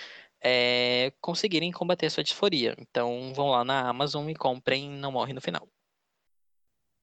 é, 0.45 1.13
conseguirem 1.21 1.73
combater 1.73 2.11
sua 2.11 2.23
disforia. 2.23 2.75
Então 2.79 3.33
vão 3.35 3.49
lá 3.51 3.65
na 3.65 3.89
Amazon 3.89 4.29
e 4.29 4.35
comprem 4.35 4.91
Não 4.91 5.13
Morre 5.13 5.33
no 5.33 5.41
Final. 5.41 5.67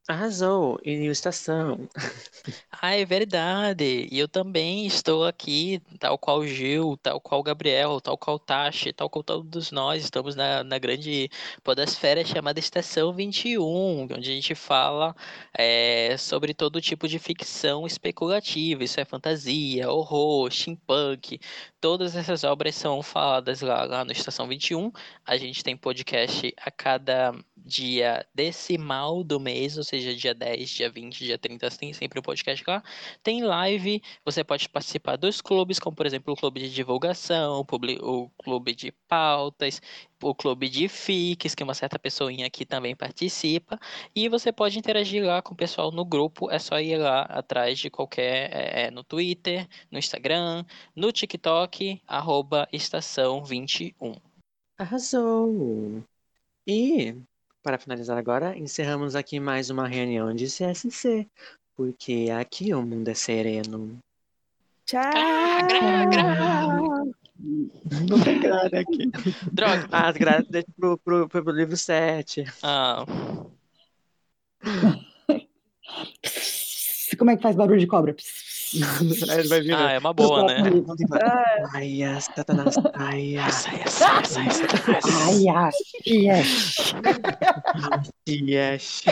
Arrasou, 0.07 0.79
e 0.83 1.05
estação. 1.07 1.87
Ah, 2.83 2.95
é 2.95 3.05
verdade. 3.05 4.07
E 4.11 4.17
eu 4.17 4.27
também 4.27 4.87
estou 4.87 5.25
aqui, 5.25 5.79
tal 5.99 6.17
qual 6.17 6.43
Gil, 6.45 6.97
tal 6.97 7.21
qual 7.21 7.43
Gabriel, 7.43 8.01
tal 8.01 8.17
qual 8.17 8.39
Tashi, 8.39 8.91
tal 8.91 9.07
qual 9.09 9.23
todos 9.23 9.71
nós. 9.71 10.03
Estamos 10.03 10.35
na, 10.35 10.63
na 10.63 10.79
grande 10.79 11.29
podosfera 11.63 12.25
chamada 12.25 12.59
Estação 12.59 13.13
21, 13.13 14.03
onde 14.03 14.15
a 14.15 14.33
gente 14.33 14.55
fala 14.55 15.15
é, 15.53 16.15
sobre 16.17 16.55
todo 16.55 16.81
tipo 16.81 17.07
de 17.07 17.19
ficção 17.19 17.85
especulativa. 17.85 18.83
Isso 18.83 18.99
é 18.99 19.05
fantasia, 19.05 19.91
horror, 19.91 20.51
steampunk. 20.51 21.39
Todas 21.79 22.15
essas 22.15 22.43
obras 22.43 22.73
são 22.75 23.03
faladas 23.03 23.61
lá, 23.61 23.83
lá 23.83 24.03
no 24.03 24.11
Estação 24.11 24.47
21. 24.47 24.91
A 25.25 25.37
gente 25.37 25.63
tem 25.63 25.77
podcast 25.77 26.51
a 26.57 26.71
cada 26.71 27.31
dia 27.55 28.25
decimal 28.33 29.23
do 29.23 29.39
mês, 29.39 29.77
ou 29.77 29.83
seja, 29.91 30.15
dia 30.15 30.33
10, 30.33 30.69
dia 30.69 30.89
20, 30.89 31.25
dia 31.25 31.37
30, 31.37 31.69
tem 31.71 31.93
sempre 31.93 32.19
o 32.19 32.21
um 32.21 32.23
podcast 32.23 32.63
lá. 32.67 32.81
Tem 33.21 33.43
live, 33.43 34.01
você 34.25 34.43
pode 34.43 34.69
participar 34.69 35.17
dos 35.17 35.41
clubes, 35.41 35.79
como 35.79 35.95
por 35.95 36.05
exemplo 36.05 36.33
o 36.33 36.37
clube 36.37 36.61
de 36.61 36.69
divulgação, 36.73 37.59
o 37.59 38.29
clube 38.43 38.75
de 38.75 38.91
pautas, 39.07 39.81
o 40.21 40.33
clube 40.33 40.69
de 40.69 40.87
FIX, 40.87 41.53
que 41.55 41.63
uma 41.63 41.73
certa 41.73 41.99
pessoinha 41.99 42.47
aqui 42.47 42.65
também 42.65 42.95
participa, 42.95 43.79
e 44.15 44.29
você 44.29 44.51
pode 44.51 44.79
interagir 44.79 45.25
lá 45.25 45.41
com 45.41 45.53
o 45.53 45.57
pessoal 45.57 45.91
no 45.91 46.05
grupo, 46.05 46.49
é 46.49 46.59
só 46.59 46.79
ir 46.79 46.97
lá 46.97 47.23
atrás 47.23 47.77
de 47.79 47.89
qualquer, 47.89 48.49
é, 48.53 48.83
é 48.87 48.91
no 48.91 49.03
Twitter, 49.03 49.67
no 49.91 49.99
Instagram, 49.99 50.65
no 50.95 51.11
TikTok, 51.11 52.01
arroba 52.07 52.67
estação 52.71 53.43
21. 53.43 54.15
Arrasou! 54.77 56.03
E 56.65 57.15
para 57.61 57.77
finalizar 57.77 58.17
agora, 58.17 58.57
encerramos 58.57 59.15
aqui 59.15 59.39
mais 59.39 59.69
uma 59.69 59.87
reunião 59.87 60.33
de 60.33 60.47
CSC, 60.47 61.27
porque 61.75 62.27
aqui 62.37 62.73
o 62.73 62.81
mundo 62.81 63.07
é 63.07 63.13
sereno. 63.13 63.99
Tchau! 64.85 65.01
Ah, 65.03 65.61
gra, 65.61 66.05
gra. 66.05 66.35
Não 68.09 68.19
tem 68.23 68.39
grade 68.39 68.75
aqui. 68.75 69.11
Droga! 69.51 69.87
Ah, 69.91 70.09
as 70.09 70.17
grades 70.17 70.49
deixa 70.49 70.67
pro, 70.77 70.97
pro, 70.97 71.29
pro, 71.29 71.43
pro 71.43 71.53
livro 71.53 71.77
7. 71.77 72.43
Ah. 72.63 73.05
Como 77.17 77.29
é 77.29 77.35
que 77.35 77.43
faz 77.43 77.55
barulho 77.55 77.79
de 77.79 77.87
cobra? 77.87 78.15
Ele 78.73 79.47
vai 79.49 79.61
vir. 79.61 79.73
ah, 79.73 79.91
é 79.91 79.99
uma 79.99 80.13
boa, 80.13 80.45
né? 80.45 80.63
Ai, 81.73 82.01
Satanás. 82.21 82.75
Ai, 82.93 83.35
Essa, 83.37 83.69
essa, 83.75 84.05
essa, 84.19 84.41
essa. 84.41 85.07
Ai, 85.25 85.47
ai, 85.49 85.71
yes. 86.07 86.93
yes. 88.29 89.03